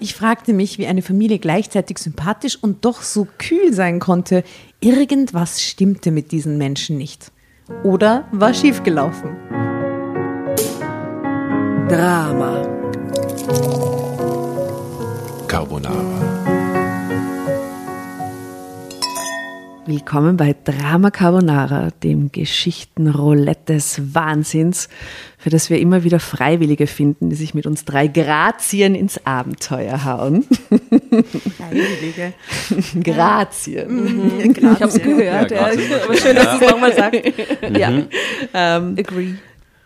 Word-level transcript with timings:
Ich 0.00 0.14
fragte 0.14 0.52
mich, 0.52 0.78
wie 0.78 0.86
eine 0.86 1.02
Familie 1.02 1.38
gleichzeitig 1.38 1.98
sympathisch 1.98 2.58
und 2.60 2.84
doch 2.84 3.02
so 3.02 3.26
kühl 3.38 3.72
sein 3.72 3.98
konnte. 4.00 4.44
Irgendwas 4.80 5.62
stimmte 5.62 6.10
mit 6.10 6.32
diesen 6.32 6.58
Menschen 6.58 6.96
nicht. 6.96 7.32
Oder 7.82 8.26
war 8.32 8.52
schiefgelaufen. 8.52 9.36
Drama. 11.88 12.62
Carbonara. 15.46 16.23
Willkommen 19.86 20.38
bei 20.38 20.56
Drama 20.64 21.10
Carbonara, 21.10 21.90
dem 22.02 22.32
Geschichtenroulette 22.32 23.74
des 23.74 24.14
Wahnsinns, 24.14 24.88
für 25.36 25.50
das 25.50 25.68
wir 25.68 25.78
immer 25.78 26.04
wieder 26.04 26.20
Freiwillige 26.20 26.86
finden, 26.86 27.28
die 27.28 27.36
sich 27.36 27.52
mit 27.52 27.66
uns 27.66 27.84
drei 27.84 28.06
Grazien 28.06 28.94
ins 28.94 29.26
Abenteuer 29.26 30.04
hauen. 30.06 30.46
Freiwillige. 31.58 32.32
Grazien. 33.02 34.40
Ich 34.54 34.64
habe 34.64 34.84
es 34.84 35.02
gehört. 35.02 35.50
Ja, 35.50 35.70
Ja. 35.70 35.76
Aber 36.04 36.16
schön, 36.16 36.36
dass 36.36 36.58
du 36.58 36.64
es 36.64 36.70
nochmal 36.70 36.94
sagst. 36.94 37.20
Ja. 37.76 37.90
Mhm. 37.90 38.06
Ähm, 38.54 38.96
Agree. 38.98 39.34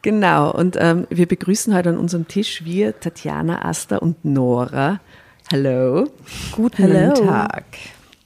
genau, 0.02 0.52
und 0.52 0.76
ähm, 0.78 1.08
wir 1.10 1.26
begrüßen 1.26 1.74
heute 1.74 1.88
an 1.88 1.98
unserem 1.98 2.28
Tisch 2.28 2.64
wir, 2.64 2.98
Tatjana, 3.00 3.64
Asta 3.64 3.96
und 3.96 4.24
Nora. 4.24 5.00
Hallo. 5.50 6.08
Guten 6.52 6.82
Hallo. 6.84 7.14
Tag. 7.14 7.64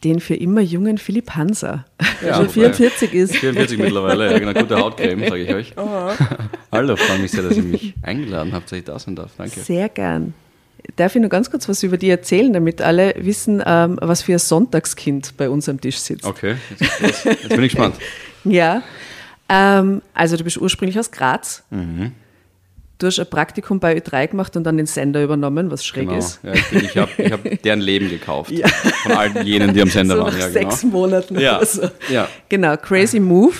Den 0.04 0.18
für 0.20 0.34
immer 0.34 0.60
jungen 0.60 0.98
Philipp 0.98 1.30
Hanser, 1.36 1.84
der 2.22 2.34
schon 2.34 2.44
wobei- 2.46 2.52
44 2.72 3.14
ist. 3.14 3.36
44 3.36 3.78
mittlerweile, 3.78 4.32
ja, 4.32 4.38
genau, 4.38 4.52
gute 4.60 4.76
Hautcreme, 4.76 5.28
sage 5.28 5.42
ich 5.44 5.54
euch. 5.54 5.74
Hallo, 6.72 6.96
freue 6.96 7.18
mich 7.20 7.30
sehr, 7.30 7.42
dass 7.44 7.56
ihr 7.56 7.62
mich 7.62 7.94
eingeladen 8.02 8.52
habt, 8.52 8.70
dass 8.72 8.78
ich 8.78 8.84
da 8.84 8.98
sein 8.98 9.14
darf. 9.14 9.30
Danke. 9.38 9.60
Sehr 9.60 9.88
gern. 9.88 10.34
Darf 10.96 11.14
ich 11.14 11.22
noch 11.22 11.28
ganz 11.28 11.48
kurz 11.50 11.68
was 11.68 11.84
über 11.84 11.96
dich 11.96 12.08
erzählen, 12.10 12.52
damit 12.52 12.82
alle 12.82 13.14
wissen, 13.16 13.62
ähm, 13.64 13.98
was 14.02 14.22
für 14.22 14.32
ein 14.32 14.38
Sonntagskind 14.40 15.36
bei 15.36 15.48
uns 15.48 15.68
am 15.68 15.80
Tisch 15.80 15.98
sitzt? 15.98 16.24
Okay, 16.24 16.56
jetzt, 16.80 17.00
jetzt, 17.00 17.24
jetzt 17.24 17.48
bin 17.48 17.62
ich 17.62 17.72
gespannt. 17.72 17.94
Ja. 18.44 18.82
Ähm, 19.48 20.02
also 20.14 20.36
du 20.36 20.42
bist 20.42 20.56
ursprünglich 20.56 20.98
aus 20.98 21.12
Graz. 21.12 21.62
Mhm. 21.70 22.10
Du 23.02 23.08
hast 23.08 23.18
ein 23.18 23.26
Praktikum 23.28 23.80
bei 23.80 23.96
Ö3 23.98 24.28
gemacht 24.28 24.56
und 24.56 24.64
dann 24.64 24.76
den 24.76 24.86
Sender 24.86 25.22
übernommen, 25.24 25.70
was 25.70 25.84
schräg 25.84 26.06
Genau. 26.08 26.18
ist. 26.18 26.38
Ja, 26.42 26.52
ich 26.52 26.96
habe 26.96 27.10
ich 27.18 27.32
hab 27.32 27.40
deren 27.64 27.80
Leben 27.80 28.08
gekauft. 28.08 28.52
Von 29.02 29.12
all 29.12 29.44
jenen, 29.44 29.74
die 29.74 29.82
am 29.82 29.88
Sender 29.88 30.16
so 30.16 30.22
waren. 30.22 30.32
nach 30.34 30.40
Ja, 30.40 30.48
genau. 30.48 30.70
sechs 30.70 30.84
Monaten 30.84 31.40
Ja, 31.40 31.56
oder 31.56 31.66
so. 31.66 31.82
ja. 32.08 32.28
Genau, 32.48 32.76
crazy 32.76 33.18
move. 33.18 33.54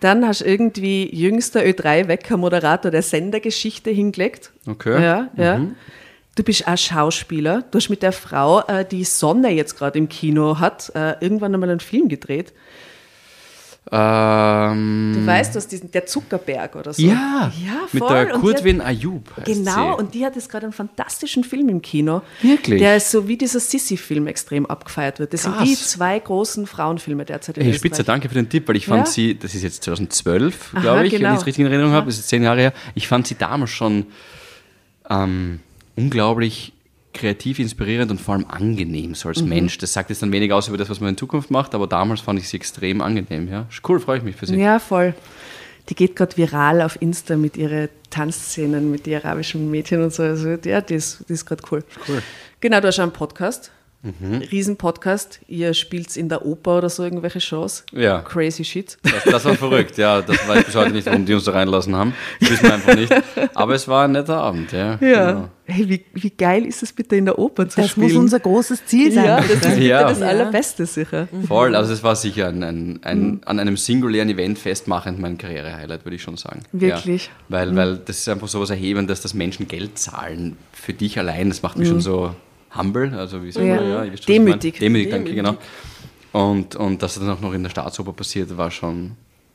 Dann 0.00 0.26
hast 0.26 0.40
du 0.42 0.44
irgendwie 0.46 1.14
jüngster 1.14 1.60
Ö3-Wecker-Moderator 1.62 2.90
der 2.90 3.02
Sendergeschichte 3.02 3.90
hingelegt. 3.90 4.52
Okay. 4.66 5.02
Ja, 5.02 5.28
ja. 5.36 5.60
Du 6.34 6.42
bist 6.42 6.68
auch 6.68 6.76
Schauspieler. 6.76 7.64
Du 7.70 7.78
hast 7.78 7.88
mit 7.88 8.02
der 8.02 8.12
Frau, 8.12 8.60
äh, 8.66 8.84
die 8.84 9.04
Sonne 9.04 9.50
jetzt 9.52 9.76
gerade 9.78 9.98
im 9.98 10.08
Kino 10.08 10.58
hat, 10.60 10.92
äh, 10.94 11.14
irgendwann 11.20 11.54
einmal 11.54 11.70
einen 11.70 11.80
Film 11.80 12.08
gedreht. 12.08 12.52
Ähm, 13.92 15.12
Du 15.14 15.26
weißt, 15.26 15.54
dass 15.54 15.68
diesen, 15.68 15.90
der 15.92 16.06
Zuckerberg 16.06 16.74
oder 16.74 16.92
so. 16.92 17.00
ja, 17.02 17.52
ja 17.64 17.72
mit 17.92 18.02
voll. 18.02 18.08
der 18.12 18.24
die 18.26 18.32
hat- 18.32 18.40
Kurtwin 18.40 18.80
Ayub. 18.80 19.30
Heißt 19.36 19.46
Genau, 19.46 19.96
sie. 19.96 20.02
und 20.02 20.14
die 20.14 20.24
hat 20.26 20.34
jetzt 20.34 20.50
gerade 20.50 20.66
einen 20.66 20.72
fantastischen 20.72 21.44
Film 21.44 21.68
im 21.68 21.80
Kino. 21.82 22.22
Wirklich? 22.42 22.80
Der 22.80 22.96
ist 22.96 23.10
so 23.12 23.28
wie 23.28 23.36
dieser 23.36 23.60
Sissy-Film 23.60 24.26
extrem 24.26 24.66
abgefeiert 24.66 25.20
wird. 25.20 25.32
Das 25.32 25.44
sind 25.44 25.54
Krass. 25.54 25.68
die 25.68 25.76
zwei 25.76 26.18
großen 26.18 26.66
Frauenfilme 26.66 27.24
derzeit 27.24 27.58
in 27.58 27.64
Hey. 27.64 27.74
Spitze, 27.74 28.02
danke 28.02 28.28
für 28.28 28.34
den 28.34 28.48
Tipp, 28.48 28.66
weil 28.68 28.76
ich 28.76 28.86
fand 28.86 29.06
Ja. 29.06 29.12
sie, 29.12 29.38
das 29.38 29.54
ist 29.54 29.62
jetzt 29.62 29.84
2012, 29.84 30.72
Aha, 30.74 30.80
glaube 30.80 31.06
ich, 31.06 31.12
wenn 31.12 31.20
genau. 31.20 31.34
ich 31.34 31.40
es 31.40 31.46
richtig 31.46 31.64
in 31.64 31.70
Erinnerung 31.70 31.92
habe, 31.92 32.06
das 32.06 32.18
ist 32.18 32.28
zehn 32.28 32.42
Jahre 32.42 32.60
her. 32.60 32.72
Ich 32.96 33.06
fand 33.06 33.26
sie 33.28 33.36
damals 33.36 33.70
schon 33.70 34.06
ähm, 35.08 35.60
unglaublich 35.94 36.72
kreativ, 37.16 37.58
inspirierend 37.58 38.10
und 38.10 38.20
vor 38.20 38.34
allem 38.34 38.46
angenehm, 38.48 39.14
so 39.14 39.28
Mhm. 39.28 39.34
als 39.34 39.42
Mensch. 39.42 39.78
Das 39.78 39.92
sagt 39.92 40.10
jetzt 40.10 40.22
dann 40.22 40.32
wenig 40.32 40.52
aus 40.52 40.68
über 40.68 40.76
das, 40.76 40.88
was 40.88 41.00
man 41.00 41.10
in 41.10 41.16
Zukunft 41.16 41.50
macht, 41.50 41.74
aber 41.74 41.86
damals 41.86 42.20
fand 42.20 42.38
ich 42.38 42.48
sie 42.48 42.56
extrem 42.56 43.00
angenehm. 43.00 43.48
Ja. 43.48 43.66
Cool, 43.88 43.98
freue 44.00 44.18
ich 44.18 44.24
mich 44.24 44.36
für 44.36 44.46
sie. 44.46 44.56
Ja, 44.56 44.78
voll. 44.78 45.14
Die 45.88 45.94
geht 45.94 46.16
gerade 46.16 46.36
viral 46.36 46.82
auf 46.82 47.00
Insta 47.00 47.36
mit 47.36 47.56
ihren 47.56 47.88
Tanzszenen 48.10 48.90
mit 48.90 49.06
den 49.06 49.14
arabischen 49.22 49.70
Mädchen 49.70 50.02
und 50.02 50.12
so. 50.12 50.22
Also, 50.24 50.56
ja, 50.64 50.80
die 50.80 50.94
ist, 50.94 51.24
die 51.28 51.32
ist 51.32 51.46
gerade 51.46 51.62
cool. 51.70 51.84
Cool. 52.08 52.22
Genau, 52.60 52.80
du 52.80 52.88
hast 52.88 52.98
einen 52.98 53.12
Podcast. 53.12 53.70
Mhm. 54.02 54.36
Riesen-Podcast. 54.52 55.40
Ihr 55.48 55.74
spielt 55.74 56.16
in 56.16 56.28
der 56.28 56.46
Oper 56.46 56.78
oder 56.78 56.88
so 56.88 57.02
irgendwelche 57.02 57.40
Shows. 57.40 57.84
Ja. 57.92 58.20
Crazy 58.20 58.64
shit. 58.64 58.98
Das, 59.02 59.24
das 59.24 59.44
war 59.44 59.54
verrückt, 59.54 59.98
ja. 59.98 60.22
Das 60.22 60.46
weiß 60.46 60.60
ich 60.60 60.66
bis 60.66 60.74
heute 60.76 60.92
nicht, 60.92 61.06
warum 61.06 61.26
die 61.26 61.34
uns 61.34 61.44
da 61.44 61.52
reinlassen 61.52 61.96
haben. 61.96 62.14
Das 62.40 62.50
wissen 62.50 62.64
wir 62.64 62.74
einfach 62.74 62.94
nicht. 62.94 63.12
Aber 63.54 63.74
es 63.74 63.88
war 63.88 64.04
ein 64.04 64.12
netter 64.12 64.36
Abend, 64.36 64.70
ja. 64.72 64.96
Ja. 65.00 65.32
Genau. 65.32 65.48
Hey, 65.68 65.88
wie, 65.88 66.04
wie 66.14 66.30
geil 66.30 66.64
ist 66.64 66.84
es 66.84 66.92
bitte 66.92 67.16
in 67.16 67.24
der 67.24 67.38
Oper 67.40 67.68
zu 67.68 67.80
Das 67.80 67.90
spielen? 67.90 68.06
muss 68.06 68.16
unser 68.16 68.38
großes 68.38 68.86
Ziel 68.86 69.10
sein. 69.10 69.24
ja, 69.24 69.36
das 69.40 69.50
ist 69.50 69.62
bitte 69.62 69.82
Ja. 69.82 70.08
das. 70.08 70.22
Allerbeste 70.22 70.86
sicher. 70.86 71.26
Voll, 71.48 71.74
also 71.74 71.92
es 71.92 72.04
war 72.04 72.14
sicher 72.14 72.46
ein, 72.46 72.62
ein, 72.62 73.00
ein, 73.02 73.20
Mhm. 73.26 73.40
an 73.46 73.58
einem 73.58 73.76
singulären 73.76 74.28
Event 74.28 74.58
festmachend 74.60 75.18
mein 75.18 75.36
Karriere-Highlight, 75.38 76.04
würde 76.04 76.14
ich 76.14 76.22
schon 76.22 76.36
sagen. 76.36 76.62
Wirklich? 76.70 77.24
Ja, 77.26 77.30
weil, 77.48 77.74
weil 77.74 77.96
das 77.98 78.18
ist 78.18 78.28
einfach 78.28 78.46
so 78.46 78.60
was 78.60 78.70
Erhebendes, 78.70 79.20
dass 79.22 79.34
Menschen 79.34 79.66
Geld 79.66 79.98
zahlen 79.98 80.56
für 80.72 80.92
dich 80.92 81.18
allein. 81.18 81.48
Das 81.48 81.62
macht 81.62 81.76
mich 81.78 81.88
schon 81.88 82.00
so 82.00 82.32
humble, 82.78 83.12
also 83.16 83.42
wie 83.42 83.50
sagt 83.52 83.64
Mhm. 83.64 83.70
Ja. 83.70 83.76
man, 83.80 83.90
ja, 83.90 84.04
ihr 84.04 84.12
wisst, 84.12 84.20
ich 84.20 84.26
Demütig. 84.26 84.74
meine. 84.74 84.80
Demütig, 84.80 85.10
danke, 85.10 85.34
genau. 85.34 85.56
Und, 86.32 86.76
und 86.76 87.02
dass 87.02 87.14
das 87.14 87.24
dann 87.24 87.32
auch 87.34 87.40
noch 87.40 87.52
in 87.54 87.62
der 87.62 87.70
Staatsoper 87.70 88.12
passiert, 88.12 88.56
war 88.56 88.70
schon, 88.70 89.12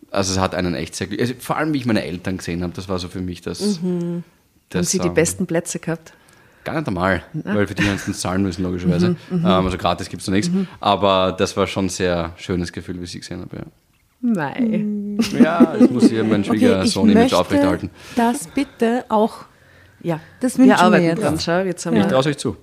also 0.10 0.34
es 0.34 0.40
hat 0.40 0.56
einen 0.56 0.74
echt 0.76 0.96
sehr, 0.96 1.08
also 1.20 1.34
vor 1.40 1.58
allem 1.58 1.74
wie 1.74 1.78
ich 1.78 1.86
meine 1.86 2.04
Eltern 2.04 2.38
gesehen 2.38 2.64
habe, 2.64 2.74
das 2.74 2.90
war 2.90 2.98
so 3.00 3.08
für 3.08 3.22
mich 3.22 3.42
das, 3.42 3.60
Haben 3.62 4.24
das 4.70 4.90
sie 4.92 5.00
die 5.00 5.08
ähm, 5.10 5.14
besten 5.14 5.46
Plätze 5.46 5.80
gehabt? 5.80 6.14
Gar 6.64 6.76
nicht 6.76 6.88
einmal, 6.88 7.24
weil 7.34 7.66
für 7.68 7.74
die 7.76 7.84
haben 7.84 7.98
sie 7.98 8.14
zahlen 8.14 8.44
müssen, 8.44 8.64
logischerweise. 8.64 9.10
Mhm, 9.32 9.38
Ähm, 9.40 9.46
also 9.46 9.78
gratis 9.78 10.10
gibt 10.10 10.22
es 10.22 10.28
noch 10.28 10.34
nichts. 10.36 10.52
Aber 10.80 11.32
das 11.32 11.58
war 11.58 11.66
schon 11.66 11.86
ein 11.86 11.90
sehr 11.90 12.34
schönes 12.38 12.72
Gefühl, 12.72 13.00
wie 13.00 13.04
ich 13.06 13.12
sie 13.12 13.20
gesehen 13.20 13.42
habe. 13.42 13.58
Ja. 13.58 13.64
Nein. 14.24 15.18
Ja, 15.40 15.76
das 15.78 15.90
muss 15.90 16.08
hier 16.10 16.24
mein 16.24 16.42
Okay, 16.48 16.54
ich 16.54 16.60
Schwiegersohn 16.62 17.10
image 17.10 17.24
möchte 17.24 17.38
aufrechterhalten. 17.40 17.90
das 18.16 18.48
bitte 18.48 19.06
auch 19.10 19.46
Ja, 20.04 20.20
Das 20.40 20.58
wünschen 20.60 20.78
wir 20.78 20.92
wir 20.92 21.00
jetzt. 21.02 21.22
dran. 21.24 21.40
Schau, 21.40 21.62
jetzt 21.64 21.86
haben 21.88 21.96
Ich 21.98 22.04
wir 22.04 22.10
traue 22.10 22.26
euch 22.28 22.38
zu. 22.38 22.56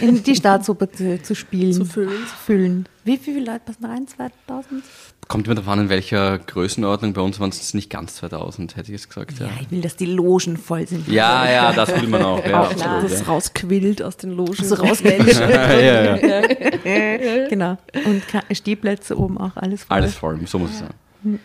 In 0.00 0.22
die 0.22 0.36
Staatsoper 0.36 0.90
zu, 0.90 1.22
zu 1.22 1.34
spielen. 1.34 1.72
Zu 1.72 1.84
füllen. 1.84 2.26
Zu 2.26 2.36
füllen. 2.36 2.88
Wie 3.04 3.16
viele 3.16 3.40
Leute 3.40 3.60
passen 3.64 3.84
rein? 3.86 4.06
2000? 4.06 4.84
Kommt 5.26 5.46
immer 5.46 5.54
davon 5.54 5.74
an, 5.74 5.80
in 5.84 5.88
welcher 5.88 6.38
Größenordnung. 6.38 7.12
Bei 7.12 7.20
uns 7.20 7.38
waren 7.40 7.50
es 7.50 7.72
nicht 7.72 7.88
ganz 7.88 8.16
2000, 8.16 8.76
hätte 8.76 8.92
ich 8.92 9.00
jetzt 9.00 9.08
gesagt. 9.08 9.38
Ja, 9.38 9.46
Ja, 9.46 9.52
ich 9.60 9.70
will, 9.70 9.80
dass 9.80 9.96
die 9.96 10.06
Logen 10.06 10.56
voll 10.56 10.86
sind. 10.86 11.06
ja, 11.08 11.48
ja 11.48 11.72
das 11.72 11.88
will 12.00 12.08
man 12.08 12.22
auch. 12.22 12.44
Ja, 12.44 12.62
Auch 12.62 12.70
klar. 12.70 12.96
absolut, 12.96 13.04
das 13.04 13.20
ja. 13.20 13.26
rausquillt 13.26 14.02
aus 14.02 14.16
den 14.16 14.32
Logen. 14.32 14.64
So 14.64 14.74
rausmenschen. 14.74 15.40
ja, 15.50 15.78
ja, 15.78 16.16
ja. 16.16 17.48
genau. 17.48 17.78
Und 18.04 18.22
Stehplätze 18.52 19.18
oben 19.18 19.38
auch, 19.38 19.56
alles 19.56 19.84
voll. 19.84 19.96
Alles 19.96 20.14
voll, 20.14 20.40
so 20.46 20.58
muss 20.58 20.70
es 20.70 20.78
sein. 20.80 21.38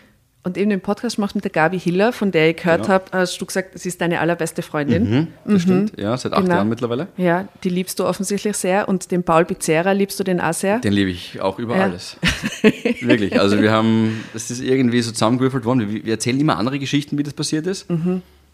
Und 0.46 0.56
eben 0.56 0.70
den 0.70 0.80
Podcast 0.80 1.18
machst 1.18 1.34
mit 1.34 1.42
der 1.42 1.50
Gabi 1.50 1.76
Hiller, 1.76 2.12
von 2.12 2.30
der 2.30 2.50
ich 2.50 2.56
gehört 2.58 2.82
Genau. 2.82 2.94
habe, 2.94 3.04
hast 3.10 3.40
du 3.40 3.46
gesagt, 3.46 3.76
sie 3.76 3.88
ist 3.88 4.00
deine 4.00 4.20
allerbeste 4.20 4.62
Freundin. 4.62 5.10
Mhm, 5.10 5.26
das 5.52 5.62
stimmt, 5.62 5.98
ja, 5.98 6.16
seit 6.16 6.34
acht 6.34 6.42
Genau. 6.44 6.54
Jahren 6.54 6.68
mittlerweile. 6.68 7.08
Ja, 7.16 7.48
die 7.64 7.68
liebst 7.68 7.98
du 7.98 8.04
offensichtlich 8.06 8.56
sehr. 8.56 8.88
Und 8.88 9.10
den 9.10 9.24
Paul 9.24 9.44
Pizzera 9.44 9.90
liebst 9.90 10.20
du 10.20 10.22
den 10.22 10.40
auch 10.40 10.54
sehr. 10.54 10.78
Den 10.78 10.92
liebe 10.92 11.10
ich 11.10 11.40
auch 11.40 11.58
über 11.58 11.76
Ja. 11.76 11.82
alles. 11.82 12.16
Wirklich. 13.00 13.40
Also 13.40 13.60
wir 13.60 13.72
haben, 13.72 14.22
das 14.34 14.52
ist 14.52 14.60
irgendwie 14.60 15.02
so 15.02 15.10
zusammengewürfelt 15.10 15.64
worden. 15.64 15.90
Wir, 15.92 16.04
wir 16.04 16.12
erzählen 16.12 16.38
immer 16.38 16.56
andere 16.58 16.78
Geschichten, 16.78 17.18
wie 17.18 17.24
das 17.24 17.34
passiert 17.34 17.66
ist. 17.66 17.86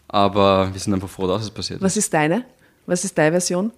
Aber 0.07 0.73
wir 0.73 0.79
sind 0.79 0.95
einfach 0.95 1.09
froh, 1.09 1.27
dass 1.27 1.43
es 1.43 1.51
passiert 1.51 1.77
ist. 1.77 1.83
Was 1.83 1.95
ist 1.95 2.11
deine? 2.11 2.43
Was 2.87 3.05
ist 3.05 3.15
deine 3.17 3.31
Version? 3.33 3.71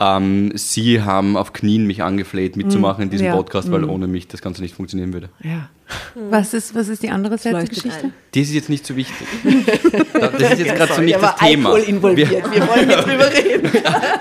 Ähm, 0.00 0.52
sie 0.56 1.02
haben 1.02 1.36
auf 1.36 1.52
Knien 1.52 1.86
mich 1.86 2.02
angefleht, 2.02 2.56
mitzumachen 2.56 3.04
in 3.04 3.10
diesem 3.10 3.26
ja. 3.26 3.36
Podcast, 3.36 3.70
weil 3.70 3.84
ohne 3.84 4.08
mich 4.08 4.26
das 4.26 4.42
Ganze 4.42 4.62
nicht 4.62 4.74
funktionieren 4.74 5.12
würde. 5.12 5.28
Ja. 5.40 5.68
Was 6.14 6.54
ist, 6.54 6.74
was 6.74 6.88
ist 6.88 7.02
die 7.02 7.10
andere 7.10 7.36
Seite 7.38 7.58
der 7.58 7.66
Geschichte? 7.66 8.06
ein. 8.06 8.14
Das 8.32 8.42
ist 8.44 8.54
jetzt 8.54 8.68
nicht 8.68 8.86
so 8.86 8.96
wichtig. 8.96 9.26
Da- 10.12 10.28
Das 10.28 10.52
ist 10.52 10.58
jetzt 10.60 10.74
gerade 10.76 10.94
so 10.94 11.00
nicht 11.02 11.16
da 11.16 11.20
das 11.20 11.36
Thema. 11.36 11.70
Alkohol 11.70 11.88
involviert. 11.88 12.30
Wir, 12.30 12.66
wollen 12.68 12.86
nicht 12.88 13.06
drüber 13.06 13.32
reden. 13.32 13.70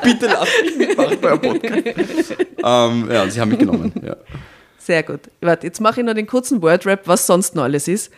Bitte 0.03 0.25
lass 0.27 0.49
mich 0.65 0.77
mitmachen 0.87 1.17
bei 1.21 1.31
einem 1.31 1.41
Podcast. 1.41 2.35
ähm, 2.63 3.09
ja, 3.11 3.29
sie 3.29 3.39
haben 3.41 3.49
mich 3.49 3.59
genommen. 3.59 3.93
Ja. 4.05 4.17
Sehr 4.77 5.03
gut. 5.03 5.21
Warte, 5.41 5.67
jetzt 5.67 5.79
mache 5.79 6.01
ich 6.01 6.05
noch 6.05 6.13
den 6.13 6.27
kurzen 6.27 6.61
Wordrap, 6.61 7.07
was 7.07 7.25
sonst 7.25 7.55
noch 7.55 7.63
alles 7.63 7.87
ist. 7.87 8.11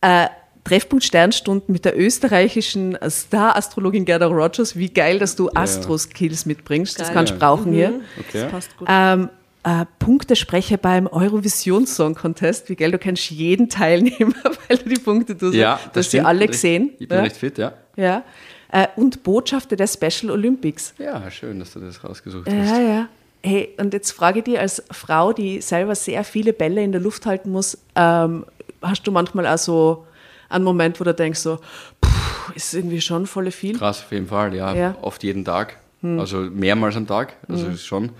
Äh, 0.00 0.26
Treffpunkt 0.70 1.04
Sternstunden 1.04 1.72
mit 1.72 1.84
der 1.84 1.98
österreichischen 1.98 2.96
Star-Astrologin 3.08 4.04
Gerda 4.04 4.26
Rogers. 4.28 4.76
Wie 4.76 4.88
geil, 4.88 5.18
dass 5.18 5.34
du 5.34 5.50
Astro-Skills 5.52 6.46
mitbringst. 6.46 7.00
Das 7.00 7.08
Geil. 7.08 7.14
kannst 7.16 7.32
du 7.32 7.38
brauchen 7.40 7.72
hier. 7.72 8.00
Okay. 8.20 8.42
Das 8.42 8.50
passt 8.52 8.76
gut. 8.76 8.86
Ähm, 8.88 9.30
äh, 9.64 9.84
Punktesprecher 9.98 10.76
beim 10.76 11.08
Eurovision 11.08 11.88
Song 11.88 12.14
Contest. 12.14 12.68
Wie 12.68 12.76
geil, 12.76 12.92
du 12.92 12.98
kennst 12.98 13.30
jeden 13.30 13.68
Teilnehmer, 13.68 14.32
weil 14.68 14.78
du 14.78 14.88
die 14.90 15.00
Punkte 15.00 15.36
tust. 15.36 15.54
Ja, 15.56 15.74
du 15.82 15.88
das 15.88 15.96
hast 16.06 16.10
sie 16.12 16.18
stimmt. 16.18 16.26
alle 16.28 16.40
Recht- 16.42 16.52
gesehen. 16.52 16.90
Ich 17.00 17.08
bin 17.08 17.18
ja. 17.18 17.24
recht 17.24 17.36
fit, 17.36 17.58
ja. 17.58 17.72
Ja. 17.96 18.22
Äh, 18.70 18.86
und 18.94 19.24
Botschafter 19.24 19.74
der 19.74 19.88
Special 19.88 20.30
Olympics. 20.30 20.94
Ja, 20.98 21.28
schön, 21.32 21.58
dass 21.58 21.72
du 21.72 21.80
das 21.80 22.04
rausgesucht 22.04 22.48
hast. 22.48 22.68
Ja, 22.70 22.80
ja. 22.80 23.08
Hey, 23.42 23.70
und 23.76 23.92
jetzt 23.92 24.12
frage 24.12 24.38
ich 24.38 24.44
dich 24.44 24.58
als 24.60 24.84
Frau, 24.92 25.32
die 25.32 25.60
selber 25.62 25.96
sehr 25.96 26.22
viele 26.22 26.52
Bälle 26.52 26.80
in 26.84 26.92
der 26.92 27.00
Luft 27.00 27.26
halten 27.26 27.50
muss, 27.50 27.76
ähm, 27.96 28.44
hast 28.80 29.04
du 29.08 29.10
manchmal 29.10 29.48
auch 29.48 29.58
so 29.58 30.06
einen 30.50 30.64
Moment, 30.64 31.00
wo 31.00 31.04
du 31.04 31.14
denkst 31.14 31.40
so, 31.40 31.58
puh, 32.00 32.52
ist 32.54 32.74
irgendwie 32.74 33.00
schon 33.00 33.26
voll 33.26 33.50
viel? 33.50 33.78
Krass, 33.78 34.02
auf 34.04 34.12
jeden 34.12 34.26
Fall, 34.26 34.54
ja. 34.54 34.74
Ja. 34.74 34.96
Oft 35.00 35.22
jeden 35.22 35.44
Tag. 35.44 35.78
Also 36.02 36.38
mehrmals 36.38 36.96
am 36.96 37.06
Tag, 37.06 37.34
also 37.46 37.66
ist 37.66 37.84
schon. 37.84 38.10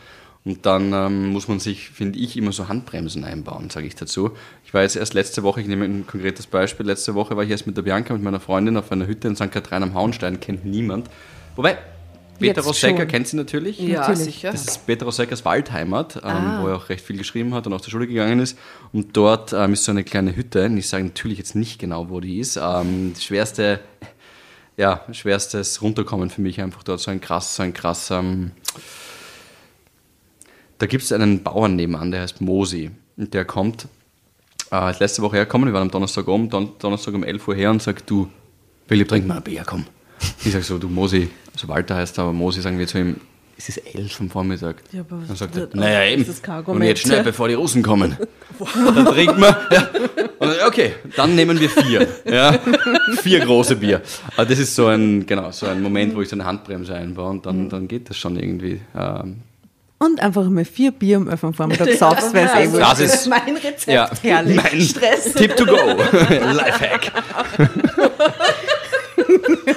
Und 0.44 0.66
dann 0.66 0.92
ähm, 0.92 1.28
muss 1.28 1.48
man 1.48 1.60
sich, 1.60 1.88
finde 1.88 2.18
ich, 2.18 2.36
immer 2.36 2.52
so 2.52 2.68
Handbremsen 2.68 3.24
einbauen, 3.24 3.70
sage 3.70 3.86
ich 3.86 3.94
dazu. 3.94 4.32
Ich 4.64 4.74
war 4.74 4.82
jetzt 4.82 4.96
erst 4.96 5.14
letzte 5.14 5.42
Woche, 5.42 5.62
ich 5.62 5.66
nehme 5.66 5.86
ein 5.86 6.06
konkretes 6.06 6.46
Beispiel, 6.46 6.84
letzte 6.84 7.14
Woche 7.14 7.36
war 7.36 7.44
ich 7.44 7.50
erst 7.50 7.66
mit 7.66 7.76
der 7.76 7.82
Bianca, 7.82 8.12
mit 8.12 8.22
meiner 8.22 8.40
Freundin 8.40 8.76
auf 8.76 8.92
einer 8.92 9.06
Hütte 9.06 9.28
in 9.28 9.36
St. 9.36 9.50
Katrin 9.50 9.82
am 9.82 9.94
Hauenstein, 9.94 10.40
kennt 10.40 10.64
niemand. 10.66 11.08
Wobei, 11.56 11.78
Peter 12.40 12.75
schon. 12.75 13.08
kennt 13.08 13.28
sie 13.28 13.37
natürlich. 13.37 13.78
Ja, 13.78 14.00
Natürlich. 14.00 14.25
sicher. 14.25 14.52
Das 14.52 14.66
ist 14.66 14.87
Peter 14.87 15.04
Roseckers 15.04 15.44
Waldheimat, 15.44 16.16
ähm, 16.25 16.58
wo 16.60 16.69
er 16.69 16.76
auch 16.76 16.88
recht 16.88 17.04
viel 17.04 17.16
geschrieben 17.16 17.54
hat 17.54 17.66
und 17.66 17.72
auch 17.72 17.81
zur 17.81 17.90
Schule 17.92 18.06
gegangen 18.06 18.40
ist. 18.40 18.58
Und 18.92 19.16
dort 19.16 19.52
ähm, 19.52 19.75
ist 19.75 19.84
so 19.84 19.92
eine 19.92 20.02
kleine 20.04 20.34
Hütte. 20.34 20.64
Und 20.66 20.76
ich 20.76 20.88
sage 20.88 21.04
natürlich 21.04 21.38
jetzt 21.38 21.54
nicht 21.54 21.78
genau, 21.78 22.10
wo 22.10 22.20
die 22.20 22.40
ist. 22.40 22.56
Ähm, 22.56 23.12
das 23.14 23.25
schwerste, 23.25 23.81
ja, 24.76 25.04
schwerstes 25.12 25.82
Runterkommen 25.82 26.31
für 26.31 26.40
mich 26.40 26.60
einfach 26.60 26.82
dort. 26.82 27.00
So 27.00 27.10
ein 27.10 27.20
krass, 27.20 27.56
so 27.56 27.62
ein 27.62 27.72
krass. 27.75 28.10
Ähm, 28.10 28.52
da 30.78 30.87
gibt 30.87 31.04
es 31.04 31.12
einen 31.12 31.42
Bauern 31.42 31.76
nebenan, 31.76 32.10
der 32.10 32.22
heißt 32.22 32.40
Mosi. 32.40 32.90
Und 33.16 33.34
der 33.34 33.44
kommt, 33.44 33.87
äh, 34.72 34.90
ist 34.90 35.00
letzte 35.00 35.20
Woche 35.20 35.37
hergekommen, 35.37 35.69
wir 35.69 35.75
waren 35.75 35.82
am 35.82 35.90
Donnerstag 35.90 36.26
um, 36.26 36.48
Don 36.48 36.72
Donnerstag 36.78 37.12
um 37.12 37.22
11 37.22 37.48
Uhr 37.48 37.54
her 37.54 37.70
und 37.70 37.82
sagt, 37.82 38.08
du, 38.08 38.28
Philipp, 38.88 39.08
trink 39.08 39.26
mal 39.26 39.37
ein 39.37 39.42
Bier, 39.42 39.62
komm. 39.66 39.84
Ich 40.42 40.52
sag 40.52 40.62
so, 40.64 40.78
du 40.78 40.88
Mosi, 40.88 41.28
also 41.60 41.68
Walter 41.68 41.96
heißt 41.96 42.18
er, 42.18 42.24
aber 42.24 42.32
Mosi 42.32 42.60
sagen 42.62 42.78
wir 42.78 42.86
zu 42.86 42.98
ihm, 42.98 43.16
es 43.58 43.68
ist 43.68 43.82
elf 43.94 44.18
am 44.20 44.30
Vormittag. 44.30 44.76
Ja, 44.90 45.00
aber 45.02 45.22
dann 45.28 45.36
sagt 45.36 45.54
er, 45.54 45.68
naja 45.74 46.04
eben, 46.10 46.22
ist 46.22 46.48
und 46.66 46.82
jetzt 46.82 47.02
schnell, 47.02 47.22
bevor 47.22 47.46
die 47.48 47.54
Russen 47.54 47.82
kommen. 47.82 48.16
dann 48.74 49.04
trinken 49.04 49.38
wir, 49.38 49.56
ja. 49.70 49.88
Und 50.38 50.48
dann, 50.48 50.66
okay, 50.66 50.94
dann 51.14 51.34
nehmen 51.34 51.60
wir 51.60 51.68
vier. 51.68 52.08
Ja. 52.24 52.58
Vier 53.20 53.40
große 53.40 53.76
Bier. 53.76 54.00
Aber 54.36 54.46
das 54.46 54.58
ist 54.58 54.74
so 54.74 54.86
ein, 54.86 55.26
genau, 55.26 55.50
so 55.50 55.66
ein 55.66 55.82
Moment, 55.82 56.16
wo 56.16 56.22
ich 56.22 56.30
so 56.30 56.36
eine 56.36 56.46
Handbremse 56.46 56.94
einbaue 56.94 57.28
und 57.28 57.44
dann, 57.44 57.68
dann 57.68 57.86
geht 57.86 58.08
das 58.08 58.16
schon 58.16 58.36
irgendwie. 58.38 58.80
Ähm, 58.96 59.42
Und 59.98 60.20
einfach 60.22 60.48
mal 60.48 60.64
vier 60.64 60.92
Bier 60.92 61.18
11 61.28 61.42
Uhr 61.42 61.48
am 61.48 61.54
Vormittag 61.54 61.90
saufst, 61.92 62.32
weil 62.32 62.46
es 62.46 62.74
eh 62.74 62.78
Das 62.78 63.00
ist- 63.00 63.26
mein 63.28 63.56
Rezept. 63.56 63.88
ja, 63.88 64.10
herrlich. 64.22 64.56
mein 64.56 64.80
Stress. 64.80 65.34
Tipp 65.34 65.54
to 65.56 65.66
go. 65.66 65.76
Lifehack. 66.16 67.12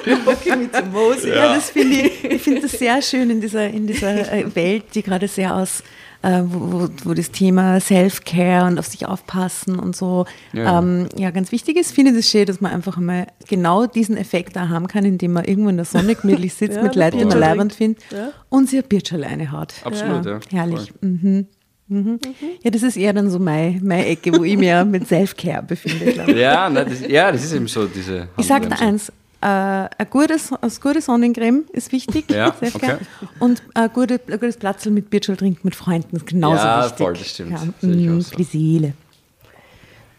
mit 0.05 0.73
dem 0.75 0.91
Mose. 0.91 1.29
Ja, 1.29 1.55
das 1.55 1.69
finde 1.69 1.95
ich, 1.95 2.23
ich 2.23 2.41
finde 2.41 2.61
das 2.61 2.71
sehr 2.73 3.01
schön 3.01 3.29
in 3.29 3.41
dieser, 3.41 3.67
in 3.69 3.87
dieser 3.87 4.31
äh, 4.31 4.55
Welt, 4.55 4.83
die 4.95 5.03
gerade 5.03 5.27
sehr 5.27 5.55
aus, 5.55 5.83
äh, 6.21 6.41
wo, 6.45 6.81
wo- 6.83 6.89
wo 7.03 7.13
das 7.13 7.31
Thema 7.31 7.79
Self-Care 7.79 8.65
und 8.67 8.79
auf 8.79 8.85
sich 8.87 9.05
aufpassen 9.05 9.77
und 9.79 9.95
so 9.95 10.25
Ja. 10.53 10.63
ja, 10.63 10.79
ähm, 10.79 11.07
ja 11.17 11.31
ganz 11.31 11.51
wichtig 11.51 11.77
ist. 11.77 11.91
Finde 11.93 12.13
das 12.13 12.27
schön, 12.29 12.45
dass 12.45 12.61
man 12.61 12.71
einfach 12.71 12.97
mal 12.97 13.27
genau 13.47 13.85
diesen 13.85 14.15
Effekt 14.17 14.55
da 14.55 14.69
haben 14.69 14.87
kann, 14.87 15.05
indem 15.05 15.33
man 15.33 15.45
irgendwo 15.45 15.69
in 15.69 15.75
der 15.77 15.85
Sonne 15.85 16.15
gemütlich 16.15 16.53
sitzt 16.53 16.77
Ja, 16.77 16.83
mit 16.83 16.95
Leuten, 16.95 17.17
die 17.19 17.25
man 17.25 17.39
leibend 17.39 17.73
findet 17.73 18.03
Ja. 18.11 18.29
und 18.49 18.69
sich 18.69 18.79
ein 18.83 18.87
Bierchen 18.87 19.17
alleine 19.23 19.51
hat. 19.51 19.73
Absolut, 19.83 20.25
ja. 20.25 20.39
Herrlich. 20.51 20.93
Mhm. 21.01 21.47
Mhm. 21.89 22.19
Ja, 22.63 22.71
das 22.71 22.81
ist 22.81 22.95
eher 22.95 23.11
dann 23.11 23.29
so 23.29 23.39
meine, 23.39 23.79
meine 23.83 24.05
Ecke, 24.07 24.31
wo 24.39 24.45
ich 24.45 24.55
mich 24.57 24.71
mit 24.85 25.05
Self-Care 25.05 25.63
befinde, 25.63 26.13
glaube 26.13 26.31
ich. 26.31 26.37
Ja, 26.37 26.69
nein, 26.69 26.87
das, 26.89 27.01
ja, 27.05 27.29
das 27.31 27.43
ist 27.43 27.53
eben 27.53 27.67
so 27.67 27.85
diese. 27.85 28.29
Ich 28.37 28.47
sage 28.47 28.69
dir 28.69 28.79
eins, 28.79 29.11
äh, 29.43 29.45
eine, 29.45 29.89
gute, 30.09 30.39
So- 30.39 30.57
eine 30.61 30.71
gute 30.81 31.01
Sonnencreme 31.01 31.65
ist 31.73 31.91
wichtig. 31.91 32.31
Ja, 32.31 32.53
Selfcare. 32.59 32.95
okay. 32.95 33.27
Und 33.39 33.61
ein, 33.73 33.89
gute, 33.93 34.15
ein 34.27 34.39
gutes 34.39 34.57
Platzl 34.57 34.89
mit 34.91 35.09
Biertschel 35.09 35.35
trinken 35.37 35.61
mit 35.63 35.75
Freunden 35.75 36.15
ist 36.15 36.27
genauso 36.27 36.63
Ja, 36.63 36.83
wichtig. 36.85 36.97
voll, 36.97 37.13
das 37.13 37.27
stimmt. 37.29 37.51
Ja, 37.51 37.63
ich 37.81 37.87
mm, 37.87 38.21
so. 38.21 38.29
für 38.29 38.35
die 38.37 38.43
Seele. 38.43 38.93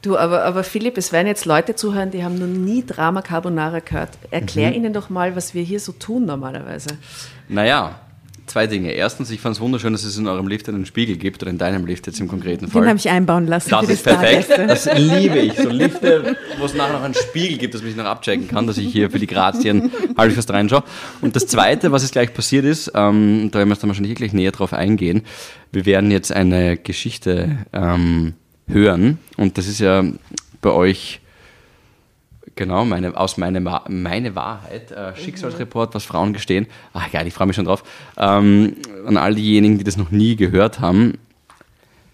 Du, 0.02 0.18
aber, 0.18 0.44
aber 0.44 0.64
Philipp, 0.64 0.98
es 0.98 1.12
werden 1.12 1.26
jetzt 1.28 1.46
Leute 1.46 1.74
zuhören, 1.74 2.10
die 2.10 2.22
haben 2.22 2.38
noch 2.38 2.46
nie 2.46 2.84
Drama 2.84 3.22
Carbonara 3.22 3.78
gehört. 3.78 4.10
Erklär 4.30 4.68
Mhm. 4.70 4.76
ihnen 4.76 4.92
doch 4.92 5.08
mal, 5.08 5.34
was 5.34 5.54
wir 5.54 5.62
hier 5.62 5.80
so 5.80 5.92
tun 5.92 6.26
normalerweise. 6.26 6.88
Naja, 7.48 7.98
zwei 8.46 8.66
Dinge. 8.66 8.92
Erstens, 8.92 9.30
ich 9.30 9.40
fand 9.40 9.56
es 9.56 9.60
wunderschön, 9.60 9.92
dass 9.92 10.04
es 10.04 10.16
in 10.18 10.26
eurem 10.26 10.48
Lift 10.48 10.68
einen 10.68 10.86
Spiegel 10.86 11.16
gibt, 11.16 11.42
oder 11.42 11.50
in 11.50 11.58
deinem 11.58 11.86
Lift 11.86 12.06
jetzt 12.06 12.20
im 12.20 12.28
konkreten 12.28 12.68
Fall. 12.68 12.82
Den 12.82 12.88
habe 12.88 12.98
ich 12.98 13.08
einbauen 13.08 13.46
lassen 13.46 13.70
Das 13.70 13.88
ist 13.88 14.04
perfekt. 14.04 14.50
Das 14.68 14.88
liebe 14.96 15.38
ich. 15.38 15.54
So 15.54 15.70
Lifte, 15.70 16.36
wo 16.58 16.64
es 16.64 16.74
nachher 16.74 16.94
noch 16.94 17.02
einen 17.02 17.14
Spiegel 17.14 17.58
gibt, 17.58 17.74
dass 17.74 17.80
sich 17.80 17.96
noch 17.96 18.04
abchecken 18.04 18.48
kann, 18.48 18.66
dass 18.66 18.78
ich 18.78 18.92
hier 18.92 19.10
für 19.10 19.18
die 19.18 19.26
Grazien 19.26 19.90
halbwegs 20.16 20.36
fast 20.36 20.50
reinschaue. 20.50 20.84
Und 21.20 21.36
das 21.36 21.46
Zweite, 21.46 21.92
was 21.92 22.02
jetzt 22.02 22.12
gleich 22.12 22.32
passiert 22.34 22.64
ist, 22.64 22.92
ähm, 22.94 23.50
da 23.50 23.58
werden 23.58 23.68
wir 23.68 23.76
dann 23.76 23.88
wahrscheinlich 23.88 24.14
gleich 24.14 24.32
näher 24.32 24.52
drauf 24.52 24.72
eingehen. 24.72 25.22
Wir 25.72 25.86
werden 25.86 26.10
jetzt 26.10 26.32
eine 26.32 26.76
Geschichte 26.76 27.58
ähm, 27.72 28.34
hören. 28.68 29.18
Und 29.36 29.58
das 29.58 29.66
ist 29.66 29.80
ja 29.80 30.04
bei 30.60 30.70
euch 30.70 31.20
Genau, 32.56 32.84
meine, 32.84 33.16
aus 33.16 33.36
meine, 33.36 33.60
meine 33.60 34.36
Wahrheit, 34.36 34.92
äh, 34.92 35.16
Schicksalsreport, 35.16 35.94
was 35.94 36.04
Frauen 36.04 36.32
gestehen. 36.32 36.66
Ach 36.92 37.10
geil, 37.10 37.26
ich 37.26 37.34
freue 37.34 37.48
mich 37.48 37.56
schon 37.56 37.64
drauf. 37.64 37.82
Ähm, 38.16 38.76
an 39.06 39.16
all 39.16 39.34
diejenigen, 39.34 39.78
die 39.78 39.84
das 39.84 39.96
noch 39.96 40.12
nie 40.12 40.36
gehört 40.36 40.78
haben, 40.80 41.18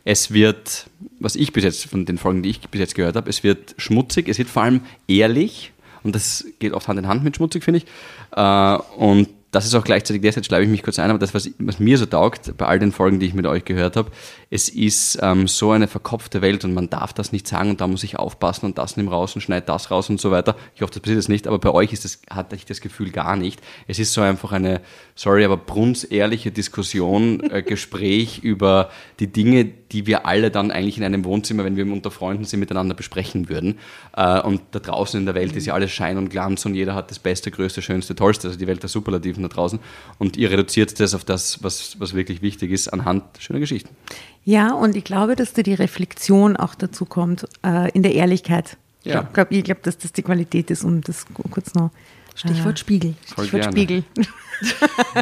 es 0.04 0.32
wird, 0.32 0.86
was 1.18 1.36
ich 1.36 1.52
bis 1.52 1.64
jetzt, 1.64 1.84
von 1.84 2.06
den 2.06 2.16
Folgen, 2.16 2.42
die 2.42 2.48
ich 2.48 2.60
bis 2.60 2.80
jetzt 2.80 2.94
gehört 2.94 3.16
habe, 3.16 3.28
es 3.28 3.44
wird 3.44 3.74
schmutzig, 3.76 4.28
es 4.28 4.38
wird 4.38 4.48
vor 4.48 4.62
allem 4.62 4.80
ehrlich 5.06 5.72
und 6.02 6.14
das 6.14 6.46
geht 6.58 6.72
oft 6.72 6.88
Hand 6.88 6.98
in 6.98 7.06
Hand 7.06 7.22
mit 7.22 7.36
schmutzig, 7.36 7.62
finde 7.62 7.78
ich. 7.78 7.86
Äh, 8.34 8.78
und 8.96 9.28
das 9.50 9.66
ist 9.66 9.74
auch 9.74 9.82
gleichzeitig, 9.82 10.22
deshalb 10.22 10.46
schleife 10.46 10.64
ich 10.64 10.68
mich 10.68 10.82
kurz 10.82 10.98
ein, 10.98 11.10
aber 11.10 11.18
das, 11.18 11.34
was, 11.34 11.50
was 11.58 11.80
mir 11.80 11.98
so 11.98 12.06
taugt, 12.06 12.56
bei 12.56 12.66
all 12.66 12.78
den 12.78 12.92
Folgen, 12.92 13.18
die 13.18 13.26
ich 13.26 13.34
mit 13.34 13.46
euch 13.46 13.64
gehört 13.64 13.96
habe, 13.96 14.10
es 14.48 14.68
ist 14.68 15.18
ähm, 15.22 15.48
so 15.48 15.72
eine 15.72 15.88
verkopfte 15.88 16.40
Welt 16.40 16.64
und 16.64 16.72
man 16.72 16.88
darf 16.88 17.12
das 17.12 17.32
nicht 17.32 17.48
sagen 17.48 17.70
und 17.70 17.80
da 17.80 17.88
muss 17.88 18.04
ich 18.04 18.16
aufpassen 18.16 18.66
und 18.66 18.78
das 18.78 18.96
nimm 18.96 19.08
raus 19.08 19.34
und 19.34 19.40
schneid 19.40 19.68
das 19.68 19.90
raus 19.90 20.08
und 20.08 20.20
so 20.20 20.30
weiter. 20.30 20.56
Ich 20.76 20.82
hoffe, 20.82 20.92
das 20.92 21.02
passiert 21.02 21.18
jetzt 21.18 21.28
nicht, 21.28 21.48
aber 21.48 21.58
bei 21.58 21.70
euch 21.70 21.92
ist 21.92 22.04
das, 22.04 22.20
hatte 22.30 22.54
ich 22.54 22.64
das 22.64 22.80
Gefühl 22.80 23.10
gar 23.10 23.36
nicht. 23.36 23.60
Es 23.88 23.98
ist 23.98 24.12
so 24.12 24.20
einfach 24.20 24.52
eine, 24.52 24.80
sorry, 25.16 25.44
aber 25.44 25.56
brunsehrliche 25.56 26.52
Diskussion, 26.52 27.50
äh, 27.50 27.62
Gespräch 27.62 28.38
über 28.42 28.90
die 29.18 29.32
Dinge, 29.32 29.72
die 29.92 30.06
wir 30.06 30.26
alle 30.26 30.50
dann 30.50 30.70
eigentlich 30.70 30.98
in 30.98 31.04
einem 31.04 31.24
Wohnzimmer, 31.24 31.64
wenn 31.64 31.76
wir 31.76 31.84
unter 31.84 32.10
Freunden 32.10 32.44
sind, 32.44 32.60
miteinander 32.60 32.94
besprechen 32.94 33.48
würden. 33.48 33.78
Äh, 34.16 34.40
und 34.40 34.60
da 34.70 34.78
draußen 34.78 35.18
in 35.18 35.26
der 35.26 35.34
Welt 35.34 35.56
ist 35.56 35.66
ja 35.66 35.74
alles 35.74 35.90
Schein 35.90 36.16
und 36.16 36.28
Glanz 36.28 36.64
und 36.64 36.74
jeder 36.74 36.94
hat 36.94 37.10
das 37.10 37.18
Beste, 37.18 37.50
Größte, 37.50 37.82
Schönste, 37.82 38.14
Tollste, 38.14 38.48
also 38.48 38.58
die 38.58 38.66
Welt 38.66 38.82
der 38.82 38.88
Superlativen 38.88 39.42
da 39.42 39.48
draußen. 39.48 39.78
Und 40.18 40.36
ihr 40.36 40.50
reduziert 40.50 40.98
das 41.00 41.14
auf 41.14 41.24
das, 41.24 41.62
was, 41.62 41.98
was 41.98 42.14
wirklich 42.14 42.42
wichtig 42.42 42.70
ist, 42.70 42.88
anhand 42.88 43.24
schöner 43.38 43.60
Geschichten. 43.60 43.90
Ja, 44.44 44.72
und 44.72 44.96
ich 44.96 45.04
glaube, 45.04 45.36
dass 45.36 45.52
da 45.52 45.62
die 45.62 45.74
Reflexion 45.74 46.56
auch 46.56 46.74
dazu 46.74 47.04
kommt, 47.04 47.46
äh, 47.64 47.90
in 47.92 48.02
der 48.02 48.14
Ehrlichkeit. 48.14 48.76
Ja. 49.02 49.22
Ich 49.22 49.32
glaube, 49.32 49.62
glaub, 49.62 49.82
dass 49.82 49.98
das 49.98 50.12
die 50.12 50.22
Qualität 50.22 50.70
ist, 50.70 50.84
um 50.84 51.00
das 51.00 51.26
kurz 51.50 51.74
noch. 51.74 51.90
Stichwort 52.40 52.78
Spiegel. 52.78 53.14
Voll 53.34 53.44
Stichwort 53.44 53.74
gerne. 53.74 53.76
Spiegel. 53.76 54.04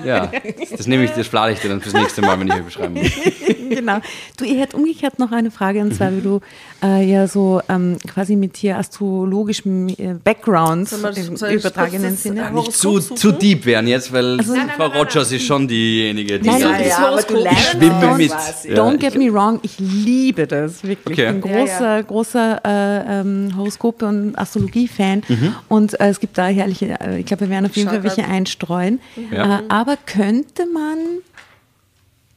Ja, 0.05 0.31
das 0.71 0.87
nehme 0.87 1.05
ich, 1.05 1.13
das 1.13 1.27
flade 1.27 1.53
ich 1.53 1.61
dir 1.61 1.69
dann 1.69 1.81
fürs 1.81 1.95
nächste 1.95 2.23
Mal, 2.23 2.39
wenn 2.41 2.49
ich 2.49 2.55
hier 2.55 2.63
beschreiben 2.63 2.95
muss. 2.95 3.11
genau. 3.69 4.01
Du, 4.37 4.45
ich 4.45 4.59
hätte 4.59 4.77
umgekehrt 4.77 5.19
noch 5.19 5.33
eine 5.33 5.51
Frage, 5.51 5.81
und 5.81 5.95
zwar, 5.95 6.17
wie 6.17 6.21
du 6.21 6.41
äh, 6.83 7.05
ja 7.11 7.27
so 7.27 7.61
ähm, 7.69 7.97
quasi 8.07 8.37
mit 8.37 8.57
hier 8.57 8.79
astrologischem 8.79 9.89
äh, 9.89 10.15
Background 10.23 10.89
Soll 10.89 11.01
man- 11.01 11.15
im 11.17 11.37
soll 11.37 11.51
ich 11.51 11.55
übertragenen 11.57 12.13
das, 12.13 12.23
Sinne. 12.23 12.43
äh, 12.49 12.51
Nicht 12.53 12.73
zu, 12.73 13.01
zu 13.01 13.33
deep 13.33 13.67
werden 13.67 13.89
jetzt, 13.89 14.13
weil 14.13 14.39
Also- 14.39 14.55
Frau 14.77 14.87
Rogers 14.87 15.33
ist 15.33 15.45
schon 15.45 15.67
diejenige, 15.67 16.39
die 16.39 16.49
Nein, 16.49 16.61
sagt, 16.61 16.81
ja, 16.81 16.87
ja, 16.87 17.09
aber 17.09 17.23
du 17.23 17.35
lernst 17.37 17.61
Ich 17.63 17.69
schwimme 17.71 18.15
mit. 18.17 18.31
Ja, 18.31 18.75
Don't 18.85 18.99
get 18.99 19.17
me 19.17 19.33
wrong, 19.33 19.59
ich 19.63 19.79
liebe 19.79 20.47
das 20.47 20.83
wirklich. 20.85 21.19
Okay. 21.19 21.35
Ich 21.37 21.41
bin 21.43 21.51
Ja, 21.51 21.59
großer, 21.59 21.97
ja. 21.97 22.03
großer 22.03 22.61
äh, 22.65 23.21
ähm, 23.21 23.53
Horoskope- 23.57 24.07
und 24.07 24.39
Astrologie-Fan. 24.39 25.23
Mhm. 25.29 25.55
Und 25.69 25.99
äh, 26.01 26.09
es 26.11 26.21
gibt 26.21 26.39
da 26.39 26.47
herrliche, 26.47 26.99
äh, 27.01 27.19
ich 27.21 27.27
glaube, 27.27 27.43
wir 27.43 27.51
werden 27.51 27.67
auf 27.67 27.77
jeden 27.77 27.89
Fall 27.89 28.03
welche 28.05 28.25
einstreuen. 28.25 29.01
Ja. 29.33 29.59
Äh, 29.59 29.63
aber 29.69 29.97
könnte 30.07 30.65
man, 30.73 30.99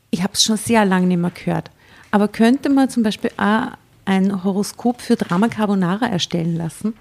ich 0.10 0.24
habe 0.24 0.34
es 0.34 0.44
schon 0.44 0.58
sehr 0.58 0.86
lange 0.86 1.08
nicht 1.08 1.20
mehr 1.20 1.32
gehört, 1.32 1.70
aber 2.12 2.28
könnte 2.28 2.70
man 2.70 2.90
zum 2.90 3.04
Beispiel 3.04 3.32
auch 3.38 3.68
ein 4.06 4.44
Horoskop 4.44 5.02
für 5.02 5.16
Drama 5.16 5.48
Carbonara 5.48 6.08
erstellen 6.08 6.56
lassen? 6.56 6.94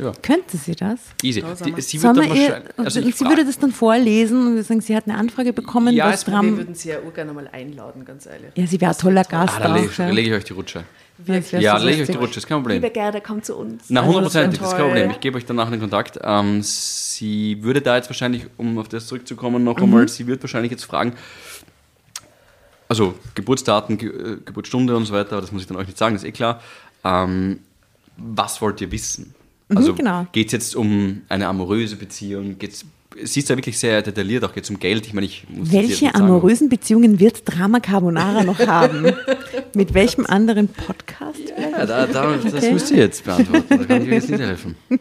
Ja. 0.00 0.12
Könnte 0.22 0.56
sie 0.56 0.74
das? 0.74 0.98
Easy. 1.22 1.42
Die, 1.42 1.80
sie 1.82 2.02
wird 2.02 2.34
ihr. 2.34 2.62
Also 2.78 3.02
sie 3.02 3.20
würde 3.20 3.44
das 3.44 3.58
dann 3.58 3.70
vorlesen 3.70 4.46
und 4.46 4.54
wir 4.56 4.62
sagen, 4.62 4.80
sie 4.80 4.96
hat 4.96 5.06
eine 5.06 5.18
Anfrage 5.18 5.52
bekommen, 5.52 5.94
Ja, 5.94 6.10
Wir 6.10 6.56
würden 6.56 6.74
sie 6.74 6.88
ja 6.88 7.00
urgern 7.04 7.34
mal 7.34 7.48
einladen, 7.48 8.04
ganz 8.06 8.24
ehrlich. 8.24 8.50
Ja, 8.54 8.66
sie 8.66 8.80
wäre 8.80 8.92
ein 8.92 8.96
toller 8.98 9.24
Gast. 9.24 9.54
ah, 9.56 9.60
da 9.60 9.74
lege 9.74 9.88
ich, 9.90 9.98
ja. 9.98 10.08
leg 10.08 10.26
ich 10.26 10.32
euch 10.32 10.44
die 10.44 10.52
Rutsche. 10.54 10.84
Wär 11.18 11.42
Ja, 11.60 11.78
so 11.78 11.84
lege 11.84 12.02
ich 12.02 12.08
euch 12.08 12.16
die. 12.16 12.22
Rutsche, 12.22 12.38
ist 12.38 12.46
kein 12.46 12.58
Problem. 12.58 12.80
Liebe 12.80 12.90
Gerda, 12.90 13.20
komm 13.20 13.42
zu 13.42 13.56
uns. 13.56 13.84
Na, 13.88 14.02
hundertprozentig, 14.02 14.58
das 14.58 14.68
ist 14.68 14.76
kein. 14.76 14.86
Problem. 14.86 15.10
Ich 15.10 15.20
gebe 15.20 15.36
euch 15.36 15.44
danach 15.44 15.70
den 15.70 15.80
Kontakt. 15.80 16.18
Ähm, 16.22 16.62
sie 16.62 17.62
würde 17.62 17.82
da 17.82 17.96
jetzt 17.96 18.08
wahrscheinlich, 18.08 18.46
um 18.56 18.78
auf 18.78 18.88
das 18.88 19.06
zurückzukommen, 19.06 19.62
noch 19.64 19.76
einmal, 19.76 20.08
sie 20.08 20.26
wird 20.26 20.42
wahrscheinlich 20.42 20.70
jetzt 20.70 20.84
fragen, 20.84 21.12
also 22.90 23.14
Geburtsdaten, 23.36 23.98
Ge 23.98 24.08
äh, 24.08 24.36
Geburtsstunde 24.44 24.96
und 24.96 25.06
so 25.06 25.14
weiter, 25.14 25.32
aber 25.32 25.42
das 25.42 25.52
muss 25.52 25.62
ich 25.62 25.68
dann 25.68 25.76
euch 25.76 25.86
nicht 25.86 25.96
sagen, 25.96 26.16
das 26.16 26.24
ist 26.24 26.28
eh 26.28 26.32
klar. 26.32 26.60
Ähm, 27.04 27.60
was 28.16 28.60
wollt 28.60 28.80
ihr 28.80 28.90
wissen? 28.90 29.32
Also 29.72 29.94
genau. 29.94 30.26
geht 30.32 30.48
es 30.48 30.52
jetzt 30.52 30.76
um 30.76 31.22
eine 31.28 31.46
amoröse 31.46 31.94
Beziehung? 31.94 32.58
Geht 32.58 32.72
es 32.72 32.84
siehst 33.22 33.48
ja 33.48 33.56
wirklich 33.56 33.78
sehr 33.78 34.02
detailliert, 34.02 34.44
auch 34.44 34.54
jetzt 34.54 34.70
um 34.70 34.78
Geld. 34.78 35.06
Ich 35.06 35.12
meine, 35.12 35.26
ich 35.26 35.46
muss 35.48 35.72
Welche 35.72 36.14
amorösen 36.14 36.68
Beziehungen 36.68 37.20
wird 37.20 37.42
Drama 37.44 37.80
Carbonara 37.80 38.44
noch 38.44 38.58
haben? 38.60 39.12
Mit 39.74 39.94
welchem 39.94 40.26
anderen 40.26 40.68
Podcast? 40.68 41.40
Ja, 41.58 41.86
da, 41.86 42.06
da, 42.06 42.36
das 42.36 42.54
Okay. 42.54 42.72
müsst 42.72 42.90
ihr 42.90 42.98
jetzt 42.98 43.24
beantworten. 43.24 43.66
Da 43.68 43.84
kann 43.84 44.02
ich 44.02 44.08
euch 44.08 44.14
jetzt 44.14 44.30
nicht 44.30 44.40
helfen. 44.40 44.76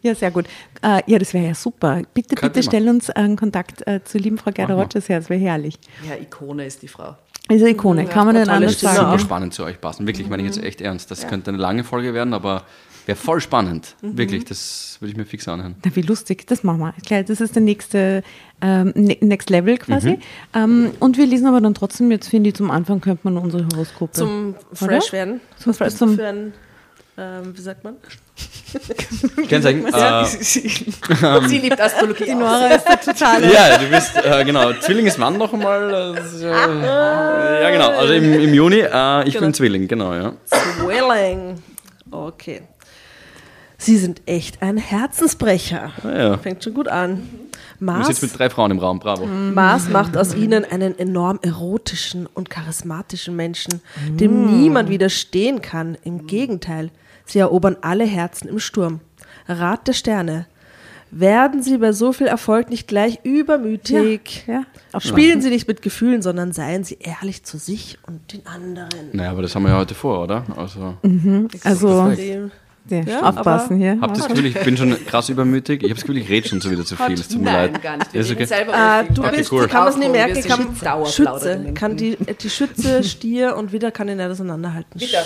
Ja, 0.00 0.14
sehr 0.14 0.30
gut. 0.30 0.46
Äh, 0.82 1.02
ja, 1.06 1.18
das 1.18 1.34
wäre 1.34 1.48
ja 1.48 1.54
super. 1.54 2.00
Bitte, 2.14 2.34
Kein 2.34 2.50
bitte 2.50 2.62
stell 2.62 2.88
uns 2.88 3.10
einen 3.10 3.36
Kontakt 3.36 3.86
äh, 3.86 4.00
zur 4.02 4.22
lieben 4.22 4.38
Frau 4.38 4.50
Gerda. 4.50 4.74
Rogers 4.74 5.08
her, 5.10 5.18
das 5.18 5.28
wäre 5.28 5.40
herrlich. 5.40 5.78
Ja, 6.08 6.14
Ikone 6.14 6.64
ist 6.64 6.80
die 6.80 6.88
Frau. 6.88 7.16
Also 7.48 7.66
Ikone, 7.66 8.02
Ja, 8.04 8.08
kann 8.08 8.26
man 8.26 8.34
tolle 8.36 8.50
anders 8.50 8.74
Stimme 8.74 8.92
Super 8.92 9.04
sagen. 9.06 9.18
spannend 9.20 9.54
zu 9.54 9.64
euch 9.64 9.80
passen. 9.80 10.06
Wirklich, 10.06 10.28
meine 10.28 10.42
ich 10.42 10.48
jetzt 10.54 10.62
echt 10.64 10.80
ernst. 10.80 11.10
Das 11.10 11.28
könnte 11.28 11.50
eine 11.50 11.58
lange 11.58 11.84
Folge 11.84 12.12
werden, 12.12 12.34
aber 12.34 12.64
wäre 13.06 13.16
voll 13.16 13.40
spannend. 13.40 13.94
Wirklich, 14.02 14.44
das 14.46 14.96
würde 15.00 15.12
ich 15.12 15.16
mir 15.16 15.24
fix 15.26 15.46
anhören. 15.46 15.76
Na, 15.84 15.94
wie 15.94 16.02
lustig, 16.02 16.46
das 16.48 16.64
machen 16.64 16.80
wir. 16.80 16.92
Klar, 17.06 17.22
das 17.22 17.40
ist 17.40 17.54
der 17.54 17.62
nächste 17.62 18.24
ähm, 18.60 18.92
ne- 18.96 19.18
Next 19.20 19.48
Level 19.50 19.78
quasi. 19.78 20.10
Mhm. 20.12 20.18
Ähm, 20.54 20.90
und 20.98 21.16
wir 21.18 21.26
lesen 21.26 21.46
aber 21.46 21.60
dann 21.60 21.74
trotzdem, 21.74 22.10
jetzt 22.10 22.28
finde 22.28 22.48
ich, 22.48 22.56
zum 22.56 22.70
Anfang 22.72 23.00
könnte 23.00 23.20
man 23.22 23.36
unsere 23.38 23.64
Horoskope. 23.72 24.12
Zum 24.12 24.56
Oder? 24.70 24.76
Fresh 25.00 25.12
werden. 25.12 25.40
Zum 25.56 25.72
zum- 25.72 26.16
für 26.16 26.26
ein, 26.26 26.52
ähm, 27.18 27.56
wie 27.56 27.60
sagt 27.60 27.82
man? 27.82 27.96
Sagen, 29.60 29.86
äh, 29.92 30.24
Sie 30.26 31.58
liebt 31.58 31.80
Astrologie. 31.80 32.24
die. 32.24 32.34
Nora 32.34 32.66
ist 32.66 32.86
der 32.86 33.00
totale. 33.00 33.52
ja, 33.52 33.78
du 33.78 33.86
bist, 33.88 34.16
äh, 34.16 34.44
genau, 34.44 34.72
Zwilling 34.74 35.06
ist 35.06 35.18
wann 35.18 35.38
noch 35.38 35.52
einmal? 35.52 36.14
Äh, 36.16 36.44
äh, 36.44 37.62
ja, 37.62 37.70
genau, 37.70 37.90
also 37.90 38.12
im, 38.12 38.32
im 38.34 38.52
Juni. 38.52 38.80
Äh, 38.80 39.28
ich 39.28 39.38
bin 39.38 39.54
Zwilling, 39.54 39.88
genau, 39.88 40.12
ja. 40.14 40.34
Zwilling. 40.44 41.62
Okay. 42.10 42.62
Sie 43.78 43.98
sind 43.98 44.22
echt 44.26 44.62
ein 44.62 44.78
Herzensbrecher. 44.78 45.92
Ja, 46.02 46.18
ja. 46.18 46.38
Fängt 46.38 46.64
schon 46.64 46.74
gut 46.74 46.88
an. 46.88 47.28
Du 47.78 47.84
Mars, 47.84 48.06
sitzt 48.06 48.22
mit 48.22 48.38
drei 48.38 48.48
Frauen 48.48 48.70
im 48.70 48.78
Raum, 48.78 48.98
bravo. 49.00 49.26
Mars 49.26 49.88
macht 49.88 50.16
aus 50.16 50.34
ihnen 50.34 50.64
einen 50.64 50.98
enorm 50.98 51.38
erotischen 51.42 52.26
und 52.26 52.48
charismatischen 52.48 53.36
Menschen, 53.36 53.82
dem 54.08 54.60
niemand 54.60 54.88
widerstehen 54.88 55.60
kann. 55.60 55.96
Im 56.02 56.26
Gegenteil, 56.26 56.90
sie 57.26 57.38
erobern 57.40 57.76
alle 57.82 58.04
Herzen 58.04 58.48
im 58.48 58.58
Sturm. 58.58 59.00
Rat 59.48 59.86
der 59.88 59.92
Sterne. 59.92 60.46
Werden 61.12 61.62
Sie 61.62 61.78
bei 61.78 61.92
so 61.92 62.12
viel 62.12 62.26
Erfolg 62.26 62.68
nicht 62.68 62.88
gleich 62.88 63.20
übermütig? 63.22 64.44
Ja, 64.48 64.64
ja. 64.92 65.00
Spielen 65.00 65.40
Sie 65.40 65.50
nicht 65.50 65.68
mit 65.68 65.80
Gefühlen, 65.80 66.20
sondern 66.20 66.52
seien 66.52 66.82
Sie 66.82 66.98
ehrlich 67.00 67.44
zu 67.44 67.58
sich 67.58 67.96
und 68.06 68.32
den 68.32 68.44
anderen. 68.46 68.88
Naja, 69.12 69.30
aber 69.30 69.42
das 69.42 69.54
haben 69.54 69.62
wir 69.62 69.70
ja 69.70 69.78
heute 69.78 69.94
vor, 69.94 70.22
oder? 70.24 70.44
Also, 70.56 70.94
Also, 71.62 72.10
Dem- 72.10 72.50
ja, 72.88 73.00
Ja, 73.02 73.22
aufpassen 73.22 73.78
hier. 73.78 73.98
habt 74.00 74.16
das 74.16 74.28
Gefühl, 74.28 74.46
ich 74.46 74.60
bin 74.60 74.76
schon 74.76 74.96
krass 75.06 75.28
übermütig? 75.28 75.82
Ich 75.82 75.90
habe 75.90 75.94
das 75.94 76.02
Gefühl, 76.04 76.18
ich 76.18 76.28
rede 76.28 76.48
schon 76.48 76.60
so 76.60 76.70
wieder 76.70 76.84
zu 76.84 76.96
viel. 76.96 77.14
Es 77.14 77.26
tut 77.28 77.38
mir 77.40 77.50
Nein, 77.52 77.72
leid. 77.72 77.82
gar 77.82 77.96
nicht. 77.96 78.14
Ist 78.14 78.30
okay. 78.30 78.44
selber 78.44 78.72
Äh, 78.74 79.04
über 79.06 79.12
du 79.14 79.22
viel. 79.22 79.32
bist, 79.38 79.52
cool. 79.52 79.66
kann 79.68 79.84
man 79.84 79.92
es 79.92 79.96
nicht 79.98 80.12
merken, 80.12 80.42
kann 80.80 81.06
Schütze, 81.06 81.72
kann 81.74 81.96
die, 81.96 82.16
die 82.16 82.50
Schütze, 82.50 83.02
Stier 83.04 83.56
und 83.56 83.72
Widder 83.72 83.90
kann 83.90 84.08
ich 84.08 84.16
nicht 84.16 84.26
auseinanderhalten. 84.28 85.00
Widder. 85.00 85.24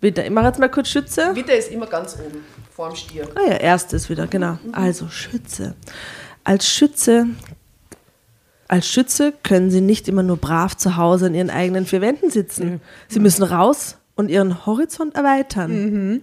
Widder. 0.00 0.24
Ich 0.24 0.30
mache 0.30 0.46
jetzt 0.46 0.58
mal 0.58 0.70
kurz 0.70 0.88
Schütze. 0.88 1.34
Witter 1.34 1.56
ist 1.56 1.70
immer 1.70 1.86
ganz 1.86 2.14
oben, 2.14 2.44
vorm 2.74 2.96
Stier. 2.96 3.28
Ah 3.34 3.50
ja, 3.50 3.56
erstes 3.56 4.08
wieder, 4.08 4.26
genau. 4.26 4.58
Also 4.72 5.08
Schütze. 5.08 5.74
Als 6.44 6.68
Schütze, 6.68 7.26
als 8.66 8.88
Schütze 8.88 9.32
können 9.42 9.70
Sie 9.70 9.80
nicht 9.80 10.08
immer 10.08 10.22
nur 10.22 10.38
brav 10.38 10.76
zu 10.76 10.96
Hause 10.96 11.26
in 11.26 11.34
Ihren 11.34 11.50
eigenen 11.50 11.86
vier 11.86 12.00
Wänden 12.00 12.30
sitzen. 12.30 12.80
Sie 13.08 13.20
müssen 13.20 13.42
raus 13.42 13.96
und 14.14 14.30
Ihren 14.30 14.64
Horizont 14.64 15.14
erweitern. 15.16 16.22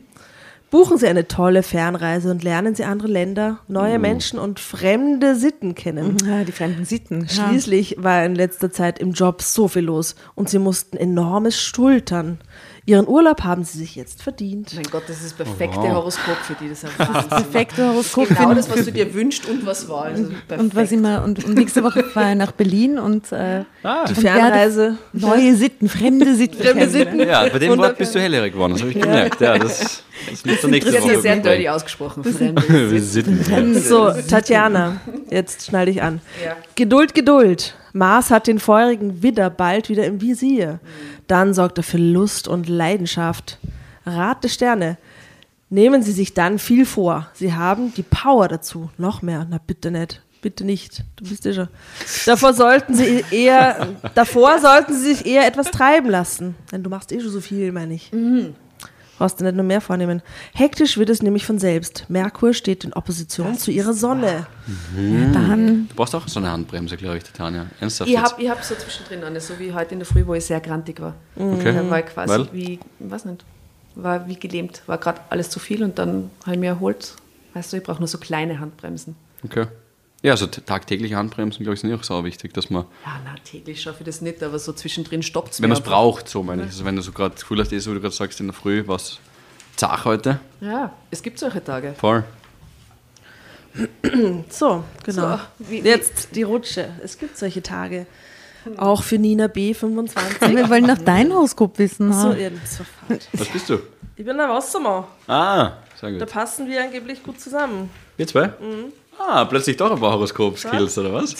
Buchen 0.69 0.98
Sie 0.98 1.07
eine 1.07 1.29
tolle 1.29 1.63
Fernreise 1.63 2.29
und 2.29 2.43
lernen 2.43 2.75
Sie 2.75 2.84
andere 2.84 3.07
Länder, 3.07 3.60
neue 3.69 4.00
Menschen 4.00 4.38
und 4.38 4.60
fremde 4.60 5.36
Sitten 5.36 5.75
kennen. 5.75 6.17
Ja, 6.25 6.43
die 6.43 6.51
fremden 6.51 6.84
Sitten. 6.84 7.29
Schließlich 7.29 7.96
war 8.00 8.25
in 8.25 8.36
letzter 8.36 8.72
Zeit 8.72 9.00
im 9.00 9.13
Job 9.13 9.41
so 9.41 9.69
viel 9.69 9.84
los 9.84 10.15
und 10.36 10.50
sie 10.50 10.60
mussten 10.60 10.98
enormes 10.98 11.57
schultern. 11.62 12.39
Ihren 12.88 13.06
Urlaub 13.06 13.44
haben 13.44 13.65
sie 13.65 13.79
sich 13.79 13.98
jetzt 13.98 14.24
verdient. 14.24 14.72
Mein 14.74 14.86
Gott, 14.89 15.03
das 15.10 15.17
ist 15.17 15.38
das 15.38 15.46
perfekte 15.46 15.77
wow. 15.79 15.96
Horoskop 15.96 16.38
für 16.38 16.53
die. 16.53 16.70
Das 16.70 16.86
ist 16.86 16.98
Wahnsinn. 16.98 17.27
Perfekte 17.29 17.86
Horoskop. 17.86 18.29
Genau 18.29 18.53
das, 18.53 18.70
was 18.70 18.86
du 18.86 18.94
dir 18.94 19.13
wünschst 19.13 19.46
und 19.46 19.65
was 19.65 19.89
war. 19.89 20.03
Also 20.06 20.29
und 20.58 20.74
was 20.74 20.94
immer 20.94 21.22
und, 21.25 21.44
und 21.44 21.56
nächste 21.56 21.84
Woche 21.84 22.03
fahre 22.13 22.32
ich 22.32 22.38
nach 22.38 22.53
Berlin 22.53 22.98
und 22.98 23.29
äh, 23.34 23.65
Die 23.84 24.13
und 24.13 24.17
Fernreise. 24.22 24.98
neue 25.12 25.53
Sitten, 25.58 25.89
fremde 25.89 26.34
Sitten. 26.34 26.63
Fremde. 26.63 26.89
Sitten. 26.89 27.20
Ja, 27.20 27.50
bei 27.50 27.60
dem 27.60 27.77
Wort 27.77 27.98
bist 27.98 28.15
du 28.15 28.22
hellhörig 28.22 28.53
geworden, 28.53 28.72
das 28.72 28.82
habe 28.84 28.91
ich 28.94 29.01
gemerkt. 29.01 29.41
Ja, 29.41 29.58
das, 29.58 30.03
das 30.29 30.46
liegt 30.46 30.63
der 30.63 30.70
nächste 30.70 30.91
Das 30.94 31.01
ist 31.01 31.08
ja 31.08 31.13
Woche. 31.15 31.22
sehr 31.22 31.36
bei. 31.38 31.70
ausgesprochen. 31.70 32.24
Fremde. 32.24 32.63
Ja. 33.75 33.79
So, 33.82 34.12
Tatjana, 34.29 35.01
jetzt 35.29 35.65
schnall 35.65 35.88
dich 35.88 36.01
an. 36.01 36.22
Ja. 36.41 36.56
Geduld, 36.75 37.13
Geduld. 37.13 37.75
Mars 37.98 38.32
hat 38.32 38.48
den 38.48 38.60
feurigen 38.60 39.24
Widder 39.24 39.50
bald 39.50 39.89
wieder 39.89 40.06
im 40.06 40.22
Visier. 40.22 40.80
Dann 41.27 41.54
sorgt 41.54 41.77
er 41.77 41.84
für 41.84 41.98
Lust 41.98 42.48
und 42.48 42.70
Leidenschaft. 42.70 43.60
Rat 44.06 44.44
der 44.44 44.50
Sterne. 44.50 44.98
Nehmen 45.70 46.01
Sie 46.01 46.13
sich 46.13 46.34
dann 46.34 46.60
viel 46.60 46.86
vor. 46.86 47.30
Sie 47.34 47.54
haben 47.54 47.94
die 47.94 48.04
Power 48.04 48.48
dazu. 48.48 48.89
Noch 48.98 49.22
mehr. 49.22 49.46
Na 49.50 49.60
bitte 49.66 49.92
nicht. 49.92 50.22
Bitte 50.42 50.63
nicht. 50.63 51.04
Du 51.18 51.27
bist 51.27 51.44
ja 51.46 51.54
schon. 51.54 51.68
Davor 52.25 52.54
sollten 52.54 52.94
Sie 52.94 53.25
eher, 53.32 53.88
davor 54.16 54.60
sollten 54.60 54.94
Sie 54.94 55.13
sich 55.13 55.25
eher 55.25 55.46
etwas 55.46 55.72
treiben 55.72 56.10
lassen. 56.10 56.56
Denn 56.72 56.84
du 56.84 56.89
machst 56.89 57.12
eh 57.12 57.20
schon 57.20 57.32
so 57.32 57.42
viel, 57.42 57.72
meine 57.72 57.96
ich. 57.96 58.12
Brauchst 59.18 59.40
du 59.40 59.44
nicht 59.44 59.56
nur 59.56 59.64
mehr 59.64 59.82
vornehmen. 59.82 60.22
Hektisch 60.54 60.98
wird 60.98 61.10
es 61.10 61.24
nämlich 61.24 61.46
von 61.46 61.58
selbst. 61.58 62.06
Merkur 62.08 62.54
steht 62.54 62.84
in 62.84 62.94
Opposition 62.94 63.58
zu 63.58 63.72
ihrer 63.72 63.94
Sonne. 63.94 64.46
Dann 65.34 65.88
Du 65.90 65.96
brauchst 65.96 66.14
auch 66.14 66.28
so 66.28 66.40
eine 66.40 66.52
Handbremse, 66.52 66.98
glaube 66.98 67.18
ich, 67.18 67.24
Titania. 67.24 67.68
Ernsthaft 67.80 68.10
Ich 68.10 68.18
habe 68.18 68.50
hab 68.50 68.64
so 68.64 68.76
zwischendrin 68.76 69.24
eine, 69.24 69.40
so 69.40 69.58
wie 69.58 69.74
heute 69.74 69.94
in 69.94 70.00
der 70.00 70.06
Früh, 70.06 70.26
wo 70.26 70.36
ich 70.36 70.46
sehr 70.46 70.62
grantig 70.62 71.02
war. 71.02 71.16
Okay. 71.36 71.74
Da 71.74 71.90
war 71.90 72.00
ich 72.00 72.06
quasi 72.06 72.34
Weil? 72.34 72.50
wie, 72.52 72.80
weiß 73.00 73.26
nicht, 73.26 73.44
war 73.96 74.28
wie 74.28 74.36
gelähmt. 74.36 74.84
War 74.86 74.98
gerade 74.98 75.22
alles 75.30 75.50
zu 75.50 75.60
viel 75.60 75.84
und 75.84 75.98
dann 75.98 76.30
habe 76.44 76.56
ich 76.56 76.60
mir 76.60 76.68
erholt. 76.68 77.16
Weißt 77.54 77.74
du, 77.74 77.78
ich 77.78 77.84
brauche 77.84 78.00
nur 78.00 78.08
so 78.08 78.20
kleine 78.20 78.60
Handbremsen. 78.60 79.16
Okay. 79.44 79.66
Ja, 80.24 80.32
also 80.32 80.48
t- 80.48 80.62
tagtägliche 80.62 81.16
Handbremsen, 81.16 81.64
glaube 81.64 81.76
ich, 81.76 81.82
sind 81.82 81.94
auch 81.94 82.04
sau 82.04 82.24
wichtig, 82.24 82.54
dass 82.54 82.70
man, 82.70 82.86
Ja, 83.06 83.20
na, 83.24 83.36
täglich 83.44 83.82
schaffe 83.82 83.98
ich 84.00 84.06
das 84.06 84.22
nicht, 84.22 84.42
aber 84.42 84.58
so 84.58 84.74
zwischendrin 84.74 85.22
stoppt 85.22 85.54
es 85.54 85.62
wenn 85.62 85.70
man 85.70 85.78
es 85.78 85.84
braucht, 85.84 86.28
so 86.28 86.42
meine 86.44 86.64
ich. 86.64 86.70
Also 86.70 86.86
wenn 86.86 86.96
du 86.96 87.02
so 87.04 87.12
gerade 87.12 87.36
das 87.36 87.42
Gefühl 87.42 87.60
hast, 87.60 87.72
eh 87.72 87.80
so 87.80 87.92
wie 87.92 87.96
du 87.96 88.02
gerade 88.02 88.16
sagst, 88.16 88.40
in 88.40 88.48
der 88.48 88.54
Früh, 88.54 88.84
was 88.88 89.20
zach 89.76 90.06
heute, 90.06 90.40
Ja, 90.60 90.92
es 91.12 91.22
gibt 91.22 91.38
solche 91.38 91.64
Tage. 91.64 91.94
voll. 92.00 92.24
So, 94.50 94.84
genau. 95.04 95.38
So, 95.38 95.40
wie- 95.70 95.82
Jetzt 95.82 96.30
die 96.36 96.42
Rutsche. 96.44 96.90
Es 97.04 97.18
gibt 97.20 97.38
solche 97.38 97.62
Tage. 97.62 98.08
Auch 98.78 99.04
für 99.04 99.20
Nina 99.20 99.48
B. 99.48 99.74
25. 99.76 100.42
wir 100.56 100.68
wollen 100.70 100.88
noch 100.88 100.98
dein 100.98 101.32
Horoskop 101.32 101.78
wissen. 101.78 102.12
so, 102.12 102.34
ja, 102.34 102.50
das 102.50 102.64
ist 102.72 102.76
verfahrt. 102.78 103.28
Was 103.34 103.48
bist 103.50 103.70
du? 103.70 103.80
Ich 104.16 104.26
bin 104.26 104.36
der 104.36 104.50
Wassermann. 104.50 105.04
Ah, 105.28 105.74
sehr 106.02 106.12
Da 106.14 106.26
gut. 106.26 106.34
passen 106.34 106.68
wir 106.68 106.82
angeblich 106.82 107.22
gut 107.22 107.40
zusammen. 107.40 107.92
Wir 108.18 108.26
zwei? 108.26 108.48
Mhm. 108.48 108.92
Ah, 109.20 109.46
plötzlich 109.46 109.78
doch 109.78 109.92
ein 109.92 110.00
paar 110.00 110.12
Horoskop-Skills, 110.14 110.98
oder 110.98 111.14
was? 111.14 111.36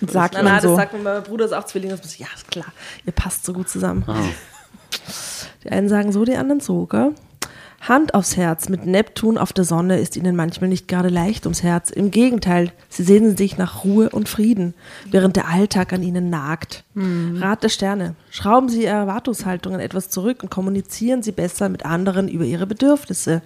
Sagt 0.06 0.34
man 0.34 0.44
nein, 0.44 0.60
so. 0.60 0.68
das 0.68 0.76
sagt 0.76 0.92
man, 0.94 1.02
mein 1.02 1.22
Bruder 1.22 1.44
ist 1.44 1.52
auch 1.52 1.64
Zwilling. 1.64 1.90
Das 1.90 2.02
muss 2.02 2.14
ich, 2.14 2.18
ja, 2.18 2.26
ist 2.34 2.50
klar. 2.50 2.66
Ihr 3.06 3.12
passt 3.12 3.44
so 3.44 3.52
gut 3.52 3.68
zusammen. 3.68 4.04
Ah. 4.06 4.16
Die 5.62 5.70
einen 5.70 5.88
sagen 5.88 6.10
so, 6.10 6.24
die 6.24 6.36
anderen 6.36 6.60
so, 6.60 6.86
gell? 6.86 7.12
Hand 7.82 8.14
aufs 8.14 8.36
Herz. 8.36 8.68
Mit 8.68 8.86
Neptun 8.86 9.38
auf 9.38 9.52
der 9.52 9.64
Sonne 9.64 9.98
ist 9.98 10.16
ihnen 10.16 10.36
manchmal 10.36 10.70
nicht 10.70 10.86
gerade 10.86 11.08
leicht 11.08 11.46
ums 11.46 11.62
Herz. 11.62 11.90
Im 11.90 12.10
Gegenteil, 12.12 12.72
sie 12.88 13.02
sehnen 13.02 13.36
sich 13.36 13.58
nach 13.58 13.84
Ruhe 13.84 14.08
und 14.10 14.28
Frieden, 14.28 14.74
während 15.10 15.36
der 15.36 15.48
Alltag 15.48 15.92
an 15.92 16.02
ihnen 16.02 16.30
nagt. 16.30 16.84
Rat 16.94 17.64
der 17.64 17.68
Sterne. 17.70 18.14
Schrauben 18.30 18.68
Sie 18.68 18.84
Ihre 18.84 18.94
Erwartungshaltungen 18.94 19.80
etwas 19.80 20.10
zurück 20.10 20.42
und 20.42 20.50
kommunizieren 20.50 21.22
Sie 21.22 21.32
besser 21.32 21.68
mit 21.68 21.84
anderen 21.84 22.28
über 22.28 22.44
Ihre 22.44 22.66
Bedürfnisse. 22.66 23.42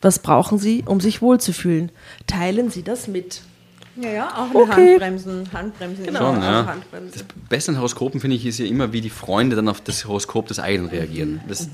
Was 0.00 0.18
brauchen 0.18 0.58
Sie, 0.58 0.82
um 0.86 1.00
sich 1.00 1.20
wohlzufühlen? 1.20 1.90
Teilen 2.26 2.70
Sie 2.70 2.82
das 2.82 3.06
mit. 3.06 3.42
Ja, 3.96 4.08
ja, 4.08 4.28
auch 4.34 4.54
Okay. 4.54 4.92
Handbremsen. 4.92 5.48
Handbremsen. 5.52 6.04
Genau, 6.06 6.32
Schon, 6.32 6.42
ja. 6.42 6.60
auf 6.62 6.66
Handbremse. 6.68 7.24
Beste 7.48 7.72
an 7.72 7.78
Horoskopen 7.78 8.20
finde 8.20 8.36
ich 8.36 8.46
ist 8.46 8.58
ja 8.58 8.64
immer, 8.66 8.92
wie 8.92 9.00
die 9.00 9.10
Freunde 9.10 9.56
dann 9.56 9.68
auf 9.68 9.80
das 9.82 10.06
Horoskop 10.06 10.46
des 10.46 10.58
eigenen 10.58 10.88
reagieren. 10.90 11.40
Das, 11.48 11.68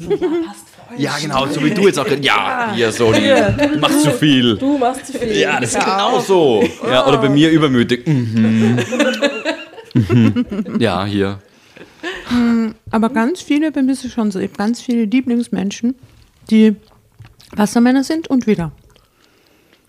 ja, 0.99 1.12
genau, 1.21 1.47
so 1.47 1.62
wie 1.62 1.71
du 1.71 1.87
jetzt 1.87 1.99
auch. 1.99 2.06
Ja, 2.23 2.73
hier 2.75 2.90
so, 2.90 3.12
die, 3.12 3.21
du 3.21 3.78
machst 3.78 4.02
zu 4.02 4.11
viel. 4.11 4.56
Du 4.56 4.78
machst 4.78 5.06
zu 5.06 5.12
viel. 5.18 5.37
Ja, 5.37 5.61
das 5.61 5.75
ist 5.75 5.85
genau 5.85 6.18
so. 6.21 6.64
Ja, 6.88 7.06
oder 7.06 7.18
bei 7.18 7.28
mir 7.28 7.50
übermütig. 7.50 8.06
Mhm. 8.06 8.78
Mhm. 9.95 10.47
Ja, 10.80 11.04
hier. 11.04 11.38
Aber 12.90 13.11
ganz 13.11 13.40
viele, 13.42 13.71
bei 13.73 13.83
mir 13.83 13.92
ist 13.92 14.04
es 14.04 14.12
schon 14.12 14.30
so, 14.30 14.38
ich 14.38 14.49
habe 14.49 14.56
ganz 14.59 14.80
viele 14.80 15.04
Lieblingsmenschen, 15.04 15.95
die 16.50 16.76
Wassermänner 17.56 18.04
sind 18.04 18.28
und 18.28 18.46
wieder. 18.46 18.72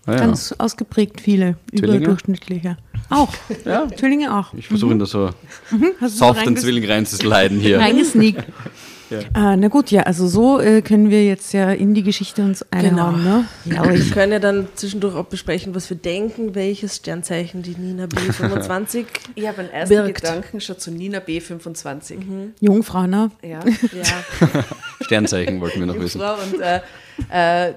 Ah, 0.06 0.12
ja. 0.12 0.18
Ganz 0.20 0.54
ausgeprägt 0.56 1.20
viele, 1.20 1.56
Zwillinge? 1.70 1.98
überdurchschnittliche. 1.98 2.78
Auch. 3.10 3.32
Ja. 3.64 3.86
Zwillinge 3.94 4.34
auch. 4.38 4.54
Ich 4.54 4.68
versuche 4.68 4.92
ihn 4.92 4.98
da 4.98 5.06
so 5.06 5.30
du 5.70 6.08
soft 6.08 6.40
reinges- 6.40 6.44
den 6.44 6.56
Zwilling 6.56 6.86
reinzusliden 6.86 7.60
hier. 7.60 7.78
Reingesneakt. 7.78 8.44
Ah, 9.32 9.56
na 9.56 9.68
gut, 9.68 9.90
ja, 9.90 10.02
also 10.02 10.28
so 10.28 10.60
äh, 10.60 10.82
können 10.82 11.08
wir 11.08 11.24
jetzt 11.24 11.54
ja 11.54 11.70
in 11.72 11.94
die 11.94 12.02
Geschichte 12.02 12.42
uns 12.42 12.62
einhauen, 12.70 13.24
ne? 13.24 13.46
Ja, 13.64 13.82
Wir 13.88 13.94
ich, 13.94 14.12
können 14.12 14.32
ja 14.32 14.38
dann 14.38 14.68
zwischendurch 14.74 15.14
auch 15.14 15.24
besprechen, 15.24 15.74
was 15.74 15.88
wir 15.88 15.96
denken, 15.96 16.54
welches 16.54 16.96
Sternzeichen 16.96 17.62
die 17.62 17.74
Nina 17.74 18.04
B25 18.04 19.06
Ich 19.34 19.48
habe 19.48 19.60
einen 19.62 19.70
ersten 19.70 19.94
Birgt. 19.94 20.16
Gedanken 20.16 20.60
schon 20.60 20.78
zu 20.78 20.90
Nina 20.90 21.20
B25. 21.20 22.18
Jungfrau, 22.60 23.06
ne? 23.06 23.30
Ja. 23.42 23.60
ja, 23.94 24.64
Sternzeichen 25.00 25.58
wollten 25.62 25.80
wir 25.80 25.86
noch 25.86 25.98
wissen. 25.98 26.20
Frau 26.20 26.34
und 26.34 26.60
äh, 26.60 26.80
äh, 27.30 27.72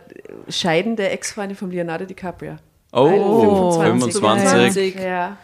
scheidende 0.50 1.10
Ex-Freundin 1.10 1.58
von 1.58 1.72
Leonardo 1.72 2.06
DiCaprio. 2.06 2.58
Oh, 2.94 3.72
25. 3.80 4.22
25. 4.22 4.96
Ja. 4.96 5.38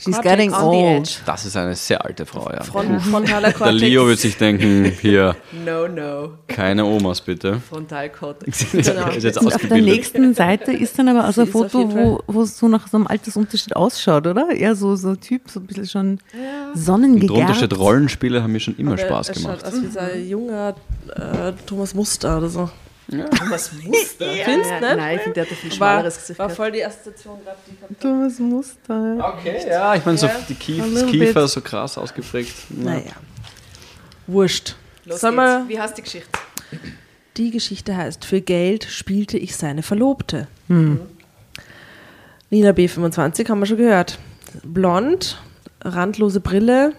She's 0.00 0.20
getting 0.20 0.50
takes 0.50 0.62
on 0.62 0.70
the 0.72 0.76
old. 0.78 0.98
edge. 1.08 1.10
Das 1.26 1.44
ist 1.44 1.56
eine 1.56 1.74
sehr 1.74 2.04
alte 2.04 2.24
Frau, 2.26 2.50
ja. 2.52 2.62
Front, 2.62 3.02
frontaler 3.02 3.50
Der. 3.50 3.72
Leo 3.72 4.06
wird 4.06 4.18
sich 4.18 4.36
denken, 4.36 4.84
hier, 5.00 5.36
No, 5.64 5.86
no. 5.88 6.34
keine 6.48 6.84
Omas 6.84 7.20
bitte. 7.20 7.60
Frontalkortex. 7.60 8.74
Und 8.74 8.88
auf 9.54 9.56
der 9.68 9.80
nächsten 9.80 10.34
Seite 10.34 10.72
ist 10.72 10.98
dann 10.98 11.08
aber 11.08 11.28
auch 11.28 11.32
so 11.32 11.42
ein 11.42 11.46
Foto, 11.48 11.92
wo, 11.92 12.20
wo 12.26 12.42
es 12.42 12.58
so 12.58 12.68
nach 12.68 12.86
so 12.88 12.96
einem 12.96 13.06
Altersunterschied 13.08 13.74
ausschaut, 13.76 14.26
oder? 14.26 14.50
Eher 14.50 14.74
so, 14.76 14.94
so 14.96 15.10
ein 15.10 15.20
Typ, 15.20 15.50
so 15.50 15.60
ein 15.60 15.66
bisschen 15.66 15.86
schon 15.86 16.18
drunter 16.32 16.74
sonnengegerbt. 16.74 17.56
steht, 17.56 17.76
Rollenspiele 17.78 18.42
haben 18.42 18.52
mir 18.52 18.60
schon 18.60 18.76
immer 18.76 18.92
Aber 18.92 19.00
Spaß 19.02 19.28
er 19.30 19.34
gemacht. 19.34 19.60
schaut 19.62 19.72
aus 19.72 19.82
wie 19.82 19.86
so 19.88 19.98
ein 19.98 20.28
junger 20.28 20.74
äh, 21.14 21.52
Thomas 21.66 21.94
Muster 21.94 22.38
oder 22.38 22.48
so. 22.48 22.70
Was 23.10 23.72
Muster? 23.84 24.26
Findest 24.44 24.70
ja, 24.70 24.80
du 24.80 24.86
nicht? 24.86 24.96
Nein, 24.96 25.16
ich 25.16 25.22
finde, 25.22 25.34
der 25.34 25.44
hat 25.44 25.50
ein 25.52 25.56
viel 25.56 25.70
War, 25.70 25.76
schmaleres 25.76 26.16
Gesicht. 26.18 26.38
war 26.38 26.50
voll 26.50 26.72
die 26.72 26.84
Assoziation 26.84 27.38
gerade, 27.42 27.56
die 27.66 27.74
ich 27.74 27.82
hab. 27.82 28.00
Thomas 28.00 28.38
Muster. 28.38 29.34
Okay, 29.38 29.66
ja, 29.68 29.94
ich 29.94 30.04
meine, 30.04 30.18
so 30.18 30.26
Ja. 30.26 30.32
die 30.48 30.54
Kief, 30.54 30.82
A 30.82 30.86
das 30.92 31.06
Kiefer 31.06 31.40
bit. 31.42 31.50
so 31.50 31.60
krass 31.62 31.96
ausgeprägt. 31.98 32.54
Naja. 32.70 33.12
Wurscht. 34.26 34.76
Los 35.06 35.20
Sag 35.20 35.30
geht's. 35.30 35.36
mal, 35.36 35.68
Wie 35.68 35.80
heißt 35.80 35.96
die 35.96 36.02
Geschichte? 36.02 36.28
die 37.38 37.50
Geschichte 37.50 37.96
heißt, 37.96 38.24
für 38.26 38.40
Geld 38.42 38.84
spielte 38.84 39.38
ich 39.38 39.56
seine 39.56 39.82
Verlobte. 39.82 40.48
Hm. 40.66 41.00
Nina 42.50 42.70
B25 42.70 43.48
haben 43.48 43.60
wir 43.60 43.66
schon 43.66 43.76
gehört. 43.78 44.18
Blond, 44.64 45.40
randlose 45.82 46.40
Brille, 46.40 46.92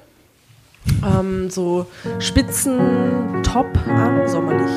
ähm, 1.05 1.49
so 1.51 1.85
spitzen 2.19 3.43
Top 3.43 3.67
an, 3.87 4.27
sommerlich. 4.27 4.71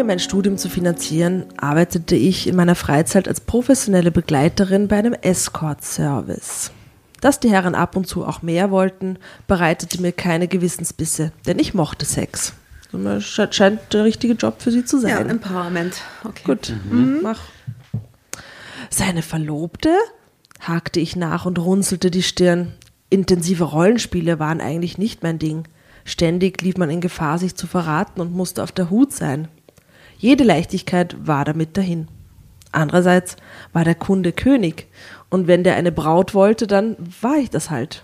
Mir 0.00 0.04
mein 0.06 0.18
Studium 0.18 0.56
zu 0.56 0.70
finanzieren, 0.70 1.44
arbeitete 1.58 2.16
ich 2.16 2.46
in 2.46 2.56
meiner 2.56 2.74
Freizeit 2.74 3.28
als 3.28 3.40
professionelle 3.40 4.10
Begleiterin 4.10 4.88
bei 4.88 4.96
einem 4.96 5.12
Escort-Service. 5.12 6.70
Dass 7.20 7.38
die 7.38 7.50
Herren 7.50 7.74
ab 7.74 7.96
und 7.96 8.06
zu 8.06 8.24
auch 8.24 8.40
mehr 8.40 8.70
wollten, 8.70 9.18
bereitete 9.46 10.00
mir 10.00 10.12
keine 10.12 10.48
Gewissensbisse, 10.48 11.32
denn 11.46 11.58
ich 11.58 11.74
mochte 11.74 12.06
Sex. 12.06 12.54
Das 12.92 13.24
sche- 13.24 13.52
scheint 13.52 13.80
der 13.92 14.04
richtige 14.04 14.32
Job 14.34 14.62
für 14.62 14.70
sie 14.70 14.84
zu 14.86 14.98
sein. 14.98 15.28
Empowerment. 15.28 16.00
Okay. 16.24 16.42
Gut, 16.44 16.72
Mhm. 16.90 17.18
mach. 17.22 17.40
Seine 18.88 19.20
Verlobte? 19.22 19.90
hakte 20.60 20.98
ich 21.00 21.14
nach 21.16 21.44
und 21.46 21.58
runzelte 21.58 22.10
die 22.10 22.22
Stirn. 22.22 22.72
Intensive 23.10 23.64
Rollenspiele 23.64 24.38
waren 24.38 24.60
eigentlich 24.62 24.96
nicht 24.98 25.22
mein 25.22 25.38
Ding. 25.38 25.64
Ständig 26.04 26.62
lief 26.62 26.76
man 26.78 26.90
in 26.90 27.00
Gefahr, 27.02 27.38
sich 27.38 27.54
zu 27.54 27.66
verraten 27.66 28.20
und 28.22 28.32
musste 28.34 28.62
auf 28.62 28.72
der 28.72 28.88
Hut 28.90 29.12
sein. 29.12 29.48
Jede 30.20 30.44
Leichtigkeit 30.44 31.16
war 31.26 31.44
damit 31.46 31.76
dahin. 31.78 32.06
Andererseits 32.72 33.36
war 33.72 33.84
der 33.84 33.94
Kunde 33.94 34.32
König 34.32 34.86
und 35.30 35.46
wenn 35.46 35.64
der 35.64 35.76
eine 35.76 35.90
Braut 35.92 36.34
wollte, 36.34 36.66
dann 36.66 36.96
war 37.22 37.36
ich 37.38 37.48
das 37.50 37.70
halt. 37.70 38.02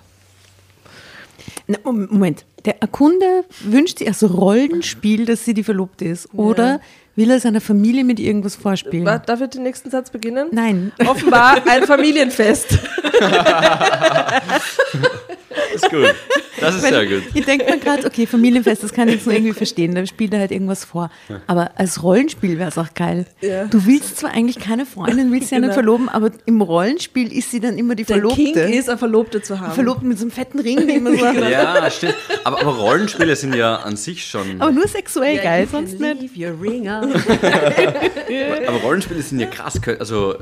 Na, 1.67 1.77
Mom- 1.85 2.09
Moment, 2.11 2.47
der 2.65 2.75
Kunde 2.91 3.45
wünscht 3.61 3.99
sich 3.99 4.09
also 4.09 4.27
Rollenspiel, 4.29 5.27
dass 5.27 5.45
sie 5.45 5.53
die 5.55 5.63
Verlobte 5.63 6.07
ist. 6.07 6.33
Oder 6.35 6.81
will 7.17 7.31
er 7.31 7.39
seiner 7.39 7.61
Familie 7.61 8.03
mit 8.03 8.19
irgendwas 8.19 8.57
vorspielen? 8.57 9.05
Darf 9.27 9.41
ich 9.43 9.51
den 9.51 9.63
nächsten 9.63 9.91
Satz 9.91 10.09
beginnen? 10.11 10.49
Nein. 10.53 10.93
Offenbar 11.07 11.59
ein 11.69 11.85
Familienfest. 11.85 12.79
Das 15.73 15.83
ist 15.83 15.91
gut. 15.91 16.15
Das 16.61 16.75
ist 16.75 16.83
sehr 16.89 17.07
gut. 17.07 17.23
Ich 17.35 17.45
denke 17.45 17.65
mir 17.71 17.79
gerade, 17.79 18.07
okay, 18.07 18.27
Familienfest, 18.27 18.83
das 18.83 18.93
kann 18.93 19.09
ich 19.09 19.17
jetzt 19.17 19.27
nur 19.27 19.35
irgendwie 19.35 19.53
verstehen, 19.53 19.95
da 19.95 20.07
spielt 20.07 20.33
er 20.33 20.41
halt 20.41 20.51
irgendwas 20.53 20.85
vor. 20.85 21.11
Aber 21.47 21.73
als 21.77 22.03
Rollenspiel 22.03 22.59
wäre 22.59 22.69
es 22.71 22.79
auch 22.79 22.95
geil. 22.95 23.27
Ja. 23.43 23.65
Du 23.67 23.85
willst 23.87 24.17
zwar 24.19 24.31
eigentlich 24.33 24.59
keine 24.59 24.87
Freundin, 24.87 25.31
willst 25.33 25.49
sie 25.51 25.55
ja 25.57 25.61
nicht 25.61 25.67
Genau. 25.69 25.75
verloben, 25.75 26.09
aber 26.09 26.31
im 26.47 26.63
Rollenspiel 26.63 27.31
ist 27.33 27.51
sie 27.51 27.61
dann 27.61 27.77
immer 27.77 27.95
die 27.95 28.05
Der 28.05 28.17
Verlobte. 28.17 28.37
King 28.37 28.55
ist, 28.57 28.89
eine 28.89 28.97
Verlobte 28.99 29.43
zu 29.43 29.61
haben. 29.61 29.73
Verlobt 29.75 30.03
mit 30.03 30.19
so 30.19 30.25
einem 30.25 30.31
fetten 30.31 30.59
Ring, 30.61 30.87
den 30.87 31.03
man 31.03 31.19
so 31.19 31.25
Ja, 31.25 31.91
stimmt. 31.91 32.15
Aber, 32.45 32.61
aber 32.61 32.73
Rollenspiele 32.77 33.37
sind 33.37 33.55
ja 33.55 33.77
an 33.77 33.97
sich 33.97 34.25
schon. 34.25 34.61
Aber 34.61 34.71
nur 34.73 34.89
sexuell 34.89 35.39
geil, 35.39 35.69
sonst 35.71 36.01
nicht. 36.01 36.21
Leave 36.37 36.51
your 36.53 36.61
ring 36.63 36.89
out. 36.89 37.09
Aber 38.67 38.79
Rollenspiele 38.79 39.23
sind 39.23 39.41
ja 39.41 39.47
krass. 39.47 39.79
Also, 39.99 40.35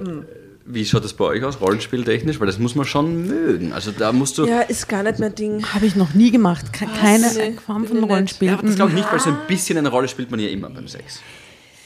wie 0.66 0.84
schaut 0.84 1.04
das 1.04 1.12
bei 1.14 1.24
euch 1.24 1.44
aus, 1.44 1.60
rollenspieltechnisch? 1.60 2.40
Weil 2.40 2.46
das 2.46 2.58
muss 2.58 2.74
man 2.74 2.86
schon 2.86 3.26
mögen. 3.26 3.72
Also, 3.72 3.90
da 3.90 4.12
musst 4.12 4.38
du. 4.38 4.46
Ja, 4.46 4.60
ist 4.62 4.88
gar 4.88 5.02
nicht 5.02 5.18
mein 5.18 5.34
Ding. 5.34 5.64
Habe 5.74 5.86
ich 5.86 5.94
noch 5.96 6.14
nie 6.14 6.30
gemacht. 6.30 6.72
Ke- 6.72 6.86
Keine 7.00 7.30
nee, 7.34 7.56
Form 7.64 7.86
von. 7.86 8.02
Rollenspiel. 8.04 8.48
Ja, 8.48 8.54
aber 8.54 8.66
das 8.66 8.76
glaube 8.76 8.90
ich 8.92 8.96
nicht, 8.96 9.10
weil 9.12 9.20
so 9.20 9.30
ein 9.30 9.38
bisschen 9.46 9.78
eine 9.78 9.88
Rolle 9.90 10.08
spielt 10.08 10.30
man 10.30 10.40
ja 10.40 10.48
immer 10.48 10.70
beim 10.70 10.88
Sex. 10.88 11.20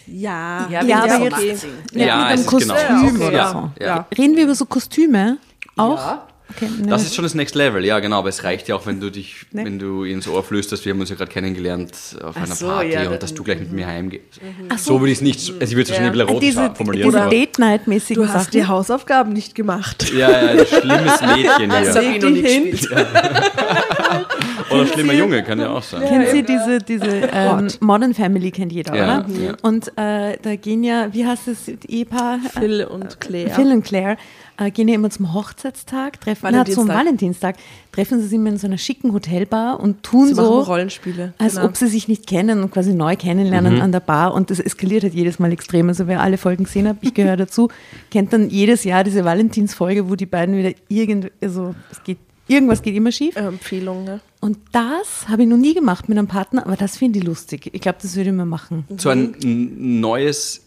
Ja, 0.07 0.67
Ja, 0.71 0.83
Ja, 0.85 1.03
aber 1.05 1.25
jetzt- 1.25 1.65
macht. 1.67 1.93
Ja, 1.93 2.07
Ja, 2.07 2.17
mit 2.17 2.27
einem 2.27 2.41
ist 2.41 2.47
Kostüm 2.47 2.75
genau. 3.13 3.27
oder 3.27 3.33
Ja, 3.37 3.51
so. 3.53 3.85
ja. 3.85 4.07
Reden 4.17 4.37
wir 4.37 4.45
über 4.45 4.55
so 4.55 4.65
Kostüme 4.65 5.39
auch? 5.77 6.19
Ja. 6.49 6.55
Okay, 6.57 6.69
ne. 6.81 6.87
Das 6.89 7.03
ist 7.03 7.15
schon 7.15 7.25
das 7.25 7.35
Next 7.35 7.55
Level, 7.55 7.85
ja 7.85 7.99
genau, 8.01 8.19
aber 8.21 8.31
es 8.31 8.43
reicht 8.43 8.69
ja 8.69 8.75
auch, 8.77 8.87
wenn 8.87 9.01
du 9.01 9.11
dich, 9.11 9.45
Nee. 9.53 9.65
wenn 9.67 9.79
du 9.79 10.05
ins 10.05 10.27
Ohr 10.27 10.43
flüsterst, 10.43 10.85
wir 10.87 10.93
haben 10.93 11.01
uns 11.01 11.11
ja 11.11 11.17
gerade 11.17 11.31
kennengelernt 11.31 11.93
auf 12.23 12.35
Ach 12.39 12.43
einer 12.45 12.55
so, 12.55 12.67
Party 12.67 12.93
ja, 12.93 13.03
und 13.03 13.13
da- 13.13 13.17
dass 13.19 13.35
du 13.35 13.43
gleich 13.45 13.59
mit 13.61 13.71
mir 13.73 13.87
heimgehst. 13.87 14.41
Ach 14.71 14.79
So 14.79 14.99
würde 15.01 15.13
ich 15.13 15.19
es 15.19 15.23
nicht, 15.23 15.39
also 15.51 15.63
ich 15.63 15.71
würde 15.73 15.83
es 15.83 15.89
wahrscheinlich 15.91 16.21
ein 16.21 16.27
bisschen 16.27 16.59
erotisch 16.59 16.77
formulieren. 16.77 17.11
diese 17.11 17.29
Date-Night-mäßigen 17.29 18.23
du 18.23 18.29
hast 18.33 18.45
Sachen. 18.47 18.51
die 18.53 18.67
Hausaufgaben 18.67 19.33
nicht 19.33 19.55
gemacht. 19.55 20.11
ja, 20.13 20.31
ja, 20.31 20.37
ein 20.39 20.67
schlimmes 20.67 21.21
Mädchen 21.37 21.71
hier. 21.71 22.23
noch 22.23 22.31
nie 22.31 22.43
Hint. 22.43 22.71
gespielt. 22.73 22.99
Oder 24.71 24.83
ein 24.83 24.89
schlimmer 24.89 25.13
Junge, 25.15 25.43
kann 25.43 25.59
ja 25.61 25.71
auch 25.71 25.83
sein. 25.83 26.03
Kennen 26.03 26.27
Sie 26.31 26.43
diese, 26.43 26.79
diese 26.79 27.07
ähm, 27.33 27.69
Modern 27.81 28.13
Family, 28.15 28.51
kennt 28.51 28.73
jeder, 28.73 28.95
Ja, 28.95 29.19
oder? 29.21 29.27
ja. 29.43 29.53
Und 29.63 29.89
äh, 29.97 30.37
da 30.43 30.57
gehen 30.57 30.85
ja, 30.85 31.09
wie 31.13 31.27
heißt 31.27 31.43
das 31.47 31.69
Ehepaar? 31.87 32.39
Phil 32.59 32.85
und 32.85 33.19
Claire. 33.21 33.51
Phil 33.51 33.73
und 33.73 33.83
Claire 33.85 34.17
äh, 34.59 34.71
gehen 34.71 34.89
ja 34.89 34.95
immer 34.97 35.09
zum 35.11 35.33
Hochzeitstag, 35.35 36.21
treffen 36.21 36.49
na, 36.53 36.65
zum 36.65 36.89
Valentinstag. 36.89 37.57
Treffen 37.93 38.21
sie 38.21 38.27
sich 38.27 38.35
immer 38.37 38.51
in 38.51 38.59
so 38.59 38.67
einer 38.67 38.77
schicken 38.79 39.13
Hotelbar 39.13 39.81
und 39.81 40.03
tun 40.03 40.29
Sie 40.29 40.35
so, 40.35 40.61
Rollenspiele. 40.61 41.33
als 41.39 41.55
genau. 41.55 41.67
ob 41.67 41.77
sie 41.77 41.87
sich 41.87 42.09
nicht 42.09 42.27
kennen 42.27 42.63
und 42.63 42.71
quasi 42.71 42.93
neu 42.95 43.17
kennenlernen 43.17 43.81
an 43.81 43.93
der 43.93 44.01
Bar 44.01 44.35
und 44.35 44.51
das 44.51 44.61
eskaliert 44.61 45.03
halt 45.05 45.15
jedes 45.15 45.39
Mal 45.39 45.53
extrem. 45.53 45.89
Also 45.89 46.07
wer 46.07 46.21
alle 46.21 46.39
Folgen 46.39 46.65
gesehen 46.65 46.87
hat, 46.89 46.97
ich 47.01 47.15
gehöre 47.15 47.37
dazu, 47.37 47.69
kennt 48.11 48.33
dann 48.33 48.51
jedes 48.51 48.85
Jahr 48.85 49.05
diese 49.05 49.25
Valentinsfolge, 49.25 50.09
wo 50.11 50.15
die 50.17 50.27
beiden 50.27 50.57
wieder 50.57 50.73
irgend, 50.89 51.31
also 51.41 51.75
es 51.91 52.03
geht, 52.05 52.19
irgendwas 52.49 52.83
geht 52.83 52.95
immer 52.97 53.13
schief. 53.13 53.37
Äh, 53.37 53.41
Empfehlung, 53.47 54.05
ne? 54.05 54.21
Und 54.41 54.59
das 54.73 55.29
habe 55.29 55.43
ich 55.43 55.49
noch 55.49 55.57
nie 55.57 55.75
gemacht 55.75 56.09
mit 56.09 56.17
einem 56.17 56.29
Partner, 56.29 56.65
aber 56.67 56.77
das 56.77 56.97
finde 56.97 57.19
ich 57.19 57.25
lustig. 57.25 57.71
Ich 57.73 57.81
glaube, 57.81 57.99
das 58.01 58.15
würde 58.17 58.31
ich 58.31 58.37
mal 58.37 58.45
machen. 58.47 58.85
So 58.97 59.09
ein 59.09 59.35
n- 59.43 60.01
neues 60.01 60.65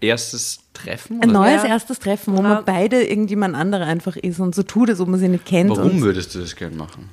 erstes 0.00 0.60
Treffen? 0.74 1.20
Ein 1.22 1.30
oder? 1.30 1.40
neues 1.40 1.62
Ja. 1.62 1.70
erstes 1.70 1.98
Treffen, 1.98 2.32
wo 2.36 2.42
Ja. 2.42 2.48
man 2.48 2.64
beide 2.64 3.02
irgendjemand 3.02 3.54
anderer 3.56 3.86
einfach 3.86 4.16
ist 4.16 4.40
und 4.40 4.54
so 4.54 4.62
tut, 4.62 4.88
als 4.90 5.00
ob 5.00 5.08
man 5.08 5.18
sie 5.20 5.28
nicht 5.28 5.44
kennt. 5.44 5.70
Warum 5.70 5.90
Und, 5.90 6.00
würdest 6.02 6.34
du 6.34 6.40
das 6.40 6.54
gerne 6.56 6.76
machen? 6.76 7.08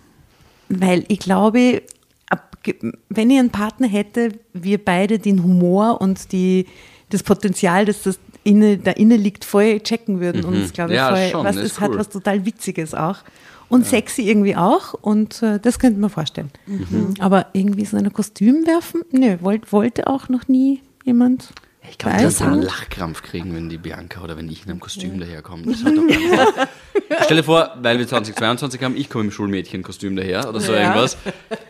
weil 0.69 1.05
ich 1.07 1.19
glaube, 1.19 1.81
wenn 3.09 3.29
ich 3.29 3.39
einen 3.39 3.49
Partner 3.51 3.87
hätte, 3.87 4.29
wir 4.53 4.83
beide 4.83 5.19
den 5.19 5.41
Humor 5.43 6.01
und 6.01 6.31
die, 6.31 6.65
das 7.09 7.23
Potenzial, 7.23 7.85
dass 7.85 8.03
das 8.03 8.19
inne, 8.43 8.77
da 8.77 8.91
inne 8.91 9.15
liegt, 9.17 9.45
voll 9.45 9.79
checken 9.79 10.19
würden. 10.19 10.43
Und 10.45 10.61
das 10.61 10.73
glaube 10.73 10.91
ich 10.91 10.97
Ja, 10.97 11.09
voll, 11.15 11.29
schon, 11.29 11.45
was 11.45 11.55
ist 11.55 11.63
ist, 11.63 11.79
hat 11.79 11.91
cool. 11.91 11.99
was 11.99 12.09
total 12.09 12.45
Witziges 12.45 12.93
auch. 12.93 13.17
Und 13.69 13.85
sexy 13.85 14.23
irgendwie 14.29 14.55
auch. 14.55 14.93
Und 14.93 15.41
äh, 15.43 15.59
das 15.59 15.79
könnte 15.79 15.99
man 15.99 16.09
vorstellen. 16.09 16.51
Mhm. 16.67 17.15
Aber 17.19 17.47
irgendwie 17.53 17.85
so 17.85 17.97
ein 17.97 18.11
Kostüm 18.13 18.65
werfen? 18.65 19.01
Nö, 19.11 19.37
wollt, 19.41 19.71
wollte 19.73 20.07
auch 20.07 20.29
noch 20.29 20.47
nie 20.47 20.81
jemand. 21.05 21.53
Ich 21.89 21.97
glaube, 21.97 22.15
würde 22.17 22.25
Weiß 22.27 22.41
einen. 22.41 22.61
Lachkrampf 22.61 23.21
kriegen, 23.23 23.55
wenn 23.55 23.69
die 23.69 23.77
Bianca 23.77 24.21
oder 24.21 24.37
wenn 24.37 24.49
ich 24.49 24.63
in 24.65 24.71
einem 24.71 24.79
Kostüm 24.79 25.19
daherkomme. 25.19 25.63
Das 25.71 25.83
hat 25.83 25.93
doch 25.95 26.07
keinen 26.07 26.67
Stell 27.25 27.37
dir 27.37 27.43
vor, 27.43 27.71
weil 27.81 27.97
wir 27.99 28.07
2022 28.07 28.83
haben, 28.83 28.95
ich 28.97 29.09
komme 29.09 29.25
im 29.25 29.31
Schulmädchenkostüm 29.31 30.15
daher 30.15 30.47
oder 30.49 30.59
so 30.59 30.73
Ja. 30.73 30.81
irgendwas. 30.81 31.17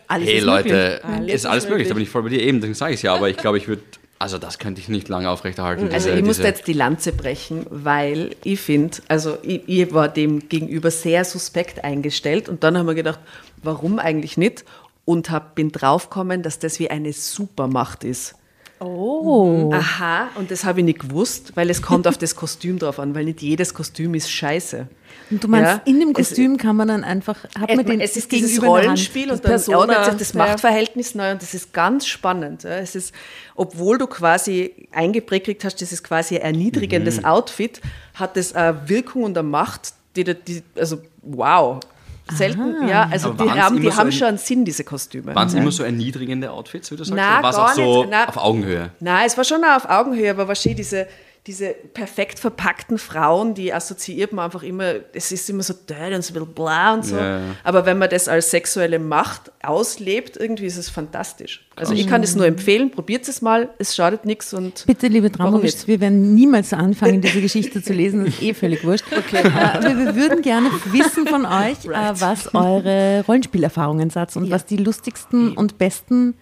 Alles 0.08 0.28
hey 0.28 0.38
ist 0.38 0.44
Leute, 0.44 1.00
möglich. 1.06 1.34
ist 1.34 1.46
alles 1.46 1.68
möglich, 1.68 1.88
da 1.88 1.94
bin 1.94 2.02
ich 2.02 2.10
voll 2.10 2.22
bei 2.24 2.30
dir 2.30 2.42
eben, 2.42 2.60
dann 2.60 2.74
sage 2.74 2.92
ich 2.94 2.98
es 2.98 3.02
ja, 3.02 3.14
aber 3.14 3.28
ich 3.30 3.36
glaube, 3.36 3.58
ich 3.58 3.68
würde, 3.68 3.82
also 4.18 4.38
das 4.38 4.58
könnte 4.58 4.80
ich 4.80 4.88
nicht 4.88 5.08
lange 5.08 5.30
aufrechterhalten. 5.30 5.84
Also 5.92 6.08
diese- 6.08 6.18
ich 6.18 6.24
muss 6.24 6.38
jetzt 6.38 6.66
die 6.66 6.72
Lanze 6.72 7.12
brechen, 7.12 7.66
weil 7.70 8.34
ich 8.42 8.60
finde, 8.60 8.98
also 9.08 9.38
ich, 9.42 9.62
ich 9.68 9.92
war 9.94 10.08
dem 10.08 10.48
gegenüber 10.48 10.90
sehr 10.90 11.24
suspekt 11.24 11.84
eingestellt 11.84 12.48
und 12.48 12.64
dann 12.64 12.76
haben 12.76 12.86
wir 12.86 12.94
gedacht, 12.94 13.20
warum 13.62 13.98
eigentlich 13.98 14.36
nicht? 14.36 14.64
Und 15.04 15.30
hab, 15.30 15.54
bin 15.54 15.70
draufgekommen, 15.72 16.42
dass 16.42 16.58
das 16.58 16.78
wie 16.80 16.90
eine 16.90 17.12
Supermacht 17.12 18.02
ist. 18.04 18.34
Oh. 18.80 19.70
Aha, 19.72 20.28
und 20.36 20.50
das 20.50 20.64
habe 20.64 20.80
ich 20.80 20.84
nicht 20.84 21.00
gewusst, 21.00 21.52
weil 21.56 21.68
es 21.70 21.82
kommt 21.82 22.06
auf 22.06 22.16
das 22.18 22.36
Kostüm 22.36 22.78
drauf 22.78 22.98
an, 22.98 23.14
weil 23.14 23.24
nicht 23.24 23.42
jedes 23.42 23.74
Kostüm 23.74 24.14
ist 24.14 24.30
scheiße. 24.30 24.86
Und 25.30 25.42
du 25.44 25.48
meinst, 25.48 25.70
Ja, 25.70 25.82
in 25.84 26.00
dem 26.00 26.10
es- 26.10 26.14
Kostüm 26.28 26.56
kann 26.56 26.76
man 26.76 26.88
dann 26.88 27.04
einfach, 27.04 27.44
hat 27.58 27.74
man 27.74 27.84
den 27.84 28.00
es 28.00 28.16
ist 28.16 28.30
dieses. 28.32 28.62
Rollenspiel 28.62 29.24
und 29.30 29.32
Das 29.32 29.40
dann 29.42 29.50
Persona, 29.50 29.78
ordnet 29.78 30.04
sich 30.04 30.14
das 30.16 30.32
ja. 30.32 30.38
Machtverhältnis 30.38 31.14
neu 31.14 31.32
und 31.32 31.42
das 31.42 31.54
ist 31.54 31.72
ganz 31.72 32.06
spannend. 32.06 32.62
ja. 32.62 32.70
Es 32.78 32.94
ist, 32.94 33.12
obwohl 33.54 33.98
du 33.98 34.06
quasi 34.06 34.88
eingeprägt 34.92 35.64
hast, 35.64 35.82
das 35.82 35.92
ist 35.92 36.02
quasi 36.04 36.36
ein 36.36 36.42
erniedrigendes 36.42 37.24
Outfit, 37.24 37.80
hat 38.14 38.36
es 38.36 38.54
eine 38.54 38.88
Wirkung 38.88 39.24
und 39.24 39.36
eine 39.36 39.46
Macht, 39.48 39.92
die, 40.16 40.24
die 40.24 40.62
also 40.76 40.98
wow. 41.22 41.80
Selten, 42.32 42.86
ja, 42.88 43.08
also 43.10 43.32
die 43.32 43.50
haben, 43.50 43.80
die 43.80 43.90
so 43.90 43.96
haben 43.96 44.08
ein- 44.08 44.12
schon 44.12 44.26
einen 44.28 44.38
Sinn, 44.38 44.64
diese 44.64 44.84
Kostüme. 44.84 45.34
Waren 45.34 45.48
es 45.48 45.54
immer 45.54 45.70
so 45.70 45.82
erniedrigende 45.82 46.50
Outfits, 46.50 46.90
wie 46.90 46.96
du 46.96 47.04
sagst? 47.04 47.16
Na, 47.16 47.34
oder 47.38 47.42
war 47.42 47.50
es 47.50 47.56
auch 47.56 47.72
so 47.74 48.00
nicht. 48.02 48.10
Na- 48.10 48.28
auf 48.28 48.36
Augenhöhe? 48.36 48.90
Nein, 49.00 49.26
es 49.26 49.36
war 49.36 49.44
schon 49.44 49.64
auch 49.64 49.76
auf 49.76 49.88
Augenhöhe, 49.88 50.30
aber 50.30 50.46
wahrscheinlich 50.48 50.76
diese, 50.78 51.06
diese 51.48 51.74
perfekt 51.94 52.38
verpackten 52.38 52.98
Frauen, 52.98 53.54
die 53.54 53.72
assoziiert 53.72 54.34
man 54.34 54.44
einfach 54.44 54.62
immer, 54.62 54.96
es 55.14 55.32
ist 55.32 55.48
immer 55.48 55.62
so 55.62 55.72
död 55.72 56.14
und 56.14 56.22
so 56.22 56.34
ein 56.34 56.40
bisschen 56.40 56.54
bla 56.54 56.92
und 56.92 57.06
so. 57.06 57.16
Ja, 57.16 57.38
ja. 57.38 57.44
Aber 57.64 57.86
wenn 57.86 57.96
man 57.96 58.10
das 58.10 58.28
als 58.28 58.50
sexuelle 58.50 58.98
Macht 58.98 59.50
auslebt, 59.62 60.36
irgendwie 60.36 60.66
ist 60.66 60.76
es 60.76 60.90
fantastisch. 60.90 61.66
Also 61.74 61.94
ich 61.94 62.06
kann 62.06 62.22
es 62.22 62.36
nur 62.36 62.44
empfehlen, 62.44 62.90
probiert 62.90 63.26
es 63.28 63.40
mal, 63.40 63.70
es 63.78 63.96
schadet 63.96 64.26
nichts 64.26 64.52
und 64.52 64.84
Bitte, 64.86 65.06
liebe 65.06 65.30
nicht? 65.62 65.88
wir 65.88 66.00
werden 66.00 66.34
niemals 66.34 66.74
anfangen, 66.74 67.22
diese 67.22 67.40
Geschichte 67.40 67.82
zu 67.82 67.94
lesen. 67.94 68.26
Das 68.26 68.34
ist 68.34 68.42
eh 68.42 68.52
völlig 68.54 68.84
wurscht. 68.84 69.06
Okay. 69.18 69.42
Aber 69.48 69.96
wir 69.98 70.14
würden 70.14 70.42
gerne 70.42 70.70
wissen 70.92 71.26
von 71.26 71.44
euch, 71.44 71.84
äh, 71.86 72.20
was 72.20 72.54
eure 72.54 73.24
Rollenspielerfahrungen 73.26 74.10
seid 74.10 74.36
und 74.36 74.50
was 74.50 74.64
die 74.64 74.76
lustigsten 74.76 75.52
und 75.52 75.76
besten 75.76 76.34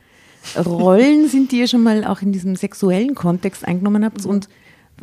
Rollen 0.64 1.28
sind, 1.28 1.52
die 1.52 1.60
ihr 1.60 1.68
schon 1.68 1.82
mal 1.82 2.04
auch 2.04 2.22
in 2.22 2.32
diesem 2.32 2.54
sexuellen 2.54 3.14
Kontext 3.14 3.66
eingenommen 3.66 4.04
habt 4.04 4.24
und 4.26 4.46
äh, 4.46 4.48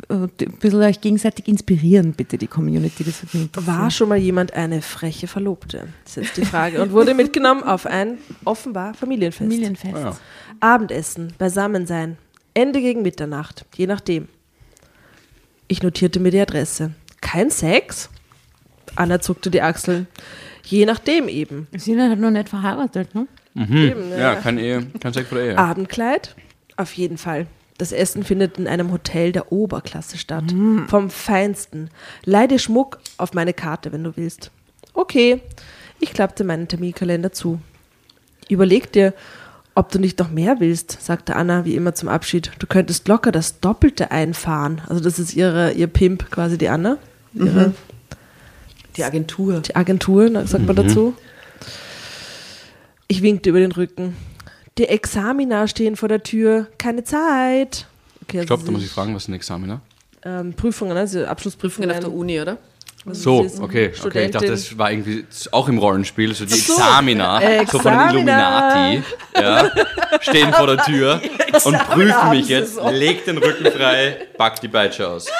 ein 0.08 0.28
bisschen 0.60 0.82
euch 0.82 1.00
gegenseitig 1.00 1.46
inspirieren, 1.48 2.12
bitte, 2.12 2.36
die 2.36 2.46
Community. 2.46 3.04
Das. 3.04 3.66
War 3.66 3.90
schon 3.90 4.08
mal 4.08 4.18
jemand 4.18 4.52
eine 4.52 4.82
freche 4.82 5.26
Verlobte? 5.26 5.88
Das 6.04 6.16
ist 6.16 6.24
jetzt 6.24 6.36
die 6.36 6.44
Frage. 6.44 6.82
Und 6.82 6.92
wurde 6.92 7.14
mitgenommen 7.14 7.62
auf 7.62 7.86
ein 7.86 8.18
offenbar 8.44 8.94
Familienfest. 8.94 9.50
Familienfest. 9.50 9.94
Ja. 9.94 10.16
Abendessen, 10.60 11.32
Beisammensein, 11.38 12.18
Ende 12.54 12.80
gegen 12.80 13.02
Mitternacht, 13.02 13.66
je 13.76 13.86
nachdem. 13.86 14.28
Ich 15.68 15.82
notierte 15.82 16.20
mir 16.20 16.30
die 16.30 16.40
Adresse. 16.40 16.92
Kein 17.20 17.50
Sex? 17.50 18.10
Anna 18.96 19.20
zuckte 19.20 19.50
die 19.50 19.62
Achseln. 19.62 20.06
Je 20.64 20.86
nachdem 20.86 21.28
eben. 21.28 21.68
Sina 21.76 22.10
hat 22.10 22.18
noch 22.18 22.30
nicht 22.30 22.48
verheiratet, 22.48 23.14
ne? 23.14 23.26
eben 23.56 24.10
Ja, 24.10 24.36
kein 24.36 24.58
Ehe, 24.58 24.86
kein 25.00 25.12
Sex 25.12 25.28
vor 25.28 25.38
der 25.38 25.48
Ehe. 25.48 25.58
Abendkleid? 25.58 26.34
Auf 26.76 26.92
jeden 26.94 27.18
Fall. 27.18 27.46
Das 27.78 27.90
Essen 27.92 28.22
findet 28.22 28.58
in 28.58 28.68
einem 28.68 28.92
Hotel 28.92 29.32
der 29.32 29.50
Oberklasse 29.50 30.16
statt. 30.16 30.44
Vom 30.88 31.10
Feinsten. 31.10 31.90
Leih 32.24 32.46
dir 32.46 32.58
Schmuck 32.58 32.98
auf 33.16 33.34
meine 33.34 33.52
Karte, 33.52 33.92
wenn 33.92 34.04
du 34.04 34.16
willst. 34.16 34.50
Okay. 34.92 35.40
Ich 36.00 36.12
klappte 36.12 36.44
meinen 36.44 36.68
Terminkalender 36.68 37.32
zu. 37.32 37.60
Überleg 38.48 38.92
dir, 38.92 39.14
ob 39.74 39.90
du 39.90 39.98
nicht 39.98 40.18
noch 40.20 40.30
mehr 40.30 40.60
willst, 40.60 41.02
sagte 41.02 41.34
Anna 41.34 41.64
wie 41.64 41.74
immer 41.74 41.94
zum 41.94 42.08
Abschied. 42.08 42.52
Du 42.60 42.66
könntest 42.66 43.08
locker 43.08 43.32
das 43.32 43.58
Doppelte 43.60 44.12
einfahren. 44.12 44.82
Also 44.86 45.02
das 45.02 45.18
ist 45.18 45.34
ihre, 45.34 45.72
ihr 45.72 45.88
Pimp 45.88 46.30
quasi, 46.30 46.58
die 46.58 46.68
Anna. 46.68 46.98
Ihre, 47.32 47.74
die 48.96 49.02
Agentur. 49.02 49.60
die 49.60 49.74
Agentur, 49.74 50.46
sagt 50.46 50.66
man 50.66 50.76
dazu. 50.76 51.14
Ich 53.08 53.22
winkte 53.22 53.50
über 53.50 53.58
den 53.58 53.72
Rücken. 53.72 54.16
Die 54.78 54.88
Examina 54.88 55.68
stehen 55.68 55.96
vor 55.96 56.08
der 56.08 56.22
Tür. 56.22 56.66
Keine 56.78 57.04
Zeit. 57.04 57.86
Okay, 58.22 58.38
also 58.38 58.46
Stopp, 58.46 58.64
da 58.66 58.72
muss 58.72 58.82
ich 58.82 58.90
fragen, 58.90 59.14
was 59.14 59.24
ist 59.24 59.28
ein 59.28 59.34
Examiner? 59.34 59.80
ähm, 60.24 60.54
Prüfungen, 60.54 60.96
also 60.96 61.24
Abschlussprüfungen. 61.24 61.90
auf 61.90 62.00
der 62.00 62.12
Uni, 62.12 62.40
oder? 62.40 62.56
So, 63.06 63.42
sie 63.42 63.46
ist 63.48 63.60
okay, 63.60 63.92
okay. 64.02 64.24
Ich 64.24 64.30
dachte, 64.30 64.46
das 64.46 64.78
war 64.78 64.90
irgendwie 64.90 65.26
auch 65.50 65.68
im 65.68 65.76
Rollenspiel, 65.76 66.34
so 66.34 66.46
die 66.46 66.54
so. 66.54 66.72
Examina, 66.72 67.38
so 67.70 67.78
von 67.78 67.92
den 67.92 68.00
Examina. 68.00 68.10
Illuminati, 68.10 69.02
ja, 69.34 69.70
stehen 70.20 70.50
vor 70.54 70.68
der 70.68 70.78
Tür 70.78 71.20
und 71.64 71.78
prüfen 71.90 72.30
mich 72.30 72.48
jetzt, 72.48 72.80
leg 72.92 73.22
den 73.26 73.36
Rücken 73.36 73.66
frei, 73.70 74.26
pack 74.38 74.58
die 74.62 74.68
Peitsche 74.68 75.06
aus. 75.06 75.26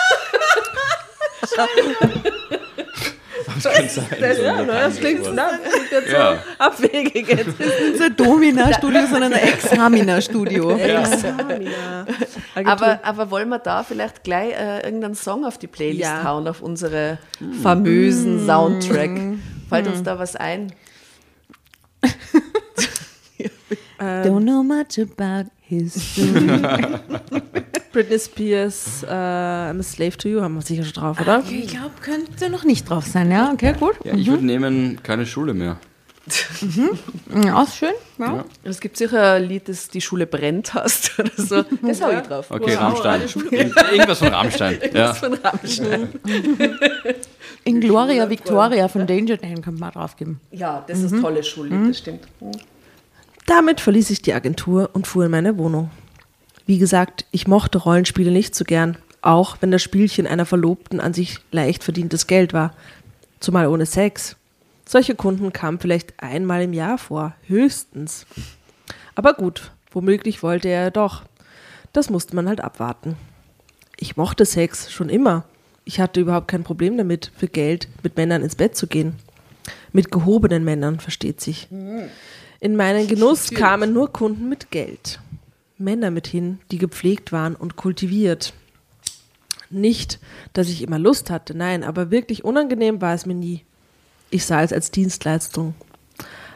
Das 3.63 3.73
kann 3.73 3.89
sein. 3.89 4.05
Das, 4.21 4.37
so 4.37 4.43
ja, 4.43 4.63
das 4.65 4.97
klingt, 4.97 5.27
das 5.27 5.51
jetzt 5.91 6.13
Ja. 6.13 6.35
so 6.35 6.39
abwegig 6.65 7.29
jetzt. 7.29 7.59
Nicht 7.59 7.99
so 7.99 8.05
ein 8.05 8.17
Domina-Studio, 8.17 9.07
sondern 9.07 9.33
ein 9.33 9.43
Examina-Studio. 9.49 10.71
Examina. 10.77 12.07
Agentur. 12.55 12.73
Aber, 12.73 13.01
aber 13.03 13.31
wollen 13.31 13.49
wir 13.49 13.59
da 13.59 13.83
vielleicht 13.85 14.25
gleich 14.25 14.53
äh, 14.53 14.81
irgendeinen 14.85 15.15
Song 15.15 15.45
auf 15.45 15.59
die 15.59 15.67
Playlist 15.67 16.01
Ja. 16.03 16.25
hauen, 16.25 16.47
auf 16.49 16.63
unsere 16.63 17.19
famösen 17.63 18.45
Soundtrack? 18.47 19.11
Fällt 19.69 19.87
uns 19.87 20.03
da 20.03 20.19
was 20.19 20.37
ein? 20.37 20.73
Don't 23.99 24.43
know 24.45 24.63
much 24.63 24.99
about 24.99 25.51
history. 25.61 26.61
Britney 27.95 28.19
Spears, 28.19 29.05
äh, 29.05 29.07
I'm 29.09 29.79
a 29.81 29.83
Slave 29.83 30.17
to 30.19 30.29
You, 30.29 30.41
haben 30.43 30.55
wir 30.57 30.63
sicher 30.63 30.83
schon 30.85 30.93
drauf, 30.93 31.21
oder? 31.21 31.43
Ich 31.49 31.69
glaube, 31.69 31.93
könnte 32.03 32.51
noch 32.51 32.65
nicht 32.65 32.91
drauf 32.91 33.07
sein, 33.07 33.31
ja? 33.31 33.51
Okay, 33.53 33.73
gut. 33.79 33.95
Ja, 34.05 34.15
ich 34.15 34.27
würde 34.29 34.45
nehmen, 34.45 35.01
keine 35.03 35.25
Schule 35.25 35.55
mehr. 35.55 35.79
Ja, 37.45 37.63
ist 37.63 37.77
schön. 37.77 37.93
Ja. 38.19 38.45
Es 38.65 38.81
gibt 38.81 38.97
sicher 38.97 39.35
ein 39.35 39.45
Lied, 39.45 39.69
das 39.69 39.89
die 39.91 40.01
Schule 40.01 40.27
brennt 40.27 40.73
hast 40.75 41.13
oder 41.19 41.31
so. 41.37 41.63
Das 41.83 42.03
hau 42.03 42.11
ich 42.11 42.21
drauf. 42.21 42.47
Okay, 42.51 42.75
Rammstein. 42.75 43.21
Irgend- 43.51 43.77
Irgendwas 43.93 44.19
von 44.19 44.29
Rammstein. 44.29 44.79
Ja. 44.93 45.09
Das 45.09 45.19
von 45.19 45.35
Rammstein. 45.35 46.09
In 47.65 47.81
Gloria 47.81 48.29
Victoria 48.29 48.89
von 48.89 49.07
Danger 49.07 49.37
Dan 49.37 49.61
kann 49.63 49.75
man 49.77 49.93
drauf 49.93 50.17
geben. 50.17 50.41
Ja, 50.51 50.83
das 50.87 51.01
ist 51.01 51.13
ein 51.13 51.21
tolles 51.23 51.47
Schullied, 51.47 51.91
das 51.91 51.99
stimmt. 51.99 52.21
Damit 53.47 53.81
verließ 53.81 54.11
ich 54.11 54.23
die 54.23 54.33
Agentur 54.33 54.91
und 54.95 55.07
fuhr 55.07 55.27
in 55.27 55.31
meine 55.31 55.57
Wohnung. 55.59 55.91
Wie 56.67 56.79
gesagt, 56.79 57.27
ich 57.31 57.47
mochte 57.47 57.79
Rollenspiele 57.79 58.31
nicht 58.31 58.55
so 58.55 58.65
gern, 58.65 58.97
auch 59.21 59.59
wenn 59.61 59.71
das 59.71 59.83
Spielchen 59.83 60.27
einer 60.27 60.47
Verlobten 60.47 61.01
an 61.01 61.13
sich 61.13 61.39
leicht 61.51 61.85
verdientes 61.85 62.27
Geld 62.27 62.53
war. 62.53 62.75
Zumal 63.41 63.67
ohne 63.67 63.87
Sex. 63.87 64.37
Solche 64.87 65.15
Kunden 65.15 65.53
kamen 65.53 65.79
vielleicht 65.79 66.15
einmal 66.23 66.63
im 66.63 66.73
Jahr 66.73 66.99
vor, 66.99 67.35
höchstens. 67.47 68.27
Aber 69.15 69.35
gut, 69.35 69.73
womöglich 69.91 70.43
wollte 70.43 70.69
er 70.69 70.85
ja 70.85 70.91
doch. 70.91 71.23
Das 71.93 72.11
musste 72.11 72.35
man 72.37 72.49
halt 72.49 72.61
abwarten. 72.63 73.17
Ich 73.99 74.17
mochte 74.17 74.45
Sex 74.45 74.91
schon 74.91 75.09
immer. 75.09 75.45
Ich 75.85 76.01
hatte 76.01 76.21
überhaupt 76.21 76.49
kein 76.49 76.65
Problem 76.65 76.97
damit, 76.97 77.31
für 77.37 77.49
Geld 77.49 77.89
mit 78.03 78.17
Männern 78.17 78.43
ins 78.43 78.57
Bett 78.57 78.77
zu 78.77 78.87
gehen. 78.87 79.15
Mit 79.93 80.11
gehobenen 80.11 80.65
Männern, 80.65 80.99
versteht 80.99 81.41
sich. 81.41 81.69
In 82.61 82.77
meinen 82.77 83.07
Genuss 83.07 83.51
kamen 83.51 83.93
nur 83.93 84.13
Kunden 84.13 84.49
mit 84.49 84.71
Geld. 84.71 85.21
Männer 85.85 86.11
mithin, 86.11 86.59
die 86.71 86.79
gepflegt 86.79 87.31
waren 87.31 87.55
und 87.55 87.77
kultiviert. 87.77 88.55
Nicht, 89.71 90.19
dass 90.53 90.69
ich 90.69 90.83
immer 90.83 90.99
Lust 90.99 91.31
hatte, 91.31 91.57
nein, 91.57 91.85
aber 91.85 92.11
wirklich 92.11 92.45
unangenehm 92.45 93.01
war 93.01 93.15
es 93.15 93.27
mir 93.27 93.35
nie. 93.35 93.65
Ich 94.31 94.45
sah 94.47 94.63
es 94.63 94.73
als 94.73 94.91
Dienstleistung, 94.91 95.75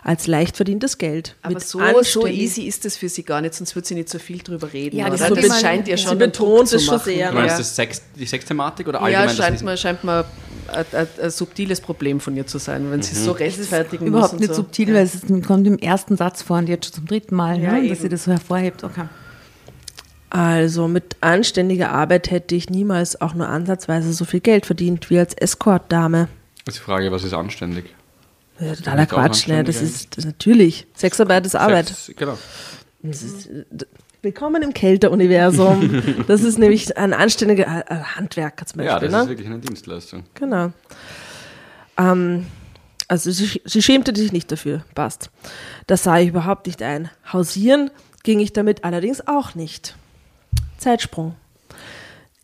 als 0.09 0.27
leicht 0.27 0.57
verdientes 0.57 0.97
Geld. 0.97 1.37
Aber 1.43 1.55
mit 1.55 1.63
so, 1.63 1.81
so 2.03 2.27
easy 2.27 2.63
ist 2.63 2.87
es 2.87 2.97
für 2.97 3.11
sie 3.11 3.25
gar 3.25 3.43
nicht, 3.43 3.53
sonst 3.53 3.77
wird 3.77 3.85
sie 3.85 3.95
nicht 3.95 4.09
so 4.09 4.19
viel 4.19 4.39
drüber 4.39 4.73
reden. 4.73 4.97
Ja, 4.97 5.09
oder? 5.09 5.19
das 5.19 5.29
das, 5.29 5.49
man- 5.49 5.61
scheint 5.61 5.87
ihr 5.87 5.99
sie 5.99 6.03
schon 6.05 6.13
einen 6.13 6.21
betont 6.21 6.73
es 6.73 6.83
schon 6.85 6.95
machen. 6.95 7.05
sehr, 7.05 7.29
Du 7.29 7.35
meinst 7.35 7.51
Ja, 7.53 7.59
das 7.59 7.77
Sex, 7.77 8.03
die 8.17 8.25
Sexthematik 8.25 8.89
oder 8.89 9.01
ja 9.01 9.05
allgemein? 9.05 9.27
dass 9.29 9.37
scheint, 9.37 9.55
das- 9.57 9.63
mir, 9.63 9.77
scheint 9.77 10.05
mir 10.05 10.25
ein, 10.73 10.85
ein, 10.93 11.07
ein 11.23 11.31
subtiles 11.31 11.83
Problem 11.83 12.21
von 12.21 12.35
ihr 12.37 12.47
zu 12.47 12.57
sein, 12.57 12.91
wenn 12.91 13.03
sie 13.03 13.19
Mhm. 13.21 13.25
so 13.25 13.33
rechtfertigen 13.33 14.07
Überhaupt 14.07 14.33
muss. 14.33 14.41
nicht 14.41 14.49
und 14.49 14.57
so. 14.57 14.63
subtil, 14.63 14.95
weil 14.95 15.05
es 15.05 15.21
kommt 15.47 15.67
im 15.67 15.77
ersten 15.79 16.17
Satz 16.17 16.41
vor 16.41 16.57
und 16.57 16.71
jetzt 16.71 16.87
schon 16.87 16.95
zum 16.95 17.07
dritten 17.07 17.35
Mal, 17.35 17.61
Ja, 17.61 17.73
ne, 17.73 17.89
dass 17.89 18.01
sie 18.01 18.09
das 18.09 18.25
so 18.25 18.31
hervorhebt. 18.33 18.85
Okay. 18.85 19.05
Also 20.31 20.89
mit 20.89 21.17
anständiger 21.21 21.91
Arbeit 21.93 22.31
hätte 22.31 22.55
ich 22.55 22.69
niemals 22.71 23.21
auch 23.21 23.35
nur 23.35 23.49
ansatzweise 23.49 24.13
so 24.13 24.25
viel 24.25 24.41
Geld 24.41 24.67
verdient 24.67 25.09
wie 25.11 25.19
als 25.19 25.35
Escort-Dame. 25.35 26.29
Das 26.65 26.75
ist 26.77 26.81
die 26.81 26.85
Frage, 26.85 27.11
was 27.13 27.25
ist 27.25 27.33
anständig? 27.33 27.95
Ja, 28.61 28.75
Totaler 28.75 29.01
Nicht 29.03 29.13
auch 29.13 29.17
Quatsch, 29.19 29.47
ne? 29.49 29.63
Das 29.65 29.81
ist 29.81 30.17
das 30.17 30.25
ist 30.25 30.25
natürlich. 30.25 30.87
Sexarbeit 30.95 31.47
ist 31.47 31.55
Arbeit. 31.55 31.89
Sex, 31.89 32.13
genau. 32.17 32.37
Willkommen 34.21 34.63
im 34.63 34.75
Kälteuniversum. 34.75 36.03
Das 36.27 36.43
ist 36.43 36.59
nämlich 36.59 36.97
ein 36.97 37.13
anständiger 37.15 37.85
äh, 37.89 37.95
Handwerker 38.17 38.67
zum 38.67 38.83
Ja, 38.83 38.95
Beispiel. 38.95 39.11
das 39.11 39.21
ist 39.21 39.25
ne? 39.25 39.31
wirklich 39.31 39.47
eine 39.47 39.59
Dienstleistung. 39.61 40.25
Genau. 40.35 40.73
Ähm, 41.97 42.47
also 43.07 43.31
sie, 43.31 43.63
sie 43.65 43.83
schämte 43.83 44.15
sich 44.17 44.33
nicht 44.33 44.51
dafür. 44.51 44.85
Passt. 44.95 45.31
Das 45.87 46.03
sah 46.03 46.19
ich 46.19 46.29
überhaupt 46.29 46.67
nicht 46.67 46.83
ein. 46.83 47.11
Hausieren 47.33 47.91
ging 48.25 48.41
ich 48.41 48.53
damit 48.53 48.83
allerdings 48.83 49.27
auch 49.29 49.55
nicht. 49.55 49.97
Zeitsprung. 50.79 51.37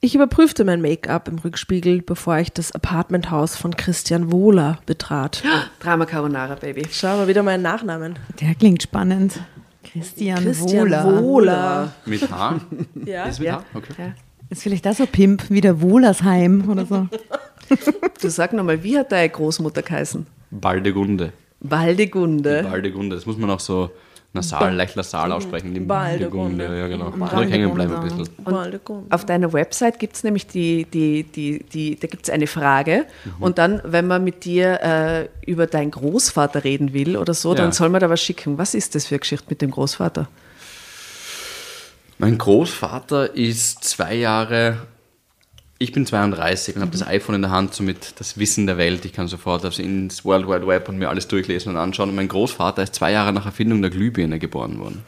Ich 0.04 0.14
überprüfte 0.14 0.66
mein 0.66 0.82
Make-up 0.82 1.28
im 1.28 1.38
Rückspiegel, 1.38 2.02
bevor 2.02 2.36
ich 2.36 2.52
das 2.52 2.72
Apartmenthaus 2.72 3.56
von 3.56 3.74
Christian 3.74 4.30
Wohler 4.30 4.78
betrat. 4.84 5.42
Drama 5.80 6.04
Carbonara, 6.04 6.56
Baby. 6.56 6.82
Schau 6.90 7.16
mal 7.16 7.26
wieder 7.26 7.42
meinen 7.42 7.62
Nachnamen. 7.62 8.18
Der 8.38 8.54
klingt 8.54 8.82
spannend. 8.82 9.40
Christian, 9.82 10.44
Christian 10.44 10.88
Wohler. 10.90 11.22
Wohler. 11.22 11.92
Mit 12.04 12.30
H? 12.30 12.60
Ja. 13.06 13.24
Ist 13.24 13.38
mit 13.38 13.48
Ja. 13.48 13.60
H? 13.60 13.64
Okay. 13.72 14.12
Ist 14.50 14.62
vielleicht 14.64 14.86
auch 14.86 14.92
so 14.92 15.06
Pimp 15.06 15.48
wie 15.48 15.62
der 15.62 15.80
Wohlersheim 15.80 16.68
oder 16.68 16.84
so. 16.84 17.08
Du 18.20 18.28
sag 18.28 18.52
nochmal, 18.52 18.82
wie 18.84 18.98
hat 18.98 19.10
deine 19.10 19.30
Großmutter 19.30 19.80
geheißen? 19.80 20.26
Baldegunde. 20.50 21.32
Waldegunde. 21.60 22.62
Baldegunde. 22.62 23.16
Das 23.16 23.24
muss 23.24 23.38
man 23.38 23.48
auch 23.48 23.60
so 23.60 23.90
nasal, 24.34 24.74
leicht 24.74 24.96
nasal 24.96 25.32
aussprechen. 25.32 25.72
Die 25.72 25.80
Baldegunde. 25.80 26.64
Ja, 26.64 26.88
genau. 26.88 27.10
Mhm. 27.10 27.22
Ich 27.24 27.50
hängen 27.50 27.72
bleiben 27.72 27.94
ein 27.94 28.00
Baldegunde. 28.00 28.30
bisschen. 28.30 28.44
Baldegunde. 28.44 29.14
Auf 29.14 29.24
deiner 29.24 29.52
Website 29.52 29.98
gibt 29.98 30.16
es 30.16 30.24
nämlich 30.24 30.46
die, 30.46 30.84
die, 30.84 31.22
die, 31.24 31.64
die, 31.64 31.96
da 31.98 32.06
gibt 32.08 32.24
es 32.24 32.30
eine 32.30 32.46
Frage 32.46 33.06
und 33.40 33.58
dann, 33.58 33.80
wenn 33.84 34.06
man 34.06 34.22
mit 34.24 34.44
dir 34.44 34.80
äh, 34.82 35.28
über 35.50 35.66
deinen 35.66 35.90
Großvater 35.92 36.64
reden 36.64 36.92
will 36.92 37.16
oder 37.16 37.32
so, 37.34 37.50
Ja. 37.50 37.56
dann 37.62 37.72
soll 37.72 37.88
man 37.88 38.00
da 38.00 38.10
was 38.10 38.20
schicken. 38.20 38.58
Was 38.58 38.74
ist 38.74 38.94
das 38.94 39.06
für 39.06 39.14
eine 39.14 39.20
Geschichte 39.20 39.46
mit 39.48 39.62
dem 39.62 39.70
Großvater? 39.70 40.28
Mein 42.18 42.38
Großvater 42.38 43.34
ist 43.34 43.84
zwei 43.84 44.14
Jahre. 44.14 44.78
Ich 45.78 45.92
bin 45.92 46.06
32 46.06 46.76
und 46.76 46.82
habe 46.82 46.92
das 46.92 47.06
iPhone 47.06 47.34
in 47.36 47.42
der 47.42 47.50
Hand, 47.50 47.74
somit 47.74 48.18
das 48.20 48.38
Wissen 48.38 48.66
der 48.66 48.78
Welt. 48.78 49.04
Ich 49.04 49.12
kann 49.12 49.26
sofort 49.28 49.66
aufs 49.66 49.78
ins 49.80 50.24
World 50.24 50.46
Wide 50.46 50.66
Web 50.66 50.88
und 50.88 50.98
mir 50.98 51.08
alles 51.08 51.26
durchlesen 51.28 51.70
und 51.72 51.76
anschauen. 51.78 52.10
Und 52.10 52.14
mein 52.14 52.28
Großvater 52.28 52.82
ist 52.84 52.94
zwei 52.94 53.10
Jahre 53.12 53.32
nach 53.32 53.44
Erfindung 53.46 53.82
der 53.82 53.90
Glühbirne 53.90 54.38
geboren 54.38 54.78
worden. 54.78 55.02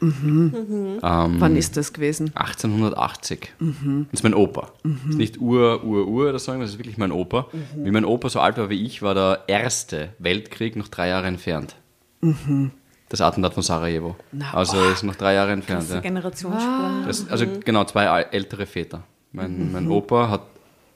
Wann 0.00 1.56
ist 1.56 1.76
das 1.78 1.92
gewesen? 1.94 2.30
1880. 2.34 3.52
Das 3.58 3.68
ist 4.12 4.22
mein 4.22 4.34
Opa. 4.34 4.70
Das 4.82 4.92
ist 5.10 5.16
nicht 5.16 5.40
Ur, 5.40 5.82
Ur, 5.84 6.06
Ur 6.06 6.28
oder 6.28 6.38
so, 6.38 6.52
das 6.58 6.70
ist 6.70 6.78
wirklich 6.78 6.98
mein 6.98 7.10
Opa. 7.12 7.46
Wie 7.76 7.90
mein 7.90 8.04
Opa 8.04 8.28
so 8.28 8.40
alt 8.40 8.58
war 8.58 8.68
wie 8.68 8.84
ich, 8.84 9.00
war 9.00 9.14
der 9.14 9.44
erste 9.46 10.10
Weltkrieg 10.18 10.76
noch 10.76 10.88
drei 10.88 11.08
Jahre 11.08 11.26
entfernt. 11.26 11.76
Das 13.08 13.20
Attentat 13.22 13.54
von 13.54 13.62
Sarajevo. 13.62 14.16
also 14.52 14.76
ist 14.90 15.04
noch 15.04 15.14
drei 15.14 15.34
Jahre 15.34 15.52
entfernt. 15.52 15.82
Das 15.84 15.90
Ja. 15.90 15.96
ist 15.96 16.02
Generationssprung. 16.02 17.04
Das, 17.06 17.28
also 17.30 17.46
genau, 17.64 17.84
zwei 17.84 18.04
ältere 18.22 18.66
Väter. 18.66 19.04
Mein, 19.34 19.72
mein 19.72 19.90
Opa 19.90 20.28
hat 20.30 20.42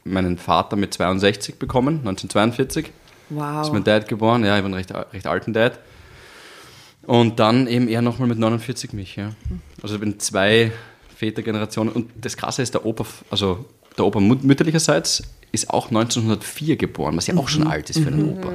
meinen 0.04 0.38
Vater 0.38 0.76
mit 0.76 0.94
62 0.94 1.56
bekommen, 1.58 1.98
1942. 1.98 2.86
Ist 2.86 2.92
Wow. 3.30 3.70
mein 3.72 3.84
Dad 3.84 4.08
geboren, 4.08 4.44
ja, 4.44 4.56
ich 4.56 4.64
einen 4.64 4.72
recht, 4.74 4.90
recht 5.12 5.26
alten 5.26 5.52
Dad. 5.52 5.78
Und 7.02 7.40
dann 7.40 7.66
eben 7.66 7.88
er 7.88 8.00
nochmal 8.00 8.28
mit 8.28 8.38
49 8.38 8.92
mich, 8.92 9.16
ja. 9.16 9.32
Also 9.82 9.96
ich 9.96 10.00
bin 10.00 10.18
zwei 10.20 10.72
Vätergenerationen. 11.16 11.92
Und 11.92 12.10
das 12.20 12.36
Krasse 12.36 12.62
ist, 12.62 12.74
der 12.74 12.86
Opa, 12.86 13.04
also 13.30 13.64
der 13.98 14.06
Opa 14.06 14.20
mütterlicherseits 14.20 15.24
ist 15.50 15.70
auch 15.70 15.88
1904 15.88 16.76
geboren, 16.76 17.16
was 17.16 17.26
ja 17.26 17.36
auch 17.36 17.48
schon 17.48 17.66
alt 17.66 17.90
ist 17.90 17.98
für 17.98 18.08
einen 18.08 18.30
Opa. 18.38 18.52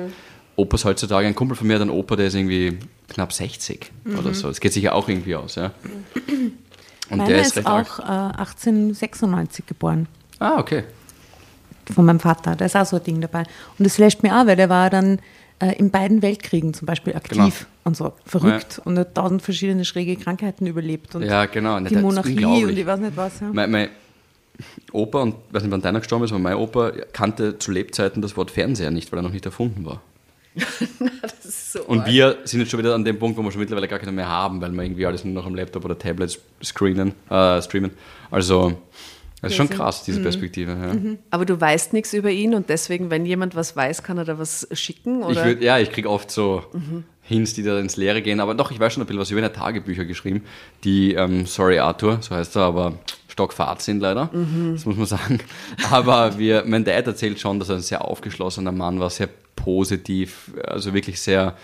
Opa 0.55 0.75
ist 0.75 0.85
heutzutage, 0.85 1.27
ein 1.27 1.35
Kumpel 1.35 1.57
von 1.57 1.67
mir 1.67 1.73
hat 1.73 1.81
einen 1.81 1.91
Opa, 1.91 2.15
der 2.15 2.27
ist 2.27 2.35
irgendwie 2.35 2.79
knapp 3.09 3.33
60 3.33 3.91
oder 4.17 4.33
so. 4.33 4.47
Das 4.47 4.59
geht 4.59 4.71
sich 4.71 4.83
ja 4.83 4.93
auch 4.93 5.09
irgendwie 5.09 5.35
aus, 5.35 5.55
ja. 5.55 5.71
Und 7.13 7.19
Meiner 7.19 7.29
der 7.29 7.41
ist, 7.41 7.57
ist 7.57 7.65
auch 7.65 7.99
äh, 7.99 8.03
1896 8.37 9.65
geboren. 9.65 10.07
Ah, 10.39 10.59
okay. 10.59 10.83
Von 11.93 12.05
meinem 12.05 12.19
Vater. 12.19 12.55
Da 12.55 12.65
ist 12.65 12.75
auch 12.75 12.85
so 12.85 12.97
ein 12.97 13.03
Ding 13.03 13.21
dabei. 13.21 13.43
Und 13.77 13.85
das 13.85 13.95
flasht 13.95 14.23
mir 14.23 14.39
auch, 14.39 14.45
weil 14.45 14.55
der 14.55 14.69
war 14.69 14.89
dann 14.89 15.19
äh, 15.59 15.73
in 15.77 15.91
beiden 15.91 16.21
Weltkriegen 16.21 16.73
zum 16.73 16.85
Beispiel 16.85 17.15
aktiv 17.15 17.37
Genau. 17.37 17.51
und 17.83 17.97
so 17.97 18.13
verrückt 18.25 18.81
und 18.85 18.97
hat 18.97 19.15
tausend 19.15 19.41
verschiedene 19.41 19.85
schräge 19.85 20.15
Krankheiten 20.15 20.65
überlebt. 20.65 21.15
Und 21.15 21.23
Ja, 21.23 21.45
genau. 21.45 21.79
Die 21.79 21.95
Monarchie 21.95 22.65
und 22.65 22.77
ich 22.77 22.85
weiß 22.85 22.99
nicht 22.99 23.17
was. 23.17 23.39
Ja. 23.39 23.49
Mein, 23.51 23.71
mein 23.71 23.89
Opa, 24.91 25.21
und 25.21 25.35
ich 25.49 25.53
weiß 25.53 25.63
nicht, 25.63 25.71
wann 25.71 25.81
deiner 25.81 25.99
gestorben 25.99 26.25
ist, 26.25 26.31
aber 26.31 26.39
mein 26.39 26.55
Opa 26.55 26.91
kannte 27.11 27.57
zu 27.59 27.71
Lebzeiten 27.71 28.21
das 28.21 28.37
Wort 28.37 28.51
Fernseher 28.51 28.91
nicht, 28.91 29.11
weil 29.11 29.19
er 29.19 29.23
noch 29.23 29.31
nicht 29.31 29.45
erfunden 29.45 29.85
war. 29.85 30.01
So 31.43 31.83
Und 31.83 32.05
wir 32.05 32.37
sind 32.43 32.59
jetzt 32.59 32.69
schon 32.69 32.79
wieder 32.79 32.93
an 32.93 33.03
dem 33.03 33.17
Punkt, 33.17 33.35
wo 33.35 33.41
wir 33.41 33.51
schon 33.51 33.59
mittlerweile 33.59 33.87
gar 33.87 33.97
keine 33.97 34.11
mehr 34.11 34.27
haben, 34.27 34.61
weil 34.61 34.71
wir 34.71 34.83
irgendwie 34.83 35.05
alles 35.07 35.23
nur 35.23 35.33
noch 35.33 35.45
am 35.45 35.55
Laptop 35.55 35.83
oder 35.85 35.97
Tablet 35.97 36.39
screenen, 36.63 37.13
äh, 37.29 37.61
streamen. 37.63 37.91
Also, 38.29 38.73
das 39.41 39.51
ist 39.51 39.57
schon 39.57 39.69
krass, 39.69 40.03
diese 40.03 40.21
Perspektive. 40.21 40.71
Ja. 40.71 41.15
Aber 41.31 41.45
du 41.45 41.59
weißt 41.59 41.93
nichts 41.93 42.13
über 42.13 42.29
ihn 42.29 42.53
und 42.53 42.69
deswegen, 42.69 43.09
wenn 43.09 43.25
jemand 43.25 43.55
was 43.55 43.75
weiß, 43.75 44.03
kann 44.03 44.17
er 44.19 44.25
da 44.25 44.37
was 44.37 44.67
schicken? 44.71 45.21
Ich 45.21 45.25
Oder? 45.25 45.45
würd, 45.45 45.63
ja, 45.63 45.79
ich 45.79 45.91
kriege 45.91 46.09
oft 46.09 46.29
so 46.29 46.63
Hints, 47.23 47.53
die 47.53 47.63
da 47.63 47.79
ins 47.79 47.97
Leere 47.97 48.21
gehen, 48.21 48.39
aber 48.39 48.53
doch, 48.53 48.69
ich 48.71 48.79
weiß 48.79 48.93
schon 48.93 49.03
ein 49.03 49.05
bisschen 49.07 49.19
was 49.19 49.31
über 49.31 49.39
eine 49.39 49.51
Tagebücher 49.51 50.05
geschrieben, 50.05 50.43
die, 50.83 51.13
ähm, 51.13 51.45
sorry 51.45 51.79
Arthur, 51.79 52.19
so 52.21 52.35
heißt 52.35 52.55
er, 52.55 52.63
aber 52.63 52.99
stockfahrt 53.29 53.81
sind 53.81 53.99
leider, 53.99 54.29
das 54.73 54.85
muss 54.85 54.95
man 54.95 55.07
sagen. 55.07 55.39
Aber 55.89 56.37
wir, 56.37 56.63
mein 56.67 56.83
Dad 56.83 57.07
erzählt 57.07 57.39
schon, 57.39 57.57
dass 57.57 57.69
er 57.69 57.77
ein 57.77 57.81
sehr 57.81 58.05
aufgeschlossener 58.05 58.71
Mann 58.71 58.99
war, 58.99 59.09
sehr 59.09 59.27
positiv, 59.63 60.51
also 60.63 60.93
wirklich 60.93 61.19
sehr, 61.21 61.55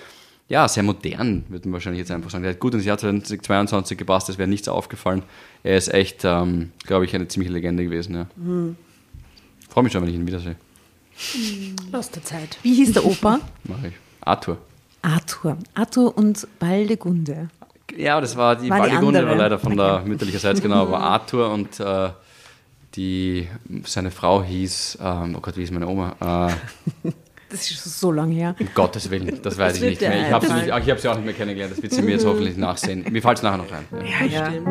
ja, 0.47 0.67
sehr 0.67 0.83
modern, 0.83 1.43
würde 1.49 1.67
man 1.67 1.73
wahrscheinlich 1.73 1.99
jetzt 1.99 2.11
einfach 2.11 2.29
sagen. 2.29 2.43
Der 2.43 2.53
hat 2.53 2.59
gut 2.59 2.73
ins 2.73 2.85
Jahr 2.85 2.97
2022 2.97 3.97
gepasst, 3.97 4.29
es 4.29 4.37
wäre 4.37 4.49
nichts 4.49 4.67
aufgefallen. 4.67 5.23
Er 5.63 5.77
ist 5.77 5.93
echt, 5.93 6.21
ähm, 6.23 6.71
glaube 6.85 7.05
ich, 7.05 7.13
eine 7.15 7.27
ziemliche 7.27 7.53
Legende 7.53 7.83
gewesen. 7.83 8.15
Ja. 8.15 8.27
Freue 9.69 9.83
mich 9.83 9.93
schon, 9.93 10.01
wenn 10.01 10.09
ich 10.09 10.15
ihn 10.15 10.25
wiedersehe. 10.25 10.55
Aus 11.91 12.09
der 12.11 12.23
Zeit. 12.23 12.57
Wie 12.63 12.73
hieß 12.73 12.93
der 12.93 13.05
Opa? 13.05 13.39
Mache 13.65 13.87
ich. 13.87 13.93
Arthur. 14.21 14.57
Arthur. 15.01 15.57
Arthur 15.75 16.17
und 16.17 16.47
Baldegunde. 16.59 17.49
Ja, 17.97 18.21
das 18.21 18.35
war 18.37 18.55
die 18.55 18.69
War 18.69 18.87
die 18.87 18.95
andere. 18.95 19.27
war 19.27 19.35
leider 19.35 19.59
von 19.59 19.75
der 19.75 20.01
mütterlicherseits, 20.05 20.61
genau, 20.61 20.83
aber 20.83 20.99
Arthur 21.01 21.51
und 21.51 21.79
äh, 21.79 22.09
die, 22.95 23.47
seine 23.83 24.11
Frau 24.11 24.43
hieß, 24.43 24.99
ähm, 25.01 25.35
oh 25.37 25.41
Gott, 25.41 25.55
wie 25.57 25.61
hieß 25.61 25.71
meine 25.71 25.87
Oma? 25.87 26.15
Äh, 27.03 27.09
Das 27.49 27.61
ist 27.61 27.81
schon 27.81 27.91
so 27.91 28.11
lange 28.11 28.35
her. 28.35 28.55
um 28.59 28.69
Gottes 28.75 29.09
Willen, 29.09 29.39
das 29.41 29.57
weiß 29.57 29.77
ich 29.77 29.81
wird 29.81 29.91
nicht 29.91 30.01
mehr. 30.01 30.27
Ich 30.27 30.31
habe 30.31 30.45
sie, 30.45 30.91
ich 30.91 31.01
sie 31.01 31.07
auch 31.09 31.15
nicht 31.15 31.25
mehr 31.25 31.33
kennengelernt, 31.33 31.73
das 31.75 31.81
wird 31.81 31.93
sie 31.93 32.03
mir 32.03 32.11
jetzt 32.11 32.25
hoffentlich 32.25 32.57
nachsehen. 32.57 33.03
Mir 33.09 33.21
fällt 33.23 33.37
es 33.37 33.43
nachher 33.43 33.57
noch 33.57 33.71
ein. 33.71 33.87
Ja. 34.05 34.25
Ja. 34.25 34.51
Stimmt. 34.51 34.67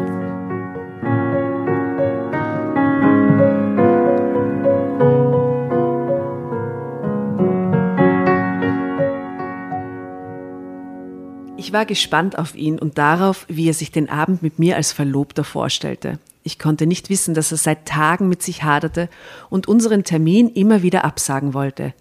Ich 11.56 11.72
war 11.72 11.84
gespannt 11.84 12.38
auf 12.38 12.54
ihn 12.54 12.78
und 12.78 12.96
darauf, 12.96 13.44
wie 13.48 13.68
er 13.68 13.74
sich 13.74 13.90
den 13.90 14.08
Abend 14.08 14.42
mit 14.42 14.58
mir 14.60 14.76
als 14.76 14.92
Verlobter 14.92 15.42
vorstellte. 15.42 16.18
Ich 16.44 16.58
konnte 16.58 16.86
nicht 16.86 17.10
wissen, 17.10 17.34
dass 17.34 17.50
er 17.50 17.58
seit 17.58 17.86
Tagen 17.86 18.28
mit 18.28 18.42
sich 18.42 18.62
haderte 18.62 19.08
und 19.50 19.66
unseren 19.68 20.04
Termin 20.04 20.48
immer 20.48 20.82
wieder 20.82 21.04
absagen 21.04 21.52
wollte. 21.52 21.92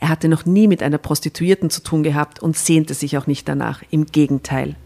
Er 0.00 0.08
hatte 0.08 0.28
noch 0.28 0.44
nie 0.44 0.68
mit 0.68 0.82
einer 0.82 0.98
Prostituierten 0.98 1.70
zu 1.70 1.82
tun 1.82 2.02
gehabt 2.02 2.40
und 2.40 2.56
sehnte 2.56 2.94
sich 2.94 3.16
auch 3.16 3.26
nicht 3.26 3.48
danach. 3.48 3.82
Im 3.90 4.06
Gegenteil. 4.06 4.76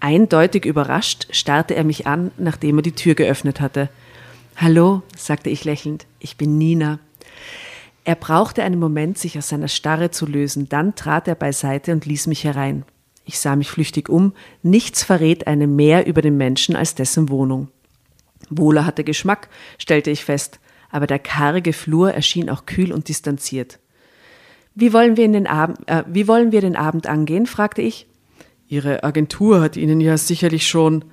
Eindeutig 0.00 0.64
überrascht 0.64 1.28
starrte 1.30 1.74
er 1.74 1.84
mich 1.84 2.06
an, 2.06 2.30
nachdem 2.36 2.78
er 2.78 2.82
die 2.82 2.92
Tür 2.92 3.14
geöffnet 3.14 3.60
hatte. 3.60 3.88
Hallo, 4.56 5.02
sagte 5.16 5.50
ich 5.50 5.64
lächelnd, 5.64 6.06
ich 6.20 6.36
bin 6.36 6.58
Nina. 6.58 6.98
Er 8.04 8.14
brauchte 8.14 8.62
einen 8.62 8.78
Moment, 8.78 9.16
sich 9.16 9.38
aus 9.38 9.48
seiner 9.48 9.68
Starre 9.68 10.10
zu 10.10 10.26
lösen, 10.26 10.68
dann 10.68 10.94
trat 10.94 11.26
er 11.26 11.34
beiseite 11.34 11.92
und 11.92 12.04
ließ 12.04 12.26
mich 12.26 12.44
herein. 12.44 12.84
Ich 13.24 13.38
sah 13.38 13.56
mich 13.56 13.70
flüchtig 13.70 14.10
um, 14.10 14.34
nichts 14.62 15.02
verrät 15.02 15.46
einem 15.46 15.74
mehr 15.74 16.06
über 16.06 16.20
den 16.20 16.36
Menschen 16.36 16.76
als 16.76 16.94
dessen 16.94 17.30
Wohnung. 17.30 17.68
Wohler 18.50 18.84
hatte 18.84 19.04
Geschmack, 19.04 19.48
stellte 19.78 20.10
ich 20.10 20.24
fest, 20.24 20.60
aber 20.90 21.06
der 21.06 21.18
karge 21.18 21.72
Flur 21.72 22.12
erschien 22.12 22.50
auch 22.50 22.66
kühl 22.66 22.92
und 22.92 23.08
distanziert. 23.08 23.78
Wie 24.74 24.92
wollen 24.92 25.16
wir, 25.16 25.24
in 25.24 25.32
den 25.32 25.46
Abend, 25.46 25.78
äh, 25.86 26.02
wie 26.06 26.26
wollen 26.26 26.52
wir 26.52 26.60
den 26.60 26.76
Abend 26.76 27.06
angehen? 27.06 27.46
fragte 27.46 27.82
ich. 27.82 28.06
Ihre 28.66 29.04
Agentur 29.04 29.60
hat 29.60 29.76
Ihnen 29.76 30.00
ja 30.00 30.16
sicherlich 30.16 30.66
schon. 30.66 31.04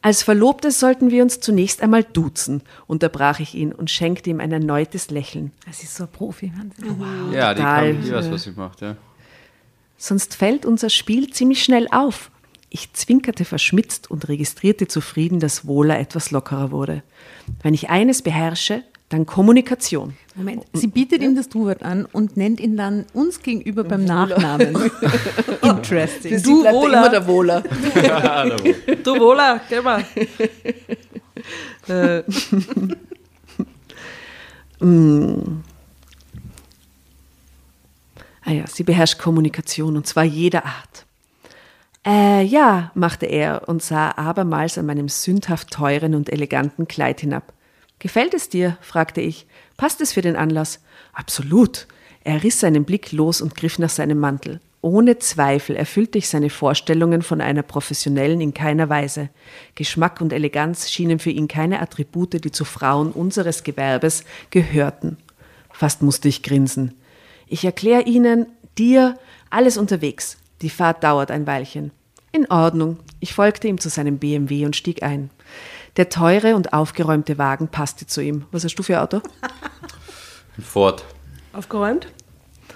Als 0.00 0.22
Verlobte 0.22 0.70
sollten 0.70 1.10
wir 1.10 1.22
uns 1.22 1.40
zunächst 1.40 1.82
einmal 1.82 2.04
duzen, 2.04 2.62
unterbrach 2.86 3.40
ich 3.40 3.54
ihn 3.54 3.72
und 3.72 3.90
schenkte 3.90 4.28
ihm 4.28 4.38
ein 4.38 4.52
erneutes 4.52 5.10
Lächeln. 5.10 5.50
Das 5.64 5.82
ist 5.82 5.94
so 5.94 6.04
ein 6.04 6.10
Profi. 6.10 6.52
Wahnsinn. 6.54 7.32
Ja, 7.32 7.54
die, 7.54 7.62
Total. 7.62 7.92
kann, 7.94 8.02
die 8.02 8.12
weiß, 8.12 8.30
was 8.30 8.42
sie 8.42 8.50
macht. 8.50 8.82
Ja. 8.82 8.96
Sonst 9.96 10.34
fällt 10.34 10.66
unser 10.66 10.90
Spiel 10.90 11.30
ziemlich 11.30 11.64
schnell 11.64 11.88
auf. 11.90 12.30
Ich 12.68 12.92
zwinkerte 12.92 13.46
verschmitzt 13.46 14.10
und 14.10 14.28
registrierte 14.28 14.88
zufrieden, 14.88 15.40
dass 15.40 15.66
Wohler 15.66 15.98
etwas 15.98 16.30
lockerer 16.32 16.70
wurde. 16.70 17.02
Wenn 17.62 17.72
ich 17.72 17.88
eines 17.88 18.20
beherrsche, 18.20 18.82
dann 19.14 19.26
Kommunikation. 19.26 20.14
Moment, 20.34 20.64
sie 20.72 20.88
bietet 20.88 21.22
ihm 21.22 21.36
das 21.36 21.48
Du-Wort 21.48 21.84
an 21.84 22.04
und 22.04 22.36
nennt 22.36 22.58
ihn 22.58 22.76
dann 22.76 23.06
uns 23.14 23.40
gegenüber 23.40 23.84
beim 23.84 24.04
Nachnamen. 24.04 24.76
Interesting. 25.62 26.42
Du 26.42 26.64
Wohler. 26.64 27.08
der 27.08 27.26
Wohler. 27.26 27.62
Du 29.04 29.18
Wohler, 29.18 29.60
geh 29.68 29.80
mal. 29.80 30.04
Ah 38.46 38.50
ja, 38.50 38.66
sie 38.66 38.82
beherrscht 38.82 39.18
Kommunikation 39.18 39.96
und 39.96 40.06
zwar 40.06 40.24
jeder 40.24 40.66
Art. 40.66 41.06
Äh, 42.06 42.42
ja, 42.42 42.90
machte 42.94 43.24
er 43.24 43.66
und 43.68 43.82
sah 43.82 44.10
abermals 44.10 44.76
an 44.76 44.84
meinem 44.84 45.08
sündhaft 45.08 45.70
teuren 45.70 46.14
und 46.14 46.30
eleganten 46.30 46.86
Kleid 46.86 47.20
hinab. 47.20 47.54
Gefällt 48.04 48.34
es 48.34 48.50
dir? 48.50 48.76
fragte 48.82 49.22
ich. 49.22 49.46
Passt 49.78 50.02
es 50.02 50.12
für 50.12 50.20
den 50.20 50.36
Anlass? 50.36 50.80
Absolut. 51.14 51.86
Er 52.22 52.42
riss 52.42 52.60
seinen 52.60 52.84
Blick 52.84 53.12
los 53.12 53.40
und 53.40 53.54
griff 53.54 53.78
nach 53.78 53.88
seinem 53.88 54.18
Mantel. 54.18 54.60
Ohne 54.82 55.18
Zweifel 55.20 55.74
erfüllte 55.74 56.18
ich 56.18 56.28
seine 56.28 56.50
Vorstellungen 56.50 57.22
von 57.22 57.40
einer 57.40 57.62
Professionellen 57.62 58.42
in 58.42 58.52
keiner 58.52 58.90
Weise. 58.90 59.30
Geschmack 59.74 60.20
und 60.20 60.34
Eleganz 60.34 60.90
schienen 60.90 61.18
für 61.18 61.30
ihn 61.30 61.48
keine 61.48 61.80
Attribute, 61.80 62.44
die 62.44 62.50
zu 62.50 62.66
Frauen 62.66 63.10
unseres 63.10 63.64
Gewerbes 63.64 64.24
gehörten. 64.50 65.16
Fast 65.72 66.02
musste 66.02 66.28
ich 66.28 66.42
grinsen. 66.42 66.92
Ich 67.46 67.64
erkläre 67.64 68.02
Ihnen, 68.02 68.44
dir, 68.76 69.18
alles 69.48 69.78
unterwegs. 69.78 70.36
Die 70.60 70.68
Fahrt 70.68 71.02
dauert 71.02 71.30
ein 71.30 71.46
Weilchen. 71.46 71.90
In 72.32 72.50
Ordnung. 72.50 72.98
Ich 73.20 73.32
folgte 73.32 73.66
ihm 73.66 73.80
zu 73.80 73.88
seinem 73.88 74.18
BMW 74.18 74.66
und 74.66 74.76
stieg 74.76 75.02
ein. 75.02 75.30
Der 75.96 76.08
teure 76.08 76.56
und 76.56 76.72
aufgeräumte 76.72 77.38
Wagen 77.38 77.68
passte 77.68 78.06
zu 78.06 78.20
ihm. 78.20 78.46
Was 78.50 78.64
hast 78.64 78.74
du 78.74 78.82
für 78.82 78.96
ein 78.96 79.04
Auto? 79.04 79.20
Ford. 80.60 81.04
Aufgeräumt? 81.52 82.08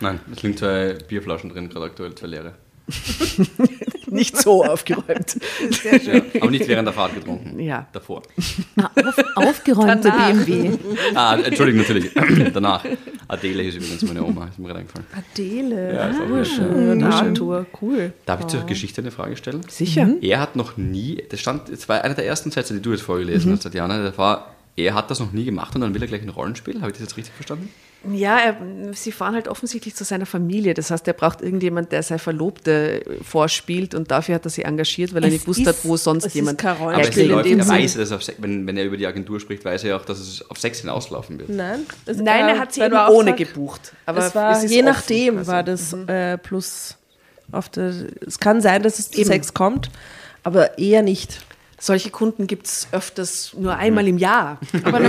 Nein, 0.00 0.20
es 0.32 0.42
liegen 0.42 0.56
zwei 0.56 0.94
Bierflaschen 1.08 1.50
drin, 1.50 1.68
gerade 1.68 1.86
aktuell 1.86 2.14
zwei 2.14 2.28
leere. 2.28 2.54
Nicht 4.10 4.36
so 4.36 4.64
aufgeräumt. 4.64 5.38
Ja, 5.84 6.22
aber 6.40 6.50
nicht 6.50 6.66
während 6.66 6.86
der 6.86 6.92
Fahrt 6.92 7.14
getrunken. 7.14 7.58
Ja. 7.60 7.86
Davor. 7.92 8.22
Ah, 8.76 8.90
auf, 8.94 9.18
aufgeräumter 9.36 10.10
Danach. 10.10 10.44
BMW. 10.44 10.78
Ah, 11.14 11.36
Entschuldigung, 11.36 11.80
natürlich. 11.80 12.10
Danach. 12.54 12.84
Adele 13.26 13.64
ist 13.64 13.76
übrigens 13.76 14.02
meine 14.02 14.24
Oma, 14.24 14.46
ist 14.46 14.58
mir 14.58 14.68
gerade 14.68 14.80
eingefallen. 14.80 15.06
Adele. 15.14 15.94
Ja, 15.94 16.08
ist 16.08 16.20
auch 16.20 16.36
ah, 16.36 16.44
schön. 16.44 17.02
Arthur, 17.02 17.66
cool. 17.82 18.12
Darf 18.24 18.40
ich 18.40 18.46
zur 18.46 18.64
Geschichte 18.64 19.00
eine 19.00 19.10
Frage 19.10 19.36
stellen? 19.36 19.60
Sicher. 19.68 20.08
Er 20.20 20.40
hat 20.40 20.56
noch 20.56 20.76
nie, 20.76 21.22
das 21.28 21.40
stand, 21.40 21.70
das 21.70 21.88
war 21.88 22.02
einer 22.02 22.14
der 22.14 22.26
ersten 22.26 22.50
Sätze, 22.50 22.74
die 22.74 22.80
du 22.80 22.92
jetzt 22.92 23.02
vorgelesen 23.02 23.52
hast, 23.52 23.62
Tatjana, 23.62 24.02
das 24.02 24.16
war, 24.16 24.54
er 24.76 24.94
hat 24.94 25.10
das 25.10 25.20
noch 25.20 25.32
nie 25.32 25.44
gemacht 25.44 25.74
und 25.74 25.82
dann 25.82 25.94
will 25.94 26.02
er 26.02 26.08
gleich 26.08 26.22
ein 26.22 26.28
Rollenspiel. 26.28 26.80
Habe 26.80 26.90
ich 26.90 26.92
das 26.92 27.02
jetzt 27.02 27.16
richtig 27.16 27.34
verstanden? 27.34 27.68
Ja, 28.12 28.38
er, 28.38 28.56
sie 28.94 29.10
fahren 29.10 29.34
halt 29.34 29.48
offensichtlich 29.48 29.94
zu 29.94 30.04
seiner 30.04 30.24
Familie. 30.24 30.72
Das 30.72 30.90
heißt, 30.92 31.06
er 31.08 31.14
braucht 31.14 31.42
irgendjemand, 31.42 31.90
der 31.90 32.02
seine 32.04 32.20
Verlobte 32.20 33.02
vorspielt 33.22 33.92
und 33.94 34.10
dafür 34.10 34.36
hat 34.36 34.44
er 34.46 34.50
sie 34.50 34.62
engagiert, 34.62 35.12
weil 35.14 35.24
er 35.24 35.26
Es 35.28 35.32
nicht 35.32 35.42
gewusst 35.42 35.66
hat, 35.66 35.76
wo 35.82 35.96
es 35.96 36.04
sonst 36.04 36.24
ist 36.26 36.34
jemand 36.34 36.58
kein 36.58 36.76
Aber 36.76 37.00
es 37.00 37.16
läuft, 37.16 37.48
er 37.50 37.66
weiß, 37.68 37.94
dass 37.94 38.12
auf, 38.12 38.22
wenn, 38.38 38.66
wenn 38.68 38.76
er 38.76 38.84
über 38.84 38.96
die 38.96 39.06
Agentur 39.06 39.40
spricht, 39.40 39.64
weiß 39.64 39.82
er 39.84 39.96
auch, 39.96 40.04
dass 40.04 40.20
es 40.20 40.48
auf 40.48 40.58
Sex 40.58 40.80
hinauslaufen 40.80 41.38
wird. 41.40 41.48
Nein, 41.48 41.80
es- 42.06 42.18
Nein, 42.18 42.46
äh, 42.46 42.52
er 42.52 42.58
hat 42.60 42.72
sie 42.72 42.82
eben 42.82 42.92
ohne 42.94 43.32
Auftrag- 43.32 43.36
gebucht. 43.36 43.92
Aber 44.06 44.24
es 44.26 44.34
war, 44.34 44.52
es 44.52 44.64
ist 44.64 44.70
je 44.70 44.82
nachdem 44.82 45.34
quasi. 45.34 45.48
war 45.50 45.62
das 45.64 45.92
äh, 46.06 46.38
plus 46.38 46.96
auf 47.50 47.68
der, 47.68 47.92
es 48.26 48.38
kann 48.38 48.60
sein, 48.60 48.82
dass 48.84 49.00
es 49.00 49.10
zu 49.10 49.18
Eben. 49.20 49.28
Sex 49.28 49.54
kommt, 49.54 49.90
aber 50.44 50.78
eher 50.78 51.02
nicht. 51.02 51.40
Solche 51.80 52.10
Kunden 52.10 52.48
gibt 52.48 52.66
es 52.66 52.88
öfters 52.90 53.54
nur 53.56 53.76
einmal 53.76 54.08
im 54.08 54.18
Jahr. 54.18 54.58
Aber 54.82 55.00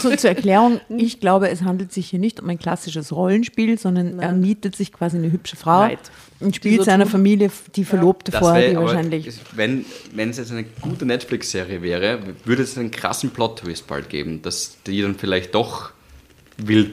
So, 0.00 0.14
zur 0.16 0.30
Erklärung, 0.30 0.80
ich 0.88 1.20
glaube, 1.20 1.48
es 1.48 1.62
handelt 1.62 1.92
sich 1.92 2.08
hier 2.10 2.18
nicht 2.18 2.40
um 2.40 2.48
ein 2.48 2.58
klassisches 2.58 3.12
Rollenspiel, 3.12 3.78
sondern 3.78 4.18
er 4.18 4.32
mietet 4.32 4.74
sich 4.74 4.92
quasi 4.92 5.16
eine 5.16 5.30
hübsche 5.30 5.54
Frau 5.56 5.80
Right. 5.82 5.98
und 6.40 6.56
spielt 6.56 6.78
so 6.78 6.82
seiner 6.84 7.04
tun. 7.04 7.12
Familie 7.12 7.50
die 7.76 7.84
Verlobte 7.84 8.32
Das 8.32 8.40
vor, 8.40 8.54
wär- 8.54 8.70
die 8.70 8.76
wahrscheinlich. 8.76 9.30
wenn 9.54 9.84
es 10.16 10.38
jetzt 10.38 10.50
eine 10.50 10.64
gute 10.80 11.06
Netflix-Serie 11.06 11.82
wäre, 11.82 12.18
würde 12.44 12.62
es 12.64 12.76
einen 12.76 12.90
krassen 12.90 13.30
Plot-Twist 13.30 13.86
bald 13.86 14.08
geben, 14.08 14.42
dass 14.42 14.76
die 14.86 15.02
dann 15.02 15.14
vielleicht 15.14 15.54
doch 15.54 15.92
wild, 16.56 16.92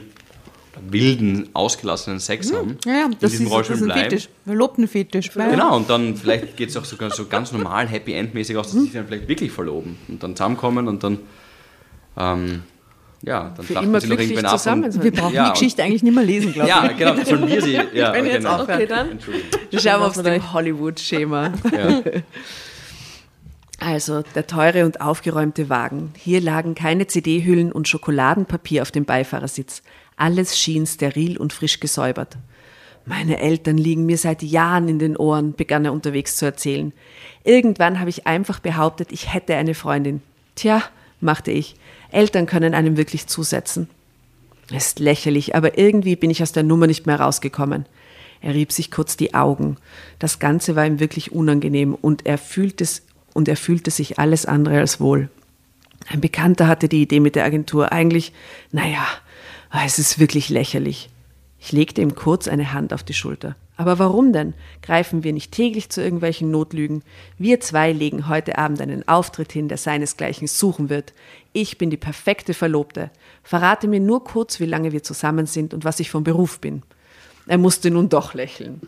wilden, 0.88 1.48
ausgelassenen 1.52 2.18
Sex 2.20 2.52
haben. 2.52 2.78
Ja, 2.86 2.92
ja, 2.92 3.04
in 3.06 3.16
das 3.20 3.30
diesem 3.32 3.46
ist, 3.46 3.52
das 3.54 3.68
ist 3.70 3.80
ein 3.82 3.84
bleiben. 3.86 4.00
Fetisch. 4.10 4.28
Verlobtenfetisch. 4.46 5.36
weil- 5.36 5.50
Genau, 5.50 5.76
und 5.76 5.90
dann 5.90 6.16
vielleicht 6.16 6.56
geht 6.56 6.70
es 6.70 6.76
auch 6.76 6.84
sogar 6.84 7.10
so 7.10 7.26
ganz 7.26 7.52
normal, 7.52 7.86
Happy 7.88 8.12
End-mäßig 8.14 8.56
aus, 8.56 8.66
dass 8.68 8.74
sie 8.74 8.80
sich 8.82 8.92
dann 8.92 9.06
vielleicht 9.06 9.28
wirklich 9.28 9.52
verloben 9.52 9.98
und 10.08 10.22
dann 10.22 10.34
zusammenkommen 10.36 10.88
und 10.88 11.02
dann, 11.04 11.18
ähm, 12.16 12.62
ja, 13.24 13.52
dann 13.56 13.64
Für 13.66 13.74
immer 13.74 14.00
sie 14.00 14.08
noch 14.08 14.16
glücklich 14.16 14.44
ab. 14.44 14.58
zusammen 14.58 14.84
Und, 14.84 14.92
sein. 14.92 15.02
Wir 15.04 15.12
brauchen 15.12 15.34
Ja, 15.34 15.46
die 15.48 15.52
Geschichte 15.52 15.82
eigentlich 15.82 16.02
nicht 16.02 16.14
mehr 16.14 16.24
lesen, 16.24 16.52
glaube 16.52 16.68
ich. 16.68 16.74
ja, 16.74 16.88
genau, 16.88 17.24
sollen 17.24 17.46
wir 17.48 17.62
sie. 17.62 17.72
Ja, 17.94 18.12
Wenn 18.12 18.26
ihr 18.26 18.32
jetzt 18.32 18.44
genau. 18.44 18.62
Okay, 18.62 18.86
dann. 18.86 19.10
Entschuldigung. 19.12 19.48
Wir 19.70 19.78
schauen 19.80 20.14
wir 20.16 20.22
dem 20.22 20.52
Hollywood-Schema. 20.52 21.52
Ja. 21.72 22.02
Also 23.84 24.22
der 24.36 24.46
teure 24.46 24.84
und 24.84 25.00
aufgeräumte 25.00 25.68
Wagen. 25.68 26.12
Hier 26.16 26.40
lagen 26.40 26.76
keine 26.76 27.08
CD-Hüllen 27.08 27.72
und 27.72 27.88
Schokoladenpapier 27.88 28.82
auf 28.82 28.92
dem 28.92 29.04
Beifahrersitz. 29.04 29.82
Alles 30.22 30.56
schien 30.56 30.86
steril 30.86 31.36
und 31.36 31.52
frisch 31.52 31.80
gesäubert. 31.80 32.36
Meine 33.06 33.40
Eltern 33.40 33.76
liegen 33.76 34.06
mir 34.06 34.16
seit 34.16 34.40
Jahren 34.44 34.86
in 34.86 35.00
den 35.00 35.16
Ohren, 35.16 35.54
begann 35.54 35.84
er 35.84 35.92
unterwegs 35.92 36.36
zu 36.36 36.44
erzählen. 36.44 36.92
Irgendwann 37.42 37.98
habe 37.98 38.08
ich 38.08 38.24
einfach 38.24 38.60
behauptet, 38.60 39.10
ich 39.10 39.34
hätte 39.34 39.56
eine 39.56 39.74
Freundin. 39.74 40.22
Tja, 40.54 40.80
machte 41.20 41.50
ich, 41.50 41.74
Eltern 42.12 42.46
können 42.46 42.72
einem 42.72 42.96
wirklich 42.96 43.26
zusetzen. 43.26 43.88
Ist 44.70 45.00
lächerlich, 45.00 45.56
aber 45.56 45.76
irgendwie 45.76 46.14
bin 46.14 46.30
ich 46.30 46.40
aus 46.40 46.52
der 46.52 46.62
Nummer 46.62 46.86
nicht 46.86 47.04
mehr 47.04 47.18
rausgekommen. 47.18 47.84
Er 48.42 48.54
rieb 48.54 48.70
sich 48.70 48.92
kurz 48.92 49.16
die 49.16 49.34
Augen. 49.34 49.76
Das 50.20 50.38
Ganze 50.38 50.76
war 50.76 50.86
ihm 50.86 51.00
wirklich 51.00 51.32
unangenehm 51.32 51.96
und 51.96 52.26
er 52.26 52.38
fühlte 52.38 52.86
und 53.34 53.48
er 53.48 53.56
fühlte 53.56 53.90
sich 53.90 54.20
alles 54.20 54.46
andere 54.46 54.78
als 54.78 55.00
wohl. 55.00 55.30
Ein 56.08 56.20
Bekannter 56.20 56.68
hatte 56.68 56.88
die 56.88 57.02
Idee 57.02 57.18
mit 57.18 57.34
der 57.34 57.44
Agentur. 57.44 57.90
Eigentlich, 57.90 58.32
naja, 58.70 59.04
es 59.80 59.98
ist 59.98 60.18
wirklich 60.18 60.48
lächerlich. 60.48 61.08
Ich 61.58 61.72
legte 61.72 62.02
ihm 62.02 62.14
kurz 62.14 62.48
eine 62.48 62.72
Hand 62.72 62.92
auf 62.92 63.02
die 63.02 63.14
Schulter. 63.14 63.56
Aber 63.76 63.98
warum 63.98 64.32
denn? 64.32 64.54
Greifen 64.82 65.24
wir 65.24 65.32
nicht 65.32 65.52
täglich 65.52 65.88
zu 65.88 66.02
irgendwelchen 66.02 66.50
Notlügen? 66.50 67.02
Wir 67.38 67.60
zwei 67.60 67.92
legen 67.92 68.28
heute 68.28 68.58
Abend 68.58 68.80
einen 68.80 69.08
Auftritt 69.08 69.52
hin, 69.52 69.68
der 69.68 69.78
seinesgleichen 69.78 70.46
suchen 70.46 70.90
wird. 70.90 71.14
Ich 71.52 71.78
bin 71.78 71.90
die 71.90 71.96
perfekte 71.96 72.54
Verlobte. 72.54 73.10
Verrate 73.42 73.88
mir 73.88 74.00
nur 74.00 74.24
kurz, 74.24 74.60
wie 74.60 74.66
lange 74.66 74.92
wir 74.92 75.02
zusammen 75.02 75.46
sind 75.46 75.72
und 75.72 75.84
was 75.84 76.00
ich 76.00 76.10
vom 76.10 76.22
Beruf 76.22 76.60
bin. 76.60 76.82
Er 77.46 77.58
musste 77.58 77.90
nun 77.90 78.08
doch 78.08 78.34
lächeln. 78.34 78.80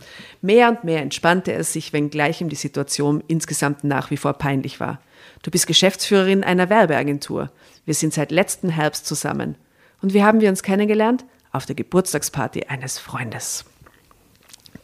Mehr 0.43 0.69
und 0.69 0.85
mehr 0.85 1.03
entspannte 1.03 1.53
er 1.53 1.65
sich, 1.65 1.93
wenngleich 1.93 2.41
ihm 2.41 2.49
die 2.49 2.57
Situation 2.57 3.23
insgesamt 3.27 3.85
nach 3.85 4.11
wie 4.11 4.17
vor 4.17 4.35
peinlich 4.35 4.79
war. 4.79 5.01
Du 5.43 5.51
bist 5.51 5.67
Geschäftsführerin 5.67 6.45
einer 6.45 6.71
Werbeagentur. 6.71 7.51
Wir 7.85 7.95
sind 7.95 8.15
seit 8.15 8.31
letzten 8.31 8.69
Herbst 8.69 9.07
zusammen. 9.07 9.57
Und 10.03 10.15
wie 10.15 10.23
haben 10.23 10.41
wir 10.41 10.49
uns 10.51 10.63
kennengelernt? 10.63 11.25
Auf 11.53 11.67
der 11.67 11.75
Geburtstagsparty 11.75 12.65
eines 12.69 12.99
Freundes. 12.99 13.65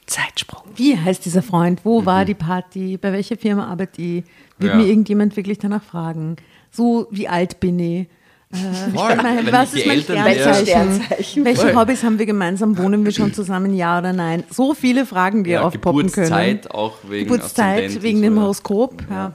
Zeitsprung. 0.07 0.63
Wie 0.75 0.97
heißt 0.99 1.25
dieser 1.25 1.43
Freund? 1.43 1.81
Wo 1.85 2.05
war 2.05 2.25
die 2.25 2.35
Party? 2.35 2.97
Bei 2.97 3.13
welcher 3.13 3.37
Firma 3.37 3.67
arbeitet 3.69 3.97
die? 3.99 4.25
Wird 4.59 4.73
Ja. 4.73 4.77
mir 4.79 4.87
irgendjemand 4.87 5.37
wirklich 5.37 5.59
danach 5.59 5.83
fragen? 5.83 6.37
So, 6.71 7.07
wie 7.11 7.29
alt 7.29 7.61
bin 7.61 7.79
ich? 7.79 8.09
Äh, 8.53 8.57
Voll. 8.93 9.17
was 9.53 9.75
ist 9.75 9.87
mein 9.87 10.01
Sternzeichen? 10.01 10.67
Sternzeichen? 10.67 11.45
Welche 11.45 11.61
Voll. 11.63 11.77
Hobbys 11.77 12.03
haben 12.03 12.19
wir 12.19 12.27
gemeinsam? 12.27 12.77
Wohnen 12.79 13.05
wir 13.05 13.13
schon 13.13 13.33
zusammen? 13.33 13.75
Ja 13.75 13.99
oder 14.01 14.13
nein? 14.13 14.43
So 14.51 14.75
viele 14.75 15.07
Fragen, 15.07 15.45
die 15.45 15.51
Ja, 15.51 15.63
aufpoppen 15.63 16.11
können. 16.11 16.27
Geburtszeit 16.27 16.71
auch 16.73 16.95
wegen 17.09 17.31
Geburtszeit, 17.31 18.03
wegen 18.03 18.23
dem 18.23 18.35
so, 18.35 18.39
ja. 18.41 18.43
Horoskop. 18.45 19.03
Ja. 19.09 19.33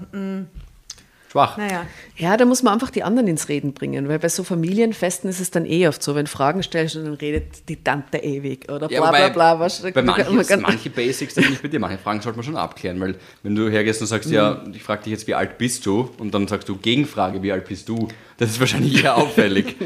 Schwach. 1.36 1.58
Naja. 1.58 1.86
Ja, 2.16 2.38
da 2.38 2.46
muss 2.46 2.64
man 2.64 2.74
einfach 2.74 2.90
die 2.92 3.04
anderen 3.04 3.28
ins 3.28 3.50
Reden 3.50 3.74
bringen, 3.74 4.08
weil 4.08 4.20
bei 4.20 4.30
so 4.30 4.46
Familienfesten 4.46 5.30
ist 5.30 5.42
es 5.42 5.52
dann 5.52 5.66
eh 5.66 5.86
oft 5.90 6.02
so, 6.02 6.16
wenn 6.16 6.28
Fragen 6.28 6.64
stellst 6.64 6.96
und 6.96 7.04
dann 7.04 7.14
redet 7.16 7.68
die 7.68 7.76
Tante 7.84 8.20
ewig 8.20 8.72
oder 8.72 8.90
Ja, 8.90 9.02
bla 9.02 9.10
wobei, 9.10 9.30
bla 9.32 9.56
bla. 9.56 9.60
Was, 9.60 9.82
bei 9.82 10.02
manchen, 10.02 10.62
manche 10.62 10.90
Basics, 10.90 11.34
da 11.34 11.42
bin 11.42 11.52
ich 11.52 11.62
bei 11.62 11.68
dir, 11.68 11.80
manche 11.82 11.98
Fragen 11.98 12.22
sollte 12.22 12.38
man 12.38 12.46
schon 12.46 12.56
abklären, 12.56 13.02
weil 13.02 13.16
wenn 13.44 13.54
du 13.54 13.70
hergehst 13.70 14.00
und 14.00 14.08
sagst, 14.08 14.30
ja, 14.32 14.62
Mhm. 14.66 14.74
ich 14.76 14.84
frage 14.84 15.04
dich 15.04 15.12
jetzt, 15.12 15.28
wie 15.28 15.36
alt 15.36 15.58
bist 15.58 15.86
du? 15.86 16.10
Und 16.20 16.34
dann 16.34 16.48
sagst 16.48 16.70
du 16.70 16.78
Gegenfrage, 16.78 17.44
wie 17.44 17.52
alt 17.52 17.68
bist 17.68 17.90
du? 17.90 18.08
Das 18.38 18.50
ist 18.52 18.60
wahrscheinlich 18.62 19.04
eher 19.04 19.18
auffällig. 19.18 19.76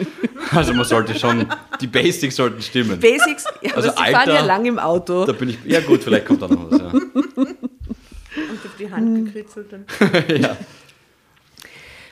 Also 0.51 0.73
man 0.73 0.83
sollte 0.85 1.13
schon, 1.19 1.45
die 1.79 1.85
Basics 1.85 2.35
sollten 2.35 2.59
stimmen. 2.63 2.99
Basics, 2.99 3.43
ja, 3.61 3.75
Also 3.75 3.89
aber 3.89 3.97
sie 3.99 4.03
fahren 4.11 4.15
Alter- 4.15 4.33
ja 4.33 4.45
lang 4.45 4.65
im 4.65 4.79
Auto. 4.79 5.23
Da 5.25 5.31
bin 5.33 5.49
ich, 5.49 5.59
ja 5.63 5.79
gut, 5.81 6.01
vielleicht 6.01 6.25
kommt 6.25 6.41
da 6.41 6.47
noch 6.47 6.71
was, 6.71 6.79
ja. 6.79 6.91
Und 7.35 8.59
auf 8.65 8.75
die 8.79 8.89
Hand 8.91 9.25
gekritzelt. 9.25 9.67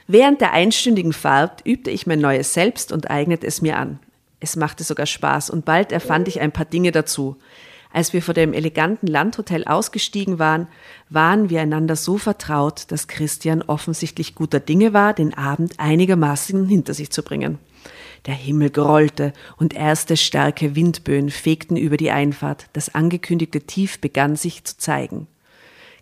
Während 0.08 0.40
der 0.40 0.54
einstündigen 0.54 1.12
Fahrt 1.12 1.66
übte 1.66 1.92
ich 1.92 2.08
mein 2.08 2.20
neues 2.20 2.54
Selbst 2.54 2.92
und 2.94 3.10
eignete 3.10 3.46
es 3.46 3.62
mir 3.62 3.78
an. 3.78 4.00
Es 4.40 4.56
machte 4.56 4.84
sogar 4.84 5.06
Spaß 5.06 5.50
und 5.50 5.66
bald 5.66 5.92
erfand 5.92 6.28
ich 6.28 6.40
ein 6.40 6.52
paar 6.52 6.66
Dinge 6.66 6.92
dazu. 6.92 7.36
Als 7.92 8.14
wir 8.14 8.22
vor 8.22 8.34
dem 8.34 8.54
eleganten 8.54 9.08
Landhotel 9.08 9.66
ausgestiegen 9.66 10.40
waren, 10.40 10.68
waren 11.10 11.50
wir 11.50 11.62
einander 11.62 11.96
so 11.96 12.18
vertraut, 12.18 12.86
dass 12.90 13.08
Christian 13.08 13.62
offensichtlich 13.62 14.36
guter 14.36 14.60
Dinge 14.60 14.94
war, 14.94 15.14
den 15.14 15.34
Abend 15.34 15.80
einigermaßen 15.80 16.68
hinter 16.68 16.94
sich 16.94 17.10
zu 17.10 17.24
bringen. 17.24 17.60
Der 18.26 18.34
Himmel 18.34 18.70
grollte 18.70 19.34
und 19.58 19.74
erste 19.74 20.18
starke 20.18 20.76
Windböen 20.76 21.30
fegten 21.30 21.78
über 21.78 21.98
die 21.98 22.12
Einfahrt. 22.12 22.68
Das 22.74 22.94
angekündigte 22.94 23.62
Tief 23.62 24.00
begann 24.00 24.36
sich 24.36 24.64
zu 24.64 24.78
zeigen. 24.78 25.28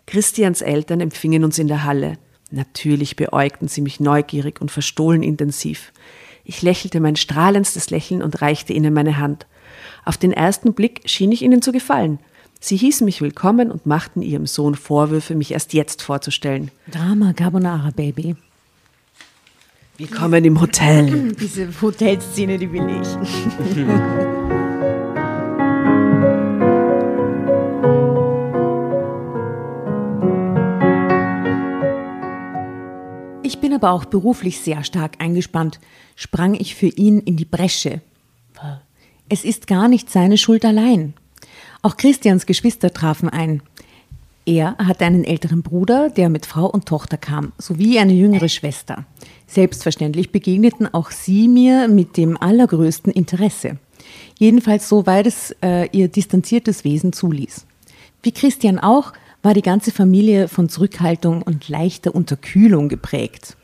Christians 0.06 0.60
Eltern 0.60 1.00
empfingen 1.00 1.44
uns 1.44 1.58
in 1.58 1.68
der 1.68 1.84
Halle. 1.84 2.18
Natürlich 2.56 3.16
beäugten 3.16 3.68
sie 3.68 3.82
mich 3.82 4.00
neugierig 4.00 4.62
und 4.62 4.70
verstohlen 4.70 5.22
intensiv. 5.22 5.92
Ich 6.42 6.62
lächelte 6.62 7.00
mein 7.00 7.16
strahlendstes 7.16 7.90
Lächeln 7.90 8.22
und 8.22 8.40
reichte 8.40 8.72
ihnen 8.72 8.94
meine 8.94 9.18
Hand. 9.18 9.46
Auf 10.06 10.16
den 10.16 10.32
ersten 10.32 10.72
Blick 10.72 11.02
schien 11.04 11.32
ich 11.32 11.42
ihnen 11.42 11.60
zu 11.60 11.70
gefallen. 11.70 12.18
Sie 12.58 12.78
hießen 12.78 13.04
mich 13.04 13.20
willkommen 13.20 13.70
und 13.70 13.84
machten 13.84 14.22
ihrem 14.22 14.46
Sohn 14.46 14.74
Vorwürfe, 14.74 15.34
mich 15.34 15.52
erst 15.52 15.74
jetzt 15.74 16.00
vorzustellen. 16.00 16.70
Drama 16.90 17.34
Carbonara, 17.34 17.90
Baby. 17.90 18.36
Willkommen 19.98 20.42
im 20.42 20.58
Hotel. 20.58 21.34
Diese 21.34 21.68
Hotelszene, 21.82 22.56
die 22.56 22.72
will 22.72 22.88
ich. 23.02 24.36
aber 33.76 33.92
auch 33.92 34.04
beruflich 34.06 34.60
sehr 34.60 34.82
stark 34.82 35.20
eingespannt, 35.20 35.78
sprang 36.16 36.54
ich 36.54 36.74
für 36.74 36.88
ihn 36.88 37.20
in 37.20 37.36
die 37.36 37.44
Bresche. 37.44 38.00
Es 39.28 39.44
ist 39.44 39.66
gar 39.66 39.88
nicht 39.88 40.10
seine 40.10 40.38
Schuld 40.38 40.64
allein. 40.64 41.14
Auch 41.82 41.96
Christians 41.96 42.46
Geschwister 42.46 42.92
trafen 42.92 43.28
ein. 43.28 43.62
Er 44.44 44.76
hatte 44.78 45.04
einen 45.04 45.24
älteren 45.24 45.62
Bruder, 45.62 46.08
der 46.08 46.28
mit 46.28 46.46
Frau 46.46 46.66
und 46.66 46.86
Tochter 46.86 47.16
kam, 47.16 47.52
sowie 47.58 47.98
eine 47.98 48.12
jüngere 48.12 48.48
Schwester. 48.48 49.04
Selbstverständlich 49.48 50.30
begegneten 50.30 50.92
auch 50.92 51.10
sie 51.10 51.48
mir 51.48 51.88
mit 51.88 52.16
dem 52.16 52.40
allergrößten 52.40 53.12
Interesse. 53.12 53.78
Jedenfalls 54.38 54.88
soweit 54.88 55.26
es 55.26 55.54
äh, 55.62 55.88
ihr 55.90 56.06
distanziertes 56.06 56.84
Wesen 56.84 57.12
zuließ. 57.12 57.66
Wie 58.22 58.32
Christian 58.32 58.78
auch, 58.78 59.12
war 59.42 59.54
die 59.54 59.62
ganze 59.62 59.92
Familie 59.92 60.48
von 60.48 60.68
Zurückhaltung 60.68 61.42
und 61.42 61.68
leichter 61.68 62.14
Unterkühlung 62.14 62.88
geprägt. 62.88 63.56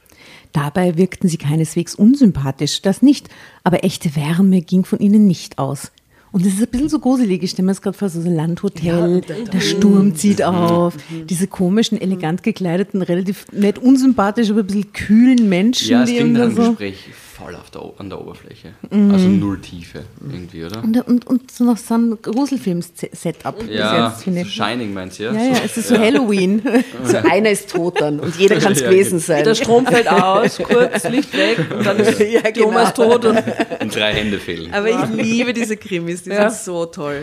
Dabei 0.53 0.97
wirkten 0.97 1.29
sie 1.29 1.39
keineswegs 1.39 1.95
unsympathisch, 1.95 2.83
das 2.83 3.03
nicht, 3.03 3.29
aber 3.65 3.85
echte 3.85 4.15
Wärme 4.17 4.61
ging 4.61 4.85
von 4.85 4.99
ihnen 4.99 5.27
nicht 5.27 5.59
aus. 5.59 5.93
Und 6.33 6.47
es 6.47 6.55
ist 6.55 6.63
ein 6.63 6.69
bisschen 6.69 6.89
so 6.89 6.99
gruselig. 6.99 7.43
Ich 7.43 7.51
stelle 7.51 7.67
mir 7.67 7.73
das 7.73 7.83
gerade 7.83 7.97
vor, 7.97 8.09
so 8.09 8.19
ein 8.19 8.35
Landhotel, 8.35 9.21
der 9.21 9.61
Sturm 9.61 10.15
zieht 10.15 10.43
auf, 10.43 10.97
diese 11.29 11.47
komischen, 11.47 12.01
elegant 12.01 12.43
gekleideten, 12.43 13.03
relativ 13.03 13.47
nicht 13.53 13.79
unsympathisch, 13.79 14.51
aber 14.51 14.61
ein 14.61 14.67
bisschen 14.67 14.93
kühlen 14.95 15.49
Menschen. 15.51 15.91
Ja, 15.91 16.03
es 16.03 16.11
die 16.11 16.17
klingt 16.17 16.33
nach 16.33 16.43
einem 16.43 16.55
so 16.57 16.71
Gespräch 16.71 17.11
voll 17.45 17.55
auf 17.57 17.71
der, 17.71 17.83
an 17.99 18.09
der 18.11 18.21
Oberfläche. 18.21 18.75
Also 18.91 19.29
null 19.29 19.61
Tiefe 19.61 20.05
irgendwie, 20.21 20.65
oder? 20.65 20.83
und, 20.83 20.97
und, 21.07 21.27
und 21.27 21.51
so 21.51 21.65
noch 21.65 21.77
so 21.77 21.95
ein 21.95 22.19
Gruselfilm-Setup. 22.23 23.59
bis 23.59 23.69
Ja, 23.71 24.09
jetzt, 24.09 24.25
finde 24.25 24.45
so. 24.45 24.49
Shining 24.51 24.93
meinst 24.95 25.19
du, 25.19 25.25
ja? 25.25 25.33
Ja, 25.33 25.41
ja, 25.55 25.61
es 25.65 25.77
ist 25.77 25.89
so 25.89 25.99
Halloween. 25.99 26.63
So 27.05 27.17
einer 27.17 27.51
ist 27.51 27.71
tot 27.71 28.01
dann 28.01 28.21
und 28.21 28.37
jeder 28.37 28.57
kann 28.59 28.73
es 28.73 28.81
Ja, 28.81 28.89
gewesen 28.91 29.19
sein. 29.19 29.45
Der 29.45 29.55
Strom 29.55 29.87
fällt 29.87 30.09
aus, 30.09 30.59
kurz, 30.59 31.05
Licht 31.09 31.37
weg 31.37 31.59
und 31.77 31.85
dann 31.85 31.99
ist 31.99 32.19
Ja, 32.21 32.41
genau. 32.43 32.67
Thomas 32.67 32.95
tot. 32.95 33.25
Und 33.25 33.37
Und 33.81 33.95
drei 33.97 34.13
Hände 34.15 34.39
fehlen. 34.39 34.73
Aber 34.73 34.89
ich 34.89 35.09
liebe 35.15 35.53
diese 35.53 35.77
Krimis, 35.77 36.23
die 36.23 36.31
Ja. 36.31 36.49
sind 36.51 36.65
so 36.65 36.87
toll. 36.87 37.23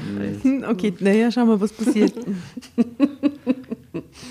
Okay, 0.70 0.94
naja, 1.00 1.32
schauen 1.32 1.48
wir, 1.48 1.62
was 1.62 1.72
passiert. 1.72 2.14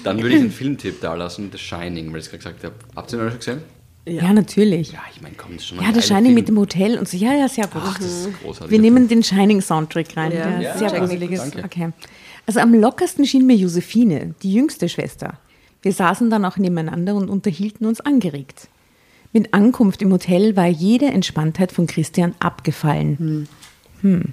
Dann 0.05 0.22
würde 0.22 0.34
ich 0.34 0.41
einen 0.41 0.51
Filmtipp 0.51 1.01
da 1.01 1.14
lassen, 1.14 1.51
The 1.53 1.59
Shining, 1.59 2.12
weil 2.12 2.20
ich 2.20 2.26
es 2.26 2.30
gerade 2.30 2.55
gesagt 2.55 2.64
habe. 2.64 2.74
Habt 2.95 3.12
ihr 3.12 3.18
ihn 3.18 3.22
alle 3.22 3.30
schon 3.30 3.39
gesehen? 3.39 3.62
Ja, 4.11 4.33
natürlich. 4.33 4.93
Ja, 4.93 5.01
ich 5.15 5.21
meine, 5.23 5.35
komm, 5.37 5.53
das 5.53 5.63
ist 5.63 5.69
schon 5.69 5.79
Ja, 5.79 5.85
ein 5.89 5.93
der 5.95 6.03
geiler 6.03 6.07
Shining 6.07 6.25
Film. 6.27 6.35
mit 6.35 6.49
dem 6.49 6.59
Hotel 6.59 6.99
und 6.99 7.09
so. 7.09 7.17
Ja, 7.17 7.35
ja, 7.35 7.49
sehr 7.49 7.67
gut. 7.67 7.83
Ach, 7.85 7.99
das 7.99 8.07
ist 8.07 8.27
ein 8.27 8.35
großartiger 8.43 8.71
Wir 8.71 8.79
nehmen 8.81 9.09
den 9.09 9.23
Shining-Soundtrack 9.23 10.17
rein, 10.17 10.33
Ja. 10.33 10.61
Ja, 10.61 10.77
sehr 10.79 10.89
check 10.91 10.99
gruselig 11.01 11.31
it. 11.31 11.37
ist. 11.39 11.55
Danke. 11.55 11.65
Okay. 11.65 11.91
Also 12.47 12.61
am 12.61 12.73
lockersten 12.75 13.27
schien 13.27 13.47
mir 13.47 13.57
Josephine, 13.57 14.35
die 14.43 14.53
jüngste 14.55 14.89
Schwester. 14.89 15.35
Wir 15.83 15.93
saßen 15.93 16.31
dann 16.31 16.45
auch 16.45 16.57
nebeneinander 16.57 17.15
und 17.15 17.29
unterhielten 17.29 17.87
uns 17.87 18.01
angeregt. 18.01 18.69
Mit 19.33 19.53
Ankunft 19.53 20.01
im 20.03 20.11
Hotel 20.13 20.57
war 20.57 20.67
jede 20.67 21.07
Entspanntheit 21.07 21.71
von 21.73 21.87
Christian 21.87 22.35
abgefallen. 22.41 23.47
Hm. 24.01 24.33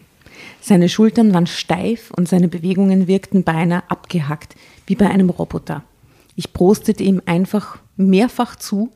Seine 0.62 0.90
Schultern 0.90 1.34
waren 1.34 1.48
steif 1.48 2.12
und 2.12 2.28
seine 2.30 2.48
Bewegungen 2.48 3.08
wirkten 3.08 3.44
beinahe 3.44 3.84
abgehackt, 3.90 4.56
wie 4.88 4.96
bei 4.96 5.10
einem 5.10 5.30
Roboter. 5.30 5.84
Ich 6.36 6.52
prostete 6.54 7.04
ihm 7.04 7.22
einfach 7.26 7.78
mehrfach 7.98 8.56
zu. 8.58 8.92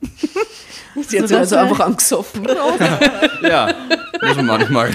Sie 1.07 1.19
hat 1.19 1.27
sich 1.29 1.37
also 1.37 1.55
einfach 1.55 1.79
angesoffen. 1.79 2.45
Ja, 3.41 3.73
muss 4.21 4.35
man 4.35 4.45
manchmal. 4.45 4.91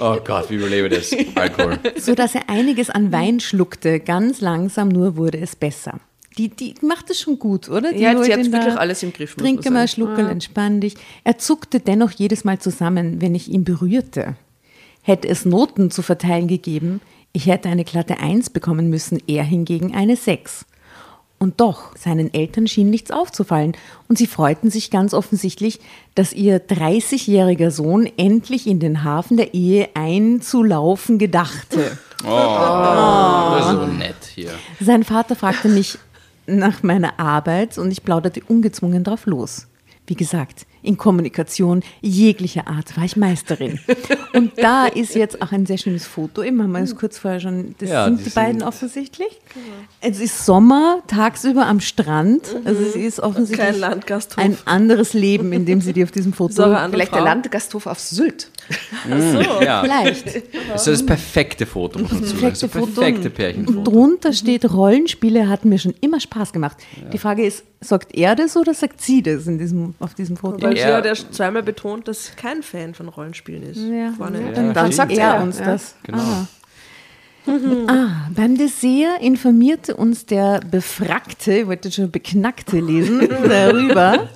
Oh 0.00 0.16
Gott, 0.24 0.50
wie 0.50 0.56
überlebe 0.56 0.88
ich 0.88 1.10
das? 1.10 1.36
Alkohol. 1.36 1.78
so 1.96 2.14
dass 2.14 2.34
er 2.34 2.48
einiges 2.50 2.90
an 2.90 3.12
Wein 3.12 3.40
schluckte. 3.40 4.00
Ganz 4.00 4.40
langsam 4.40 4.88
nur 4.88 5.16
wurde 5.16 5.38
es 5.38 5.54
besser. 5.56 6.00
Die, 6.38 6.48
die 6.48 6.74
macht 6.82 7.10
es 7.10 7.20
schon 7.20 7.38
gut, 7.38 7.68
oder? 7.68 7.92
Die 7.92 8.00
Ja, 8.00 8.20
sie 8.22 8.32
hat 8.32 8.50
wirklich 8.50 8.76
alles 8.76 9.02
im 9.02 9.12
Griff, 9.12 9.34
Trinke 9.36 9.70
mal, 9.70 9.86
schluckel, 9.86 10.28
entspann 10.28 10.80
dich. 10.80 10.94
Er 11.24 11.38
zuckte 11.38 11.78
dennoch 11.78 12.10
jedes 12.10 12.44
Mal 12.44 12.58
zusammen, 12.58 13.20
wenn 13.20 13.34
ich 13.34 13.48
ihn 13.48 13.64
berührte. 13.64 14.34
Hätte 15.02 15.28
es 15.28 15.44
Noten 15.44 15.90
zu 15.90 16.00
verteilen 16.02 16.48
gegeben, 16.48 17.00
ich 17.32 17.46
hätte 17.46 17.68
eine 17.68 17.84
glatte 17.84 18.18
Eins 18.18 18.50
bekommen 18.50 18.88
müssen, 18.88 19.18
er 19.26 19.42
hingegen 19.42 19.94
eine 19.94 20.16
Sechs. 20.16 20.64
Und 21.42 21.60
doch, 21.60 21.96
seinen 21.96 22.32
Eltern 22.32 22.68
schien 22.68 22.88
nichts 22.88 23.10
aufzufallen 23.10 23.72
und 24.06 24.16
sie 24.16 24.28
freuten 24.28 24.70
sich 24.70 24.92
ganz 24.92 25.12
offensichtlich, 25.12 25.80
dass 26.14 26.32
ihr 26.32 26.64
30-jähriger 26.64 27.72
Sohn 27.72 28.08
endlich 28.16 28.68
in 28.68 28.78
den 28.78 29.02
Hafen 29.02 29.36
der 29.36 29.52
Ehe 29.52 29.88
einzulaufen 29.94 31.18
gedachte. 31.18 31.98
Oh, 32.24 33.56
ist 33.58 33.70
so 33.70 33.86
nett 33.86 34.24
hier. 34.32 34.52
Sein 34.78 35.02
Vater 35.02 35.34
fragte 35.34 35.68
mich 35.68 35.98
nach 36.46 36.84
meiner 36.84 37.18
Arbeit 37.18 37.76
und 37.76 37.90
ich 37.90 38.04
plauderte 38.04 38.40
ungezwungen 38.46 39.02
drauf 39.02 39.26
los. 39.26 39.66
Wie 40.06 40.14
gesagt, 40.14 40.64
in 40.82 40.96
Kommunikation 40.96 41.82
jeglicher 42.00 42.66
Art 42.68 42.96
war 42.96 43.04
ich 43.04 43.16
Meisterin. 43.16 43.78
Und 44.32 44.52
da 44.56 44.86
ist 44.86 45.14
jetzt 45.14 45.40
auch 45.42 45.52
ein 45.52 45.66
sehr 45.66 45.78
schönes 45.78 46.06
Foto. 46.06 46.42
Eben 46.42 46.60
haben 46.62 46.72
wir 46.72 46.80
es 46.80 46.96
kurz 46.96 47.18
vorher 47.18 47.40
schon. 47.40 47.74
Das 47.78 47.88
Ja, 47.90 48.04
sind 48.06 48.20
die 48.20 48.24
die 48.24 48.30
beiden 48.30 48.60
sind- 48.60 48.68
offensichtlich. 48.68 49.40
Es 50.00 50.18
ist 50.20 50.44
Sommer, 50.44 51.02
tagsüber 51.06 51.66
am 51.66 51.80
Strand. 51.80 52.42
Also 52.64 52.82
es 52.82 52.96
ist 52.96 53.20
offensichtlich 53.20 53.66
Kein 53.70 53.78
Landgasthof. 53.80 54.38
ein 54.42 54.56
anderes 54.64 55.12
Leben, 55.12 55.52
in 55.52 55.66
dem 55.66 55.80
sie 55.80 55.92
die 55.92 56.02
auf 56.02 56.10
diesem 56.10 56.32
Foto. 56.32 56.52
So 56.54 56.62
Vielleicht 56.64 57.12
der 57.12 57.18
Frau. 57.18 57.24
Landgasthof 57.24 57.86
auf 57.86 58.00
Sylt. 58.00 58.50
Ja. 59.60 59.82
Vielleicht. 59.82 60.42
Das 60.72 60.86
ist 60.86 61.00
das 61.00 61.06
perfekte 61.06 61.66
Foto, 61.66 61.98
muss 62.00 62.10
man. 62.40 62.50
Das 62.50 62.60
perfekte 62.66 63.30
Pärchenfoto. 63.30 63.82
Drunter 63.82 64.32
steht, 64.32 64.70
Rollenspiele 64.72 65.48
hatten 65.48 65.68
mir 65.68 65.78
schon 65.78 65.94
immer 66.00 66.20
Spaß 66.20 66.52
gemacht. 66.52 66.76
Die 67.12 67.18
Frage 67.18 67.44
ist, 67.44 67.64
sagt 67.80 68.14
er 68.14 68.36
das 68.36 68.56
oder 68.56 68.74
sagt 68.74 69.00
sie 69.00 69.22
das 69.22 69.46
in 69.46 69.58
diesem, 69.58 69.94
auf 69.98 70.14
diesem 70.14 70.36
Foto? 70.36 70.62
Weil 70.62 70.71
sie 70.76 70.82
Er- 70.82 70.96
hat 70.96 71.06
ja 71.06 71.14
zweimal 71.14 71.62
betont, 71.62 72.08
dass 72.08 72.26
sie 72.26 72.32
kein 72.36 72.62
Fan 72.62 72.94
von 72.94 73.08
Rollenspielen 73.08 73.62
ist. 73.62 73.78
Ja. 73.80 74.12
Dann, 74.18 74.74
dann 74.74 74.92
sagt 74.92 75.12
er 75.12 75.42
uns 75.42 75.58
ja. 75.58 75.64
das. 75.64 75.94
Genau. 76.04 76.18
Ah. 76.18 76.46
ah, 77.88 78.08
beim 78.34 78.56
Dessert 78.56 79.20
informierte 79.20 79.96
uns 79.96 80.26
der 80.26 80.60
Befrackte, 80.60 81.52
ich 81.58 81.66
wollte 81.66 81.90
schon 81.90 82.10
Beknackte 82.10 82.78
lesen, 82.78 83.28
darüber, 83.48 84.28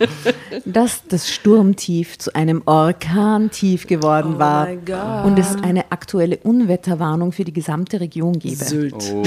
dass 0.64 1.04
das 1.06 1.30
Sturmtief 1.30 2.18
zu 2.18 2.34
einem 2.34 2.62
Orkantief 2.66 3.86
geworden 3.86 4.34
Oh 4.36 4.38
war 4.40 5.24
und 5.24 5.38
es 5.38 5.54
eine 5.62 5.92
aktuelle 5.92 6.38
Unwetterwarnung 6.38 7.30
für 7.30 7.44
die 7.44 7.52
gesamte 7.52 8.00
Region 8.00 8.38
gebe. 8.38 8.56
Sylt. 8.56 8.94
Oh, 9.14 9.22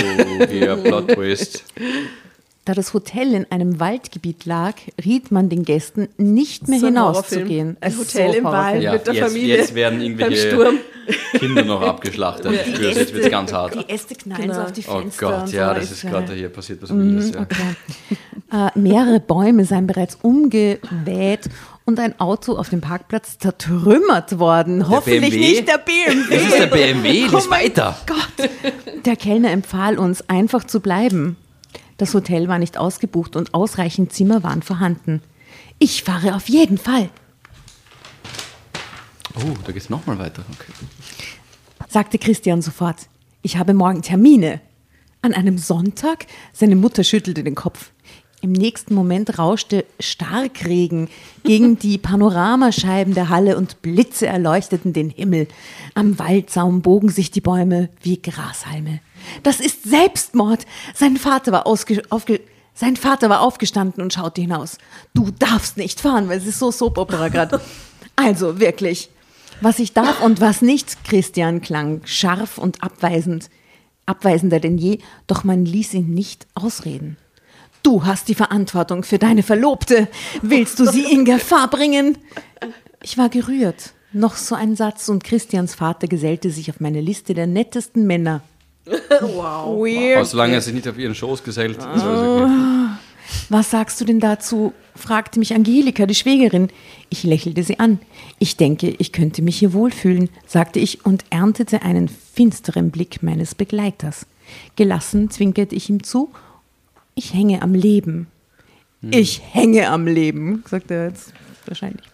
hier, 0.50 0.76
Plot 0.76 1.08
Twist. 1.14 1.64
Da 2.70 2.76
das 2.76 2.94
Hotel 2.94 3.34
in 3.34 3.48
einem 3.50 3.80
Waldgebiet 3.80 4.46
lag, 4.46 4.76
riet 5.04 5.32
man 5.32 5.50
den 5.50 5.66
Gästen, 5.66 6.08
nicht 6.18 6.68
mehr 6.68 6.80
So 6.80 6.86
hinauszugehen. 6.86 7.78
Ein 7.82 7.92
ist 7.92 7.98
Hotel 7.98 8.36
im 8.36 8.46
Horrorfilm. 8.46 8.74
Wald. 8.74 8.84
Ja, 8.84 8.92
Mit 8.94 9.08
der 9.08 9.14
jetzt, 9.16 9.28
Familie 9.28 9.58
jetzt 9.58 9.74
werden 9.74 10.02
irgendwelche 10.02 10.48
Sturm. 10.50 10.76
Kinder 11.40 11.66
noch 11.66 11.82
abgeschlachtet. 11.82 12.52
Ich 12.68 12.76
spüre, 12.76 12.92
jetzt 12.92 13.12
wird 13.16 13.26
es 13.26 13.32
ganz 13.32 13.52
hart. 13.52 13.74
Die 13.74 13.90
Äste 13.92 14.14
knallen 14.14 14.42
Genau. 14.44 14.54
so 14.54 14.62
auf 14.62 14.72
die 14.72 14.84
Oh 14.88 15.00
Fenster. 15.00 15.28
Gott, 15.32 15.42
und 15.46 15.52
ja, 15.52 15.70
so. 15.74 15.80
das 15.80 15.92
ist 15.92 16.04
ja- 16.04 16.10
gerade 16.12 16.34
hier 16.36 16.50
passiert, 16.50 16.80
was 16.84 16.96
Wildes. 16.96 17.32
Ja. 17.32 17.42
Okay. 17.42 18.68
Äh, 18.76 18.80
mehrere 18.80 19.20
Bäume 19.20 19.66
seien 19.66 19.88
bereits 19.88 20.20
umgeweht 20.22 21.50
und 21.86 22.00
ein 22.00 22.20
Auto 22.20 22.56
auf 22.56 22.70
dem 22.70 22.82
Parkplatz 22.82 23.40
zertrümmert 23.40 24.38
worden. 24.38 24.88
Hoffentlich 24.90 25.32
BMW? 25.32 25.38
nicht 25.40 25.68
der 25.68 25.80
BMW. 25.80 26.36
Das 26.36 26.44
ist 26.44 26.60
der 26.60 26.68
BMW, 26.68 27.24
Oh 27.32 27.36
lies 27.36 27.50
weiter. 27.50 27.98
Der 29.06 29.16
Kellner 29.16 29.50
empfahl 29.50 29.98
uns, 29.98 30.30
einfach 30.30 30.64
zu 30.66 30.82
bleiben. 30.82 31.36
Das 32.00 32.14
Hotel 32.16 32.48
war 32.48 32.58
nicht 32.58 32.78
ausgebucht 32.78 33.36
und 33.36 33.54
ausreichend 33.54 34.12
Zimmer 34.12 34.42
waren 34.42 34.64
vorhanden. 34.64 35.22
Ich 35.78 36.04
fahre 36.04 36.36
auf 36.36 36.50
jeden 36.50 36.78
Fall, 36.80 37.10
Oh, 39.36 39.54
da 39.66 39.72
geht's 39.72 39.90
nochmal 39.90 40.18
weiter. 40.20 40.44
Okay. 40.54 40.72
sagte 41.88 42.18
Christian 42.18 42.62
sofort. 42.62 43.08
Ich 43.42 43.58
habe 43.58 43.74
morgen 43.74 44.02
Termine. 44.02 44.60
An 45.22 45.34
einem 45.34 45.58
Sonntag? 45.58 46.26
Seine 46.52 46.76
Mutter 46.76 47.04
schüttelte 47.04 47.44
den 47.44 47.56
Kopf. 47.56 47.92
Im 48.42 48.54
nächsten 48.54 48.94
Moment 48.96 49.38
rauschte 49.38 49.86
Starkregen 50.00 51.10
gegen 51.44 51.78
die 51.78 51.98
Panoramascheiben 52.00 53.14
der 53.14 53.30
Halle 53.30 53.58
und 53.58 53.82
Blitze 53.82 54.28
erleuchteten 54.28 54.94
den 54.94 55.10
Himmel. 55.10 55.48
Am 55.94 56.18
Waldsaum 56.20 56.82
bogen 56.82 57.10
sich 57.10 57.32
die 57.32 57.42
Bäume 57.42 57.90
wie 58.02 58.22
Grashalme. 58.22 59.02
Das 59.44 59.60
ist 59.60 59.84
Selbstmord! 59.84 60.66
Sein 60.94 61.18
Vater 61.18 61.52
war 61.52 61.68
ausge 61.68 62.02
sein 62.80 62.96
Vater 62.96 63.30
war 63.30 63.42
aufgestanden 63.42 64.02
und 64.02 64.14
schaute 64.14 64.40
hinaus. 64.40 64.78
Du 65.14 65.32
darfst 65.38 65.76
nicht 65.76 66.00
fahren, 66.00 66.30
weil 66.30 66.38
es 66.38 66.46
ist 66.46 66.60
so 66.60 66.72
Soap-Opera 66.72 67.28
gerade. 67.28 67.62
Also 68.16 68.60
wirklich. 68.60 69.10
Was 69.62 69.80
ich 69.80 69.94
darf 69.94 70.22
und 70.22 70.42
was 70.42 70.62
nicht, 70.62 71.06
Christian 71.06 71.62
klang 71.62 72.02
scharf 72.04 72.58
und 72.58 72.84
abweisend. 72.84 73.50
Abweisender 74.06 74.60
denn 74.60 74.78
je, 74.78 75.00
doch 75.28 75.46
man 75.46 75.64
ließ 75.64 75.94
ihn 75.94 76.14
nicht 76.14 76.48
ausreden. 76.54 77.16
Du 77.84 78.06
hast 78.06 78.28
die 78.28 78.36
Verantwortung 78.36 79.04
für 79.04 79.20
deine 79.20 79.44
Verlobte. 79.44 80.10
Willst 80.42 80.80
du 80.80 80.86
sie 80.86 81.04
in 81.04 81.24
Gefahr 81.24 81.70
bringen? 81.70 82.18
Ich 83.02 83.18
war 83.18 83.30
gerührt. 83.30 83.94
Noch 84.12 84.36
so 84.36 84.56
ein 84.56 84.76
Satz 84.76 85.08
und 85.08 85.24
Christians 85.24 85.76
Vater 85.76 86.08
gesellte 86.08 86.50
sich 86.50 86.70
auf 86.70 86.80
meine 86.80 87.00
Liste 87.00 87.34
der 87.34 87.48
nettesten 87.48 88.06
Männer. 88.06 88.42
Wow. 88.86 89.86
Aber 90.16 90.26
solange 90.26 90.54
er 90.54 90.62
sich 90.62 90.74
nicht 90.74 90.88
auf 90.88 90.98
ihren 90.98 91.16
Schoß 91.16 91.44
gesellt, 91.44 91.78
ist 91.78 91.86
alles 91.86 92.04
okay. 92.04 92.90
Was 93.50 93.72
sagst 93.72 94.00
du 94.02 94.06
denn 94.06 94.20
dazu? 94.20 94.74
fragte 94.96 95.40
mich 95.40 95.54
Angelika, 95.54 96.06
die 96.06 96.16
Schwägerin. 96.16 96.70
Ich 97.10 97.24
lächelte 97.24 97.64
sie 97.64 97.80
an. 97.80 98.00
Ich 98.40 98.58
denke, 98.58 98.90
ich 98.98 99.12
könnte 99.12 99.42
mich 99.42 99.58
hier 99.58 99.74
wohlfühlen, 99.74 100.30
sagte 100.46 100.80
ich 100.80 101.06
und 101.06 101.24
erntete 101.30 101.84
einen 101.84 102.08
finsteren 102.10 102.92
Blick 102.92 103.22
meines 103.24 103.56
Begleiters. 103.56 104.26
Gelassen 104.76 105.30
zwinkerte 105.30 105.76
ich 105.76 105.90
ihm 105.90 106.04
zu. 106.04 106.30
Ich 107.16 107.34
hänge 107.34 107.62
am 107.62 107.74
Leben. 107.76 108.28
Ich 109.02 109.42
hänge 109.54 109.90
am 109.90 110.08
Leben, 110.08 110.64
sagte 110.68 110.94
er 110.94 111.08
jetzt 111.10 111.34
wahrscheinlich. 111.66 112.06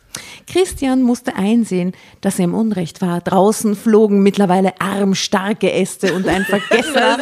Christian 0.52 1.02
musste 1.02 1.36
einsehen, 1.36 1.94
dass 2.22 2.40
er 2.40 2.46
im 2.46 2.54
Unrecht 2.54 3.02
war. 3.02 3.22
Draußen 3.22 3.76
flogen 3.76 4.24
mittlerweile 4.24 4.80
armstarke 4.80 5.72
Äste 5.72 6.14
und 6.14 6.28
ein 6.28 6.46
vergessener, 6.50 7.18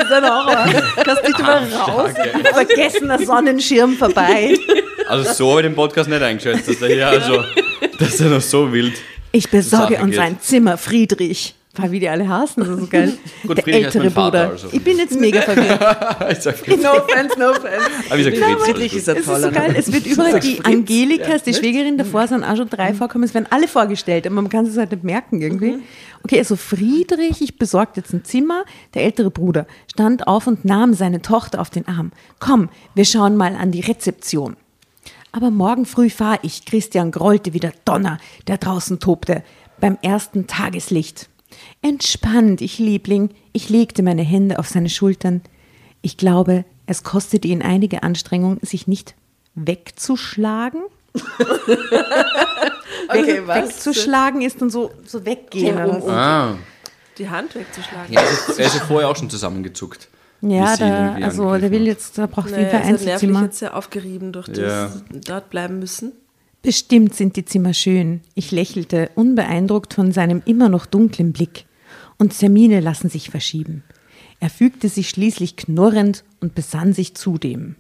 das 1.04 1.24
nicht 1.24 1.40
immer 1.40 1.62
raus. 1.74 2.12
Vergessener 2.52 3.20
Sonnenschirm 3.20 3.94
vorbei. 3.94 4.58
Also 5.08 5.34
so 5.34 5.52
habe 5.52 5.62
ich 5.62 5.68
den 5.68 5.76
Podcast 5.76 6.10
nicht 6.10 6.22
eingeschätzt, 6.22 6.68
dass 6.68 6.80
der 6.80 6.90
hier 6.90 7.08
also, 7.08 7.44
dass 8.00 8.18
der 8.18 8.30
noch 8.30 8.42
so 8.42 8.72
wild. 8.72 8.94
Ich 9.32 9.50
besorge 9.50 9.98
uns 9.98 10.18
ein 10.18 10.40
Zimmer, 10.40 10.78
Friedrich. 10.78 11.56
War 11.76 11.90
wie 11.90 12.00
die 12.00 12.08
alle 12.08 12.28
hassen, 12.28 12.60
das 12.60 12.70
ist 12.70 12.80
so 12.82 12.88
geil. 12.88 13.18
Gut, 13.48 13.58
Der 13.58 13.64
Friedrich 13.64 13.86
ältere 13.86 14.12
Bruder. 14.12 14.50
also. 14.52 14.68
Ich 14.72 14.84
bin 14.84 14.96
jetzt 14.98 15.20
mega 15.20 15.42
verwirrt. 15.42 15.80
No 16.84 16.92
offense, 16.92 17.40
no 17.40 17.50
offense. 17.50 17.90
Aber 18.10 18.20
ich 18.20 18.26
sag 18.26 18.34
Ja, 18.36 18.48
Fritz. 18.48 18.64
Friedrich 18.64 18.94
ist 18.96 19.08
ist 19.08 19.26
so 19.26 19.32
toller 19.34 19.52
geil, 19.52 19.74
es 19.76 19.92
wird 19.92 20.06
überall 20.06 20.40
die 20.40 20.64
Angelika, 20.64 21.38
die 21.40 21.54
Schwägerin 21.54 21.98
davor, 21.98 22.28
sind 22.28 22.44
auch 22.44 22.56
schon 22.56 22.70
drei 22.70 22.94
vorkommen, 22.94 23.24
es 23.24 23.34
werden 23.34 23.48
alle 23.50 23.68
vorgestellt, 23.68 24.28
aber 24.28 24.36
man 24.36 24.50
kann 24.50 24.68
es 24.68 24.78
halt 24.78 24.92
nicht 24.92 25.04
merken 25.04 25.42
irgendwie. 25.42 25.80
Okay, 26.24 26.38
also 26.38 26.56
Friedrich, 26.56 27.42
ich 27.42 27.58
besorgte 27.58 28.02
jetzt 28.02 28.14
ein 28.14 28.24
Zimmer, 28.24 28.66
der 28.94 29.04
ältere 29.06 29.32
Bruder 29.32 29.66
stand 29.92 30.28
auf 30.28 30.46
und 30.46 30.66
nahm 30.66 30.94
seine 30.94 31.24
Tochter 31.24 31.60
auf 31.60 31.72
den 31.72 31.88
Arm. 31.88 32.12
Komm, 32.40 32.70
wir 32.94 33.06
schauen 33.06 33.36
mal 33.36 33.56
an 33.56 33.72
die 33.72 33.82
Rezeption. 33.82 34.58
Aber 35.32 35.50
morgen 35.50 35.88
früh 35.88 36.12
fahr 36.12 36.38
ich. 36.44 36.66
Christian 36.66 37.10
grollte 37.10 37.54
wie 37.54 37.60
der 37.60 37.74
Donner, 37.84 38.20
der 38.48 38.60
draußen 38.60 39.00
tobte, 39.00 39.44
beim 39.80 39.98
ersten 40.04 40.46
Tageslicht. 40.46 41.30
Entspannt, 41.82 42.62
ich 42.62 42.80
Liebling. 42.80 43.30
Ich 43.52 43.70
legte 43.70 44.04
meine 44.04 44.24
Hände 44.24 44.60
auf 44.60 44.68
seine 44.68 44.90
Schultern. 44.90 45.42
Ich 46.02 46.18
glaube, 46.18 46.66
es 46.86 47.04
kostete 47.04 47.48
ihn 47.48 47.62
einige 47.62 48.04
Anstrengung, 48.04 48.60
sich 48.62 48.88
nicht 48.88 49.16
wegzuschlagen. 49.56 50.82
Okay, 53.10 53.46
Weg, 53.46 53.48
wegzuschlagen 53.48 54.42
ist 54.42 54.62
dann 54.62 54.70
so, 54.70 54.92
so 55.06 55.26
weggehen. 55.26 55.78
Um- 55.78 55.96
um- 55.98 56.02
so. 56.02 56.10
Ah, 56.10 56.56
Die 57.18 57.30
Hand 57.30 57.54
wegzuschlagen. 57.54 58.14
ja, 58.14 58.22
also, 58.22 58.54
er 58.62 58.66
ist 58.68 58.76
ja 58.76 58.82
vorher 58.82 59.10
auch 59.10 59.16
schon 59.16 59.30
zusammengezuckt. 59.30 60.08
ja, 60.42 60.76
da, 60.78 61.14
also 61.16 61.56
der 61.58 61.70
will 61.72 61.86
jetzt, 61.86 62.18
der 62.18 62.28
braucht 62.28 62.50
Naja, 62.52 62.60
jeden 62.60 62.72
Fall 62.72 62.82
er 62.90 62.96
ist 62.96 63.06
nervlich 63.06 63.40
jetzt 63.42 63.60
sehr 63.60 63.76
aufgerieben 63.76 64.32
durch 64.32 64.48
das 64.48 64.58
Ja. 64.58 64.92
dort 65.28 65.50
bleiben 65.50 65.80
müssen. 65.80 66.14
Bestimmt 66.64 67.14
sind 67.14 67.36
die 67.36 67.44
Zimmer 67.44 67.74
schön. 67.74 68.22
Ich 68.36 68.52
lächelte, 68.52 69.12
unbeeindruckt 69.16 69.94
von 69.94 70.14
seinem 70.14 70.42
immer 70.46 70.70
noch 70.70 70.86
dunklen 70.86 71.34
Blick. 71.34 71.66
Und 72.18 72.40
Termine 72.40 72.80
lassen 72.80 73.10
sich 73.10 73.30
verschieben. 73.30 73.84
Er 74.40 74.50
fügte 74.50 74.88
sich 74.88 75.10
schließlich 75.10 75.58
knurrend 75.58 76.24
und 76.40 76.56
besann 76.56 76.94
sich 76.94 77.16
zudem, 77.16 77.76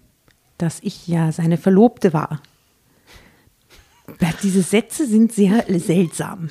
dass 0.57 0.79
ich 0.81 1.07
ja 1.07 1.31
seine 1.31 1.57
Verlobte 1.57 2.11
war. 2.11 2.41
Diese 4.43 4.61
Sätze 4.61 5.07
sind 5.07 5.31
sehr 5.31 5.63
seltsam. 5.79 6.49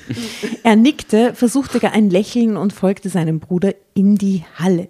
Er 0.63 0.75
nickte, 0.75 1.35
versuchte 1.35 1.79
gar 1.79 1.93
ein 1.93 2.09
Lächeln 2.09 2.57
und 2.57 2.73
folgte 2.73 3.09
seinem 3.09 3.39
Bruder 3.39 3.75
in 3.93 4.15
die 4.15 4.43
Halle. 4.55 4.87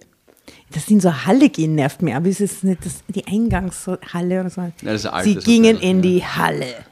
Dass 0.72 0.86
sie 0.86 0.94
in 0.94 1.02
so 1.02 1.10
eine 1.10 1.26
Halle 1.26 1.50
gehen, 1.50 1.76
nervt 1.76 2.02
mir, 2.02 2.16
aber 2.16 2.30
es 2.30 2.39
ist 2.39 2.64
nicht 2.64 2.86
das, 2.86 3.04
die 3.10 3.28
Eingangshalle 3.28 4.39
oder 4.39 4.50
so. 4.50 4.62
ist 4.82 5.06
ein 5.08 5.26
sie 5.26 5.36
gingen 5.36 5.78
in 5.80 5.98
ja. 5.98 6.02
die 6.02 6.26
Halle. 6.26 6.86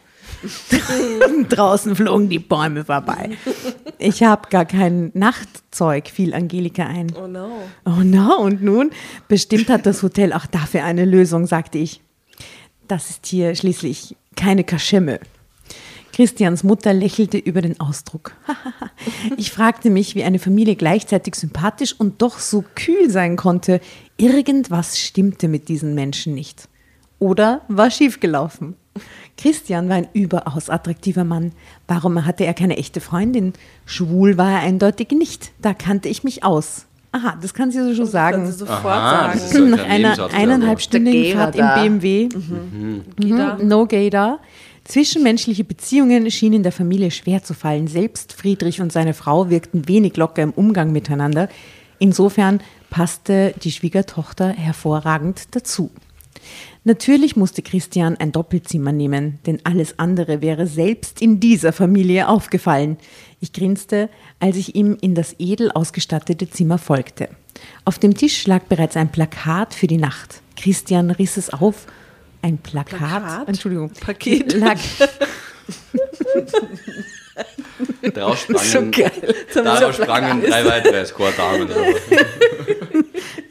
Draußen 1.50 1.96
flogen 1.96 2.30
die 2.30 2.40
Bäume 2.40 2.86
vorbei. 2.86 3.32
Ich 3.98 4.24
habe 4.24 4.50
gar 4.50 4.66
kein 4.66 5.12
Nachtzeug, 5.14 6.08
fiel 6.08 6.34
Angelika 6.34 6.86
ein. 6.86 7.14
Oh 7.16 7.28
no. 7.28 7.50
Oh 7.86 8.04
no, 8.04 8.38
und 8.40 8.64
nun? 8.64 8.92
Bestimmt 9.28 9.70
hat 9.70 9.86
das 9.86 10.04
Hotel 10.04 10.34
auch 10.34 10.46
dafür 10.46 10.84
eine 10.84 11.06
Lösung, 11.06 11.46
sagte 11.46 11.78
ich. 11.78 12.02
Das 12.88 13.10
ist 13.10 13.26
hier 13.26 13.56
schließlich 13.56 14.16
keine 14.36 14.64
Kaschemme. 14.64 15.20
Christians 16.14 16.64
Mutter 16.64 16.94
lächelte 16.94 17.38
über 17.38 17.62
den 17.62 17.80
Ausdruck. 17.80 18.34
ich 19.38 19.52
fragte 19.52 19.90
mich, 19.90 20.16
wie 20.16 20.24
eine 20.24 20.40
Familie 20.40 20.76
gleichzeitig 20.76 21.36
sympathisch 21.36 21.96
und 21.98 22.22
doch 22.22 22.40
so 22.40 22.64
kühl 22.76 23.10
sein 23.10 23.38
konnte. 23.38 23.80
Irgendwas 24.18 25.00
stimmte 25.00 25.48
mit 25.48 25.70
diesen 25.70 25.96
Menschen 25.96 26.34
nicht. 26.34 26.68
Oder 27.20 27.62
war 27.68 27.92
schiefgelaufen. 27.92 28.76
Christian 29.38 29.90
war 29.90 29.96
ein 29.96 30.08
überaus 30.14 30.70
attraktiver 30.70 31.24
Mann. 31.24 31.54
Warum 31.88 32.26
hatte 32.26 32.46
er 32.46 32.54
keine 32.54 32.78
echte 32.78 33.00
Freundin? 33.02 33.54
Schwul 33.86 34.38
war 34.38 34.52
er 34.52 34.60
eindeutig 34.60 35.12
nicht. 35.12 35.52
Da 35.62 35.74
kannte 35.74 36.10
ich 36.10 36.24
mich 36.24 36.44
aus. 36.44 36.86
Aha, 37.14 37.38
das 37.42 37.54
kann 37.54 37.72
sie 37.72 37.80
so 37.80 37.90
schon 37.94 38.06
Kann 38.06 38.12
sagen. 38.12 38.46
sie 38.46 38.54
sofort 38.54 38.86
Aha, 38.86 39.32
das 39.34 39.52
sagen. 39.52 39.70
Nach 39.72 39.84
einer 39.84 39.98
Nebensatz, 40.10 40.34
eineinhalb 40.34 40.72
aber- 40.74 40.80
Stündigen 40.80 41.24
Der 41.24 41.36
Fahrt 41.36 41.56
im. 41.56 42.00
BMW, 42.00 42.30
Gida. 43.18 43.58
mhm, 43.58 43.68
no 43.68 43.86
gay 43.86 44.10
da. 44.10 44.40
Zwischenmenschliche 44.86 45.64
Beziehungen 45.64 46.30
schienen 46.32 46.64
der 46.64 46.72
Familie 46.72 47.12
schwer 47.12 47.44
zu 47.44 47.54
fallen. 47.54 47.88
Selbst 47.88 48.34
Friedrich 48.34 48.82
und 48.82 48.92
seine 48.92 49.14
Frau 49.14 49.50
wirkten 49.50 49.88
wenig 49.88 50.18
locker 50.18 50.42
im 50.42 50.52
Umgang 50.52 50.92
miteinander. 50.92 51.50
Insofern 52.00 52.62
passte 52.90 53.54
die 53.64 53.72
Schwiegertochter 53.72 54.50
hervorragend 54.50 55.56
dazu. 55.56 55.92
Natürlich 56.84 57.36
musste 57.36 57.62
Christian 57.62 58.18
ein 58.18 58.32
Doppelzimmer 58.32 58.92
nehmen, 58.92 59.38
denn 59.46 59.60
alles 59.66 60.00
andere 60.00 60.42
wäre 60.42 60.66
selbst 60.66 61.22
in 61.22 61.40
dieser 61.40 61.74
Familie 61.74 62.28
aufgefallen. 62.28 62.98
Ich 63.40 63.54
grinste, 63.54 64.10
als 64.40 64.58
ich 64.58 64.76
ihm 64.76 64.98
in 65.00 65.14
das 65.14 65.36
edel 65.38 65.72
ausgestattete 65.72 66.50
Zimmer 66.50 66.80
folgte. 66.80 67.30
Auf 67.86 68.00
dem 68.00 68.16
Tisch 68.16 68.48
lag 68.48 68.64
bereits 68.64 68.98
ein 68.98 69.12
Plakat 69.12 69.76
für 69.76 69.86
die 69.86 69.98
Nacht. 69.98 70.42
Christian 70.58 71.12
riss 71.12 71.38
es 71.38 71.52
auf. 71.52 71.86
Ein 72.42 72.58
Plakat? 72.58 72.98
Plakat? 72.98 73.48
Entschuldigung. 73.48 73.92
Paket. 73.92 74.54
Lag, 74.54 74.80
Daraus 78.14 78.40
sprangen, 78.42 78.66
So 78.70 78.82
geil. 79.02 79.36
daraus 79.54 79.96
sprangen 79.96 80.42
drei 80.44 80.66
weitere 80.66 80.98
Escort-Damen. 81.00 81.68
das 81.70 81.78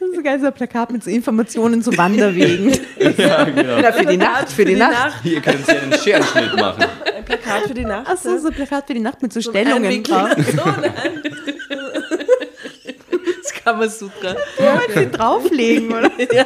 ist 0.09 0.15
so 0.15 0.21
geil, 0.23 0.39
so 0.39 0.45
ein 0.47 0.53
Plakat 0.53 0.91
mit 0.91 1.03
so 1.03 1.09
Informationen 1.09 1.81
zu 1.81 1.95
Wanderwegen. 1.97 2.69
ja, 3.17 3.43
genau. 3.45 3.79
Na, 3.81 3.91
für 3.91 4.05
die 4.05 4.17
Nacht, 4.17 4.49
für 4.49 4.65
die 4.65 4.75
Nacht. 4.75 5.15
Hier 5.23 5.41
können 5.41 5.63
Sie 5.65 5.71
einen 5.71 5.93
Scherenschnitt 5.93 6.55
machen. 6.55 6.85
Ein 7.15 7.25
Plakat 7.25 7.63
für 7.67 7.73
die 7.73 7.85
Nacht. 7.85 8.07
Ach 8.09 8.17
so, 8.17 8.37
so 8.37 8.47
ein 8.49 8.53
Plakat 8.53 8.87
für 8.87 8.93
die 8.93 8.99
Nacht 8.99 9.21
mit 9.21 9.33
so 9.33 9.41
Stellungen 9.41 9.85
Einwinkeln. 9.85 10.19
drauf. 10.19 10.35
So. 10.51 11.77
Das 13.43 13.53
kann 13.63 13.79
man 13.79 13.89
super. 13.89 14.35
Wollen 14.57 14.79
Sie 14.93 15.11
drauflegen, 15.11 15.91
oder? 15.91 16.09
ja. 16.33 16.45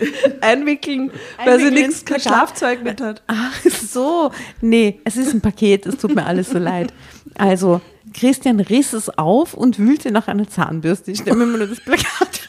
Einwickeln, 0.40 1.10
weil 1.44 1.60
sie 1.60 1.70
nichts, 1.70 2.04
kein. 2.04 2.20
Schlafzeug 2.20 2.82
mit 2.82 3.00
hat. 3.00 3.22
Ach 3.26 3.60
so. 3.64 4.32
Nee, 4.60 5.00
es 5.04 5.16
ist 5.16 5.32
ein 5.32 5.40
Paket, 5.40 5.86
es 5.86 5.96
tut 5.96 6.14
mir 6.14 6.24
alles 6.26 6.50
so 6.50 6.58
leid. 6.58 6.92
Also, 7.36 7.80
Christian 8.12 8.60
riss 8.60 8.92
es 8.92 9.08
auf 9.10 9.54
und 9.54 9.78
wühlte 9.78 10.10
nach 10.10 10.28
einer 10.28 10.48
Zahnbürste. 10.48 11.12
Ich 11.12 11.18
stelle 11.20 11.36
mir 11.36 11.46
mal 11.46 11.58
nur 11.58 11.66
das 11.68 11.80
Plakat. 11.80 12.48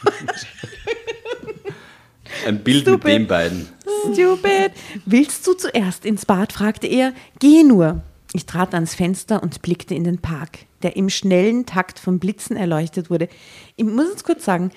Ein 2.46 2.62
Bild 2.62 2.82
Stupid. 2.82 3.04
mit 3.04 3.12
den 3.12 3.26
beiden. 3.26 3.68
Stupid. 4.12 4.72
Willst 5.06 5.46
du 5.46 5.54
zuerst 5.54 6.04
ins 6.04 6.26
Bad? 6.26 6.52
fragte 6.52 6.86
er. 6.86 7.14
Geh 7.38 7.62
nur. 7.62 8.02
Ich 8.34 8.46
trat 8.46 8.74
ans 8.74 8.94
Fenster 8.94 9.42
und 9.42 9.62
blickte 9.62 9.94
in 9.94 10.04
den 10.04 10.18
Park, 10.18 10.66
der 10.82 10.96
im 10.96 11.08
schnellen 11.08 11.66
Takt 11.66 11.98
von 11.98 12.18
Blitzen 12.18 12.56
erleuchtet 12.56 13.08
wurde. 13.08 13.28
Ich 13.76 13.84
muss 13.84 14.08
jetzt 14.10 14.24
kurz 14.24 14.44
sagen, 14.44 14.72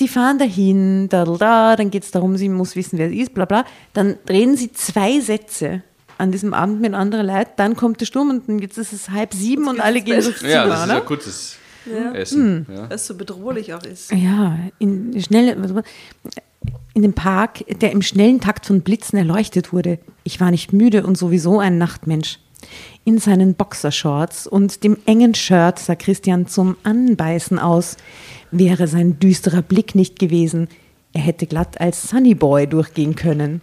die 0.00 0.08
fahren 0.08 0.38
dahin, 0.38 1.08
da, 1.08 1.24
da, 1.24 1.36
da, 1.36 1.76
dann 1.76 1.90
geht 1.90 2.04
es 2.04 2.10
darum, 2.10 2.36
sie 2.36 2.48
muss 2.48 2.76
wissen, 2.76 2.98
wer 2.98 3.08
sie 3.08 3.20
ist, 3.20 3.34
bla 3.34 3.44
bla. 3.44 3.64
Dann 3.92 4.16
reden 4.28 4.56
sie 4.56 4.72
zwei 4.72 5.20
Sätze 5.20 5.82
an 6.18 6.30
diesem 6.32 6.54
Abend 6.54 6.80
mit 6.80 6.94
anderen 6.94 7.26
Leuten, 7.26 7.50
dann 7.56 7.76
kommt 7.76 8.00
der 8.00 8.06
Sturm 8.06 8.30
und 8.30 8.48
dann 8.48 8.58
jetzt 8.58 8.78
ist 8.78 8.92
es 8.92 9.10
halb 9.10 9.34
sieben 9.34 9.66
und 9.66 9.80
alle 9.80 10.00
gehen 10.02 10.20
Zimmer, 10.22 10.48
Ja, 10.50 10.66
das 10.66 10.84
ist 10.84 10.90
ein 10.90 11.04
kurzes 11.04 11.56
Ja. 11.86 12.12
Essen. 12.12 12.66
Ja. 12.72 12.82
Weil 12.88 12.92
es 12.96 13.06
so 13.06 13.14
bedrohlich 13.16 13.74
auch 13.74 13.82
ist. 13.82 14.12
Ja, 14.12 14.56
in 14.78 15.20
schnelle, 15.20 15.56
in 16.94 17.02
dem 17.02 17.14
Park, 17.14 17.64
der 17.80 17.90
im 17.92 18.02
schnellen 18.02 18.40
Takt 18.40 18.66
von 18.66 18.82
Blitzen 18.82 19.18
erleuchtet 19.18 19.72
wurde. 19.72 19.98
Ich 20.22 20.40
war 20.40 20.50
nicht 20.50 20.72
müde 20.72 21.04
und 21.04 21.16
sowieso 21.18 21.58
ein 21.58 21.78
Nachtmensch. 21.78 22.38
In 23.04 23.18
seinen 23.18 23.54
Boxershorts 23.54 24.46
und 24.46 24.84
dem 24.84 24.96
engen 25.06 25.34
Shirt 25.34 25.78
sah 25.78 25.96
Christian 25.96 26.46
zum 26.46 26.76
Anbeißen 26.84 27.58
aus. 27.58 27.96
Wäre 28.52 28.86
sein 28.86 29.18
düsterer 29.18 29.62
Blick 29.62 29.94
nicht 29.94 30.18
gewesen, 30.18 30.68
er 31.12 31.20
hätte 31.20 31.46
glatt 31.46 31.80
als 31.80 32.08
Sunnyboy 32.08 32.66
durchgehen 32.66 33.16
können. 33.16 33.60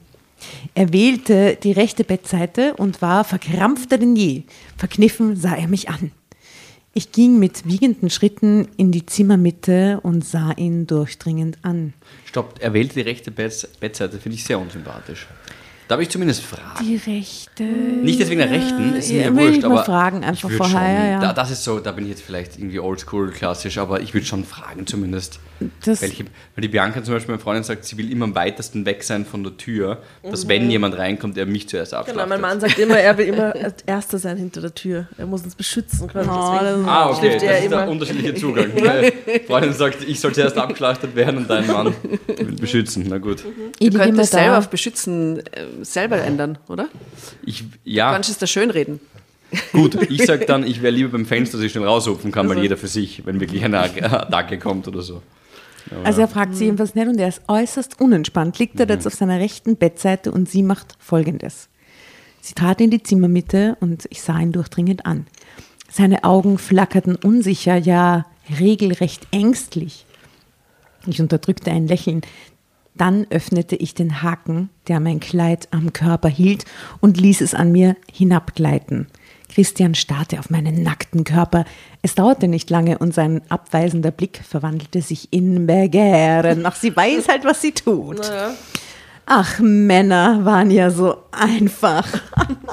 Er 0.75 0.93
wählte 0.93 1.57
die 1.61 1.71
rechte 1.71 2.03
Bettseite 2.03 2.75
und 2.75 3.01
war 3.01 3.23
verkrampfter 3.23 3.97
denn 3.97 4.15
je. 4.15 4.43
Verkniffen 4.77 5.35
sah 5.35 5.55
er 5.55 5.67
mich 5.67 5.89
an. 5.89 6.11
Ich 6.93 7.11
ging 7.11 7.39
mit 7.39 7.65
wiegenden 7.65 8.09
Schritten 8.09 8.67
in 8.77 8.91
die 8.91 9.05
Zimmermitte 9.05 9.99
und 10.01 10.25
sah 10.25 10.51
ihn 10.53 10.87
durchdringend 10.87 11.59
an. 11.61 11.93
Stopp, 12.25 12.55
er 12.59 12.73
wählt 12.73 12.95
die 12.95 13.01
rechte 13.01 13.31
Betts- 13.31 13.67
Bettseite, 13.79 14.19
finde 14.19 14.35
ich 14.35 14.43
sehr 14.43 14.59
unsympathisch. 14.59 15.27
Da 15.89 15.93
habe 15.93 16.03
ich 16.03 16.09
zumindest 16.09 16.43
Fragen. 16.43 16.85
Die 16.85 16.97
Rechte. 16.97 17.63
Nicht 17.63 18.19
deswegen 18.19 18.37
der 18.37 18.51
Rechten, 18.51 18.93
ist 18.93 19.09
Ja, 19.09 19.31
mir 19.31 19.41
wurscht, 19.41 19.57
ich 19.57 19.65
aber 19.65 19.83
fragen 19.83 20.19
ich 20.21 20.27
einfach 20.27 20.49
würd 20.51 20.57
vorher, 20.57 20.77
schon, 20.77 21.11
ja. 21.13 21.19
Da, 21.19 21.33
das 21.33 21.49
ist 21.49 21.63
so, 21.63 21.79
da 21.79 21.91
bin 21.93 22.03
ich 22.03 22.11
jetzt 22.11 22.21
vielleicht 22.21 22.59
irgendwie 22.59 22.79
oldschool 22.79 23.31
klassisch, 23.31 23.79
aber 23.79 23.99
ich 23.99 24.13
würde 24.13 24.27
schon 24.27 24.45
fragen 24.45 24.85
zumindest. 24.85 25.39
Das- 25.83 26.01
welche, 26.01 26.23
weil 26.55 26.61
die 26.61 26.67
Bianca 26.69 27.03
zum 27.03 27.13
Beispiel, 27.13 27.33
meine 27.33 27.41
Freundin 27.43 27.63
sagt, 27.63 27.83
sie 27.85 27.97
will 27.97 28.11
immer 28.11 28.25
am 28.25 28.35
weitesten 28.35 28.85
weg 28.85 29.03
sein 29.03 29.25
von 29.25 29.43
der 29.43 29.57
Tür, 29.57 29.97
dass 30.23 30.47
wenn 30.47 30.69
jemand 30.71 30.97
reinkommt, 30.97 31.37
er 31.37 31.45
mich 31.45 31.67
zuerst 31.67 31.93
abschlachtet. 31.93 32.15
Genau, 32.23 32.27
mein 32.29 32.41
Mann 32.41 32.59
sagt 32.61 32.79
immer, 32.79 32.97
er 32.97 33.17
will 33.17 33.27
immer 33.27 33.53
als 33.55 33.81
Erster 33.85 34.17
sein 34.19 34.37
hinter 34.37 34.61
der 34.61 34.73
Tür. 34.73 35.07
Er 35.17 35.25
muss 35.25 35.43
uns 35.43 35.55
beschützen 35.55 36.07
können. 36.07 36.29
Oh, 36.29 36.57
deswegen 36.61 36.85
Ah, 36.87 37.09
okay, 37.09 37.33
das 37.33 37.43
er 37.43 37.59
ist 37.63 37.71
der 37.71 37.81
immer. 37.83 37.91
unterschiedliche 37.91 38.33
Zugang. 38.35 38.67
Meine 38.75 39.11
Freundin 39.47 39.73
sagt, 39.73 40.07
ich 40.07 40.19
soll 40.19 40.33
zuerst 40.33 40.57
abgeschlachtet 40.57 41.15
werden 41.15 41.37
und 41.37 41.49
dein 41.49 41.67
Mann 41.67 41.93
will 42.27 42.55
beschützen. 42.55 43.05
Na 43.09 43.17
gut. 43.17 43.39
Ich 43.39 43.43
Du 43.45 43.83
liege 43.85 43.95
immer 43.97 44.05
könntest 44.05 44.31
selber 44.31 44.51
da. 44.53 44.57
auf 44.59 44.69
Beschützen 44.69 45.39
äh, 45.39 45.43
selber 45.81 46.21
ändern, 46.21 46.57
oder? 46.67 46.87
Ich, 47.45 47.59
Du 47.61 47.65
ja, 47.83 48.11
kannst 48.13 48.29
es 48.29 48.37
da 48.37 48.47
schön 48.47 48.69
reden. 48.71 48.99
gut. 49.73 49.97
Ich 50.11 50.25
sag 50.25 50.45
dann, 50.47 50.63
ich 50.65 50.81
wäre 50.83 50.93
lieber 50.93 51.09
beim 51.09 51.25
Fenster, 51.25 51.57
dass 51.57 51.65
ich 51.65 51.71
schnell 51.71 51.85
raushupfen 51.85 52.31
kann, 52.31 52.45
Also 52.45 52.55
weil 52.55 52.61
jeder 52.63 52.77
für 52.77 52.87
sich, 52.87 53.25
wenn 53.25 53.39
wirklich 53.39 53.63
eine 53.63 53.79
Attacke 53.79 54.59
kommt 54.59 54.87
oder 54.87 55.01
so. 55.01 55.21
Also 56.03 56.21
er 56.21 56.27
fragt 56.27 56.55
sie 56.55 56.65
jedenfalls 56.65 56.95
nicht 56.95 57.07
und 57.07 57.19
er 57.19 57.27
ist 57.27 57.41
äußerst 57.47 57.99
unentspannt. 57.99 58.59
Liegt 58.59 58.79
er 58.79 58.85
Mhm. 58.85 58.91
jetzt 58.91 59.07
auf 59.07 59.13
seiner 59.13 59.39
rechten 59.39 59.75
Bettseite 59.75 60.31
und 60.31 60.49
sie 60.49 60.63
macht 60.63 60.95
folgendes. 60.99 61.69
Sie 62.41 62.53
trat 62.53 62.79
in 62.81 62.89
die 62.89 63.03
Zimmermitte 63.03 63.77
und 63.79 64.05
ich 64.09 64.21
sah 64.21 64.39
ihn 64.39 64.51
durchdringend 64.51 65.05
an. 65.05 65.27
Seine 65.91 66.23
Augen 66.23 66.57
flackerten 66.57 67.15
unsicher, 67.15 67.75
ja 67.75 68.25
regelrecht 68.59 69.27
ängstlich. 69.31 70.05
Ich 71.07 71.21
unterdrückte 71.21 71.71
ein 71.71 71.87
Lächeln. 71.87 72.21
Dann 72.95 73.25
öffnete 73.29 73.75
ich 73.75 73.93
den 73.93 74.21
Haken, 74.21 74.69
der 74.87 74.99
mein 74.99 75.19
Kleid 75.19 75.67
am 75.71 75.93
Körper 75.93 76.29
hielt, 76.29 76.65
und 76.99 77.19
ließ 77.19 77.41
es 77.41 77.53
an 77.53 77.71
mir 77.71 77.95
hinabgleiten. 78.11 79.07
Christian 79.49 79.95
starrte 79.95 80.39
auf 80.39 80.49
meinen 80.49 80.83
nackten 80.83 81.23
Körper. 81.23 81.65
Es 82.01 82.15
dauerte 82.15 82.47
nicht 82.47 82.69
lange 82.69 82.97
und 82.97 83.13
sein 83.13 83.41
abweisender 83.49 84.11
Blick 84.11 84.41
verwandelte 84.47 85.01
sich 85.01 85.27
in 85.31 85.67
Begehren. 85.67 86.65
Ach, 86.65 86.75
sie 86.75 86.95
weiß 86.95 87.27
halt, 87.27 87.45
was 87.45 87.61
sie 87.61 87.71
tut. 87.71 88.21
Ach, 89.25 89.59
Männer 89.59 90.43
waren 90.45 90.71
ja 90.71 90.89
so 90.89 91.17
einfach. 91.31 92.07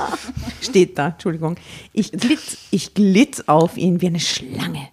Steht 0.62 0.96
da, 0.96 1.08
Entschuldigung. 1.08 1.56
Ich 1.92 2.12
glitt, 2.12 2.58
ich 2.70 2.94
glitt 2.94 3.48
auf 3.48 3.76
ihn 3.76 4.00
wie 4.00 4.06
eine 4.06 4.20
Schlange 4.20 4.88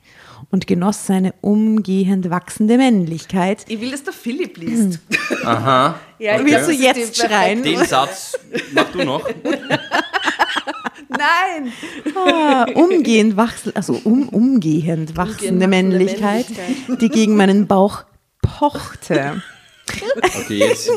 und 0.51 0.67
genoss 0.67 1.07
seine 1.07 1.33
umgehend 1.41 2.29
wachsende 2.29 2.77
Männlichkeit. 2.77 3.65
Ich 3.69 3.79
will, 3.79 3.91
dass 3.91 4.03
der 4.03 4.13
Philipp 4.13 4.57
liest. 4.57 4.99
Ja, 6.19 6.35
Okay. 6.35 6.45
Willst 6.45 6.69
du 6.69 6.71
jetzt 6.71 7.17
schreien? 7.17 7.63
Den 7.63 7.83
Satz 7.83 8.37
mach 8.73 8.89
du 8.91 9.03
noch. 9.03 9.27
Nein! 11.09 11.71
Ah, 12.15 12.65
umgehend 12.75 13.37
wachsel, 13.37 13.71
also 13.75 13.99
um, 14.03 14.29
umgehend 14.29 15.15
wachsende 15.17 15.33
wachsende 15.35 15.67
Männlichkeit, 15.67 16.45
die 17.01 17.09
gegen 17.09 17.35
meinen 17.35 17.67
Bauch 17.67 18.03
pochte. 18.41 19.41
Okay, 20.23 20.59
jetzt 20.59 20.87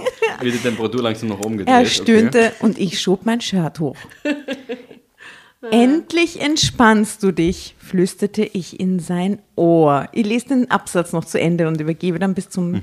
wird 0.40 0.54
die 0.54 0.58
Temperatur 0.58 1.02
langsam 1.02 1.28
nach 1.30 1.38
oben 1.40 1.58
gedreht. 1.58 1.74
Er 1.74 1.86
stöhnte 1.86 2.52
und 2.60 2.78
ich 2.78 3.00
schob 3.00 3.26
mein 3.26 3.40
Shirt 3.40 3.80
hoch. 3.80 3.96
Endlich 5.70 6.40
entspannst 6.40 7.22
du 7.22 7.32
dich, 7.32 7.74
flüsterte 7.78 8.44
ich 8.44 8.78
in 8.78 9.00
sein 9.00 9.40
Ohr. 9.56 10.08
Ich 10.12 10.24
lese 10.24 10.48
den 10.48 10.70
Absatz 10.70 11.12
noch 11.12 11.24
zu 11.24 11.40
Ende 11.40 11.66
und 11.66 11.80
übergebe 11.80 12.18
dann 12.20 12.34
bis 12.34 12.50
zum 12.50 12.82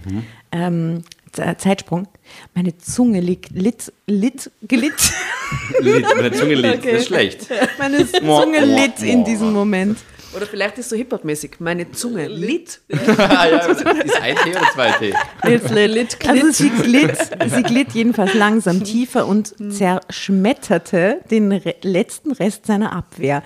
ähm, 0.52 1.04
Ze- 1.04 1.23
Zeitsprung. 1.34 2.08
Meine 2.54 2.78
Zunge 2.78 3.20
liegt, 3.20 3.52
litt, 3.52 3.92
litt, 4.08 4.52
glitt. 4.68 4.94
Okay. 4.94 5.80
Lied, 5.82 6.06
meine 6.16 6.32
Zunge 6.32 6.56
liegt, 6.56 6.86
das 6.86 6.94
ist 6.94 7.08
schlecht. 7.08 7.48
Meine 7.78 8.08
Zunge 8.10 8.66
litt 8.66 9.02
in 9.02 9.24
diesem 9.24 9.54
Moment. 9.54 9.98
Oder 10.36 10.48
vielleicht 10.48 10.78
ist 10.80 10.90
so 10.90 10.96
Hip-Hop-mäßig. 10.96 11.60
Meine 11.60 11.92
Zunge 11.92 12.28
litt. 12.28 12.82
ah, 13.18 13.46
ja, 13.48 13.58
ist 13.58 13.86
ein 13.86 14.36
T 14.36 14.50
oder 14.50 14.72
zwei 14.74 14.92
T? 14.94 15.14
It's 15.44 15.70
lit. 15.70 16.18
Also 16.28 16.52
sie 16.52 16.70
glitt, 16.70 17.18
sie 17.48 17.64
glitt 17.64 17.92
jedenfalls 17.92 18.34
langsam 18.34 18.84
tiefer 18.84 19.28
und 19.28 19.54
zerschmetterte 19.72 21.20
den 21.30 21.52
re 21.52 21.76
letzten 21.84 22.32
Rest 22.32 22.66
seiner 22.66 22.94
Abwehr. 22.94 23.44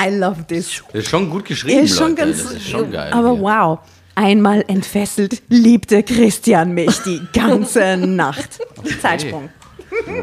I 0.00 0.10
love 0.10 0.44
this. 0.46 0.82
Das 0.92 1.02
ist 1.04 1.10
schon 1.10 1.30
gut 1.30 1.44
geschrieben, 1.44 1.84
ist 1.84 1.96
schon 1.96 2.10
Leute. 2.10 2.22
ganz, 2.22 2.42
das 2.42 2.52
ist 2.52 2.68
schon 2.68 2.90
geil. 2.90 3.12
aber 3.12 3.32
hier. 3.32 3.42
wow. 3.42 3.78
Einmal 4.14 4.64
entfesselt, 4.68 5.42
liebte 5.48 6.02
Christian 6.02 6.72
mich 6.72 6.98
die 7.00 7.20
ganze 7.32 7.96
Nacht. 7.96 8.58
Zeitsprung. 9.00 9.48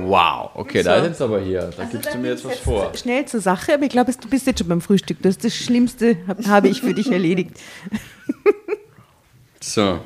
Wow, 0.02 0.50
okay, 0.56 0.82
da 0.84 0.96
ist 0.98 1.06
jetzt 1.08 1.22
aber 1.22 1.40
hier, 1.42 1.70
da 1.78 1.84
gibst 1.86 2.12
du 2.14 2.18
mir 2.18 2.30
jetzt 2.32 2.44
was 2.44 2.58
vor. 2.58 2.92
Schnell 2.96 3.26
zur 3.26 3.40
Sache, 3.40 3.76
aber 3.76 3.84
ich 3.84 3.90
glaube, 3.90 4.12
du 4.20 4.28
bist 4.28 4.48
jetzt 4.48 4.60
schon 4.60 4.68
beim 4.68 4.82
Frühstück. 4.82 5.18
Das, 5.22 5.38
das 5.38 5.56
Schlimmste 5.56 6.18
hab- 6.28 6.46
habe 6.48 6.68
ich 6.70 6.82
für 6.82 6.94
dich 6.94 7.12
erledigt. 7.12 7.52
So. 9.62 10.00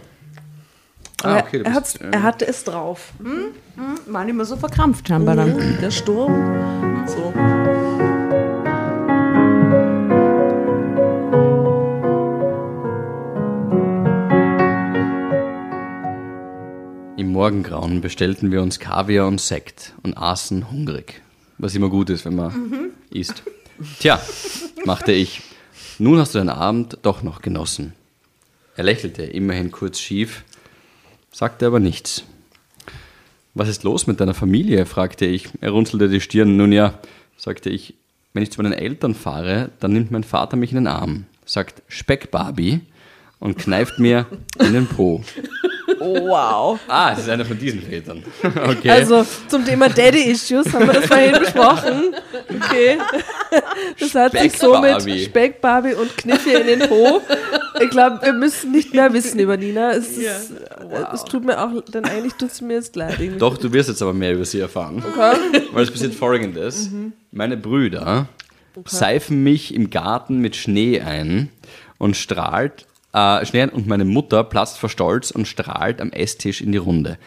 Ah, 1.22 1.38
okay, 1.40 1.60
du 1.60 1.66
er, 1.66 1.72
bist, 1.72 1.76
hat's, 1.76 1.96
er 1.96 2.24
hatte 2.24 2.48
es 2.48 2.64
drauf. 2.64 3.14
War 4.08 4.26
nicht 4.26 4.34
mehr 4.36 4.46
so 4.46 4.58
verkrampft 4.58 5.08
scheinbar 5.08 5.36
dann. 5.36 5.78
Der 5.80 5.92
Sturm. 5.92 7.06
So. 7.08 7.32
Im 17.24 17.32
Morgengrauen 17.32 18.02
bestellten 18.02 18.52
wir 18.52 18.62
uns 18.62 18.82
Kaviar 18.82 19.28
und 19.28 19.40
Sekt 19.40 19.94
und 20.04 20.18
aßen 20.18 20.70
hungrig. 20.70 21.22
Was 21.58 21.74
immer 21.74 21.88
gut 21.88 22.10
ist, 22.10 22.26
wenn 22.26 22.36
man 22.36 22.92
isst. 23.12 23.44
Tja, 24.00 24.22
machte 24.84 25.14
ich. 25.14 25.42
Nun 26.00 26.20
hast 26.20 26.36
du 26.36 26.40
deinen 26.40 26.50
Abend 26.50 26.98
doch 27.04 27.24
noch 27.24 27.42
genossen. 27.42 27.94
Er 28.76 28.84
lächelte, 28.84 29.24
immerhin 29.24 29.72
kurz 29.72 30.02
schief, 30.02 30.44
sagte 31.32 31.66
aber 31.66 31.80
nichts. 31.80 32.26
Was 33.54 33.70
ist 33.70 33.86
los 33.86 34.06
mit 34.06 34.20
deiner 34.20 34.34
Familie? 34.34 34.86
fragte 34.86 35.26
ich. 35.26 35.48
Er 35.62 35.72
runzelte 35.72 36.10
die 36.10 36.20
Stirn. 36.20 36.58
Nun 36.58 36.74
ja, 36.74 37.00
sagte 37.38 37.70
ich, 37.70 37.94
wenn 38.34 38.44
ich 38.44 38.52
zu 38.52 38.62
meinen 38.62 38.74
Eltern 38.74 39.16
fahre, 39.16 39.72
dann 39.80 39.94
nimmt 39.94 40.12
mein 40.12 40.26
Vater 40.26 40.58
mich 40.58 40.72
in 40.72 40.76
den 40.76 40.88
Arm, 40.88 41.26
sagt 41.46 41.84
Speckbarbie 41.88 42.82
und 43.40 43.58
kneift 43.58 43.98
mir 43.98 44.26
in 44.60 44.74
den 44.74 44.88
Po. 44.88 45.24
Oh, 46.00 46.28
wow. 46.30 46.80
Ah, 46.88 47.12
es 47.14 47.20
ist 47.20 47.30
einer 47.30 47.46
von 47.46 47.58
diesen 47.58 47.82
Vätern. 47.82 48.24
Okay. 48.44 48.90
Also 48.90 49.26
zum 49.48 49.66
Thema 49.66 49.90
Daddy-Issues 49.90 50.74
haben 50.74 50.88
wir 50.88 50.94
das 50.94 51.06
vorhin 51.06 51.34
besprochen. 51.40 52.16
Okay. 52.50 52.98
Das 54.00 54.16
hat 54.16 54.32
sich 54.38 54.58
so 54.58 54.80
mit 54.80 55.02
Speckbarbie. 55.02 55.26
Speckbarbie 55.26 55.94
und 55.94 56.18
Kniffi 56.18 56.54
in 56.54 56.68
den 56.68 56.90
Po. 56.90 57.22
Ich 57.82 57.90
glaube, 57.90 58.20
wir 58.24 58.34
müssen 58.34 58.72
nicht 58.72 58.94
mehr 58.94 59.12
wissen 59.14 59.40
über 59.40 59.58
Nina. 59.58 59.92
Es, 59.92 60.18
ist, 60.18 60.54
es 61.14 61.24
tut 61.26 61.44
mir 61.46 61.62
auch, 61.62 61.82
denn 61.86 62.06
eigentlich 62.06 62.34
tut 62.34 62.52
es 62.52 62.62
mir 62.62 62.76
jetzt 62.76 62.96
leid. 62.96 63.20
irgendwie. 63.20 63.40
Doch, 63.40 63.58
du 63.58 63.72
wirst 63.74 63.90
jetzt 63.90 64.02
aber 64.02 64.14
mehr 64.14 64.34
über 64.34 64.46
sie 64.46 64.60
erfahren. 64.60 65.04
Weil 65.72 65.84
es 65.84 65.92
passiert 65.92 66.14
folgendes. 66.16 66.90
Meine 67.32 67.58
Brüder 67.58 68.28
seifen 68.86 69.44
mich 69.44 69.74
im 69.74 69.90
Garten 69.90 70.40
mit 70.40 70.56
Schnee 70.56 71.02
ein 71.02 71.50
und 71.98 72.16
strahlt, 72.18 72.86
äh, 73.14 73.46
Schnee 73.46 73.62
ein 73.62 73.70
und 73.70 73.88
meine 73.88 74.06
Mutter 74.06 74.44
platzt 74.44 74.80
vor 74.80 74.90
Stolz 74.90 75.32
und 75.32 75.48
strahlt 75.48 76.02
am 76.02 76.12
Esstisch 76.12 76.62
in 76.62 76.72
die 76.72 76.78
Runde. 76.78 77.18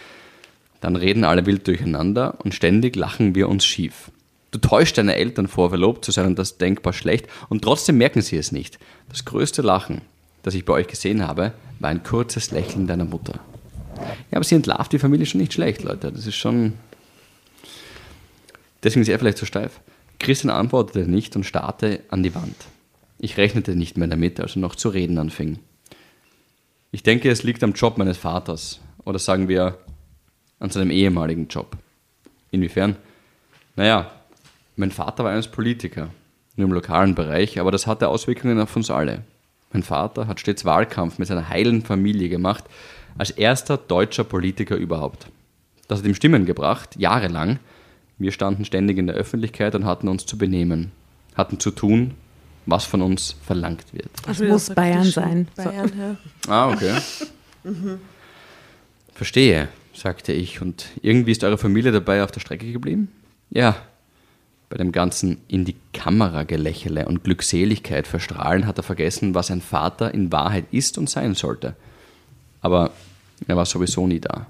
Dann 0.80 0.96
reden 0.96 1.24
alle 1.24 1.46
wild 1.46 1.66
durcheinander 1.66 2.38
und 2.44 2.54
ständig 2.54 2.96
lachen 2.96 3.34
wir 3.34 3.48
uns 3.48 3.64
schief. 3.64 4.10
Du 4.50 4.58
täuschst 4.58 4.96
deine 4.98 5.16
Eltern 5.16 5.48
vor, 5.48 5.70
verlobt 5.70 6.04
zu 6.04 6.12
sein 6.12 6.26
und 6.26 6.38
das 6.38 6.58
denkbar 6.58 6.92
schlecht 6.92 7.26
und 7.48 7.62
trotzdem 7.62 7.98
merken 7.98 8.22
sie 8.22 8.36
es 8.36 8.52
nicht. 8.52 8.78
Das 9.08 9.24
größte 9.24 9.62
Lachen, 9.62 10.02
das 10.42 10.54
ich 10.54 10.64
bei 10.64 10.74
euch 10.74 10.86
gesehen 10.86 11.26
habe, 11.26 11.52
war 11.80 11.90
ein 11.90 12.02
kurzes 12.02 12.50
Lächeln 12.50 12.86
deiner 12.86 13.04
Mutter. 13.04 13.40
Ja, 14.30 14.36
aber 14.36 14.44
sie 14.44 14.54
entlarvt 14.54 14.92
die 14.92 14.98
Familie 14.98 15.26
schon 15.26 15.40
nicht 15.40 15.52
schlecht, 15.52 15.82
Leute. 15.82 16.12
Das 16.12 16.26
ist 16.26 16.36
schon. 16.36 16.74
Deswegen 18.82 19.02
ist 19.02 19.08
er 19.08 19.18
vielleicht 19.18 19.38
so 19.38 19.46
steif. 19.46 19.80
Christian 20.18 20.50
antwortete 20.50 21.10
nicht 21.10 21.36
und 21.36 21.44
starrte 21.44 22.00
an 22.08 22.22
die 22.22 22.34
Wand. 22.34 22.56
Ich 23.18 23.36
rechnete 23.36 23.74
nicht 23.74 23.96
mehr 23.96 24.08
damit, 24.08 24.40
als 24.40 24.56
er 24.56 24.60
noch 24.60 24.74
zu 24.74 24.90
reden 24.90 25.18
anfing. 25.18 25.58
Ich 26.92 27.02
denke, 27.02 27.30
es 27.30 27.42
liegt 27.42 27.62
am 27.62 27.72
Job 27.72 27.98
meines 27.98 28.16
Vaters. 28.16 28.80
Oder 29.04 29.18
sagen 29.18 29.48
wir 29.48 29.78
an 30.58 30.70
seinem 30.70 30.90
ehemaligen 30.90 31.48
Job. 31.48 31.76
Inwiefern? 32.50 32.96
Naja, 33.76 34.10
mein 34.76 34.90
Vater 34.90 35.24
war 35.24 35.32
einst 35.32 35.52
Politiker, 35.52 36.10
nur 36.56 36.68
im 36.68 36.72
lokalen 36.72 37.14
Bereich, 37.14 37.60
aber 37.60 37.70
das 37.70 37.86
hatte 37.86 38.08
Auswirkungen 38.08 38.60
auf 38.60 38.74
uns 38.76 38.90
alle. 38.90 39.22
Mein 39.72 39.82
Vater 39.82 40.26
hat 40.26 40.40
stets 40.40 40.64
Wahlkampf 40.64 41.18
mit 41.18 41.28
seiner 41.28 41.48
heilen 41.48 41.82
Familie 41.82 42.28
gemacht, 42.28 42.64
als 43.18 43.30
erster 43.30 43.76
deutscher 43.76 44.24
Politiker 44.24 44.76
überhaupt. 44.76 45.26
Das 45.88 45.98
hat 45.98 46.06
ihm 46.06 46.14
Stimmen 46.14 46.46
gebracht, 46.46 46.96
jahrelang. 46.96 47.58
Wir 48.18 48.32
standen 48.32 48.64
ständig 48.64 48.98
in 48.98 49.06
der 49.06 49.16
Öffentlichkeit 49.16 49.74
und 49.74 49.84
hatten 49.84 50.08
uns 50.08 50.26
zu 50.26 50.38
benehmen, 50.38 50.92
hatten 51.34 51.60
zu 51.60 51.70
tun, 51.70 52.14
was 52.66 52.84
von 52.84 53.00
uns 53.02 53.36
verlangt 53.44 53.92
wird. 53.92 54.10
Das 54.26 54.40
muss 54.40 54.70
Bayern 54.70 55.04
sein. 55.04 55.48
So. 55.56 55.62
Bayern, 55.64 55.92
ja. 55.98 56.16
Ah, 56.52 56.70
okay. 56.70 56.96
Verstehe, 59.14 59.68
sagte 59.94 60.32
ich. 60.32 60.60
Und 60.60 60.86
irgendwie 61.00 61.32
ist 61.32 61.44
eure 61.44 61.58
Familie 61.58 61.92
dabei 61.92 62.22
auf 62.22 62.32
der 62.32 62.40
Strecke 62.40 62.70
geblieben? 62.70 63.10
Ja. 63.50 63.76
Bei 64.68 64.76
dem 64.76 64.90
ganzen 64.90 65.38
in 65.46 65.64
die 65.64 65.76
Kamera 65.92 66.42
Gelächele 66.42 67.06
und 67.06 67.22
Glückseligkeit 67.22 68.08
verstrahlen 68.08 68.66
hat 68.66 68.78
er 68.78 68.82
vergessen, 68.82 69.34
was 69.34 69.50
ein 69.52 69.60
Vater 69.60 70.12
in 70.12 70.32
Wahrheit 70.32 70.66
ist 70.72 70.98
und 70.98 71.08
sein 71.08 71.34
sollte. 71.34 71.76
Aber 72.62 72.90
er 73.46 73.56
war 73.56 73.64
sowieso 73.64 74.08
nie 74.08 74.18
da. 74.18 74.46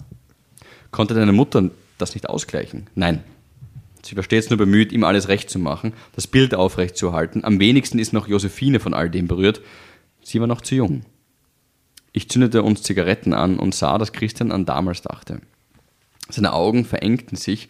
Konnte 0.90 1.12
deine 1.12 1.32
Mutter 1.32 1.70
das 1.98 2.14
nicht 2.14 2.28
ausgleichen? 2.28 2.86
Nein. 2.94 3.22
Sie 4.06 4.16
war 4.16 4.22
stets 4.22 4.50
nur 4.50 4.56
bemüht, 4.56 4.92
ihm 4.92 5.04
alles 5.04 5.28
recht 5.28 5.50
zu 5.50 5.58
machen, 5.58 5.92
das 6.14 6.26
Bild 6.26 6.54
aufrecht 6.54 6.96
zu 6.96 7.12
halten. 7.12 7.44
Am 7.44 7.58
wenigsten 7.58 7.98
ist 7.98 8.12
noch 8.12 8.28
Josephine 8.28 8.78
von 8.78 8.94
all 8.94 9.10
dem 9.10 9.26
berührt. 9.26 9.60
Sie 10.22 10.40
war 10.40 10.46
noch 10.46 10.60
zu 10.60 10.76
jung. 10.76 11.02
Ich 12.12 12.30
zündete 12.30 12.62
uns 12.62 12.82
Zigaretten 12.82 13.34
an 13.34 13.58
und 13.58 13.74
sah, 13.74 13.98
dass 13.98 14.12
Christian 14.12 14.52
an 14.52 14.64
damals 14.64 15.02
dachte. 15.02 15.40
Seine 16.28 16.52
Augen 16.52 16.84
verengten 16.84 17.36
sich 17.36 17.68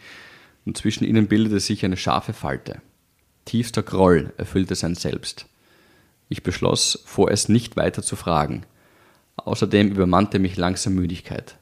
und 0.65 0.77
zwischen 0.77 1.05
ihnen 1.05 1.27
bildete 1.27 1.61
sich 1.61 1.85
eine 1.85 1.97
scharfe 1.97 2.33
Falte. 2.33 2.81
Tiefster 3.45 3.83
Groll 3.83 4.33
erfüllte 4.37 4.75
sein 4.75 4.95
Selbst. 4.95 5.47
Ich 6.29 6.43
beschloss, 6.43 7.03
vorerst 7.07 7.49
nicht 7.49 7.77
weiter 7.77 8.03
zu 8.03 8.17
fragen. 8.17 8.65
Außerdem 9.37 9.91
übermannte 9.91 10.39
mich 10.39 10.57
langsam 10.57 10.95
Müdigkeit. 10.95 11.57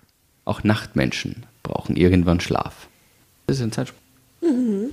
Auch 0.44 0.64
Nachtmenschen 0.64 1.46
brauchen 1.62 1.96
irgendwann 1.96 2.40
Schlaf. 2.40 2.88
Das 3.46 3.58
ist 3.58 3.62
ein 3.62 3.72
Zeitsprung. 4.44 4.90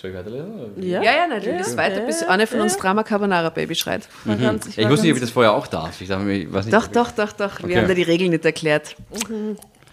Soll 0.00 0.10
ich 0.10 0.16
weiterlesen? 0.16 0.48
Ja, 0.82 1.02
Ja, 1.02 1.16
ja, 1.16 1.26
natürlich. 1.26 1.58
Das 1.58 1.76
weiter, 1.76 2.00
bis 2.02 2.22
eine 2.22 2.46
von 2.46 2.60
uns 2.60 2.76
Drama 2.76 3.02
Carbonara 3.02 3.50
Baby 3.50 3.74
schreit. 3.74 4.08
Ja, 4.24 4.34
ich 4.34 4.40
man 4.78 4.90
wusste 4.90 5.06
nicht, 5.06 5.12
ob 5.12 5.16
ich 5.16 5.20
das 5.22 5.30
vorher 5.30 5.52
auch 5.52 5.66
darf. 5.66 6.00
Ich, 6.00 6.06
dachte, 6.08 6.30
ich 6.30 6.52
weiß 6.52 6.66
nicht, 6.66 6.74
Doch, 6.74 6.84
ich- 6.86 6.92
doch, 6.92 7.10
doch, 7.10 7.32
doch. 7.32 7.58
Okay. 7.58 7.68
Wir 7.68 7.78
haben 7.78 7.88
da 7.88 7.94
die 7.94 8.02
Regeln 8.04 8.30
nicht 8.30 8.44
erklärt. 8.44 8.94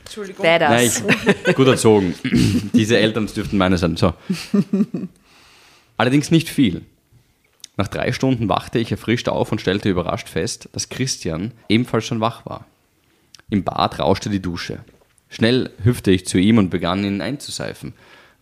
Entschuldigung. 0.04 0.46
Nein, 0.46 0.60
Badass. 0.60 1.04
ich, 1.48 1.56
gut 1.56 1.68
erzogen. 1.68 2.14
Diese 2.74 3.00
Eltern 3.00 3.26
dürften 3.26 3.58
meine 3.58 3.80
sein. 3.80 3.98
So. 3.98 4.14
Allerdings 5.98 6.30
nicht 6.32 6.50
viel. 6.50 6.82
Nach 7.78 7.88
drei 7.88 8.12
Stunden 8.12 8.48
wachte 8.48 8.80
ich 8.80 8.92
erfrischt 8.92 9.28
auf 9.28 9.52
und 9.52 9.60
stellte 9.60 9.90
überrascht 9.90 10.30
fest, 10.30 10.70
dass 10.74 10.90
Christian 10.90 11.52
ebenfalls 11.68 12.06
schon 12.06 12.22
wach 12.22 12.46
war. 12.46 12.66
Im 13.50 13.64
Bad 13.64 14.00
rauschte 14.00 14.30
die 14.30 14.42
Dusche. 14.42 14.80
Schnell 15.30 15.72
hüpfte 15.84 16.12
ich 16.12 16.26
zu 16.26 16.38
ihm 16.38 16.58
und 16.58 16.70
begann 16.70 17.04
ihn 17.04 17.22
einzuseifen. 17.22 17.94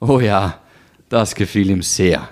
Oh 0.05 0.19
ja, 0.19 0.59
das 1.07 1.33
gefiel 1.33 1.69
ihm 1.69 1.81
sehr. 1.81 2.27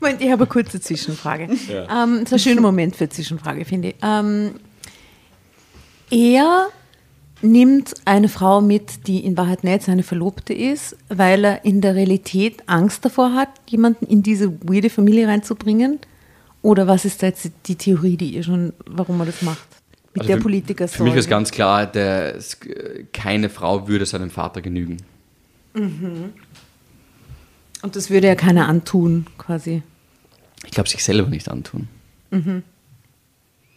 Moment, 0.00 0.20
ich 0.20 0.30
habe 0.30 0.42
eine 0.42 0.46
kurze 0.46 0.80
Zwischenfrage. 0.80 1.48
Ähm, 1.68 2.20
das 2.20 2.22
ist 2.22 2.32
ein 2.32 2.38
schöner 2.38 2.60
Moment 2.60 2.94
für 2.94 3.04
eine 3.04 3.10
Zwischenfrage, 3.10 3.64
finde 3.64 3.88
ich. 3.88 3.94
Ähm, 4.00 4.52
er 6.10 6.68
nimmt 7.42 7.94
eine 8.04 8.28
Frau 8.28 8.60
mit, 8.60 9.08
die 9.08 9.24
in 9.24 9.36
Wahrheit 9.36 9.64
nicht 9.64 9.82
seine 9.82 10.04
Verlobte 10.04 10.54
ist, 10.54 10.96
weil 11.08 11.44
er 11.44 11.64
in 11.64 11.80
der 11.80 11.96
Realität 11.96 12.62
Angst 12.66 13.04
davor 13.04 13.34
hat, 13.34 13.48
jemanden 13.68 14.06
in 14.06 14.22
diese 14.22 14.52
weirde 14.68 14.90
Familie 14.90 15.26
reinzubringen? 15.26 15.98
Oder 16.62 16.86
was 16.86 17.04
ist 17.04 17.22
da 17.22 17.26
jetzt 17.26 17.50
die 17.66 17.76
Theorie, 17.76 18.16
die 18.16 18.34
ihr 18.34 18.44
schon, 18.44 18.72
warum 18.86 19.18
er 19.20 19.26
das 19.26 19.42
macht? 19.42 19.79
Mit 20.12 20.22
Also 20.22 20.26
der 20.28 20.36
für- 20.38 20.42
Politiker 20.42 20.88
Für 20.88 21.04
mich 21.04 21.14
ist 21.14 21.28
ganz 21.28 21.52
klar, 21.52 21.86
der, 21.86 22.36
keine 23.12 23.48
Frau 23.48 23.86
würde 23.86 24.06
seinem 24.06 24.30
Vater 24.30 24.60
genügen. 24.60 24.96
Und 25.74 26.34
das 27.96 28.10
würde 28.10 28.26
ja 28.26 28.34
keiner 28.34 28.66
antun, 28.68 29.26
quasi. 29.38 29.82
Ich 30.64 30.72
glaube, 30.72 30.88
sich 30.88 31.04
selber 31.04 31.28
nicht 31.28 31.48
antun. 31.48 31.88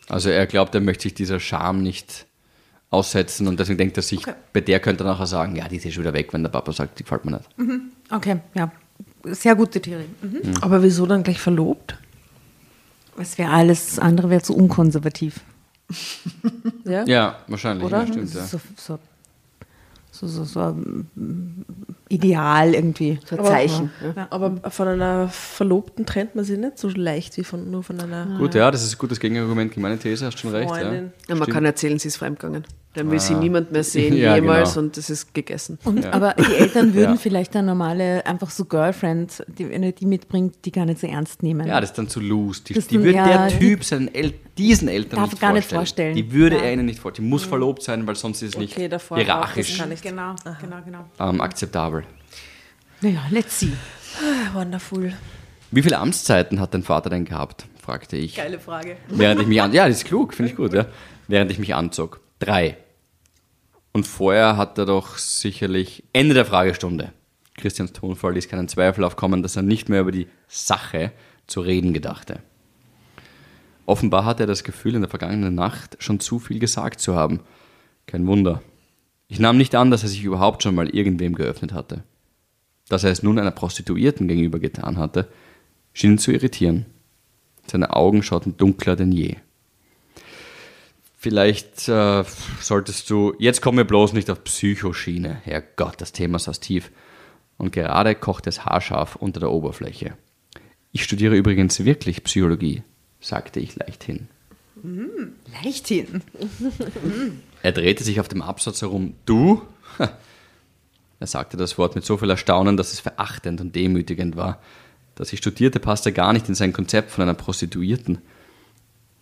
Also 0.10 0.30
er 0.30 0.48
glaubt, 0.48 0.74
er 0.76 0.82
möchte 0.82 1.04
sich 1.04 1.14
dieser 1.14 1.40
Scham 1.40 1.82
nicht 1.84 2.26
aussetzen 2.90 3.48
und 3.48 3.60
deswegen 3.60 3.78
denkt 3.78 3.98
er 3.98 4.04
sich, 4.04 4.28
Okay. 4.28 4.34
bei 4.54 4.62
der 4.62 4.80
könnte 4.80 5.04
er 5.04 5.08
nachher 5.08 5.26
sagen, 5.28 5.56
ja, 5.56 5.68
die 5.68 5.78
ist 5.78 5.86
eh 5.86 5.92
schon 5.92 6.04
wieder 6.04 6.14
weg, 6.14 6.34
wenn 6.34 6.44
der 6.44 6.50
Papa 6.52 6.72
sagt, 6.74 7.00
die 7.00 7.04
gefällt 7.04 7.26
mir 7.26 7.32
nicht. 7.38 7.50
Okay, 8.12 8.40
ja. 8.54 8.72
Sehr 9.24 9.56
gute 9.56 9.82
Theorie. 9.82 10.06
Mhm. 10.22 10.42
Aber 10.62 10.84
wieso 10.84 11.06
dann 11.06 11.24
gleich 11.24 11.40
verlobt? 11.40 11.98
Es 13.18 13.38
wäre 13.38 13.52
alles, 13.52 13.88
das 13.92 14.00
andere 14.00 14.30
wäre 14.30 14.42
zu 14.42 14.56
unkonservativ. 14.56 15.40
Ja. 16.86 17.06
Ja, 17.06 17.40
wahrscheinlich, 17.48 17.86
Oder? 17.86 18.00
ja, 18.00 18.08
stimmt. 18.08 18.34
Ja. 18.34 18.46
So, 18.46 18.60
so, 18.78 19.00
so, 20.12 20.28
so, 20.28 20.44
so 20.44 20.76
Ideal 22.14 22.74
irgendwie. 22.74 23.20
So 23.26 23.36
ein 23.36 23.40
Aber- 23.40 23.50
Zeichen. 23.50 23.92
Ja. 24.16 24.28
Aber 24.30 24.70
von 24.72 24.88
einer 24.88 25.28
Verlobten 25.30 26.06
trennt 26.06 26.36
man 26.36 26.46
sich 26.46 26.58
nicht 26.58 26.78
so 26.78 26.90
leicht 26.90 27.38
wie 27.38 27.44
von, 27.44 27.70
nur 27.72 27.84
von 27.84 28.00
einer 28.00 28.38
Gut, 28.38 28.56
ja, 28.56 28.70
das 28.72 28.84
ist 28.84 28.96
ein 28.96 28.98
gutes 29.00 29.20
Gegenargument 29.20 29.72
gegen 29.72 29.82
meine 29.82 29.98
These, 29.98 30.26
hast 30.26 30.40
schon 30.40 30.52
recht. 30.52 30.70
Ja. 30.70 30.76
Freundin. 30.76 31.12
Ja, 31.28 31.36
man 31.36 31.48
kann 31.50 31.66
erzählen, 31.66 31.98
sie 32.00 32.08
ist 32.10 32.18
fremdgegangen. 32.18 32.64
Dann 32.96 33.10
will 33.10 33.20
sie 33.20 33.34
niemand 33.34 33.72
mehr 33.72 33.84
sehen, 33.84 34.16
Ja, 34.16 34.36
jemals, 34.36 34.76
genau. 34.76 34.86
und 34.86 34.98
das 34.98 35.10
ist 35.10 35.34
gegessen. 35.34 35.80
Und, 35.84 36.06
Aber 36.06 36.36
die 36.38 36.54
Eltern 36.58 36.94
würden 36.94 37.14
Ja. 37.14 37.18
vielleicht 37.18 37.56
eine 37.56 37.66
normale, 37.66 38.24
einfach 38.28 38.52
so 38.52 38.66
Girlfriend, 38.66 39.44
die, 39.58 39.68
wenn 39.68 39.82
er 39.82 39.94
die 39.94 40.06
mitbringt, 40.06 40.58
die 40.64 40.72
gar 40.72 40.86
nicht 40.86 41.00
so 41.00 41.08
ernst 41.08 41.42
nehmen. 41.42 41.66
Ja, 41.68 41.82
das 41.82 41.90
ist 41.90 41.98
dann 41.98 42.08
zu 42.08 42.20
loose. 42.20 42.62
Die, 42.66 42.74
die 42.76 43.00
würde 43.00 43.14
ja, 43.18 43.48
der 43.48 43.60
Typ 43.60 43.84
seinen 43.84 44.14
El 44.14 44.34
diesen 44.56 44.88
Eltern 44.88 45.20
Darf 45.22 45.32
nicht 45.32 45.42
gar 45.42 45.52
nicht 45.54 45.72
vorstellen. 45.74 46.14
vorstellen. 46.14 46.16
Die 46.16 46.32
würde 46.32 46.58
Ja. 46.58 46.62
er 46.62 46.74
ihnen 46.74 46.86
nicht 46.86 47.00
vorstellen. 47.00 47.26
Die 47.26 47.30
muss 47.32 47.44
verlobt 47.44 47.82
sein, 47.82 48.06
weil 48.06 48.14
sonst 48.16 48.44
ist 48.44 48.54
es 48.54 48.60
nicht 48.60 48.78
Okay, 48.78 48.88
das 48.88 49.08
hierarchisch 49.08 49.82
genau, 50.04 50.36
genau, 50.62 50.78
genau. 50.86 51.06
ähm, 51.20 51.42
akzeptabel. 51.42 52.03
Naja, 53.04 53.26
let's 53.32 53.60
see. 53.60 53.74
Ah, 54.22 54.54
Wonderful. 54.58 55.12
Wie 55.72 55.84
viele 55.84 55.98
Amtszeiten 55.98 56.62
hat 56.62 56.74
dein 56.74 56.84
Vater 56.84 57.10
denn 57.10 57.26
gehabt? 57.26 57.66
fragte 57.82 58.16
ich. 58.16 58.36
Geile 58.36 58.62
Frage. 58.62 58.96
Während 59.10 59.42
ich 59.42 59.48
mich 59.48 59.62
an 59.62 59.74
ja, 59.74 59.90
das 59.90 59.98
ist 59.98 60.06
klug, 60.06 60.34
finde 60.34 60.52
ich 60.52 60.56
gut, 60.56 60.72
ja. 60.74 60.86
Während 61.28 61.52
ich 61.52 61.60
mich 61.60 61.76
anzog. 61.76 62.22
Drei. 62.40 62.78
Und 63.92 64.08
vorher 64.08 64.56
hat 64.56 64.78
er 64.78 64.86
doch 64.86 65.18
sicherlich 65.18 66.06
Ende 66.14 66.34
der 66.34 66.46
Fragestunde. 66.46 67.12
Christians 67.58 67.92
Tonfall 67.92 68.36
ließ 68.36 68.48
keinen 68.48 68.70
Zweifel 68.70 69.04
aufkommen, 69.04 69.44
dass 69.44 69.58
er 69.58 69.64
nicht 69.64 69.90
mehr 69.90 70.00
über 70.00 70.14
die 70.14 70.30
Sache 70.48 71.12
zu 71.46 71.60
reden 71.60 71.94
gedachte. 71.94 72.40
Offenbar 73.86 74.24
hatte 74.24 74.44
er 74.44 74.48
das 74.48 74.64
Gefühl, 74.64 74.96
in 74.96 75.02
der 75.02 75.10
vergangenen 75.10 75.56
Nacht 75.56 75.98
schon 76.00 76.22
zu 76.22 76.40
viel 76.40 76.60
gesagt 76.60 77.02
zu 77.02 77.18
haben. 77.18 77.42
Kein 78.08 78.26
Wunder. 78.28 78.62
Ich 79.28 79.40
nahm 79.40 79.58
nicht 79.58 79.76
an, 79.76 79.92
dass 79.92 80.04
er 80.04 80.10
sich 80.10 80.24
überhaupt 80.24 80.64
schon 80.64 80.74
mal 80.74 80.88
irgendwem 80.88 81.36
geöffnet 81.36 81.74
hatte. 81.74 82.06
Dass 82.90 83.04
er 83.04 83.12
es 83.12 83.24
nun 83.24 83.40
einer 83.40 83.52
Prostituierten 83.52 84.28
gegenüber 84.28 84.60
getan 84.60 84.98
hatte, 84.98 85.28
schien 85.94 86.12
ihn 86.12 86.18
zu 86.18 86.32
irritieren. 86.32 86.86
Seine 87.68 87.96
Augen 87.96 88.24
schauten 88.24 88.58
dunkler 88.58 88.96
denn 88.96 89.12
je. 89.12 89.38
Vielleicht 91.18 91.88
äh, 91.88 92.26
solltest 92.60 93.10
du. 93.10 93.34
Jetzt 93.40 93.62
kommen 93.62 93.78
wir 93.78 93.86
bloß 93.86 94.12
nicht 94.12 94.30
auf 94.30 94.44
Psychoschiene. 94.44 95.36
Herrgott, 95.44 96.02
das 96.02 96.12
Thema 96.12 96.38
saß 96.38 96.60
tief. 96.60 96.92
Und 97.58 97.72
gerade 97.72 98.16
kocht 98.16 98.48
es 98.48 98.66
haarscharf 98.66 99.16
unter 99.16 99.40
der 99.40 99.52
Oberfläche. 99.52 100.18
Ich 100.92 101.04
studiere 101.04 101.38
übrigens 101.38 101.86
wirklich 101.86 102.24
Psychologie, 102.24 102.84
sagte 103.22 103.62
ich 103.62 103.76
leichthin. 103.76 104.28
Leicht 105.64 105.88
hin. 105.88 106.22
Er 107.64 107.72
drehte 107.72 108.04
sich 108.04 108.20
auf 108.20 108.28
dem 108.28 108.42
Absatz 108.42 108.82
herum. 108.82 109.16
Du? 109.26 109.62
Er 111.24 111.28
sagte 111.28 111.56
das 111.56 111.78
Wort 111.78 111.96
mit 111.96 112.04
so 112.04 112.18
viel 112.18 112.30
Erstaunen, 112.30 112.76
dass 112.76 112.92
es 112.92 113.00
verachtend 113.00 113.62
und 113.62 113.74
demütigend 113.78 114.36
war. 114.36 114.62
Dass 115.16 115.32
ich 115.32 115.40
studierte, 115.40 115.80
passte 115.80 116.12
gar 116.12 116.34
nicht 116.34 116.50
in 116.50 116.54
sein 116.54 116.74
Konzept 116.74 117.12
von 117.12 117.22
einer 117.22 117.34
Prostituierten. 117.34 118.18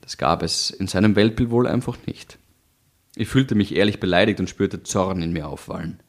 Das 0.02 0.18
gab 0.18 0.42
es 0.42 0.72
in 0.72 0.88
seinem 0.88 1.16
Weltbild 1.16 1.52
wohl 1.52 1.68
einfach 1.68 2.00
nicht. 2.08 2.40
Ich 3.16 3.28
fühlte 3.28 3.54
mich 3.54 3.76
ehrlich 3.76 4.00
beleidigt 4.00 4.40
und 4.40 4.50
spürte 4.50 4.82
Zorn 4.82 5.22
in 5.22 5.32
mir 5.32 5.48
aufwallen. 5.48 6.00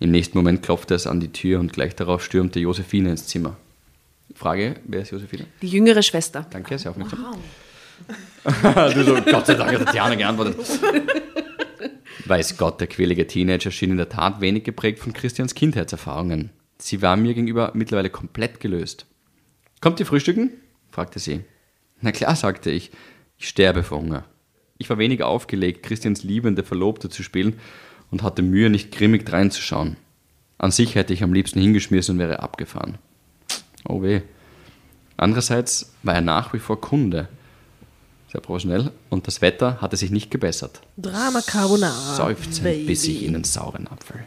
Im 0.00 0.10
nächsten 0.10 0.38
Moment 0.38 0.62
klopfte 0.62 0.94
es 0.94 1.06
an 1.06 1.20
die 1.20 1.32
Tür 1.32 1.60
und 1.60 1.74
gleich 1.74 1.94
darauf 1.94 2.24
stürmte 2.24 2.58
Josephine 2.58 3.10
ins 3.10 3.26
Zimmer. 3.26 3.58
Frage, 4.34 4.76
wer 4.86 5.02
ist 5.02 5.10
Josephine? 5.10 5.44
Die 5.60 5.68
jüngere 5.68 6.02
Schwester. 6.02 6.46
Danke, 6.48 6.78
sehr 6.78 6.92
aufmerksam. 6.92 7.36
du 8.94 9.04
so, 9.04 9.16
Gott 9.20 9.44
sei 9.48 9.52
Dank 9.52 9.78
hat 9.78 9.84
Tatjana 9.84 10.14
geantwortet. 10.14 10.56
Weiß 12.26 12.56
Gott, 12.56 12.80
der 12.80 12.86
quälige 12.86 13.26
Teenager 13.26 13.70
schien 13.70 13.90
in 13.90 13.98
der 13.98 14.08
Tat 14.08 14.40
wenig 14.40 14.64
geprägt 14.64 14.98
von 14.98 15.12
Christians 15.12 15.54
Kindheitserfahrungen. 15.54 16.50
Sie 16.78 17.02
war 17.02 17.16
mir 17.16 17.34
gegenüber 17.34 17.72
mittlerweile 17.74 18.08
komplett 18.08 18.60
gelöst. 18.60 19.06
Kommt 19.80 20.00
ihr 20.00 20.06
frühstücken? 20.06 20.50
fragte 20.90 21.18
sie. 21.18 21.40
Na 22.00 22.12
klar, 22.12 22.34
sagte 22.34 22.70
ich. 22.70 22.90
Ich 23.36 23.48
sterbe 23.48 23.82
vor 23.82 23.98
Hunger. 23.98 24.24
Ich 24.78 24.88
war 24.88 24.98
wenig 24.98 25.22
aufgelegt, 25.22 25.82
Christians 25.82 26.22
liebende 26.22 26.64
Verlobte 26.64 27.08
zu 27.10 27.22
spielen 27.22 27.60
und 28.10 28.22
hatte 28.22 28.42
Mühe, 28.42 28.70
nicht 28.70 28.90
grimmig 28.90 29.26
dreinzuschauen. 29.26 29.96
An 30.56 30.70
sich 30.70 30.94
hätte 30.94 31.12
ich 31.12 31.22
am 31.22 31.32
liebsten 31.32 31.60
hingeschmissen 31.60 32.14
und 32.14 32.18
wäre 32.20 32.40
abgefahren. 32.40 32.98
Oh 33.86 34.02
weh. 34.02 34.22
Andererseits 35.16 35.94
war 36.02 36.14
er 36.14 36.20
nach 36.22 36.54
wie 36.54 36.58
vor 36.58 36.80
Kunde. 36.80 37.28
Sehr 38.34 38.40
professionell. 38.40 38.90
Und 39.10 39.28
das 39.28 39.40
Wetter 39.42 39.80
hatte 39.80 39.96
sich 39.96 40.10
nicht 40.10 40.28
gebessert. 40.28 40.80
Drama 40.96 41.40
Carbonara. 41.40 42.16
Seufzend 42.16 42.64
Baby. 42.64 42.86
biss 42.86 43.04
ich 43.04 43.22
in 43.24 43.32
den 43.32 43.44
sauren 43.44 43.86
Apfel. 43.86 44.24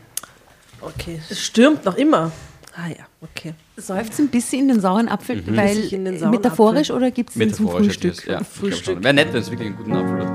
Okay, 0.79 1.19
es 1.29 1.41
stürmt 1.41 1.83
noch 1.83 1.95
immer. 1.97 2.31
Ah 2.73 2.87
ja, 2.87 3.05
okay. 3.21 3.53
Seufzt 3.75 4.17
ein 4.21 4.29
bisschen 4.29 4.61
in 4.61 4.67
den 4.69 4.79
sauren 4.79 5.09
Apfel, 5.09 5.43
weil 5.57 5.77
in 5.93 6.05
den 6.05 6.19
sauren 6.19 6.31
metaphorisch 6.31 6.89
Apfel. 6.89 6.95
oder 6.95 7.11
gibt 7.11 7.31
es 7.31 7.35
den 7.35 7.53
zum 7.53 7.65
ich 7.65 7.71
Frühstück? 7.73 8.15
das- 8.15 8.25
Ja, 8.25 8.43
Frühstück. 8.45 9.03
Wäre 9.03 9.13
nett, 9.13 9.33
wenn 9.33 9.41
es 9.41 9.49
wirklich 9.51 9.67
einen 9.67 9.77
guten 9.77 9.93
Apfel 9.93 10.19
dort 10.19 10.33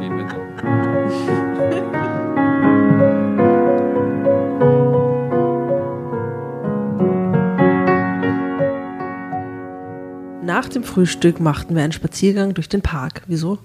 Nach 10.53 10.69
dem 10.69 10.85
Frühstück 10.85 11.41
machten 11.41 11.75
wir 11.75 11.83
einen 11.83 11.95
Spaziergang 11.95 12.53
durch 12.53 12.69
den 12.69 12.83
Park. 12.83 13.23
Wieso? 13.27 13.57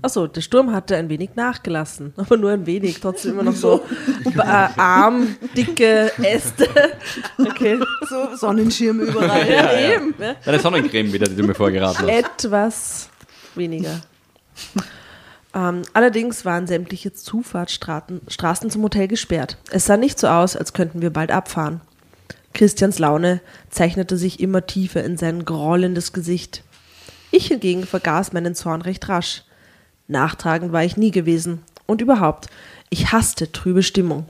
Achso, 0.00 0.28
der 0.28 0.40
Sturm 0.40 0.72
hatte 0.72 0.94
ein 0.96 1.08
wenig 1.08 1.30
nachgelassen, 1.34 2.12
aber 2.16 2.36
nur 2.36 2.52
ein 2.52 2.66
wenig, 2.66 3.00
trotzdem 3.00 3.32
immer 3.32 3.42
noch 3.42 3.56
so 3.56 3.82
äh, 4.24 4.38
arm, 4.38 5.34
dicke 5.56 6.12
Äste. 6.22 6.68
Okay. 7.36 7.80
So 8.08 8.36
Sonnenschirm 8.36 9.00
überall. 9.00 9.50
Ja, 9.50 9.76
eben. 9.76 10.14
Ja. 10.20 10.36
Deine 10.44 10.60
Sonnencreme 10.60 11.12
wieder, 11.12 11.26
die 11.26 11.34
du 11.34 11.42
mir 11.42 11.54
vorgeraten 11.54 12.06
hast. 12.06 12.44
Etwas 12.44 13.08
weniger. 13.56 14.02
Ähm, 15.52 15.82
allerdings 15.94 16.44
waren 16.44 16.68
sämtliche 16.68 17.12
Zufahrtsstraßen 17.12 18.20
Straßen 18.28 18.70
zum 18.70 18.84
Hotel 18.84 19.08
gesperrt. 19.08 19.58
Es 19.72 19.86
sah 19.86 19.96
nicht 19.96 20.20
so 20.20 20.28
aus, 20.28 20.54
als 20.54 20.74
könnten 20.74 21.02
wir 21.02 21.10
bald 21.10 21.32
abfahren. 21.32 21.80
Christians 22.52 22.98
Laune 22.98 23.40
zeichnete 23.70 24.16
sich 24.16 24.40
immer 24.40 24.66
tiefer 24.66 25.02
in 25.04 25.16
sein 25.16 25.44
grollendes 25.44 26.12
Gesicht. 26.12 26.62
Ich 27.30 27.46
hingegen 27.46 27.86
vergaß 27.86 28.32
meinen 28.32 28.54
Zorn 28.54 28.82
recht 28.82 29.08
rasch. 29.08 29.44
Nachtragend 30.08 30.72
war 30.72 30.84
ich 30.84 30.96
nie 30.96 31.10
gewesen. 31.10 31.62
Und 31.86 32.00
überhaupt, 32.00 32.48
ich 32.90 33.12
hasste 33.12 33.52
trübe 33.52 33.82
Stimmung. 33.82 34.26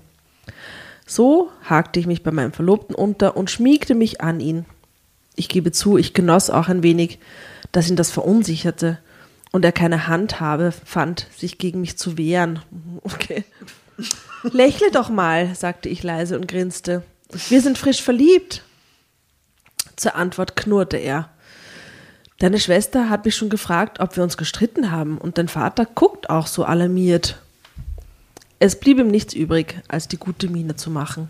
So 1.06 1.50
hakte 1.64 2.00
ich 2.00 2.06
mich 2.06 2.22
bei 2.22 2.30
meinem 2.30 2.52
Verlobten 2.52 2.94
unter 2.94 3.36
und 3.36 3.50
schmiegte 3.50 3.94
mich 3.94 4.20
an 4.20 4.40
ihn. 4.40 4.64
Ich 5.34 5.48
gebe 5.48 5.72
zu, 5.72 5.98
ich 5.98 6.14
genoss 6.14 6.50
auch 6.50 6.68
ein 6.68 6.82
wenig, 6.82 7.18
dass 7.72 7.88
ihn 7.88 7.96
das 7.96 8.10
verunsicherte 8.10 8.98
und 9.50 9.64
er 9.64 9.72
keine 9.72 10.06
Handhabe 10.06 10.72
fand, 10.72 11.26
sich 11.36 11.58
gegen 11.58 11.80
mich 11.80 11.96
zu 11.98 12.18
wehren. 12.18 12.60
Okay. 13.04 13.44
Lächle 14.42 14.90
doch 14.90 15.08
mal, 15.08 15.54
sagte 15.54 15.88
ich 15.88 16.02
leise 16.02 16.36
und 16.36 16.48
grinste. 16.48 17.02
Wir 17.32 17.62
sind 17.62 17.78
frisch 17.78 18.02
verliebt. 18.02 18.62
Zur 19.96 20.14
Antwort 20.14 20.54
knurrte 20.54 20.98
er. 20.98 21.30
Deine 22.38 22.58
Schwester 22.58 23.08
hat 23.08 23.24
mich 23.24 23.36
schon 23.36 23.48
gefragt, 23.48 24.00
ob 24.00 24.16
wir 24.16 24.22
uns 24.22 24.36
gestritten 24.36 24.90
haben, 24.90 25.16
und 25.16 25.38
dein 25.38 25.48
Vater 25.48 25.86
guckt 25.86 26.28
auch 26.28 26.46
so 26.46 26.64
alarmiert. 26.64 27.40
Es 28.58 28.78
blieb 28.78 28.98
ihm 28.98 29.08
nichts 29.08 29.32
übrig, 29.32 29.80
als 29.88 30.08
die 30.08 30.16
gute 30.16 30.48
Miene 30.48 30.76
zu 30.76 30.90
machen. 30.90 31.28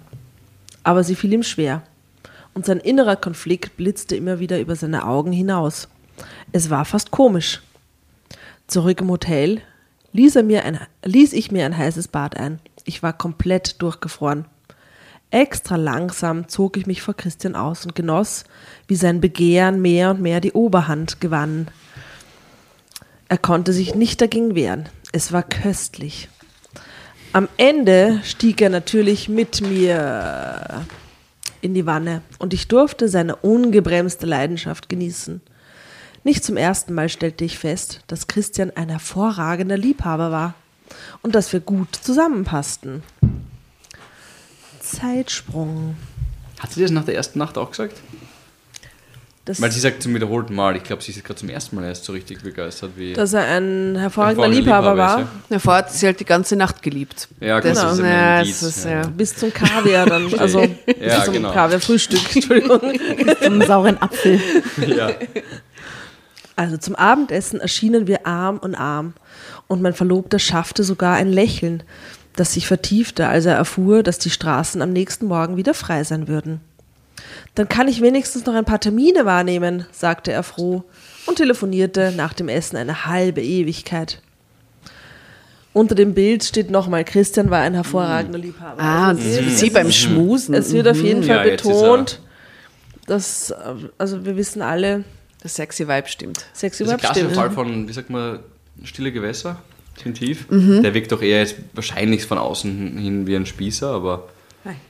Aber 0.83 1.05
sie 1.05 1.15
fiel 1.15 1.33
ihm 1.33 1.43
schwer, 1.43 1.83
und 2.55 2.67
sein 2.67 2.81
innerer 2.81 3.17
Konflikt 3.17 3.77
blitzte 3.77 4.17
immer 4.17 4.39
wieder 4.39 4.59
über 4.61 4.75
seine 4.75 5.07
Augen 5.07 5.33
hinaus. 5.33 5.89
Es 6.51 6.71
war 6.71 6.85
fast 6.85 7.11
komisch. 7.11 7.63
Zurück 8.67 9.01
im 9.01 9.11
Hotel 9.11 9.61
ließ, 10.13 10.37
er 10.37 10.43
mir 10.43 10.65
ein, 10.65 10.81
ließ 11.05 11.33
ich 11.33 11.53
mir 11.53 11.65
ein 11.65 11.77
heißes 11.77 12.09
Bad 12.09 12.37
ein. 12.37 12.59
Ich 12.85 13.03
war 13.03 13.13
komplett 13.13 13.81
durchgefroren. 13.81 14.47
Extra 15.33 15.77
langsam 15.77 16.47
zog 16.49 16.77
ich 16.77 16.87
mich 16.87 17.01
vor 17.01 17.15
Christian 17.15 17.57
aus 17.57 17.87
und 17.87 17.95
genoss, 17.95 18.45
wie 18.87 18.97
sein 18.97 19.23
Begehren 19.23 19.81
mehr 19.81 20.11
und 20.11 20.21
mehr 20.21 20.41
die 20.41 20.53
Oberhand 20.53 21.23
gewann. 21.23 21.69
Er 23.29 23.39
konnte 23.39 23.73
sich 23.73 23.95
nicht 23.95 24.21
dagegen 24.21 24.55
wehren. 24.55 24.91
Es 25.11 25.33
war 25.33 25.43
köstlich. 25.43 26.29
Am 27.33 27.49
Ende 27.57 28.21
stieg 28.25 28.61
er 28.61 28.69
natürlich 28.69 29.31
mit 29.31 29.63
mir 29.63 30.85
in 31.63 31.73
die 31.73 31.87
Wanne 31.87 32.21
und 32.39 32.53
ich 32.53 32.69
durfte 32.69 33.09
seine 33.09 33.37
ungebremste 33.37 34.27
Leidenschaft 34.27 34.91
genießen. 34.91 35.41
Nicht 36.25 36.45
zum 36.45 36.59
ersten 36.59 36.93
Mal 36.93 37.09
stellte 37.09 37.47
ich 37.47 37.59
fest, 37.59 38.01
dass 38.07 38.27
Christian 38.27 38.71
ein 38.75 38.91
hervorragender 38.91 39.79
Liebhaber 39.79 40.31
war 40.31 40.53
und 41.23 41.35
dass 41.35 41.55
wir 41.55 41.61
gut 41.61 41.97
zusammenpassten. 41.97 43.03
Zeitsprung. 44.97 45.97
Hat 46.61 46.73
sie 46.73 46.83
das 46.83 46.91
nach 46.91 47.05
der 47.05 47.15
ersten 47.17 47.39
Nacht 47.39 47.59
auch 47.59 47.71
gesagt? 47.71 47.97
Das, 49.45 49.61
Weil 49.61 49.73
sie 49.73 49.81
sagt 49.81 50.01
zum 50.05 50.15
wiederholten 50.15 50.55
Mal, 50.55 50.77
ich 50.77 50.85
glaube, 50.85 51.03
sie 51.03 51.11
ist 51.11 51.25
gerade 51.25 51.41
zum 51.41 51.49
ersten 51.49 51.75
Mal 51.75 51.85
erst 51.85 52.05
so 52.05 52.13
richtig 52.13 52.43
begeistert 52.45 52.93
wie. 52.95 53.13
dass 53.13 53.33
er 53.33 53.45
ein 53.57 53.97
hervorragender 53.99 54.47
Liebhaber 54.47 54.93
Liebhaber 54.93 54.97
war. 54.97 55.21
ist, 55.23 55.29
Ja, 55.51 55.59
vorher 55.59 55.85
hat 55.85 55.93
sie 55.93 56.07
halt 56.07 56.21
die 56.21 56.25
ganze 56.25 56.55
Nacht 56.55 56.81
geliebt. 56.81 57.27
Ja, 57.41 57.59
gut, 57.59 57.69
das, 57.69 57.81
das 57.83 57.95
ist 57.95 58.05
ja, 58.05 58.39
Indiz, 58.39 58.63
ist, 58.63 58.85
ja. 58.85 59.03
Bis 59.09 59.35
zum 59.35 59.53
Kaviar 59.53 60.07
dann, 60.07 60.33
also 60.39 60.61
Ja, 60.61 60.69
bis 61.17 61.25
zum 61.25 61.35
genau. 61.35 61.53
Kaviar-Frühstück, 61.53 62.21
Entschuldigung. 62.37 62.81
Einen 63.41 63.67
sauren 63.67 64.01
Apfel. 64.01 64.41
ja. 64.87 65.11
Also 66.55 66.77
zum 66.77 66.95
Abendessen 66.95 67.59
erschienen 67.59 68.07
wir 68.07 68.25
Arm 68.29 68.59
und 68.59 68.77
Arm 68.77 69.15
und 69.67 69.83
mein 69.83 69.95
Verlobter 69.95 70.39
schaffte 70.39 70.85
sogar 70.85 71.15
ein 71.17 71.33
Lächeln, 71.33 71.83
das 72.37 72.55
sich 72.55 72.67
vertiefte, 72.67 73.29
als 73.29 73.45
er 73.47 73.55
erfuhr, 73.55 74.03
dass 74.03 74.19
die 74.19 74.31
Straßen 74.31 74.81
am 74.83 74.93
nächsten 74.93 75.27
Morgen 75.27 75.57
wieder 75.57 75.75
frei 75.75 76.03
sein 76.05 76.29
würden. 76.29 76.61
Dann 77.55 77.69
kann 77.69 77.89
ich 77.89 78.01
wenigstens 78.01 78.47
noch 78.47 78.55
ein 78.55 78.65
paar 78.65 78.81
Termine 78.81 79.25
wahrnehmen, 79.27 79.87
sagte 79.93 80.33
er 80.33 80.43
froh 80.43 80.85
und 81.27 81.37
telefonierte 81.37 82.13
nach 82.17 82.33
dem 82.33 82.49
Essen 82.49 82.77
eine 82.77 83.07
halbe 83.07 83.43
Ewigkeit. 83.43 84.23
Unter 85.75 85.95
dem 85.95 86.13
Bild 86.15 86.45
steht 86.45 86.71
nochmal, 86.71 87.05
Christian 87.05 87.49
war 87.51 87.61
ein 87.61 87.73
hervorragender 87.75 88.39
Liebhaber. 88.39 88.81
Ah, 88.83 89.11
und 89.11 89.19
Also 89.21 89.43
sie 89.49 89.71
beim 89.71 89.91
Schmusen. 89.91 90.55
es 90.55 90.73
wird 90.73 90.87
auf 90.87 91.01
jeden 91.01 91.23
Fall 91.23 91.37
Ja, 91.47 91.51
betont, 91.57 92.21
dass, 93.07 93.51
äh, 93.51 93.55
also 93.97 94.25
wir 94.27 94.37
wissen 94.37 94.61
alle, 94.61 95.05
Der 95.43 95.49
sexy 95.51 95.89
Vibe 95.89 96.09
stimmt. 96.09 96.45
sexy 96.53 96.85
Das 96.85 96.93
ist 96.93 96.99
ein 96.99 97.03
Vibe 97.11 97.15
stimmt. 97.21 97.35
Fall 97.37 97.51
von, 97.51 97.89
wie 97.89 97.93
sagt 97.93 98.11
man, 98.11 98.41
stille 98.85 99.13
Gewässer, 99.13 99.63
tief. 99.95 100.51
Mhm. 100.51 100.83
Der 100.83 100.95
wirkt 100.95 101.13
doch 101.13 101.23
eher 101.23 101.39
jetzt 101.41 101.57
wahrscheinlich 101.75 102.25
von 102.27 102.39
außen 102.39 102.99
hin 102.99 103.27
wie 103.27 103.37
ein 103.37 103.47
Spießer, 103.47 103.89
aber 103.91 104.29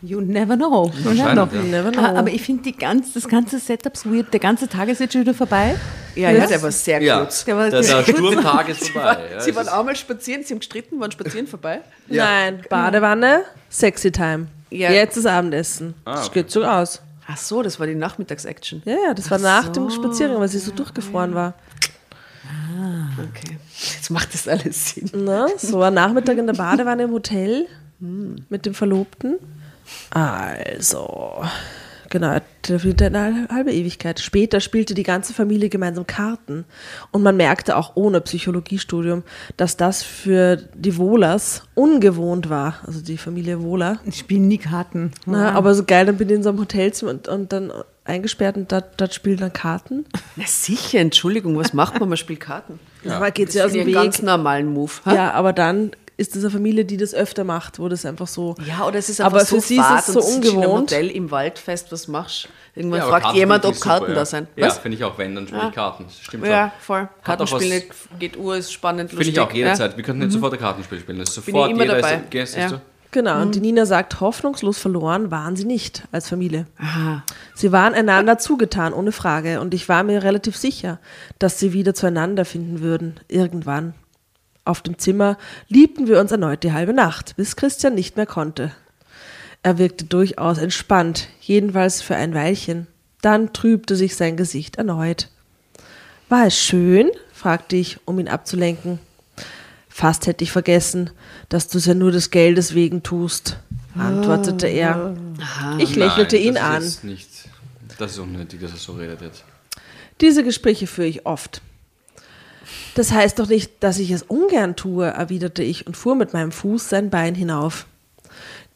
You 0.02 0.20
never 0.20 0.54
know. 0.54 0.92
You 1.02 1.12
never 1.14 1.32
know. 1.32 1.48
ja. 1.50 1.62
Never 1.62 1.90
know. 1.92 2.02
Ah, 2.02 2.18
Aber 2.18 2.28
ich 2.28 2.42
finde 2.42 2.62
die 2.64 2.76
ganz, 2.76 3.14
das 3.14 3.26
ganze 3.26 3.58
Setup 3.58 3.96
so 3.96 4.12
weird. 4.12 4.30
Der 4.30 4.38
ganze 4.40 4.68
Tag 4.68 4.88
ist 4.90 5.00
jetzt 5.00 5.12
schon 5.14 5.22
wieder 5.22 5.32
vorbei. 5.32 5.76
Ja, 6.14 6.30
ja, 6.30 6.46
der 6.46 6.62
war 6.62 6.70
sehr 6.70 7.00
ja, 7.02 7.20
kurz. 7.20 7.46
Der 7.46 7.56
war- 7.56 7.70
der, 7.70 7.80
der 7.80 8.02
Sturmtag 8.04 8.68
ist 8.68 8.88
vorbei. 8.90 9.16
Ja, 9.32 9.40
Sie 9.40 9.54
waren 9.56 9.66
ist- 9.66 9.72
einmal 9.72 9.96
spazieren, 9.96 10.42
sie 10.44 10.52
haben 10.52 10.58
gestritten, 10.58 11.00
waren 11.00 11.10
spazieren 11.10 11.46
vorbei. 11.46 11.80
Nein, 12.08 12.60
Badewanne, 12.68 13.44
sexy 13.70 14.12
time. 14.12 14.48
Ja. 14.68 14.90
Jetzt 14.90 15.16
ist 15.16 15.24
Abendessen. 15.24 15.94
Ah, 16.04 16.16
Das 16.16 16.26
okay. 16.28 16.40
geht 16.42 16.50
so 16.50 16.64
aus. 16.64 17.00
Ach 17.26 17.38
so, 17.38 17.62
das 17.62 17.80
war 17.80 17.86
die 17.86 17.94
Nachmittagsaction. 17.94 18.82
Ja, 18.84 18.92
ja, 19.06 19.14
das 19.14 19.30
war 19.30 19.38
nach 19.38 19.70
dem 19.70 19.88
Spaziergang, 19.88 20.38
weil 20.38 20.48
sie 20.48 20.58
so 20.58 20.72
durchgefroren 20.72 21.34
war. 21.34 21.54
Okay. 23.18 23.56
Jetzt 23.82 24.10
macht 24.10 24.32
das 24.34 24.46
alles 24.48 24.90
Sinn. 24.90 25.10
Na, 25.14 25.46
so 25.56 25.82
ein 25.82 25.94
Nachmittag 25.94 26.38
in 26.38 26.46
der 26.46 26.54
Badewanne 26.54 27.04
im 27.04 27.12
Hotel 27.12 27.66
mit 27.98 28.66
dem 28.66 28.74
Verlobten. 28.74 29.38
Also, 30.10 31.42
genau, 32.10 32.36
eine 32.68 33.48
halbe 33.48 33.72
Ewigkeit. 33.72 34.20
Später 34.20 34.60
spielte 34.60 34.94
die 34.94 35.02
ganze 35.02 35.34
Familie 35.34 35.68
gemeinsam 35.68 36.06
Karten. 36.06 36.64
Und 37.10 37.22
man 37.22 37.36
merkte 37.36 37.76
auch 37.76 37.92
ohne 37.96 38.20
Psychologiestudium, 38.20 39.24
dass 39.56 39.76
das 39.76 40.02
für 40.02 40.56
die 40.74 40.96
Wohlers 40.96 41.62
ungewohnt 41.74 42.50
war. 42.50 42.76
Also 42.86 43.00
die 43.00 43.18
Familie 43.18 43.62
Wohler. 43.62 43.98
Ich 44.04 44.18
spiele 44.18 44.42
nie 44.42 44.58
Karten. 44.58 45.12
Na, 45.26 45.52
aber 45.52 45.74
so 45.74 45.84
geil, 45.84 46.06
dann 46.06 46.16
bin 46.16 46.28
ich 46.28 46.36
in 46.36 46.42
so 46.42 46.50
einem 46.50 46.60
Hotelzimmer 46.60 47.10
und, 47.10 47.28
und 47.28 47.52
dann 47.52 47.72
eingesperrt 48.04 48.56
und 48.56 48.70
dort, 48.72 49.00
dort 49.00 49.14
spielen 49.14 49.38
dann 49.38 49.52
Karten. 49.52 50.04
Na 50.36 50.44
sicher, 50.46 50.98
Entschuldigung, 51.00 51.56
was 51.56 51.72
macht 51.72 51.98
man? 52.00 52.08
Man 52.08 52.18
spielt 52.18 52.40
Karten. 52.40 52.78
Ja, 53.04 53.16
aber 53.16 53.30
geht's 53.30 53.52
Das 53.54 53.60
ja 53.60 53.66
aus 53.66 53.72
dem 53.72 53.92
ganz 53.92 54.22
normalen 54.22 54.72
Move. 54.72 54.92
ha? 55.04 55.14
Ja, 55.14 55.30
aber 55.32 55.52
dann 55.52 55.92
ist 56.16 56.36
das 56.36 56.42
eine 56.44 56.50
Familie, 56.50 56.84
die 56.84 56.96
das 56.98 57.14
öfter 57.14 57.42
macht, 57.42 57.78
wo 57.78 57.88
das 57.88 58.04
einfach 58.04 58.26
so. 58.28 58.54
Ja, 58.66 58.86
oder 58.86 58.98
es 58.98 59.08
ist 59.08 59.20
einfach 59.20 59.32
Aber 59.38 59.44
so 59.44 59.56
für 59.56 59.66
sie 59.66 59.76
ist 59.78 60.08
es 60.08 60.14
so 60.14 60.20
ungewohnt. 60.20 60.92
Hotel 60.92 61.08
im 61.08 61.30
Wald 61.30 61.58
fest, 61.58 61.90
was 61.90 62.06
machst 62.08 62.48
Irgendwann 62.74 63.00
Ja, 63.00 63.06
fragt 63.06 63.22
Karten 63.24 63.36
jemand, 63.38 63.64
finde 63.64 63.76
ob 63.76 63.82
Karten 63.82 64.00
super, 64.04 64.14
da 64.14 64.20
ja. 64.20 64.24
sind. 64.24 64.48
Ja, 64.56 64.66
Was? 64.66 64.78
finde 64.78 64.96
ich 64.96 65.04
auch, 65.04 65.18
wenn, 65.18 65.34
dann 65.34 65.46
spiele 65.46 65.62
Ja. 65.62 65.68
ich 65.68 65.74
Karten. 65.74 66.04
Das 66.04 66.18
stimmt 66.20 66.46
Ja, 66.46 66.70
schon. 66.70 66.80
voll. 66.80 67.08
Kartenspiele 67.22 67.82
geht 68.18 68.36
Uhr, 68.38 68.56
ist 68.56 68.72
spannend, 68.72 69.10
Finde 69.10 69.24
lustig. 69.24 69.34
ich 69.34 69.40
auch 69.40 69.52
jederzeit. 69.52 69.90
Ja. 69.92 69.96
Wir 69.98 70.04
könnten 70.04 70.22
jetzt 70.22 70.32
sofort 70.32 70.54
ein 70.54 70.58
Kartenspiel 70.58 71.00
spielen. 71.00 71.18
Das 71.18 71.30
ist 71.36 71.44
Bin 71.44 71.54
sofort 71.54 71.68
ich 71.70 71.74
immer 71.74 71.84
jeder 71.84 71.96
dabei. 71.96 72.14
Ist, 72.14 72.30
gehst, 72.30 72.56
Ja. 72.56 72.68
du? 72.68 72.80
Genau, 73.12 73.42
und 73.42 73.54
die 73.54 73.60
Nina 73.60 73.84
sagt, 73.84 74.20
hoffnungslos 74.20 74.78
verloren 74.78 75.30
waren 75.30 75.54
sie 75.54 75.66
nicht 75.66 76.08
als 76.12 76.30
Familie. 76.30 76.66
Sie 77.54 77.70
waren 77.70 77.92
einander 77.92 78.38
zugetan, 78.38 78.94
ohne 78.94 79.12
Frage. 79.12 79.60
Und 79.60 79.74
ich 79.74 79.86
war 79.90 80.02
mir 80.02 80.22
relativ 80.22 80.56
sicher, 80.56 80.98
dass 81.38 81.58
sie 81.58 81.74
wieder 81.74 81.92
zueinander 81.92 82.46
finden 82.46 82.80
würden, 82.80 83.20
irgendwann. 83.28 83.92
Auf 84.64 84.80
dem 84.80 84.98
Zimmer 84.98 85.36
liebten 85.68 86.08
wir 86.08 86.20
uns 86.20 86.32
erneut 86.32 86.62
die 86.62 86.72
halbe 86.72 86.94
Nacht, 86.94 87.36
bis 87.36 87.54
Christian 87.54 87.94
nicht 87.94 88.16
mehr 88.16 88.26
konnte. 88.26 88.72
Er 89.62 89.76
wirkte 89.76 90.06
durchaus 90.06 90.56
entspannt, 90.56 91.28
jedenfalls 91.40 92.00
für 92.00 92.16
ein 92.16 92.32
Weilchen. 92.32 92.86
Dann 93.20 93.52
trübte 93.52 93.94
sich 93.94 94.16
sein 94.16 94.38
Gesicht 94.38 94.76
erneut. 94.76 95.28
War 96.30 96.46
es 96.46 96.56
schön? 96.56 97.10
fragte 97.34 97.76
ich, 97.76 97.98
um 98.06 98.18
ihn 98.18 98.28
abzulenken. 98.28 99.00
Fast 99.94 100.26
hätte 100.26 100.42
ich 100.42 100.50
vergessen, 100.52 101.10
dass 101.50 101.68
du 101.68 101.76
es 101.78 101.84
ja 101.86 101.92
nur 101.94 102.12
des 102.12 102.30
Geldes 102.30 102.74
wegen 102.74 103.02
tust, 103.02 103.58
antwortete 103.94 104.66
er. 104.66 105.14
Ich 105.78 105.94
lächelte 105.96 106.36
Nein, 106.36 106.44
ihn 106.46 106.54
das 106.54 106.84
ist 106.84 107.04
an. 107.04 107.10
Nicht, 107.10 107.28
das 107.98 108.12
ist 108.12 108.18
unnötig, 108.18 108.60
dass 108.62 108.70
er 108.70 108.78
so 108.78 108.92
redet 108.94 109.20
jetzt. 109.20 109.44
Diese 110.22 110.44
Gespräche 110.44 110.86
führe 110.86 111.08
ich 111.08 111.26
oft. 111.26 111.60
Das 112.94 113.12
heißt 113.12 113.38
doch 113.38 113.48
nicht, 113.48 113.70
dass 113.82 113.98
ich 113.98 114.10
es 114.10 114.22
ungern 114.22 114.76
tue, 114.76 115.06
erwiderte 115.06 115.62
ich 115.62 115.86
und 115.86 115.94
fuhr 115.96 116.14
mit 116.14 116.32
meinem 116.32 116.52
Fuß 116.52 116.88
sein 116.88 117.10
Bein 117.10 117.34
hinauf. 117.34 117.86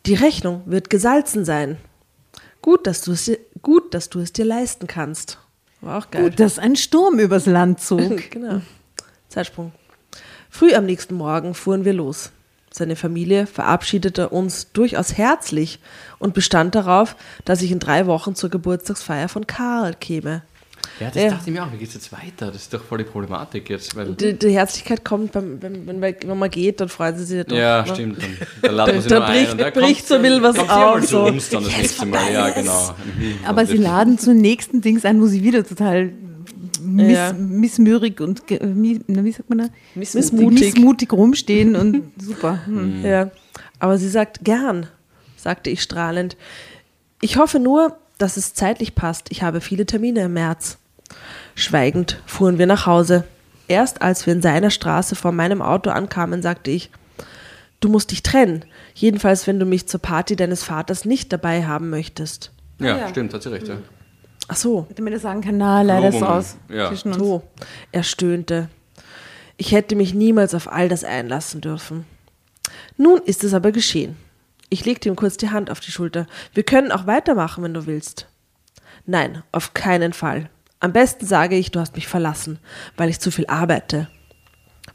Die 0.05 0.15
Rechnung 0.15 0.63
wird 0.67 0.91
gesalzen 0.91 1.45
sein. 1.47 1.79
Gut, 2.61 2.87
dass 2.87 3.01
du 3.01 3.13
es, 3.13 3.25
dir- 3.25 3.39
gut, 3.63 3.95
dass 3.95 4.11
du 4.11 4.21
es 4.21 4.33
dir 4.35 4.45
leisten 4.45 4.87
kannst. 4.87 5.39
War 5.81 5.99
auch 5.99 6.11
geil. 6.11 6.25
Gut, 6.25 6.41
dass 6.41 6.59
ein 6.59 6.77
Sturm 6.77 7.19
übers 7.19 7.47
Land 7.47 7.81
zog. 7.81 8.31
genau. 8.31 8.61
Zeitsprung. 9.29 9.73
Früh 10.59 10.73
am 10.75 10.87
nächsten 10.87 11.15
Morgen 11.17 11.53
fuhren 11.53 11.85
wir 11.85 11.93
los. 11.93 12.31
Seine 12.73 12.97
Familie 12.97 13.47
verabschiedete 13.47 14.31
uns 14.31 14.73
durchaus 14.73 15.19
herzlich 15.19 15.81
und 16.19 16.33
bestand 16.33 16.75
darauf, 16.75 17.15
dass 17.45 17.61
ich 17.61 17.73
in 17.73 17.79
drei 17.79 18.07
Wochen 18.07 18.35
zur 18.35 18.49
Geburtstagsfeier 18.49 19.29
von 19.29 19.47
Karl 19.47 19.93
käme. 19.93 20.41
Ja, 20.99 21.09
das 21.09 21.23
Ja. 21.23 21.31
dachte 21.33 21.43
ich 21.51 21.53
mir 21.55 21.63
auch. 21.63 21.73
Wie 21.73 21.77
geht 21.77 21.89
es 21.89 21.95
jetzt 21.95 22.11
weiter? 22.11 22.47
Das 22.47 22.57
ist 22.63 22.73
doch 22.73 22.83
voll 22.83 22.97
die 22.99 23.05
Problematik 23.05 23.69
jetzt. 23.69 23.95
Weil 23.97 24.15
Die, 24.15 24.33
die 24.39 24.49
Herzlichkeit 24.51 25.05
kommt, 25.05 25.33
beim, 25.33 25.61
wenn, 25.61 25.87
wenn, 25.87 26.01
wenn 26.01 26.39
man 26.39 26.51
geht, 26.51 26.81
dann 26.81 26.89
freuen 26.89 27.19
sie 27.19 27.25
sich 27.27 27.45
doch. 27.45 27.55
ja, 27.55 27.83
ne? 27.83 27.89
stimmt. 27.93 28.23
Dann, 28.23 28.37
dann 28.63 28.75
laden 28.77 29.09
Da 29.09 29.27
ein 29.27 29.33
bricht- 29.33 29.53
und 29.53 29.61
da 29.61 29.71
bricht 29.71 30.09
so 30.09 30.15
ein 30.15 30.23
bisschen 30.23 30.43
was 30.43 30.57
ja 30.57 30.93
auf, 30.95 31.05
so. 31.07 31.25
uns 31.27 31.51
dann 31.51 31.65
das 31.65 31.77
nächste 31.77 32.07
Mal. 32.07 32.33
Ja, 32.33 32.49
genau. 32.49 32.95
Mhm. 33.19 33.35
Aber 33.47 33.67
sie 33.67 33.77
laden 33.77 34.19
zu 34.19 34.33
nächsten 34.33 34.81
Dings 34.81 35.05
ein, 35.05 35.21
wo 35.21 35.27
sie 35.27 35.43
wieder 35.43 35.67
total 35.67 36.13
miss, 36.87 37.13
Ja. 37.13 37.33
missmürig 37.33 38.21
und 38.21 38.43
na, 38.49 39.25
wie 39.25 39.33
sagt 39.33 39.49
man 39.51 39.59
da? 39.59 39.65
Missmutig. 39.95 40.75
missmutig 40.75 41.13
rumstehen 41.13 41.77
und 41.77 42.03
super. 42.21 42.65
Hm. 42.67 43.05
Ja, 43.05 43.31
aber 43.79 43.99
sie 43.99 44.09
sagt 44.09 44.45
gern, 44.45 44.87
sagte 45.37 45.71
ich 45.71 45.83
strahlend. 45.83 46.37
Ich 47.21 47.37
hoffe 47.37 47.59
nur, 47.59 47.97
dass 48.19 48.37
es 48.37 48.55
zeitlich 48.55 48.95
passt. 48.95 49.31
Ich 49.31 49.43
habe 49.43 49.61
viele 49.61 49.87
Termine 49.87 50.23
im 50.23 50.33
März. 50.35 50.79
Schweigend 51.55 52.23
fuhren 52.27 52.59
wir 52.59 52.67
nach 52.67 52.87
Hause. 52.87 53.25
Erst 53.69 54.01
als 54.03 54.27
wir 54.27 54.33
in 54.33 54.43
seiner 54.43 54.71
Straße 54.71 55.17
vor 55.17 55.33
meinem 55.33 55.61
Auto 55.63 55.91
ankamen, 55.91 56.41
sagte 56.43 56.71
ich, 56.71 56.91
du 57.81 57.89
musst 57.89 58.11
dich 58.13 58.23
trennen. 58.23 58.65
Jedenfalls, 58.95 59.47
wenn 59.47 59.59
du 59.59 59.67
mich 59.67 59.87
zur 59.89 60.01
Party 60.01 60.37
deines 60.37 60.63
Vaters 60.63 61.05
nicht 61.05 61.33
dabei 61.33 61.67
haben 61.67 61.91
möchtest. 61.91 62.53
Ja, 62.79 63.09
stimmt, 63.09 63.33
hat 63.35 63.43
sie 63.43 63.51
recht. 63.53 63.69
Ja. 63.69 63.79
Ach 64.49 64.57
so, 64.57 64.87
Damit 64.95 65.13
er 65.13 65.21
sagen 65.21 65.41
kann, 65.41 65.59
na, 65.59 65.83
leider 65.83 66.09
ist 66.09 66.17
es 66.17 66.23
aus 66.23 66.57
ja. 66.69 66.89
zwischen 66.89 67.09
uns. 67.09 67.19
so. 67.19 67.43
Er 67.93 68.03
stöhnte. 68.03 68.69
Ich 69.57 69.73
hätte 69.73 69.97
mich 69.97 70.15
niemals 70.15 70.55
auf 70.55 70.71
all 70.71 70.89
das 70.89 71.03
einlassen 71.03 71.61
dürfen. 71.61 72.05
Nun 72.97 73.21
ist 73.25 73.43
es 73.43 73.55
aber 73.55 73.73
geschehen. 73.73 74.17
Ich 74.69 74.85
legte 74.85 75.09
ihm 75.09 75.17
kurz 75.17 75.37
die 75.37 75.51
Hand 75.51 75.71
auf 75.71 75.81
die 75.81 75.91
Schulter. 75.91 76.27
Wir 76.53 76.63
können 76.63 76.93
auch 76.93 77.07
weitermachen, 77.07 77.65
wenn 77.65 77.75
du 77.75 77.87
willst. 77.87 78.27
Nein, 79.05 79.43
auf 79.53 79.75
keinen 79.75 80.13
Fall. 80.13 80.51
Am 80.81 80.93
besten 80.93 81.25
sage 81.27 81.57
ich, 81.57 81.71
du 81.71 81.81
hast 81.81 81.95
mich 81.97 82.07
verlassen, 82.07 82.59
weil 82.97 83.09
ich 83.09 83.21
zu 83.21 83.31
viel 83.31 83.47
arbeite. 83.47 84.09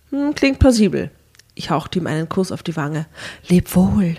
Hm, 0.09 0.35
klingt 0.35 0.59
plausibel. 0.59 1.09
Ich 1.55 1.69
hauchte 1.69 1.99
ihm 1.99 2.07
einen 2.07 2.29
Kuss 2.29 2.51
auf 2.51 2.63
die 2.63 2.75
Wange. 2.75 3.07
Leb 3.47 3.75
wohl. 3.75 4.17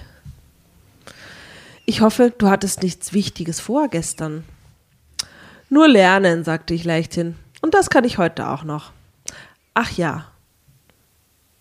Ich 1.84 2.00
hoffe, 2.00 2.32
du 2.36 2.48
hattest 2.48 2.82
nichts 2.82 3.12
Wichtiges 3.12 3.60
vor 3.60 3.88
gestern. 3.88 4.44
Nur 5.72 5.88
lernen, 5.88 6.44
sagte 6.44 6.74
ich 6.74 6.84
leichthin. 6.84 7.34
Und 7.62 7.72
das 7.72 7.88
kann 7.88 8.04
ich 8.04 8.18
heute 8.18 8.46
auch 8.46 8.62
noch. 8.62 8.92
Ach 9.72 9.90
ja. 9.92 10.26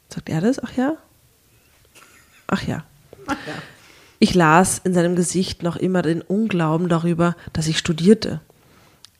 Sagt 0.09 0.27
er 0.27 0.41
das? 0.41 0.61
Ach 0.61 0.73
ja? 0.75 0.97
Ach 2.47 2.61
ja. 2.67 2.83
Ich 4.19 4.35
las 4.35 4.81
in 4.83 4.93
seinem 4.93 5.15
Gesicht 5.15 5.63
noch 5.63 5.77
immer 5.77 6.01
den 6.01 6.21
Unglauben 6.21 6.89
darüber, 6.89 7.37
dass 7.53 7.67
ich 7.67 7.77
studierte. 7.77 8.41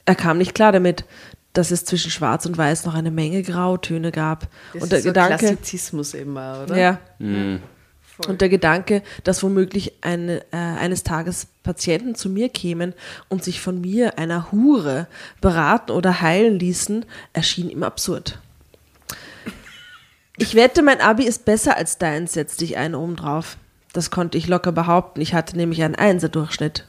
Er 0.04 0.16
kam 0.16 0.38
nicht 0.38 0.54
klar 0.54 0.74
damit, 0.74 1.06
dass 1.54 1.72
es 1.72 1.86
zwischen 1.86 2.12
Schwarz 2.12 2.46
und 2.46 2.58
Weiß 2.58 2.86
noch 2.86 2.94
eine 2.94 3.12
Menge 3.12 3.44
Grautöne 3.44 4.12
gab. 4.12 4.50
Das 4.74 4.84
und 4.84 4.92
der 4.92 4.98
ist 4.98 5.06
so 5.06 5.10
Gedanke, 5.12 5.38
Klassizismus 5.38 6.14
eben 6.16 6.32
oder? 6.32 6.76
ja. 6.76 7.00
Und 8.28 8.42
der 8.42 8.50
Gedanke, 8.50 9.02
dass 9.24 9.42
womöglich 9.42 9.94
eine, 10.02 10.42
äh, 10.52 10.58
eines 10.58 11.04
Tages 11.04 11.48
Patienten 11.64 12.16
zu 12.16 12.30
mir 12.30 12.50
kämen 12.50 12.94
und 13.30 13.44
sich 13.44 13.62
von 13.62 13.82
mir, 13.82 14.20
einer 14.20 14.52
Hure, 14.52 15.08
beraten 15.40 15.92
oder 15.92 16.22
heilen 16.22 16.60
ließen, 16.60 17.06
erschien 17.34 17.70
ihm 17.70 17.84
absurd. 17.84 18.40
Ich 20.38 20.56
wette, 20.56 20.82
mein 20.82 21.02
Abi 21.02 21.24
ist 21.24 21.46
besser 21.46 21.78
als 21.78 21.98
deins, 21.98 22.34
setzte 22.34 22.66
ich 22.66 22.78
einen 22.78 22.96
obendrauf. 22.96 23.58
Das 23.94 24.12
konnte 24.12 24.38
ich 24.38 24.48
locker 24.48 24.72
behaupten. 24.72 25.22
Ich 25.22 25.34
hatte 25.34 25.58
nämlich 25.58 25.84
einen 25.84 25.96
Einser-Durchschnitt. 25.96 26.88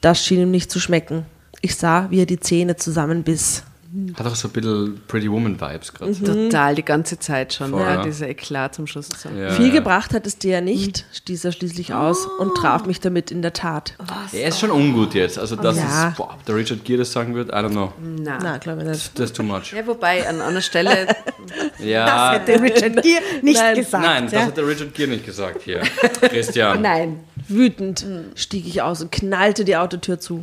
Das 0.00 0.24
schien 0.24 0.40
ihm 0.40 0.50
nicht 0.50 0.70
zu 0.70 0.80
schmecken. 0.80 1.26
Ich 1.60 1.76
sah, 1.76 2.10
wie 2.10 2.20
er 2.20 2.26
die 2.26 2.40
Zähne 2.40 2.76
zusammenbiss. 2.76 3.64
Hat 4.18 4.26
auch 4.26 4.34
so 4.34 4.48
ein 4.48 4.52
bisschen 4.52 5.00
Pretty 5.08 5.30
Woman-Vibes 5.30 5.94
gerade. 5.94 6.12
Total, 6.14 6.74
die 6.74 6.84
ganze 6.84 7.18
Zeit 7.18 7.54
schon. 7.54 7.70
Voll, 7.70 7.80
ja, 7.80 7.94
ja. 7.94 8.02
dieser 8.02 8.28
Eklat 8.28 8.74
zum 8.74 8.86
Schluss. 8.86 9.08
So. 9.08 9.28
Ja, 9.30 9.50
Viel 9.50 9.68
ja. 9.68 9.72
gebracht 9.74 10.12
hat 10.12 10.26
es 10.26 10.36
dir 10.38 10.52
ja 10.52 10.60
nicht, 10.60 11.06
stieß 11.12 11.44
er 11.46 11.52
schließlich 11.52 11.94
aus 11.94 12.26
und 12.38 12.54
traf 12.54 12.84
mich 12.86 13.00
damit 13.00 13.30
in 13.30 13.40
der 13.40 13.52
Tat. 13.54 13.94
Er 14.32 14.48
ist 14.48 14.60
schon 14.60 14.70
ungut 14.70 15.14
jetzt. 15.14 15.38
Also, 15.38 15.56
das 15.56 15.76
Ja. 15.78 16.08
ist, 16.08 16.16
boah, 16.16 16.34
ob 16.34 16.44
der 16.44 16.56
Richard 16.56 16.84
Gere 16.84 16.98
das 16.98 17.12
sagen 17.12 17.34
wird, 17.34 17.48
I 17.48 17.52
don't 17.52 17.70
know. 17.70 17.92
Na. 18.00 18.38
Na, 18.42 18.58
glaube 18.58 18.82
ich 18.82 18.88
nicht. 18.88 19.18
Das 19.18 19.26
ist 19.30 19.36
too 19.36 19.42
much. 19.42 19.72
Ja, 19.72 19.86
wobei 19.86 20.28
an 20.28 20.40
einer 20.42 20.60
Stelle, 20.60 21.06
Ja, 21.78 22.32
Hätte 22.32 22.60
Richard 22.60 23.02
Gere 23.02 23.22
nicht 23.42 23.58
Nein. 23.60 23.74
gesagt. 23.76 24.04
nein, 24.04 24.24
das 24.24 24.32
ja. 24.32 24.40
hat 24.46 24.56
der 24.56 24.66
Richard 24.66 24.94
Gere 24.94 25.08
nicht 25.10 25.24
gesagt 25.24 25.62
hier. 25.62 25.80
Christian. 26.20 26.82
nein, 26.82 27.20
Wütend 27.48 28.04
stieg 28.34 28.66
ich 28.66 28.82
aus 28.82 29.00
und 29.00 29.10
knallte 29.12 29.64
die 29.64 29.76
Autotür 29.76 30.20
zu. 30.20 30.40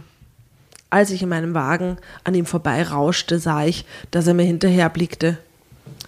Als 0.96 1.12
ich 1.12 1.22
in 1.22 1.28
meinem 1.28 1.54
Wagen 1.54 1.98
an 2.24 2.36
ihm 2.36 2.46
vorbeirauschte, 2.46 3.38
sah 3.38 3.66
ich, 3.66 3.84
dass 4.12 4.28
er 4.28 4.34
mir 4.34 4.46
hinterher 4.46 4.88
blickte. 4.90 5.38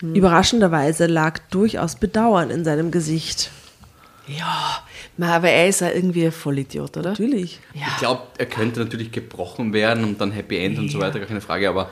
Überraschenderweise 0.02 1.08
lag 1.08 1.40
durchaus 1.50 1.96
Bedauern 1.96 2.50
in 2.50 2.64
seinem 2.64 2.90
Gesicht. 2.90 3.52
ja, 4.28 4.82
aber 5.20 5.50
er 5.50 5.68
ist 5.68 5.82
ja 5.82 5.90
irgendwie 5.90 6.28
ein 6.28 6.32
Vollidiot, 6.32 6.96
oder? 6.96 7.10
Natürlich. 7.10 7.60
Ich 7.74 7.98
glaube, 7.98 8.22
er 8.38 8.46
könnte 8.46 8.80
natürlich 8.80 9.12
gebrochen 9.12 9.74
werden 9.74 10.06
und 10.06 10.22
dann 10.22 10.32
Happy 10.32 10.58
End 10.58 10.80
und 10.80 10.90
so 10.90 11.00
weiter, 11.02 11.20
gar 11.20 11.28
keine 11.28 11.42
Frage, 11.42 11.68
aber 11.68 11.90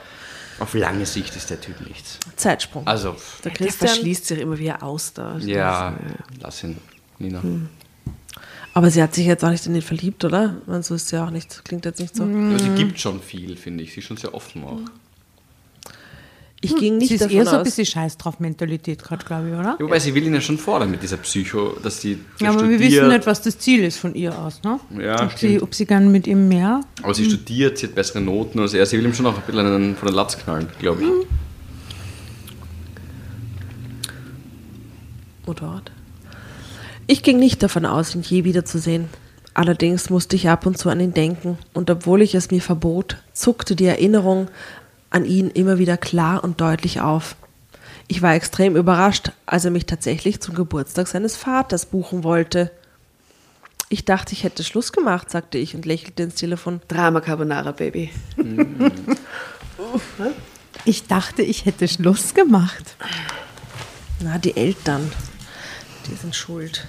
auf 0.59 0.73
lange 0.73 1.05
Sicht 1.05 1.35
ist 1.35 1.49
der 1.49 1.59
Typ 1.59 1.81
nichts. 1.85 2.17
Zeitsprung. 2.37 2.87
Also, 2.87 3.17
der 3.43 3.51
Der 3.51 3.67
Christian, 3.67 3.89
verschließt 3.89 4.25
sich 4.25 4.39
immer 4.39 4.57
wie 4.57 4.71
ein 4.71 4.81
Auster. 4.81 5.33
Also 5.33 5.49
ja, 5.49 5.95
lass 6.39 6.63
ihn, 6.63 6.77
Nina. 7.19 7.41
Aber 8.75 8.91
sie 8.91 9.01
hat 9.01 9.15
sich 9.15 9.25
jetzt 9.25 9.43
auch 9.43 9.49
nicht 9.51 9.65
in 9.65 9.73
ihn 9.73 9.81
verliebt, 9.81 10.25
oder? 10.25 10.57
Meine, 10.67 10.83
so 10.83 10.95
ist 10.95 11.07
sie 11.07 11.17
auch 11.17 11.29
nicht. 11.31 11.63
Klingt 11.63 11.85
jetzt 11.85 12.01
nicht 12.01 12.13
so. 12.13 12.23
Aber 12.23 12.59
sie 12.59 12.69
gibt 12.75 12.99
schon 12.99 13.21
viel, 13.21 13.55
finde 13.55 13.85
ich. 13.85 13.93
Sie 13.93 14.01
ist 14.01 14.05
schon 14.05 14.17
sehr 14.17 14.33
offen 14.33 14.65
auch. 14.65 14.79
Ich 16.59 16.75
ging 16.75 16.97
nicht 16.97 17.07
Sie 17.07 17.13
ist 17.15 17.21
davon 17.21 17.37
eher 17.37 17.45
so 17.45 17.51
ein 17.51 17.57
aus. 17.57 17.63
bisschen 17.63 17.85
Scheiß 17.85 18.17
drauf 18.17 18.39
Mentalität 18.41 19.01
gerade, 19.01 19.23
glaube 19.23 19.47
ich, 19.47 19.53
oder? 19.53 19.77
Wobei 19.79 19.99
sie 19.99 20.13
will 20.13 20.25
ihn 20.25 20.33
ja 20.33 20.41
schon 20.41 20.57
fordern 20.57 20.91
mit 20.91 21.01
dieser 21.01 21.15
Psycho, 21.17 21.77
dass 21.81 22.01
sie 22.01 22.17
Ja, 22.39 22.49
aber 22.49 22.67
wir 22.67 22.77
wissen 22.79 23.07
nicht, 23.07 23.25
was 23.25 23.41
das 23.43 23.57
Ziel 23.59 23.81
ist 23.83 23.97
von 23.97 24.13
ihr 24.13 24.37
aus, 24.37 24.61
ne? 24.63 24.77
Ja, 24.99 25.23
ob, 25.23 25.31
sie, 25.31 25.37
stimmt. 25.37 25.61
ob 25.63 25.73
sie 25.73 25.85
gern 25.85 26.11
mit 26.11 26.27
ihm 26.27 26.49
mehr. 26.49 26.81
Aber 27.01 27.13
sie 27.13 27.25
studiert, 27.25 27.77
sie 27.77 27.87
hat 27.87 27.95
bessere 27.95 28.19
Noten 28.19 28.59
als 28.59 28.73
er. 28.73 28.85
Sie 28.85 28.97
will 28.97 29.05
ihm 29.05 29.13
schon 29.13 29.25
auch 29.25 29.37
ein 29.37 29.43
bisschen 29.45 29.65
einen 29.65 29.95
von 29.95 30.07
der 30.07 30.15
Latz 30.15 30.37
knallen, 30.37 30.67
glaube 30.79 31.03
ich. 31.03 31.09
Motorrad. 35.45 35.91
Ich 37.07 37.21
ging 37.21 37.37
nicht 37.37 37.61
davon 37.61 37.85
aus, 37.85 38.15
ihn 38.15 38.21
je 38.21 38.43
wiederzusehen. 38.43 39.09
Allerdings 39.53 40.09
musste 40.09 40.35
ich 40.35 40.49
ab 40.49 40.65
und 40.65 40.77
zu 40.77 40.89
an 40.89 40.99
ihn 40.99 41.13
denken, 41.13 41.57
und 41.73 41.89
obwohl 41.89 42.21
ich 42.21 42.35
es 42.35 42.51
mir 42.51 42.61
verbot, 42.61 43.17
zuckte 43.33 43.75
die 43.75 43.85
Erinnerung 43.85 44.49
an 45.11 45.23
ihn 45.23 45.49
immer 45.49 45.77
wieder 45.77 45.97
klar 45.97 46.43
und 46.43 46.59
deutlich 46.59 46.99
auf. 46.99 47.35
Ich 48.07 48.21
war 48.21 48.35
extrem 48.35 48.75
überrascht, 48.75 49.31
als 49.45 49.65
er 49.65 49.71
mich 49.71 49.85
tatsächlich 49.85 50.41
zum 50.41 50.55
Geburtstag 50.55 51.07
seines 51.07 51.35
Vaters 51.37 51.85
buchen 51.85 52.23
wollte. 52.23 52.71
Ich 53.89 54.03
dachte, 54.03 54.33
ich 54.33 54.43
hätte 54.43 54.63
Schluss 54.63 54.91
gemacht, 54.91 55.29
sagte 55.29 55.57
ich 55.57 55.75
und 55.75 55.85
lächelte 55.85 56.23
ins 56.23 56.35
Telefon. 56.35 56.81
Drama 56.87 57.21
Carbonara, 57.21 57.71
Baby. 57.71 58.11
Ich 60.85 61.07
dachte, 61.07 61.43
ich 61.43 61.65
hätte 61.65 61.87
Schluss 61.87 62.33
gemacht. 62.33 62.95
Na, 64.21 64.37
die 64.37 64.57
Eltern, 64.57 65.11
die 66.07 66.15
sind 66.15 66.35
schuld. 66.35 66.87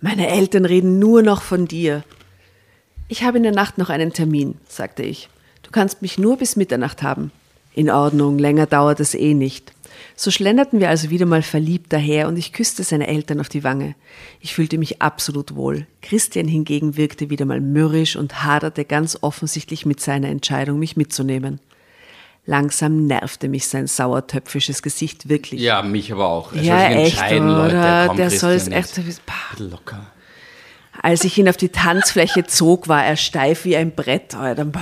Meine 0.00 0.28
Eltern 0.28 0.64
reden 0.64 0.98
nur 0.98 1.22
noch 1.22 1.42
von 1.42 1.66
dir. 1.66 2.04
Ich 3.08 3.22
habe 3.22 3.36
in 3.36 3.42
der 3.42 3.52
Nacht 3.52 3.78
noch 3.78 3.90
einen 3.90 4.12
Termin, 4.12 4.56
sagte 4.68 5.02
ich. 5.02 5.28
Du 5.62 5.70
kannst 5.70 6.02
mich 6.02 6.18
nur 6.18 6.36
bis 6.36 6.56
Mitternacht 6.56 7.02
haben. 7.02 7.30
In 7.74 7.90
Ordnung, 7.90 8.38
länger 8.38 8.66
dauert 8.66 9.00
es 9.00 9.14
eh 9.14 9.34
nicht. 9.34 9.72
So 10.16 10.30
schlenderten 10.30 10.80
wir 10.80 10.88
also 10.88 11.10
wieder 11.10 11.26
mal 11.26 11.42
verliebt 11.42 11.92
daher 11.92 12.28
und 12.28 12.36
ich 12.36 12.52
küsste 12.52 12.82
seine 12.82 13.06
Eltern 13.06 13.40
auf 13.40 13.48
die 13.48 13.64
Wange. 13.64 13.94
Ich 14.40 14.54
fühlte 14.54 14.78
mich 14.78 15.00
absolut 15.00 15.54
wohl. 15.54 15.86
Christian 16.00 16.48
hingegen 16.48 16.96
wirkte 16.96 17.30
wieder 17.30 17.44
mal 17.44 17.60
mürrisch 17.60 18.16
und 18.16 18.44
haderte 18.44 18.84
ganz 18.84 19.18
offensichtlich 19.20 19.86
mit 19.86 20.00
seiner 20.00 20.28
Entscheidung, 20.28 20.78
mich 20.78 20.96
mitzunehmen. 20.96 21.60
Langsam 22.44 23.06
nervte 23.06 23.48
mich 23.48 23.68
sein 23.68 23.86
sauertöpfisches 23.86 24.82
Gesicht 24.82 25.28
wirklich. 25.28 25.60
Ja, 25.60 25.82
mich 25.82 26.12
aber 26.12 26.28
auch. 26.28 26.52
Er 26.52 26.62
Ja, 26.62 26.78
soll 26.78 26.88
sich 26.88 26.96
echt, 26.98 27.12
entscheiden, 27.12 27.48
Leute. 27.48 27.76
oder? 27.76 28.04
Komm, 28.08 28.16
Der 28.16 28.30
soll 28.30 28.52
es 28.52 28.68
echt. 28.68 29.00
Bah. 29.26 29.32
Locker. 29.58 30.06
Als 31.00 31.24
ich 31.24 31.38
ihn 31.38 31.48
auf 31.48 31.56
die 31.56 31.68
Tanzfläche 31.70 32.44
zog, 32.46 32.88
war 32.88 33.04
er 33.04 33.16
steif 33.16 33.64
wie 33.64 33.76
ein 33.76 33.92
Brett. 33.94 34.34
Alter. 34.34 34.64
Bah. 34.64 34.80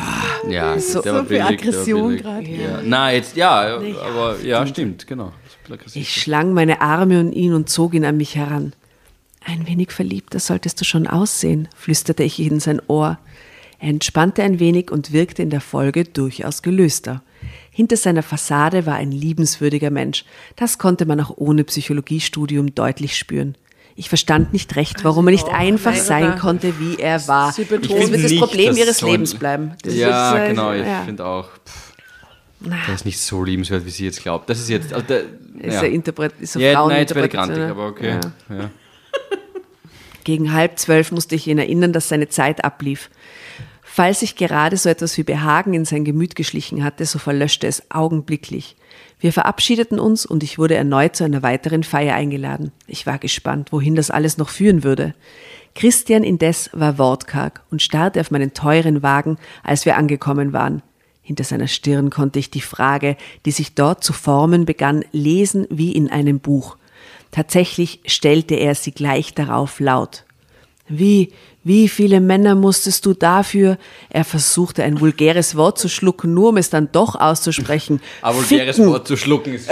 Ja, 0.48 0.78
So- 0.78 1.02
so 1.02 1.24
viel 1.24 1.40
Aggression 1.42 2.16
gerade. 2.16 2.48
Ja. 2.48 2.80
Nein, 2.82 3.16
jetzt, 3.16 3.36
ja, 3.36 3.76
aber 3.76 4.40
ja, 4.42 4.66
stimmt, 4.66 5.06
genau. 5.06 5.26
Ein 5.26 5.32
bisschen 5.44 5.74
aggressiv. 5.74 6.02
Ich 6.02 6.22
schlang 6.22 6.54
meine 6.54 6.80
Arme 6.80 7.20
um 7.20 7.30
ihn 7.32 7.52
und 7.52 7.68
zog 7.68 7.92
ihn 7.92 8.06
an 8.06 8.16
mich 8.16 8.36
heran. 8.36 8.72
Ein 9.44 9.66
wenig 9.66 9.92
verliebter 9.92 10.40
solltest 10.40 10.80
du 10.80 10.84
schon 10.86 11.06
aussehen, 11.06 11.68
flüsterte 11.76 12.22
ich 12.22 12.40
in 12.40 12.58
sein 12.58 12.80
Ohr. 12.88 13.18
Er 13.78 13.88
entspannte 13.90 14.42
ein 14.42 14.58
wenig 14.60 14.90
und 14.90 15.12
wirkte 15.12 15.42
in 15.42 15.50
der 15.50 15.60
Folge 15.62 16.04
durchaus 16.04 16.62
gelöster. 16.62 17.22
Hinter 17.80 17.96
seiner 17.96 18.22
Fassade 18.22 18.84
war 18.84 18.96
ein 18.96 19.10
liebenswürdiger 19.10 19.88
Mensch. 19.88 20.26
Das 20.54 20.76
konnte 20.76 21.06
man 21.06 21.18
auch 21.18 21.38
ohne 21.38 21.64
Psychologiestudium 21.64 22.74
deutlich 22.74 23.16
spüren. 23.16 23.54
Ich 23.96 24.10
verstand 24.10 24.52
nicht 24.52 24.76
recht, 24.76 25.02
warum 25.02 25.28
er 25.28 25.30
nicht 25.30 25.48
einfach 25.48 25.94
sein 25.94 26.38
konnte, 26.38 26.78
wie 26.78 26.96
er 26.96 27.26
war. 27.26 27.52
Sie 27.54 27.64
Das 27.64 27.70
wird 27.70 28.22
das 28.22 28.36
Problem 28.36 28.76
ihres 28.76 28.98
so 28.98 29.06
Lebens 29.06 29.34
bleiben. 29.34 29.76
Das 29.82 29.94
ja, 29.94 30.34
ist, 30.34 30.42
äh, 30.42 30.48
genau, 30.50 30.74
ich 30.74 30.84
ja. 30.84 31.04
finde 31.06 31.24
auch, 31.24 31.48
pff, 31.48 31.94
der 32.86 32.94
ist 32.94 33.06
nicht 33.06 33.18
so 33.18 33.42
liebenswert, 33.42 33.86
wie 33.86 33.90
sie 33.90 34.04
jetzt 34.04 34.22
glaubt. 34.22 34.50
Das 34.50 34.60
ist 34.60 34.68
jetzt, 34.68 34.92
also 34.92 35.06
der, 35.06 35.20
Ist 35.58 35.76
ja. 35.76 35.82
Interpret 35.84 36.34
ist 36.38 36.56
eine 36.56 36.72
ja, 36.72 36.86
nein, 36.86 36.98
jetzt 36.98 37.14
werde 37.14 37.28
ich 37.28 37.32
grantig, 37.32 37.62
aber 37.62 37.86
okay. 37.86 38.20
Ja. 38.50 38.56
Ja. 38.58 38.70
Gegen 40.24 40.52
halb 40.52 40.78
zwölf 40.78 41.12
musste 41.12 41.34
ich 41.34 41.46
ihn 41.46 41.56
erinnern, 41.56 41.94
dass 41.94 42.10
seine 42.10 42.28
Zeit 42.28 42.62
ablief. 42.62 43.08
Falls 43.92 44.20
sich 44.20 44.36
gerade 44.36 44.76
so 44.76 44.88
etwas 44.88 45.18
wie 45.18 45.24
Behagen 45.24 45.74
in 45.74 45.84
sein 45.84 46.04
Gemüt 46.04 46.36
geschlichen 46.36 46.84
hatte, 46.84 47.04
so 47.06 47.18
verlöschte 47.18 47.66
es 47.66 47.90
augenblicklich. 47.90 48.76
Wir 49.18 49.32
verabschiedeten 49.32 49.98
uns 49.98 50.24
und 50.24 50.44
ich 50.44 50.60
wurde 50.60 50.76
erneut 50.76 51.16
zu 51.16 51.24
einer 51.24 51.42
weiteren 51.42 51.82
Feier 51.82 52.14
eingeladen. 52.14 52.70
Ich 52.86 53.04
war 53.04 53.18
gespannt, 53.18 53.72
wohin 53.72 53.96
das 53.96 54.12
alles 54.12 54.38
noch 54.38 54.48
führen 54.48 54.84
würde. 54.84 55.12
Christian 55.74 56.22
indes 56.22 56.70
war 56.72 56.98
wortkarg 56.98 57.64
und 57.72 57.82
starrte 57.82 58.20
auf 58.20 58.30
meinen 58.30 58.54
teuren 58.54 59.02
Wagen, 59.02 59.38
als 59.64 59.84
wir 59.84 59.96
angekommen 59.96 60.52
waren. 60.52 60.82
Hinter 61.20 61.42
seiner 61.42 61.66
Stirn 61.66 62.10
konnte 62.10 62.38
ich 62.38 62.48
die 62.48 62.60
Frage, 62.60 63.16
die 63.44 63.50
sich 63.50 63.74
dort 63.74 64.04
zu 64.04 64.12
formen 64.12 64.66
begann, 64.66 65.04
lesen 65.10 65.66
wie 65.68 65.90
in 65.90 66.08
einem 66.08 66.38
Buch. 66.38 66.76
Tatsächlich 67.32 67.98
stellte 68.06 68.54
er 68.54 68.76
sie 68.76 68.92
gleich 68.92 69.34
darauf 69.34 69.80
laut. 69.80 70.24
Wie, 70.88 71.32
wie 71.62 71.88
viele 71.88 72.20
Männer 72.20 72.54
musstest 72.54 73.04
du 73.06 73.12
dafür? 73.14 73.76
Er 74.08 74.24
versuchte 74.24 74.82
ein 74.82 75.00
vulgäres 75.00 75.56
Wort 75.56 75.78
zu 75.78 75.88
schlucken, 75.88 76.32
nur 76.34 76.50
um 76.50 76.56
es 76.56 76.70
dann 76.70 76.90
doch 76.92 77.14
auszusprechen. 77.14 78.00
Aber 78.22 78.36
vulgäres 78.38 78.76
Ficken. 78.76 78.90
Wort 78.90 79.06
zu 79.06 79.16
schlucken 79.16 79.54
ist 79.54 79.70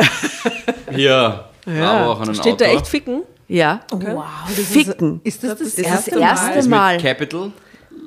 hier. 0.95 1.45
Bravo 1.65 2.13
auch 2.13 2.21
an 2.21 2.35
Steht 2.35 2.61
da 2.61 2.67
Autor. 2.67 2.77
echt 2.79 2.87
ficken? 2.87 3.23
Ja. 3.49 3.81
Wow, 3.91 4.25
das 4.49 4.67
Ficken. 4.67 5.21
Ist, 5.25 5.43
ist 5.43 5.45
das 5.45 5.59
das, 5.59 5.59
Das 5.59 5.69
ist 5.69 5.79
erste 5.79 6.11
das 6.13 6.21
erste 6.21 6.69
Mal. 6.69 6.95
mit 6.95 7.03
Capital. 7.03 7.53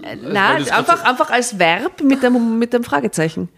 Nein, 0.04 0.20
weil 0.56 0.64
das 0.64 0.72
einfach, 0.72 1.04
einfach 1.04 1.30
als 1.30 1.60
Verb 1.60 2.02
mit 2.04 2.24
dem, 2.24 2.58
mit 2.58 2.74
dem 2.74 2.84
Fragezeichen. 2.84 3.50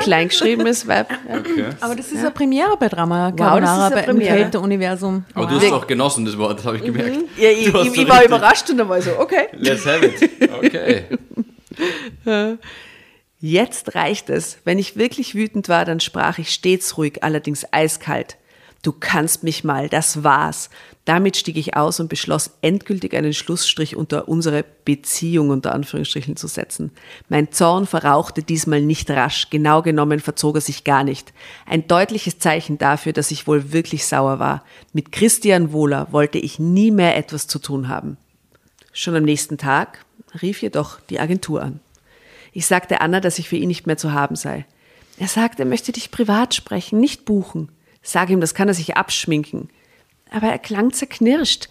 Kleingeschriebenes 0.00 0.86
Verb. 0.88 1.08
Ja. 1.28 1.38
Okay. 1.38 1.64
Aber 1.80 1.94
das 1.94 2.12
ist 2.12 2.18
eine 2.18 2.30
Premiere 2.30 2.76
bei 2.78 2.88
Drama 2.88 3.30
das 3.30 3.38
Carbonara 3.38 3.88
ist 3.88 3.94
bei- 3.94 4.00
im 4.00 4.06
Premiere. 4.06 4.36
Kälteuniversum. 4.36 5.24
Aber 5.34 5.46
du 5.46 5.54
hast 5.56 5.64
es 5.64 5.72
auch 5.72 5.86
genossen, 5.86 6.24
das 6.24 6.36
Wort, 6.38 6.58
das 6.58 6.66
habe 6.66 6.76
ich 6.78 6.84
gemerkt. 6.84 7.16
Ja, 7.36 7.50
ich, 7.50 7.66
ich, 7.68 7.96
ich 7.98 8.08
war 8.08 8.24
überrascht 8.24 8.68
und 8.70 8.78
dann 8.78 8.88
war 8.88 8.98
ich 8.98 9.04
so, 9.04 9.18
okay. 9.18 9.48
Let's 9.52 9.86
have 9.86 10.04
it. 10.06 10.30
Okay. 10.64 11.04
Jetzt 13.40 13.94
reicht 13.96 14.30
es. 14.30 14.58
Wenn 14.64 14.78
ich 14.78 14.96
wirklich 14.96 15.34
wütend 15.34 15.68
war, 15.68 15.84
dann 15.84 15.98
sprach 16.00 16.38
ich 16.38 16.50
stets 16.50 16.96
ruhig, 16.96 17.24
allerdings 17.24 17.66
eiskalt. 17.72 18.36
Du 18.82 18.90
kannst 18.90 19.44
mich 19.44 19.62
mal, 19.62 19.88
das 19.88 20.24
war's. 20.24 20.68
Damit 21.04 21.36
stieg 21.36 21.56
ich 21.56 21.76
aus 21.76 22.00
und 22.00 22.08
beschloss 22.08 22.50
endgültig 22.62 23.14
einen 23.14 23.32
Schlussstrich 23.32 23.94
unter 23.94 24.28
unsere 24.28 24.64
Beziehung 24.84 25.50
unter 25.50 25.72
Anführungsstrichen 25.72 26.34
zu 26.34 26.48
setzen. 26.48 26.90
Mein 27.28 27.52
Zorn 27.52 27.86
verrauchte 27.86 28.42
diesmal 28.42 28.82
nicht 28.82 29.08
rasch, 29.08 29.50
genau 29.50 29.82
genommen 29.82 30.18
verzog 30.18 30.56
er 30.56 30.60
sich 30.60 30.82
gar 30.82 31.04
nicht. 31.04 31.32
Ein 31.64 31.86
deutliches 31.86 32.40
Zeichen 32.40 32.76
dafür, 32.76 33.12
dass 33.12 33.30
ich 33.30 33.46
wohl 33.46 33.72
wirklich 33.72 34.04
sauer 34.04 34.40
war. 34.40 34.64
Mit 34.92 35.12
Christian 35.12 35.72
Wohler 35.72 36.08
wollte 36.10 36.38
ich 36.38 36.58
nie 36.58 36.90
mehr 36.90 37.16
etwas 37.16 37.46
zu 37.46 37.60
tun 37.60 37.86
haben. 37.88 38.16
Schon 38.92 39.14
am 39.14 39.24
nächsten 39.24 39.58
Tag 39.58 40.04
rief 40.42 40.60
jedoch 40.60 40.98
die 41.08 41.20
Agentur 41.20 41.62
an. 41.62 41.80
Ich 42.52 42.66
sagte 42.66 43.00
Anna, 43.00 43.20
dass 43.20 43.38
ich 43.38 43.48
für 43.48 43.56
ihn 43.56 43.68
nicht 43.68 43.86
mehr 43.86 43.96
zu 43.96 44.12
haben 44.12 44.34
sei. 44.34 44.66
Er 45.18 45.28
sagte, 45.28 45.62
er 45.62 45.68
möchte 45.68 45.92
dich 45.92 46.10
privat 46.10 46.54
sprechen, 46.54 46.98
nicht 46.98 47.24
buchen. 47.24 47.70
Sag 48.02 48.30
ihm, 48.30 48.40
das 48.40 48.54
kann 48.54 48.68
er 48.68 48.74
sich 48.74 48.96
abschminken. 48.96 49.68
Aber 50.30 50.48
er 50.48 50.58
klang 50.58 50.92
zerknirscht. 50.92 51.68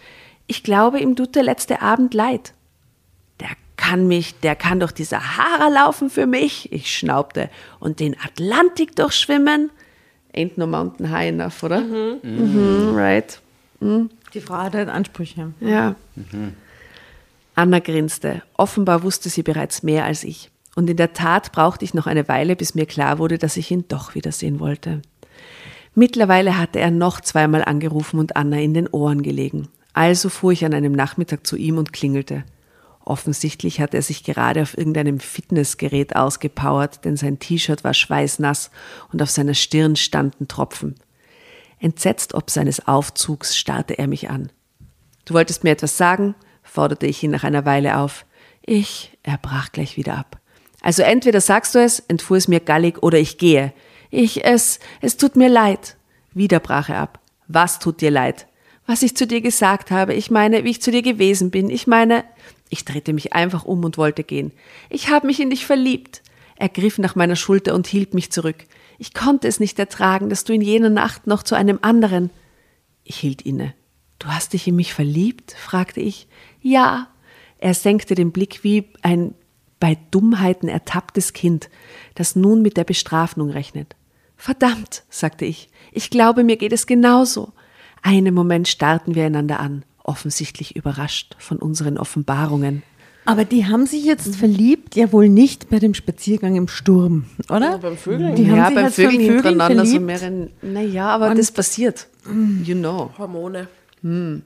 Ich 0.47 0.63
glaube, 0.63 0.99
ihm 0.99 1.15
tut 1.15 1.35
der 1.35 1.43
letzte 1.43 1.81
Abend 1.81 2.13
leid. 2.13 2.53
Der 3.39 3.49
kann 3.75 4.07
mich, 4.07 4.39
der 4.39 4.55
kann 4.55 4.79
durch 4.79 4.91
die 4.91 5.03
Sahara 5.03 5.67
laufen 5.67 6.09
für 6.09 6.25
mich, 6.25 6.71
ich 6.71 6.95
schnaubte, 6.95 7.49
und 7.79 7.99
den 7.99 8.15
Atlantik 8.19 8.95
durchschwimmen. 8.95 9.71
Ain't 10.33 10.53
no 10.55 10.67
mountain 10.67 11.09
high 11.09 11.29
enough, 11.29 11.61
oder? 11.63 11.81
Mhm, 11.81 12.93
right. 12.95 13.41
Die 13.81 14.41
Frau 14.41 14.57
hat 14.57 14.75
halt 14.75 14.89
Ansprüche. 14.89 15.53
Ja. 15.59 15.95
Anna 17.55 17.79
grinste. 17.79 18.43
Offenbar 18.53 19.03
wusste 19.03 19.29
sie 19.29 19.43
bereits 19.43 19.83
mehr 19.83 20.05
als 20.05 20.23
ich. 20.23 20.51
Und 20.75 20.89
in 20.89 20.97
der 20.97 21.13
Tat 21.13 21.51
brauchte 21.51 21.83
ich 21.83 21.93
noch 21.93 22.07
eine 22.07 22.27
Weile, 22.27 22.55
bis 22.55 22.75
mir 22.75 22.85
klar 22.85 23.17
wurde, 23.17 23.37
dass 23.37 23.57
ich 23.57 23.71
ihn 23.71 23.85
doch 23.89 24.15
wiedersehen 24.15 24.59
wollte. 24.59 25.01
Mittlerweile 25.93 26.57
hatte 26.57 26.79
er 26.79 26.91
noch 26.91 27.21
zweimal 27.21 27.63
angerufen 27.63 28.19
und 28.19 28.35
Anna 28.35 28.59
in 28.59 28.73
den 28.73 28.87
Ohren 28.87 29.23
gelegen. 29.23 29.67
Also 29.93 30.29
fuhr 30.29 30.53
ich 30.53 30.63
an 30.63 30.73
einem 30.73 30.93
Nachmittag 30.93 31.45
zu 31.45 31.57
ihm 31.57 31.77
und 31.77 31.91
klingelte. 31.91 32.45
Offensichtlich 33.03 33.81
hatte 33.81 33.97
er 33.97 34.03
sich 34.03 34.23
gerade 34.23 34.61
auf 34.61 34.77
irgendeinem 34.77 35.19
Fitnessgerät 35.19 36.15
ausgepowert, 36.15 37.03
denn 37.03 37.17
sein 37.17 37.39
T-Shirt 37.39 37.83
war 37.83 37.93
schweißnass 37.93 38.71
und 39.11 39.21
auf 39.21 39.29
seiner 39.29 39.55
Stirn 39.55 39.95
standen 39.95 40.47
Tropfen. 40.47 40.95
Entsetzt 41.79 42.35
ob 42.35 42.49
seines 42.51 42.87
Aufzugs 42.87 43.57
starrte 43.57 43.97
er 43.97 44.07
mich 44.07 44.29
an. 44.29 44.51
Du 45.25 45.33
wolltest 45.33 45.63
mir 45.63 45.71
etwas 45.71 45.97
sagen? 45.97 46.35
forderte 46.63 47.07
ich 47.07 47.23
ihn 47.23 47.31
nach 47.31 47.43
einer 47.43 47.65
Weile 47.65 47.97
auf. 47.97 48.25
Ich, 48.61 49.17
er 49.23 49.37
brach 49.39 49.71
gleich 49.71 49.97
wieder 49.97 50.17
ab. 50.17 50.39
Also 50.81 51.01
entweder 51.01 51.41
sagst 51.41 51.75
du 51.75 51.79
es, 51.79 51.99
entfuhr 51.99 52.37
es 52.37 52.47
mir 52.47 52.59
gallig, 52.59 53.01
oder 53.01 53.17
ich 53.17 53.37
gehe. 53.39 53.73
Ich, 54.11 54.45
es, 54.45 54.79
es 54.99 55.17
tut 55.17 55.35
mir 55.35 55.49
leid. 55.49 55.95
Wieder 56.33 56.59
brach 56.59 56.89
er 56.89 56.99
ab. 56.99 57.19
Was 57.47 57.79
tut 57.79 58.01
dir 58.01 58.11
leid? 58.11 58.45
Was 58.85 59.03
ich 59.03 59.15
zu 59.15 59.25
dir 59.25 59.41
gesagt 59.41 59.89
habe, 59.89 60.13
ich 60.13 60.29
meine, 60.29 60.63
wie 60.63 60.69
ich 60.71 60.81
zu 60.81 60.91
dir 60.91 61.01
gewesen 61.01 61.49
bin, 61.49 61.69
ich 61.69 61.87
meine, 61.87 62.25
ich 62.69 62.85
drehte 62.85 63.13
mich 63.13 63.33
einfach 63.33 63.63
um 63.65 63.83
und 63.83 63.97
wollte 63.97 64.23
gehen. 64.23 64.51
Ich 64.89 65.09
habe 65.09 65.27
mich 65.27 65.39
in 65.39 65.49
dich 65.49 65.65
verliebt. 65.65 66.21
Er 66.57 66.69
griff 66.69 66.97
nach 66.97 67.15
meiner 67.15 67.35
Schulter 67.35 67.73
und 67.73 67.87
hielt 67.87 68.13
mich 68.13 68.31
zurück. 68.31 68.65
Ich 68.99 69.13
konnte 69.13 69.47
es 69.47 69.59
nicht 69.59 69.79
ertragen, 69.79 70.29
dass 70.29 70.43
du 70.43 70.53
in 70.53 70.61
jener 70.61 70.89
Nacht 70.89 71.25
noch 71.25 71.43
zu 71.43 71.55
einem 71.55 71.79
anderen. 71.81 72.29
Ich 73.03 73.17
hielt 73.17 73.41
inne. 73.41 73.73
Du 74.19 74.27
hast 74.27 74.53
dich 74.53 74.67
in 74.67 74.75
mich 74.75 74.93
verliebt? 74.93 75.53
fragte 75.57 76.01
ich. 76.01 76.27
Ja. 76.61 77.07
Er 77.57 77.73
senkte 77.73 78.15
den 78.15 78.31
Blick 78.31 78.63
wie 78.63 78.89
ein 79.01 79.33
bei 79.79 79.97
Dummheiten 80.11 80.69
ertapptes 80.69 81.33
Kind, 81.33 81.69
das 82.15 82.35
nun 82.35 82.61
mit 82.61 82.77
der 82.77 82.83
Bestrafung 82.83 83.49
rechnet. 83.49 83.95
Verdammt, 84.41 85.03
sagte 85.11 85.45
ich. 85.45 85.69
Ich 85.91 86.09
glaube, 86.09 86.43
mir 86.43 86.57
geht 86.57 86.73
es 86.73 86.87
genauso. 86.87 87.53
Einen 88.01 88.33
Moment 88.33 88.67
starrten 88.67 89.13
wir 89.13 89.23
einander 89.25 89.59
an, 89.59 89.83
offensichtlich 90.03 90.75
überrascht 90.75 91.35
von 91.37 91.57
unseren 91.57 91.99
Offenbarungen. 91.99 92.81
Aber 93.25 93.45
die 93.45 93.67
haben 93.67 93.85
sich 93.85 94.03
jetzt 94.03 94.35
verliebt, 94.35 94.95
ja 94.95 95.11
wohl 95.11 95.29
nicht 95.29 95.69
bei 95.69 95.77
dem 95.77 95.93
Spaziergang 95.93 96.55
im 96.55 96.67
Sturm, 96.67 97.25
oder? 97.49 97.77
beim 97.77 97.95
Vögeln. 97.95 98.35
Die 98.35 98.49
haben 98.49 98.57
ja, 98.57 98.65
sich 98.65 98.75
beim 98.75 98.91
Vögeln 98.91 99.19
hintereinander 99.21 99.85
so 99.85 99.91
verliebt. 99.91 100.05
mehrere. 100.07 100.49
Naja, 100.63 101.09
aber 101.09 101.29
Und- 101.29 101.37
das 101.37 101.51
passiert. 101.51 102.07
You 102.63 102.73
know. 102.73 103.11
Hormone. 103.19 103.67
Man 104.01 104.41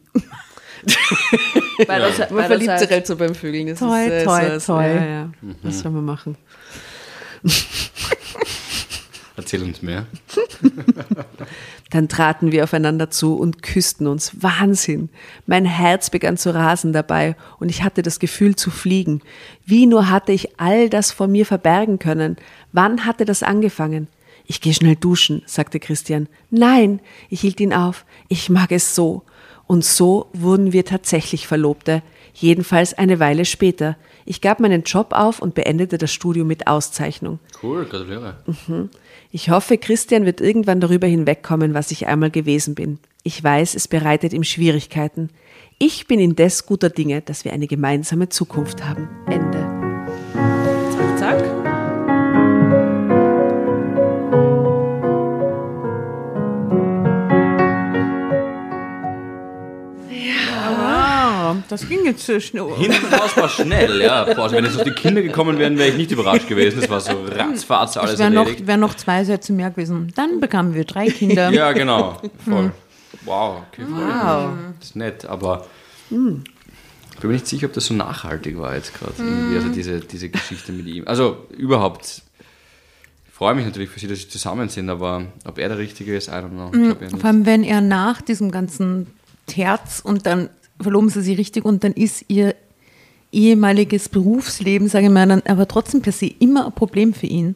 verliebt 2.27 2.79
sich 2.79 2.89
halt 2.89 3.07
so 3.07 3.15
beim 3.15 3.33
Vögeln. 3.33 3.67
Das 3.67 3.79
Toi, 3.79 4.07
ist, 4.07 4.11
äh, 4.11 4.25
toi, 4.25 4.59
so, 4.59 4.73
toi. 4.73 4.87
Ja, 4.93 5.05
ja. 5.05 5.29
Was 5.63 5.79
soll 5.79 5.93
man 5.93 6.03
machen? 6.03 6.35
Erzähl 9.37 9.63
uns 9.63 9.81
mehr. 9.81 10.05
Dann 11.89 12.07
traten 12.07 12.51
wir 12.51 12.63
aufeinander 12.63 13.09
zu 13.09 13.35
und 13.35 13.61
küssten 13.61 14.07
uns. 14.07 14.31
Wahnsinn. 14.41 15.09
Mein 15.45 15.65
Herz 15.65 16.09
begann 16.09 16.37
zu 16.37 16.53
rasen 16.53 16.93
dabei 16.93 17.35
und 17.59 17.69
ich 17.69 17.83
hatte 17.83 18.01
das 18.01 18.19
Gefühl 18.19 18.55
zu 18.55 18.71
fliegen. 18.71 19.21
Wie 19.65 19.87
nur 19.87 20.09
hatte 20.09 20.31
ich 20.31 20.59
all 20.59 20.89
das 20.89 21.11
vor 21.11 21.27
mir 21.27 21.45
verbergen 21.45 21.99
können? 21.99 22.37
Wann 22.71 23.05
hatte 23.05 23.25
das 23.25 23.43
angefangen? 23.43 24.07
Ich 24.45 24.61
gehe 24.61 24.73
schnell 24.73 24.95
duschen, 24.95 25.41
sagte 25.45 25.79
Christian. 25.79 26.27
Nein, 26.49 27.01
ich 27.29 27.41
hielt 27.41 27.59
ihn 27.59 27.73
auf. 27.73 28.05
Ich 28.29 28.49
mag 28.49 28.71
es 28.71 28.95
so. 28.95 29.23
Und 29.67 29.83
so 29.83 30.29
wurden 30.33 30.71
wir 30.71 30.85
tatsächlich 30.85 31.47
Verlobte. 31.47 32.03
Jedenfalls 32.33 32.93
eine 32.93 33.19
Weile 33.19 33.45
später. 33.45 33.97
Ich 34.25 34.41
gab 34.41 34.59
meinen 34.59 34.83
Job 34.83 35.13
auf 35.13 35.39
und 35.39 35.55
beendete 35.55 35.97
das 35.97 36.11
Studium 36.11 36.47
mit 36.47 36.67
Auszeichnung. 36.67 37.39
Cool, 37.61 37.85
gratuliere. 37.85 38.37
Ich 39.35 39.49
hoffe, 39.49 39.77
Christian 39.77 40.25
wird 40.25 40.39
irgendwann 40.39 40.79
darüber 40.79 41.07
hinwegkommen, 41.07 41.73
was 41.73 41.91
ich 41.91 42.07
einmal 42.07 42.31
gewesen 42.31 42.73
bin. 42.73 42.99
Ich 43.23 43.43
weiß, 43.43 43.75
es 43.75 43.89
bereitet 43.89 44.31
ihm 44.31 44.45
Schwierigkeiten. 44.45 45.29
Ich 45.77 46.07
bin 46.07 46.21
indes 46.21 46.65
guter 46.65 46.89
Dinge, 46.89 47.21
dass 47.21 47.43
wir 47.43 47.51
eine 47.51 47.67
gemeinsame 47.67 48.29
Zukunft 48.29 48.85
haben. 48.85 49.09
Ende. 49.27 49.84
Das 61.69 61.87
ging 61.87 62.05
jetzt 62.05 62.25
so 62.25 62.39
schnell. 62.39 62.67
Hinten 62.77 63.05
raus 63.13 63.35
war 63.37 63.49
schnell, 63.49 64.01
ja. 64.01 64.23
Boah, 64.25 64.43
also 64.43 64.55
wenn 64.55 64.65
jetzt 64.65 64.77
noch 64.77 64.83
die 64.83 64.91
Kinder 64.91 65.21
gekommen 65.21 65.57
wären, 65.59 65.77
wäre 65.77 65.89
ich 65.89 65.97
nicht 65.97 66.11
überrascht 66.11 66.47
gewesen. 66.47 66.79
Es 66.81 66.89
war 66.89 66.99
so 66.99 67.13
ratzfatz 67.29 67.97
alles 67.97 68.13
Es 68.13 68.19
wären 68.19 68.33
noch, 68.33 68.43
erledigt. 68.45 68.67
wär 68.67 68.77
noch 68.77 68.95
zwei 68.95 69.23
Sätze 69.23 69.53
mehr 69.53 69.69
gewesen. 69.71 70.11
Dann 70.15 70.39
bekamen 70.39 70.73
wir 70.73 70.85
drei 70.85 71.07
Kinder. 71.09 71.49
Ja, 71.51 71.71
genau. 71.73 72.21
Voll. 72.43 72.71
Wow, 73.23 73.61
okay, 73.71 73.83
voll. 73.85 74.01
Wow. 74.01 74.49
Das 74.79 74.89
ist 74.89 74.95
nett, 74.95 75.25
aber 75.25 75.65
ich 76.09 76.15
bin 76.17 76.43
mir 77.29 77.33
nicht 77.33 77.47
sicher, 77.47 77.67
ob 77.67 77.73
das 77.73 77.85
so 77.85 77.93
nachhaltig 77.93 78.57
war 78.59 78.75
jetzt 78.75 78.93
gerade. 78.93 79.13
irgendwie, 79.17 79.55
Also 79.55 79.69
diese, 79.69 79.99
diese 80.01 80.29
Geschichte 80.29 80.71
mit 80.71 80.85
ihm. 80.87 81.07
Also 81.07 81.45
überhaupt. 81.57 82.21
Ich 83.27 83.33
freue 83.37 83.53
mich 83.55 83.65
natürlich 83.65 83.89
für 83.89 83.99
sie, 83.99 84.07
dass 84.07 84.19
sie 84.19 84.29
zusammen 84.29 84.69
sind, 84.69 84.89
aber 84.89 85.23
ob 85.45 85.57
er 85.57 85.67
der 85.69 85.77
Richtige 85.77 86.15
ist, 86.15 86.27
I 86.29 86.31
don't 86.31 86.49
know. 86.51 86.69
Nicht. 86.69 87.11
Vor 87.19 87.25
allem, 87.25 87.45
wenn 87.45 87.63
er 87.63 87.81
nach 87.81 88.21
diesem 88.21 88.49
ganzen 88.51 89.07
Terz 89.47 89.99
und 90.03 90.25
dann 90.25 90.49
verloben 90.81 91.09
sie 91.09 91.21
sich 91.21 91.37
richtig 91.37 91.65
und 91.65 91.83
dann 91.83 91.93
ist 91.93 92.25
ihr 92.27 92.55
ehemaliges 93.31 94.09
Berufsleben, 94.09 94.87
sage 94.87 95.05
ich 95.07 95.11
mal, 95.11 95.27
dann 95.27 95.41
aber 95.45 95.67
trotzdem 95.67 96.01
per 96.01 96.11
se 96.13 96.27
immer 96.39 96.67
ein 96.67 96.71
Problem 96.73 97.13
für 97.13 97.27
ihn, 97.27 97.55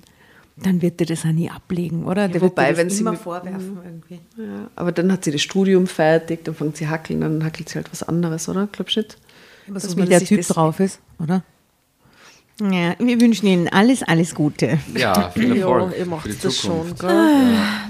dann 0.61 0.81
wird 0.81 0.99
er 0.99 1.07
das 1.07 1.21
auch 1.25 1.31
nie 1.31 1.49
ablegen, 1.49 2.05
oder? 2.05 2.27
Der 2.27 2.41
wobei, 2.41 2.75
wenn 2.75 2.89
sie 2.89 2.99
immer 3.01 3.11
mit- 3.11 3.21
vorwerfen 3.21 3.77
irgendwie. 3.85 4.19
Ja, 4.37 4.69
aber 4.75 4.91
dann 4.91 5.11
hat 5.11 5.23
sie 5.23 5.31
das 5.31 5.41
Studium 5.41 5.87
fertig, 5.87 6.43
dann 6.43 6.53
fängt 6.55 6.75
sie 6.75 6.87
hackeln, 6.87 7.21
dann 7.21 7.43
hackelt 7.45 7.69
sie 7.69 7.75
halt 7.75 7.89
was 7.91 8.03
anderes, 8.03 8.49
oder? 8.49 8.67
Glaubst 8.71 8.95
du 8.97 8.99
nicht? 9.01 9.17
Aber 9.69 9.79
so 9.79 9.95
wie 9.97 10.05
der 10.05 10.19
Typ 10.23 10.41
drauf 10.47 10.79
ist, 10.81 10.99
oder? 11.21 11.43
Ja, 12.61 12.93
wir 12.99 13.21
wünschen 13.21 13.47
Ihnen 13.47 13.69
alles, 13.69 14.03
alles 14.03 14.35
Gute. 14.35 14.79
Ja, 14.95 15.29
viel 15.31 15.55
Ja, 15.55 15.65
Erfolg 15.69 15.93
ihr 15.97 16.03
für 16.03 16.09
macht 16.09 16.25
die 16.25 16.37
das 16.41 16.57
schon, 16.57 16.71
Zukunft. 16.71 16.99
gell? 16.99 17.09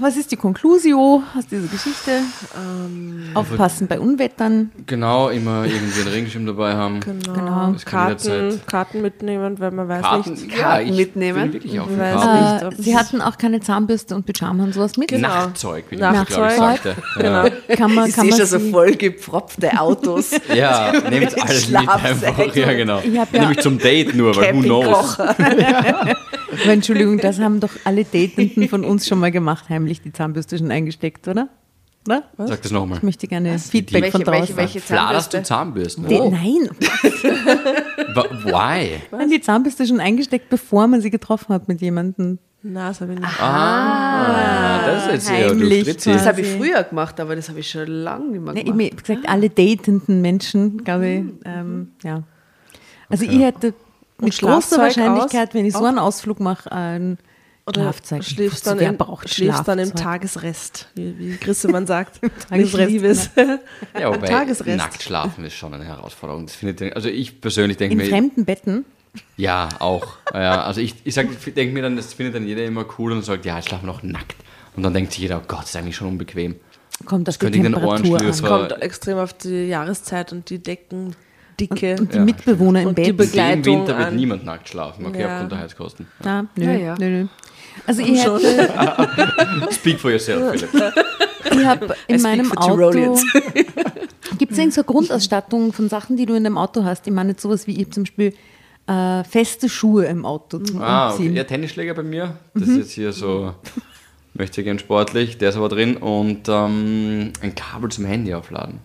Was 0.00 0.16
ist 0.16 0.30
die 0.30 0.36
Conclusio 0.36 1.22
aus 1.36 1.46
dieser 1.48 1.66
Geschichte? 1.66 2.20
Aufpassen 3.34 3.86
bei 3.88 3.98
Unwettern. 3.98 4.70
Genau, 4.86 5.28
immer 5.28 5.64
irgendwie 5.64 6.00
einen 6.00 6.08
Regenschirm 6.10 6.46
dabei 6.46 6.74
haben. 6.74 7.00
Genau. 7.00 7.32
Genau. 7.32 7.74
Karten, 7.84 8.60
Karten 8.66 9.02
mitnehmen, 9.02 9.58
weil 9.58 9.70
man 9.70 9.88
weiß 9.88 10.02
Karten, 10.02 10.30
nicht. 10.32 10.50
ja, 10.52 10.62
Karten 10.62 10.88
ich 10.88 10.96
mitnehmen. 10.96 11.42
bin 11.44 11.52
wirklich 11.54 11.80
auch 11.80 11.88
für 11.88 11.98
Weiß 11.98 12.14
Karten. 12.14 12.68
nicht, 12.68 12.82
Sie 12.84 12.96
hatten 12.96 13.20
auch 13.22 13.38
keine 13.38 13.60
Zahnbürste 13.60 14.14
und 14.14 14.24
Pyjama 14.26 14.64
und 14.64 14.74
sowas 14.74 14.96
mit. 14.96 15.08
Genau. 15.08 15.28
Nachtzeug, 15.28 15.84
wie 15.90 15.94
ich 15.96 16.00
glaube 16.00 16.26
ich 16.28 16.36
Nachtzeug. 16.36 16.56
sagte. 16.56 16.96
Ja. 17.22 17.42
Genau. 17.42 17.56
Kann 17.76 17.94
man, 17.94 18.08
Ich 18.08 18.14
kann 18.14 18.24
sehe 18.30 18.38
man 18.38 18.48
schon 18.48 18.60
so 18.60 18.70
vollgepfropfte 18.70 19.80
Autos. 19.80 20.30
Ja, 20.54 20.92
nehmt 21.10 21.40
alles 21.40 21.68
mit 21.68 21.88
einfach. 21.88 22.54
Ja, 22.54 22.72
genau. 22.72 23.00
Ich 23.04 23.12
ja- 23.12 23.26
Nämlich 23.32 23.60
zum 23.60 23.78
Date 23.78 24.14
nur, 24.14 24.34
weil 24.36 24.59
who 24.64 24.80
knows. 24.82 25.18
Aber 25.20 26.72
Entschuldigung, 26.72 27.18
das 27.18 27.38
haben 27.38 27.60
doch 27.60 27.70
alle 27.84 28.04
Datenden 28.04 28.68
von 28.68 28.84
uns 28.84 29.06
schon 29.06 29.18
mal 29.20 29.30
gemacht, 29.30 29.68
heimlich 29.68 30.00
die 30.02 30.12
Zahnbürste 30.12 30.58
schon 30.58 30.70
eingesteckt, 30.70 31.26
oder? 31.28 31.48
Oder? 32.06 32.22
Sag 32.38 32.62
das 32.62 32.72
nochmal. 32.72 32.96
Ich 32.98 33.02
möchte 33.04 33.26
gerne 33.28 33.58
Feedback 33.58 34.02
Welche- 34.04 34.12
von 34.12 34.24
draußen. 34.24 34.56
welche- 34.56 34.74
welche- 34.74 34.80
Fladerst 34.80 35.34
du 35.34 35.42
Zahnbürste? 35.42 36.02
Zahnbürsten? 36.02 36.08
Die, 36.08 36.18
nein, 36.30 36.70
Why? 38.44 39.00
nein, 39.12 39.30
die 39.30 39.40
Zahnbürste 39.40 39.86
schon 39.86 40.00
eingesteckt, 40.00 40.48
bevor 40.48 40.86
man 40.86 41.00
sie 41.00 41.10
getroffen 41.10 41.54
hat 41.54 41.68
mit 41.68 41.80
jemandem. 41.80 42.38
Na, 42.62 42.88
das 42.88 43.00
habe 43.00 43.14
ich 43.14 43.18
nicht. 43.20 43.40
Ah, 43.42 44.80
das 44.86 45.04
ist 45.06 45.12
jetzt 45.12 45.30
heimlich 45.30 45.84
Fritzi. 45.84 46.12
Das 46.12 46.26
habe 46.26 46.42
ich 46.42 46.48
früher 46.48 46.82
gemacht, 46.84 47.18
aber 47.20 47.34
das 47.36 47.48
habe 47.48 47.60
ich 47.60 47.70
schon 47.70 47.86
lange 47.86 48.26
nicht 48.32 48.42
mehr 48.42 48.52
Nee, 48.54 48.64
gemacht. 48.64 48.80
ich 48.80 48.90
hab 48.92 49.04
gesagt, 49.04 49.28
alle 49.28 49.48
datenden 49.50 50.20
Menschen, 50.20 50.84
glaube 50.84 51.08
ich, 51.08 51.24
ähm, 51.46 51.92
ja. 52.02 52.22
Also 53.08 53.24
ich 53.24 53.40
hätte 53.40 53.72
mit 54.20 54.38
großer 54.38 54.78
Wahrscheinlichkeit, 54.78 55.48
aus? 55.48 55.54
wenn 55.54 55.66
ich 55.66 55.72
so 55.72 55.84
einen 55.84 55.98
Ausflug 55.98 56.40
mache, 56.40 56.70
ein 56.72 57.18
Oder 57.66 57.82
Schlafzeug. 57.82 58.24
schläfst 58.24 58.66
dann, 58.66 58.78
im, 58.78 58.96
braucht 58.96 59.28
schläfst 59.28 59.66
dann 59.68 59.78
im? 59.78 59.94
Tagesrest, 59.94 60.88
wie, 60.94 61.18
wie 61.18 61.36
Grissemann 61.36 61.86
sagt. 61.86 62.20
Tagesrest, 62.48 62.90
Liebes. 62.90 63.30
Ja, 63.98 64.14
wobei 64.14 64.26
Tagesrest. 64.26 64.76
nackt 64.76 65.02
schlafen 65.02 65.44
ist 65.44 65.54
schon 65.54 65.74
eine 65.74 65.84
Herausforderung. 65.84 66.46
Das 66.46 66.54
findet, 66.54 66.94
also 66.94 67.08
ich 67.08 67.40
persönlich 67.40 67.76
denke 67.76 67.92
In 67.92 67.98
mir, 67.98 68.06
fremden 68.06 68.44
Betten. 68.44 68.84
ja, 69.36 69.68
auch. 69.78 70.16
Ja, 70.32 70.62
also 70.62 70.80
ich, 70.80 70.94
ich, 71.04 71.16
ich 71.16 71.54
denke 71.54 71.74
mir 71.74 71.82
dann, 71.82 71.96
das 71.96 72.14
findet 72.14 72.34
dann 72.34 72.46
jeder 72.46 72.64
immer 72.64 72.84
cool 72.98 73.12
und 73.12 73.24
sagt, 73.24 73.44
ja, 73.44 73.60
schlafen 73.62 73.86
wir 73.86 73.92
noch 73.92 74.02
nackt. 74.02 74.36
Und 74.76 74.82
dann 74.84 74.94
denkt 74.94 75.12
sich 75.12 75.22
jeder, 75.22 75.38
oh 75.38 75.44
Gott, 75.46 75.62
das 75.62 75.70
ist 75.70 75.76
eigentlich 75.76 75.96
schon 75.96 76.08
unbequem. 76.08 76.56
Kommt 77.04 77.28
auf 77.28 77.38
die 77.38 77.40
könnte 77.46 77.58
in 77.58 77.64
den 77.64 77.74
Ohren 77.74 78.02
Temperatur 78.02 78.50
an. 78.50 78.68
Kommt 78.68 78.82
extrem 78.82 79.18
auf 79.18 79.32
die 79.32 79.66
Jahreszeit 79.66 80.32
und 80.32 80.50
die 80.50 80.62
Deckendicke. 81.68 81.96
Und 82.00 82.12
die 82.12 82.18
Ja, 82.18 82.24
Mitbewohner 82.24 82.82
im 82.82 82.88
Und 82.88 82.98
die 82.98 83.02
Bett. 83.02 83.10
Im 83.10 83.16
Begleitung 83.16 83.78
Winter 83.80 83.98
wird 83.98 84.08
an- 84.08 84.16
niemand 84.16 84.44
nackt 84.44 84.68
schlafen, 84.68 85.06
okay, 85.06 85.20
Ja. 85.22 85.32
aufgrund 85.34 85.52
der 85.52 85.58
Heizkosten. 85.60 86.06
Ah, 86.24 86.42
nö, 86.56 86.64
Ja, 86.64 86.72
ja. 86.72 86.94
nö, 86.98 87.08
nö. 87.22 87.26
Also 87.86 88.02
ich 88.02 88.22
hätte, 88.24 88.68
Speak 89.72 89.98
for 90.00 90.10
yourself, 90.10 90.50
Philipp. 90.52 90.92
ich 91.52 91.64
habe 91.64 91.94
in 92.08 92.18
speak 92.18 92.22
meinem 92.22 92.52
Auto, 92.58 92.90
gibt 94.38 94.52
es 94.52 94.58
irgend 94.58 94.74
so 94.74 94.80
eine 94.80 94.86
Grundausstattung 94.86 95.72
von 95.72 95.88
Sachen, 95.88 96.16
die 96.16 96.26
du 96.26 96.34
in 96.34 96.44
deinem 96.44 96.58
Auto 96.58 96.84
hast? 96.84 97.06
Ich 97.06 97.12
meine 97.12 97.30
jetzt 97.30 97.42
sowas 97.42 97.66
wie, 97.66 97.80
ich 97.80 97.90
zum 97.92 98.02
Beispiel 98.04 98.34
äh, 98.86 99.24
feste 99.24 99.68
Schuhe 99.68 100.04
im 100.06 100.24
Auto 100.26 100.58
zum 100.58 100.82
Ah, 100.82 101.08
okay. 101.10 101.16
Umziehen. 101.18 101.36
Ja, 101.36 101.44
Tennisschläger 101.44 101.94
bei 101.94 102.02
mir. 102.02 102.36
Das 102.54 102.68
ist 102.68 102.76
jetzt 102.76 102.90
hier 102.92 103.12
so, 103.12 103.54
möchte 104.34 104.62
gern 104.64 104.78
sportlich, 104.78 105.38
der 105.38 105.50
ist 105.50 105.56
aber 105.56 105.68
drin. 105.68 105.96
Und 105.96 106.48
ähm, 106.48 107.32
ein 107.40 107.54
Kabel 107.54 107.90
zum 107.90 108.04
Handy 108.04 108.34
aufladen. 108.34 108.78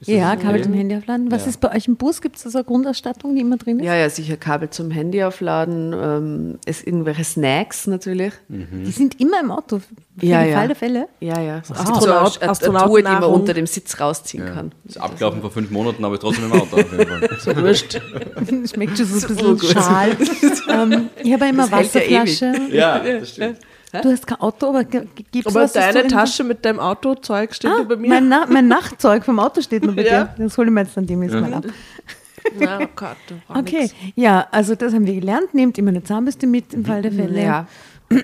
Ist 0.00 0.08
das 0.08 0.14
Ja? 0.16 0.36
Kabel 0.36 0.62
zum 0.62 0.72
Handy 0.74 0.94
aufladen. 0.96 1.30
Was 1.32 1.42
Ja. 1.42 1.48
ist 1.50 1.60
bei 1.60 1.74
euch 1.74 1.88
im 1.88 1.96
Bus? 1.96 2.20
Gibt 2.22 2.36
es 2.36 2.44
da 2.44 2.50
so 2.50 2.58
eine 2.58 2.64
Grundausstattung, 2.64 3.34
die 3.34 3.40
immer 3.40 3.56
drin 3.56 3.80
ist? 3.80 3.84
Ja, 3.86 3.96
ja, 3.96 4.08
sicher 4.08 4.36
Kabel 4.36 4.70
zum 4.70 4.92
Handy 4.92 5.24
aufladen, 5.24 5.92
ähm, 5.92 6.58
es 6.66 6.84
irgendwelche 6.84 7.24
Snacks 7.24 7.86
natürlich. 7.88 8.32
Die 8.48 8.90
sind 8.92 9.20
immer 9.20 9.40
im 9.40 9.50
Auto, 9.50 9.80
für 9.80 10.24
Ja, 10.26 10.42
den 10.42 10.50
ja. 10.50 10.56
Fall 10.58 10.66
der 10.68 10.76
Fälle. 10.76 11.08
Ja, 11.18 11.40
ja. 11.40 11.58
Es 11.58 11.68
gibt 11.68 11.80
Astronaut- 11.80 12.02
so 12.34 12.40
eine, 12.40 12.50
eine, 12.52 12.78
eine 12.78 12.86
Tour, 12.86 12.98
die 12.98 13.02
man 13.04 13.24
unter 13.24 13.54
dem 13.54 13.66
Sitz 13.66 13.98
rausziehen 14.00 14.46
Ja. 14.46 14.52
kann. 14.52 14.72
Ist 14.84 15.00
abgelaufen 15.00 15.40
vor 15.40 15.50
fünf 15.50 15.70
Monaten, 15.70 16.04
aber 16.04 16.18
trotzdem 16.20 16.44
im 16.44 16.52
Auto 16.52 16.76
auf 16.76 16.92
jeden 16.92 17.06
Fall. 17.06 17.28
So 17.40 17.56
wurscht. 17.56 18.00
Schmeckt 18.72 18.96
schon 18.98 19.06
so 19.06 19.26
ein 19.26 19.56
bisschen 19.56 19.72
schal. 19.72 20.10
ähm, 20.70 21.08
ich 21.22 21.32
habe 21.32 21.46
immer 21.48 21.64
Das 21.68 21.72
Wasserflasche. 21.72 22.52
Ja, 22.70 23.00
das 23.00 23.30
stimmt. 23.30 23.58
Du 23.92 24.10
hast 24.10 24.26
kein 24.26 24.40
Auto, 24.40 24.66
aber 24.68 24.84
gibt 24.84 25.34
es 25.34 25.46
Aber 25.46 25.62
was, 25.64 25.72
deine 25.72 26.06
Tasche 26.06 26.44
mit 26.44 26.64
deinem 26.64 26.80
Autozeug 26.80 27.54
steht 27.54 27.70
Ah, 27.70 27.76
nur 27.78 27.88
bei 27.88 27.96
mir. 27.96 28.08
mein, 28.08 28.28
Na 28.28 28.46
mein 28.48 28.68
Nachtzeug 28.68 29.24
vom 29.24 29.38
Auto 29.38 29.60
steht 29.60 29.84
noch 29.84 29.94
bei 29.94 30.04
Ja. 30.04 30.24
dir. 30.24 30.44
Das 30.44 30.56
hole 30.58 30.68
ich 30.68 30.72
mir 30.74 30.82
jetzt 30.82 30.96
dann 30.96 31.06
demnächst 31.06 31.34
mal 31.38 31.52
ab. 31.54 31.64
Na, 32.58 32.80
oh 32.80 32.86
Gott, 32.96 33.16
Okay, 33.48 33.82
nix. 33.82 33.94
ja, 34.14 34.46
also 34.50 34.74
das 34.74 34.94
haben 34.94 35.04
wir 35.06 35.14
gelernt. 35.14 35.52
Nehmt 35.54 35.76
immer 35.76 35.90
eine 35.90 36.02
Zahnbürste 36.02 36.46
mit 36.46 36.72
im 36.72 36.84
Fall 36.84 37.02
der 37.02 37.12
Fälle. 37.12 37.42
Ja. 37.42 37.66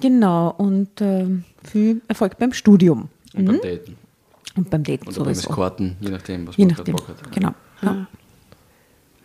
Genau, 0.00 0.54
und 0.56 0.88
ähm, 1.00 1.44
viel 1.62 2.00
Erfolg 2.08 2.38
beim 2.38 2.52
Studium 2.54 3.08
Und 3.34 3.44
beim 3.46 3.60
Daten. 3.60 3.96
und 4.56 4.70
beim 4.70 4.82
Daten 4.82 5.02
Oder 5.08 5.16
beim 5.16 5.24
sowieso. 5.34 5.48
Eskorten, 5.50 5.96
je 6.00 6.08
nachdem, 6.10 6.46
was 6.46 6.56
Je 6.56 6.64
man 6.64 6.74
gerade 6.74 6.90
nachdem, 6.92 6.96
Bock 6.96 7.08
hat. 7.08 7.32
genau. 7.32 7.50
Ja. 7.82 8.06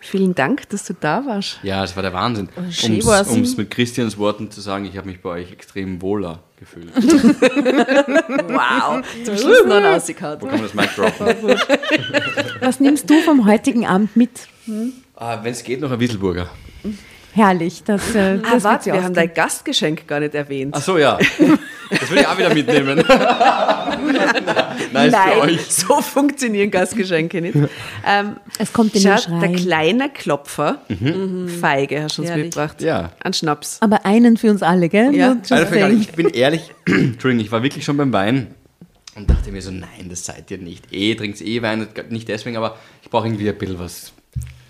Vielen 0.03 0.33
Dank, 0.33 0.67
dass 0.69 0.83
du 0.85 0.93
da 0.99 1.23
warst. 1.27 1.59
Ja, 1.61 1.83
es 1.83 1.95
war 1.95 2.01
der 2.01 2.11
Wahnsinn. 2.11 2.49
schön 2.71 2.99
Um 3.01 3.41
es 3.43 3.55
mit 3.55 3.69
Christians 3.69 4.17
Worten 4.17 4.49
zu 4.49 4.59
sagen, 4.59 4.85
ich 4.85 4.97
habe 4.97 5.07
mich 5.07 5.21
bei 5.21 5.29
euch 5.29 5.51
extrem 5.51 6.01
wohler 6.01 6.39
gefühlt. 6.59 6.91
Wow. 8.51 9.05
Zum 9.23 9.37
Schluss 9.37 9.63
noch 9.65 9.75
ein 9.75 9.85
Ausgehauen. 9.85 10.41
Wo 10.41 10.47
kann 10.47 10.59
man 10.59 10.63
das 10.63 10.73
Mic 10.73 10.89
droppen? 10.95 11.55
Was 12.61 12.79
nimmst 12.79 13.09
du 13.09 13.21
vom 13.21 13.45
heutigen 13.45 13.85
Abend 13.85 14.15
mit? 14.15 14.47
ah, 15.15 15.39
Wenn 15.43 15.51
es 15.51 15.63
geht, 15.63 15.79
noch 15.79 15.91
ein 15.91 15.99
Wieselburger. 15.99 16.49
Herrlich, 17.33 17.83
das, 17.83 18.13
äh, 18.13 18.37
das 18.39 18.45
Ah, 18.45 18.51
wird 18.53 18.63
warte, 18.63 18.85
wir 18.93 19.03
haben 19.03 19.13
dein 19.13 19.33
Gastgeschenk 19.33 20.05
gar 20.07 20.19
nicht 20.19 20.35
erwähnt. 20.35 20.73
Ach 20.77 20.81
so, 20.81 20.97
ja. 20.97 21.17
Das 21.89 22.09
will 22.11 22.19
ich 22.19 22.27
auch 22.27 22.37
wieder 22.37 22.53
mitnehmen. 22.53 22.97
nice 24.93 25.15
für 25.15 25.41
euch. 25.41 25.61
so 25.73 26.01
funktionieren 26.01 26.71
Gastgeschenke 26.71 27.41
nicht. 27.41 27.55
Ähm, 28.05 28.37
Es 28.57 28.71
kommt 28.73 28.95
in 28.95 29.03
den 29.03 29.17
schau, 29.17 29.39
der 29.39 29.47
Schrein. 29.47 29.55
kleine 29.55 30.09
Klopfer, 30.09 30.81
Feige 31.61 32.03
hast 32.03 32.17
du 32.17 32.21
uns 32.23 32.29
Herrlich. 32.31 32.45
mitgebracht. 32.45 32.81
Ja. 32.81 33.11
An 33.23 33.33
Schnaps. 33.33 33.77
Aber 33.81 34.05
einen 34.05 34.37
für 34.37 34.49
uns 34.51 34.61
alle, 34.63 34.89
gell? 34.89 35.13
Ja. 35.15 35.37
Also, 35.49 35.75
ich 35.75 36.11
bin 36.11 36.29
ehrlich, 36.29 36.71
Entschuldigung, 36.85 37.45
ich 37.45 37.51
war 37.51 37.63
wirklich 37.63 37.85
schon 37.85 37.97
beim 37.97 38.11
Wein 38.13 38.47
und 39.15 39.29
dachte 39.29 39.51
mir 39.51 39.61
so, 39.61 39.71
nein, 39.71 40.07
das 40.09 40.25
seid 40.25 40.49
ihr 40.51 40.57
nicht. 40.57 40.85
Eh, 40.91 41.15
trinkt 41.15 41.41
eh 41.41 41.61
Wein, 41.61 41.87
nicht 42.09 42.27
deswegen, 42.27 42.57
aber 42.57 42.77
ich 43.03 43.09
brauche 43.09 43.27
irgendwie 43.27 43.49
ein 43.49 43.57
bisschen 43.57 43.79
was. 43.79 44.13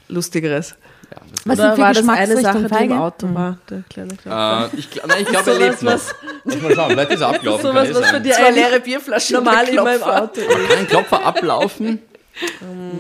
Lustigeres. 0.08 0.76
Ja, 1.12 1.18
das 1.30 1.46
Was 1.46 1.60
Oder 1.60 1.78
war 1.78 1.94
das 1.94 2.08
eine 2.08 2.42
Sache, 2.42 2.68
die 2.70 2.86
im? 2.86 2.92
Auto 2.94 3.34
war, 3.34 3.58
der 3.70 3.84
kleine 3.90 4.16
Klopfer? 4.16 4.70
Äh, 4.74 4.78
ich 4.80 4.88
nein, 5.06 5.18
ich 5.22 5.28
glaube, 5.30 5.52
er 5.52 5.60
lebt 5.60 5.82
noch. 5.82 5.92
was- 5.94 6.16
Lass 6.46 6.62
mal 6.62 6.74
schauen, 6.76 6.92
vielleicht 6.92 7.12
ist 7.12 7.22
er 7.22 7.28
abgelaufen. 7.36 7.70
Eh 7.70 7.74
was 7.94 8.10
für 8.10 8.22
dir 8.22 8.34
Zwei 8.34 8.52
leere 8.52 8.80
Bierflaschen. 8.80 9.36
normal 9.36 9.66
der 9.66 9.74
immer 9.74 9.96
im. 9.96 10.04
Auto 10.04 10.42
ist. 10.42 10.50
Kann 10.70 10.78
ein 10.80 10.88
Klopfer 10.88 11.26
ablaufen? 11.26 12.00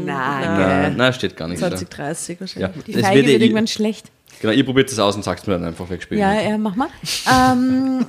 Nein, 0.05 0.95
Nein, 0.97 1.13
steht 1.13 1.37
gar 1.37 1.47
nicht. 1.47 1.59
2030 1.59 2.35
Ja. 2.35 2.41
wahrscheinlich. 2.41 2.83
Die 2.85 2.93
Es 2.95 3.01
Feige 3.01 3.27
wird 3.27 3.41
irgendwann 3.41 3.67
schlecht. 3.67 4.07
Genau, 4.41 4.53
ihr 4.53 4.65
probiert 4.65 4.91
das 4.91 4.99
aus 4.99 5.15
und 5.15 5.23
sagt 5.23 5.47
mir 5.47 5.53
dann 5.53 5.65
einfach 5.65 5.89
weg 5.89 6.01
später. 6.03 6.21
Ja, 6.21 6.33
ja, 6.41 6.57
mach 6.57 6.75
mal. 6.75 6.89
Ähm, 7.31 8.05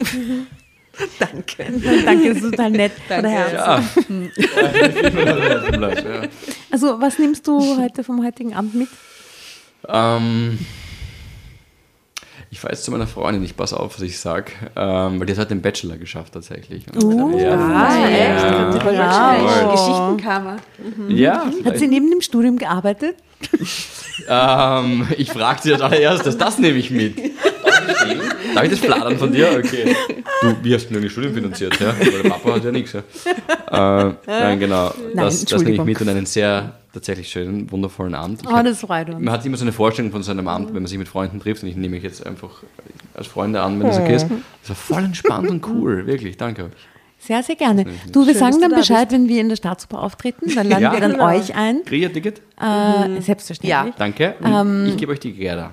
danke. 1.18 1.64
danke, 2.04 2.28
das 2.34 2.42
ist 2.42 2.50
total 2.50 2.70
nett. 2.70 2.92
Von 3.06 3.22
der 3.22 3.30
Herz. 3.30 3.52
Ja. 3.52 3.82
ja. 5.06 6.22
Also, 6.70 7.00
was 7.00 7.18
nimmst 7.18 7.46
du 7.46 7.78
heute 7.80 8.02
vom 8.04 8.24
heutigen 8.24 8.54
Abend 8.54 8.74
mit? 8.74 8.88
Ähm, 9.86 10.58
Ich 12.50 12.60
fahre 12.60 12.72
jetzt 12.72 12.84
zu 12.84 12.90
meiner 12.90 13.06
Freundin, 13.06 13.44
ich 13.44 13.56
pass 13.56 13.74
auf, 13.74 13.94
was 13.96 14.00
ich 14.02 14.18
sage, 14.18 14.52
ähm, 14.74 15.20
weil 15.20 15.26
die 15.26 15.32
hat 15.32 15.38
halt 15.38 15.50
den 15.50 15.60
Bachelor 15.60 15.98
geschafft 15.98 16.32
tatsächlich. 16.32 16.84
Uh, 16.96 17.36
ja, 17.38 17.54
Ah, 17.54 18.08
echt? 18.08 18.42
ja, 18.42 18.70
Die 18.72 18.84
wollen 18.84 18.98
Wow. 18.98 19.72
Geschichtenkammer. 19.72 20.56
ja, 21.08 21.44
Hat 21.64 21.76
sie 21.78 21.88
neben 21.88 22.10
dem 22.10 22.20
Studium 22.22 22.56
gearbeitet? 22.58 23.16
Ähm, 24.28 25.06
ich 25.16 25.30
frage 25.30 25.60
sie 25.62 25.72
als 25.72 25.80
allererstes, 25.80 26.36
das 26.36 26.58
nehme 26.58 26.76
ich 26.76 26.90
mit. 26.90 27.16
Darf 28.54 28.64
ich 28.64 28.70
das 28.70 28.78
fladern 28.80 29.16
von 29.18 29.32
dir? 29.32 29.48
Okay. 29.58 29.94
Du, 30.42 30.54
wie 30.62 30.74
hast 30.74 30.88
du 30.88 30.94
denn 30.94 31.02
dein 31.02 31.10
Studium 31.10 31.34
finanziert? 31.34 31.78
Ja? 31.80 31.94
Weil 31.98 32.22
der 32.22 32.28
Papa 32.30 32.54
hat 32.54 32.64
ja 32.64 32.70
nichts. 32.72 32.92
Ja? 32.92 34.08
Äh, 34.08 34.14
nein, 34.26 34.58
genau. 34.60 34.92
Nein, 35.14 35.16
das, 35.16 35.44
das 35.44 35.62
nehme 35.62 35.76
ich 35.76 35.84
mit 35.84 36.00
und 36.00 36.08
einen 36.08 36.26
sehr, 36.26 36.74
tatsächlich 36.92 37.28
schönen, 37.28 37.70
wundervollen 37.70 38.14
Abend. 38.14 38.42
Ich 38.42 38.48
Oh, 38.48 38.62
das 38.62 38.80
freut 38.80 39.08
uns. 39.10 39.20
man 39.20 39.32
hat 39.34 39.44
immer 39.44 39.56
so 39.56 39.64
eine 39.64 39.72
Vorstellung 39.72 40.10
von 40.10 40.22
so 40.22 40.30
einem 40.30 40.48
Abend, 40.48 40.68
wenn 40.68 40.82
man 40.82 40.86
sich 40.86 40.98
mit 40.98 41.08
Freunden 41.08 41.40
trifft 41.40 41.62
und 41.62 41.68
ich 41.68 41.76
nehme 41.76 41.96
mich 41.96 42.02
jetzt 42.02 42.24
einfach 42.26 42.62
als 43.14 43.26
Freunde 43.26 43.60
an, 43.60 43.78
wenn 43.80 43.86
das 43.88 43.98
okay 43.98 44.14
ist. 44.16 44.26
Das 44.62 44.68
war 44.70 44.76
voll 44.76 45.04
entspannt 45.04 45.50
und 45.50 45.66
cool, 45.68 46.06
wirklich, 46.06 46.36
danke 46.36 46.64
euch. 46.64 46.70
Sehr, 47.20 47.42
sehr 47.42 47.56
gerne. 47.56 47.84
Du, 48.12 48.20
wir 48.26 48.32
Schön, 48.32 48.38
sagen 48.40 48.60
dann 48.60 48.70
da 48.70 48.76
Bescheid, 48.76 49.10
wenn 49.10 49.28
wir 49.28 49.40
in 49.40 49.48
der 49.48 49.56
Staatsoper 49.56 50.00
auftreten. 50.00 50.54
Dann 50.54 50.68
laden 50.68 50.82
Ja, 50.84 50.92
wir 50.92 51.00
dann 51.00 51.12
genau. 51.12 51.26
euch 51.26 51.52
ein. 51.52 51.82
Kriege 51.84 52.06
ich 52.06 52.06
ein 52.06 52.14
Ticket? 52.14 52.40
Äh, 52.60 53.20
Selbstverständlich. 53.20 53.94
Danke. 53.98 54.34
Und 54.40 54.52
Ähm, 54.52 54.86
ich 54.86 54.96
gebe 54.96 55.10
euch 55.10 55.18
die 55.18 55.32
Gerda. 55.32 55.72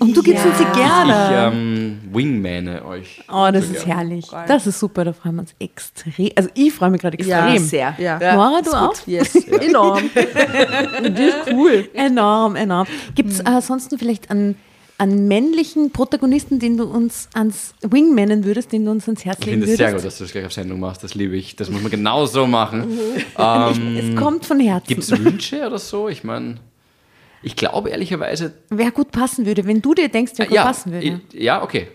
Und 0.00 0.16
du 0.16 0.22
gibst 0.22 0.46
uns 0.46 0.56
die 0.58 0.62
Ich 0.62 0.72
gerne. 0.72 1.52
ähm, 1.52 1.98
wingmane 2.12 2.84
euch. 2.84 3.22
Oh, 3.32 3.48
das 3.52 3.66
so 3.66 3.74
ist 3.74 3.84
gerne. 3.84 4.00
herrlich. 4.00 4.26
Das 4.46 4.66
ist 4.66 4.78
super, 4.78 5.04
da 5.04 5.12
freuen 5.12 5.34
wir 5.36 5.40
uns 5.42 5.54
extrem. 5.58 6.30
Also 6.36 6.50
ich 6.54 6.72
freue 6.72 6.90
mich 6.90 7.00
gerade 7.00 7.18
extrem. 7.18 7.48
Ja, 7.54 7.58
sehr. 7.58 7.94
Ja. 7.98 8.34
Nora, 8.36 8.60
du 8.62 8.70
auch? 8.72 8.94
Yes, 9.06 9.34
enorm. 9.46 10.08
das 10.14 11.20
ist 11.20 11.52
cool. 11.52 11.88
Enorm, 11.94 12.54
enorm. 12.56 12.86
Gibt 13.14 13.30
es 13.30 13.40
äh, 13.40 13.60
sonst 13.60 13.90
noch 13.90 13.98
vielleicht 13.98 14.30
einen, 14.30 14.54
einen 14.98 15.26
männlichen 15.28 15.90
Protagonisten, 15.90 16.58
den 16.60 16.76
du 16.76 16.84
uns 16.84 17.28
ans 17.34 17.74
Wingmanen 17.82 18.44
würdest, 18.44 18.72
den 18.72 18.84
du 18.84 18.90
uns 18.92 19.06
ans 19.08 19.24
Herz 19.24 19.38
Ich 19.40 19.46
legen 19.46 19.58
finde 19.62 19.72
es 19.72 19.78
sehr 19.78 19.86
gut, 19.88 19.94
würdest? 20.02 20.06
dass 20.06 20.18
du 20.18 20.24
das 20.24 20.32
gleich 20.32 20.44
auf 20.46 20.52
Sendung 20.52 20.80
machst. 20.80 21.02
Das 21.02 21.14
liebe 21.16 21.36
ich. 21.36 21.56
Das 21.56 21.70
muss 21.70 21.82
man 21.82 21.90
genau 21.90 22.24
so 22.26 22.46
machen. 22.46 22.86
Ähm, 23.36 23.96
Es 23.96 24.16
kommt 24.20 24.46
von 24.46 24.60
Herzen. 24.60 24.86
Gibt 24.86 25.02
es 25.02 25.10
Wünsche 25.24 25.66
oder 25.66 25.78
so? 25.78 26.08
Ich 26.08 26.22
meine, 26.24 26.56
ich 27.42 27.56
glaube 27.56 27.90
ehrlicherweise. 27.90 28.54
Wer 28.70 28.90
gut 28.90 29.10
passen 29.10 29.46
würde, 29.46 29.66
wenn 29.66 29.82
du 29.82 29.94
dir 29.94 30.08
denkst, 30.08 30.32
wer 30.36 30.46
gut 30.46 30.54
ja, 30.54 30.64
passen 30.64 30.92
würde. 30.92 31.20
ja, 31.32 31.62
okay. 31.62 31.88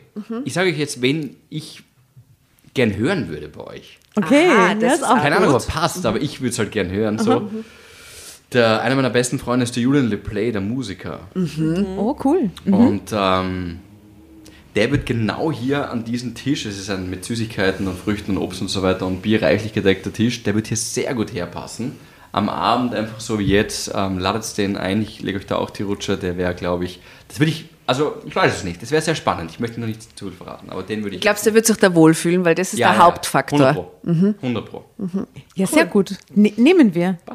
Ich 0.45 0.53
sage 0.53 0.69
euch 0.69 0.77
jetzt, 0.77 1.01
wen 1.01 1.35
ich 1.49 1.83
gern 2.73 2.95
hören 2.95 3.29
würde 3.29 3.49
bei 3.49 3.63
euch. 3.65 3.99
Okay, 4.15 4.47
Aha, 4.47 4.75
das 4.75 4.83
ja, 4.83 4.93
ist 4.93 5.03
auch 5.03 5.15
Keine 5.15 5.37
Ahnung, 5.37 5.53
gut. 5.53 5.61
ob 5.61 5.67
er 5.67 5.73
passt, 5.73 6.05
aber 6.05 6.21
ich 6.21 6.39
würde 6.39 6.51
es 6.51 6.59
halt 6.59 6.71
gern 6.71 6.91
hören. 6.91 7.17
So. 7.17 7.49
Der, 8.51 8.81
einer 8.81 8.95
meiner 8.95 9.09
besten 9.09 9.39
Freunde 9.39 9.63
ist 9.63 9.75
der 9.75 9.81
Julian 9.81 10.09
LePlay, 10.09 10.51
der 10.51 10.61
Musiker. 10.61 11.21
Oh, 11.97 12.15
cool. 12.23 12.51
Und 12.65 13.11
ähm, 13.11 13.79
der 14.75 14.91
wird 14.91 15.07
genau 15.07 15.51
hier 15.51 15.89
an 15.89 16.03
diesem 16.03 16.35
Tisch, 16.35 16.65
es 16.65 16.77
ist 16.79 16.89
ein 16.89 17.09
mit 17.09 17.25
Süßigkeiten 17.25 17.87
und 17.87 17.97
Früchten 17.97 18.37
und 18.37 18.43
Obst 18.43 18.61
und 18.61 18.67
so 18.69 18.83
weiter 18.83 19.07
und 19.07 19.21
Bier 19.21 19.41
reichlich 19.41 19.73
gedeckter 19.73 20.13
Tisch, 20.13 20.43
der 20.43 20.53
wird 20.53 20.67
hier 20.67 20.77
sehr 20.77 21.13
gut 21.15 21.33
herpassen. 21.33 21.93
Am 22.33 22.49
Abend 22.49 22.93
einfach 22.95 23.19
so 23.19 23.37
wie 23.39 23.45
jetzt, 23.45 23.91
ähm, 23.95 24.17
ladet 24.19 24.57
den 24.57 24.75
ein, 24.75 25.01
ich 25.01 25.21
lege 25.21 25.37
euch 25.37 25.45
da 25.45 25.55
auch 25.55 25.69
die 25.69 25.83
Rutscher, 25.83 26.17
der 26.17 26.35
wäre, 26.35 26.53
glaube 26.55 26.83
ich, 26.83 26.99
das 27.27 27.39
würde 27.39 27.51
ich, 27.51 27.65
also 27.85 28.15
ich 28.25 28.35
weiß 28.35 28.55
es 28.57 28.63
nicht, 28.63 28.81
das 28.81 28.89
wäre 28.89 29.01
sehr 29.03 29.13
spannend, 29.13 29.51
ich 29.51 29.59
möchte 29.59 29.79
noch 29.79 29.85
nicht 29.87 30.17
zu 30.17 30.25
viel 30.29 30.33
verraten, 30.35 30.69
aber 30.71 30.81
den 30.81 31.03
würde 31.03 31.09
ich... 31.09 31.15
Ich 31.17 31.21
glaube, 31.21 31.39
der 31.45 31.53
wird 31.53 31.67
sich 31.67 31.77
da 31.77 31.93
wohlfühlen, 31.93 32.43
weil 32.43 32.55
das 32.55 32.73
ist 32.73 32.79
Ja, 32.79 32.89
der 32.89 32.97
ja, 32.97 33.03
Hauptfaktor. 33.05 33.59
100 33.59 33.75
Pro. 33.75 34.33
100 34.41 34.65
Pro. 34.65 34.83
Ja, 35.55 35.67
sehr 35.67 35.85
gut. 35.85 36.15
Ne 36.33 36.51
nehmen 36.57 36.93
wir. 36.95 37.17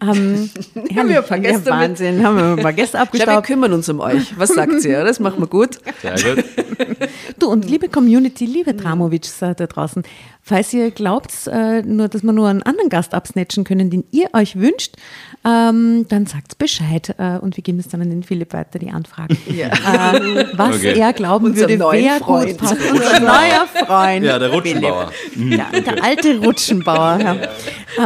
Ähm, 0.00 0.48
haben 0.96 1.08
wir 1.08 1.18
ein 1.18 1.26
paar 1.26 1.38
Gäste 1.40 1.70
ja, 1.70 1.76
Wahnsinn. 1.76 2.24
Haben 2.24 2.36
wir 2.36 2.44
ein 2.44 2.56
paar 2.56 2.72
Gäste 2.72 2.96
Ich 2.96 3.10
glaube, 3.10 3.12
wir 3.12 3.20
abgestaubt. 3.22 3.46
kümmern 3.46 3.72
uns 3.72 3.88
um 3.88 4.00
euch. 4.00 4.38
Was 4.38 4.50
sagt 4.50 4.84
ihr? 4.84 5.04
Das 5.04 5.20
machen 5.20 5.40
wir 5.40 5.46
gut. 5.48 5.78
Sehr 6.00 6.34
gut. 6.36 6.44
Du 7.38 7.46
und 7.48 7.68
liebe 7.68 7.88
Community, 7.88 8.46
liebe 8.46 8.74
Dramovics 8.74 9.42
äh, 9.42 9.54
da 9.54 9.66
draußen, 9.66 10.02
falls 10.42 10.72
ihr 10.72 10.90
glaubt, 10.90 11.32
äh, 11.46 11.82
nur, 11.82 12.08
dass 12.08 12.22
wir 12.22 12.32
nur 12.32 12.48
einen 12.48 12.62
anderen 12.62 12.88
Gast 12.88 13.14
absnatchen 13.14 13.64
können, 13.64 13.90
den 13.90 14.04
ihr 14.10 14.28
euch 14.32 14.56
wünscht, 14.56 14.96
ähm, 15.44 16.06
dann 16.08 16.26
sagt 16.26 16.58
Bescheid 16.58 17.14
äh, 17.18 17.38
und 17.38 17.56
wir 17.56 17.62
geben 17.62 17.78
es 17.78 17.88
dann 17.88 18.02
an 18.02 18.10
den 18.10 18.22
Philipp 18.24 18.52
weiter, 18.52 18.78
die 18.78 18.90
Anfragen. 18.90 19.36
Ähm, 19.48 20.44
was 20.54 20.76
Okay. 20.76 20.98
er 20.98 21.12
glauben 21.12 21.46
Unser 21.46 21.68
würde, 21.68 21.78
wer 21.78 22.18
Freund. 22.18 22.48
gut 22.50 22.58
passt. 22.58 22.76
Unser 22.90 23.20
neuer 23.20 23.66
Freund. 23.86 24.24
Ja, 24.24 24.38
der 24.38 24.50
Rutschenbauer. 24.50 25.10
Der, 25.36 25.80
der 25.80 26.04
alte 26.04 26.38
Rutschenbauer. 26.38 27.18
Ja. 27.20 27.36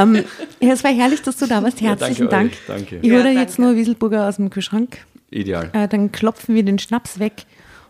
Ähm, 0.03 0.25
ja, 0.61 0.73
es 0.73 0.83
war 0.85 0.93
herrlich, 0.93 1.23
dass 1.23 1.37
du 1.37 1.47
da 1.47 1.63
warst. 1.63 1.81
Herzlichen 1.81 2.29
danke 2.29 2.57
Dank. 2.67 2.81
euch, 2.87 2.89
danke. 2.91 3.07
Ich 3.07 3.11
hole 3.13 3.33
Ja, 3.33 3.41
jetzt 3.41 3.59
nur 3.59 3.77
Wieselburger 3.77 4.29
aus 4.29 4.37
dem 4.37 4.51
Kühlschrank. 4.51 4.99
Ideal. 5.31 5.71
Äh, 5.73 5.89
dann 5.89 6.13
klopfen 6.13 6.55
wir 6.55 6.63
den 6.63 6.79
Schnaps 6.79 7.19
weg. 7.19 7.45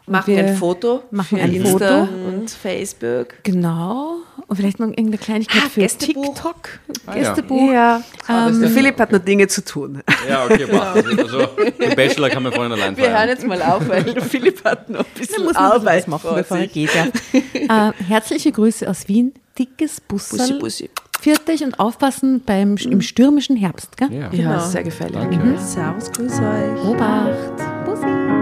Machen 0.06 0.34
wir 0.36 0.44
ein 0.44 0.56
Foto 0.56 1.02
machen 1.12 1.38
für 1.38 1.44
ein 1.44 1.52
Insta 1.54 2.06
Foto. 2.06 2.26
und 2.28 2.50
Facebook. 2.50 3.28
Genau. 3.44 4.16
Und 4.48 4.56
vielleicht 4.56 4.80
noch 4.80 4.88
irgendeine 4.88 5.18
Kleinigkeit 5.18 5.62
Ah, 5.64 5.68
für 5.68 5.80
Gästebuch. 5.80 6.34
TikTok. 6.34 6.68
ja. 7.06 7.12
Gästebuch. 7.14 7.72
Ja, 7.72 8.02
Ähm, 8.28 8.60
der 8.60 8.70
Philipp 8.70 8.98
hat 8.98 9.12
noch 9.12 9.20
Dinge 9.20 9.46
zu 9.46 9.64
tun. 9.64 10.02
Ja, 10.28 10.44
okay, 10.44 10.66
passt. 10.66 11.06
Also, 11.18 11.46
den 11.80 11.94
Bachelor 11.96 12.30
kann 12.30 12.42
man 12.42 12.52
vorhin 12.52 12.72
allein 12.72 12.96
Wir 12.96 13.04
hören 13.04 13.14
feiern. 13.14 13.28
jetzt 13.28 13.46
mal 13.46 13.62
auf, 13.62 13.88
weil 13.88 14.02
der 14.02 14.22
Philipp 14.22 14.64
hat 14.64 14.90
noch 14.90 15.00
ein 15.00 15.06
bisschen 15.16 15.44
muss 15.44 15.54
Arbeit 15.56 16.00
was 16.02 16.06
machen, 16.08 16.20
vor 16.28 16.34
bevor 16.34 16.58
er 16.58 16.66
geht. 16.66 16.90
Ja. 17.62 17.88
äh, 17.88 17.92
herzliche 18.02 18.50
Grüße 18.52 18.88
aus 18.90 19.06
Wien. 19.08 19.32
Dickes 19.58 20.00
Bussel. 20.00 20.38
Bussi, 20.38 20.54
bussi. 20.58 20.90
Viert 21.20 21.48
euch 21.48 21.62
und 21.62 21.78
aufpassen 21.78 22.42
beim, 22.44 22.76
im 22.76 23.00
stürmischen 23.02 23.56
Herbst. 23.56 23.96
Gell? 23.96 24.12
Ja. 24.12 24.32
Ja, 24.32 24.58
sehr 24.60 24.82
gefällig. 24.82 25.14
Danke. 25.14 25.56
Servus, 25.58 26.10
grüß 26.10 26.32
euch. 26.40 26.84
Obacht. 26.88 27.84
Bussi. 27.84 28.41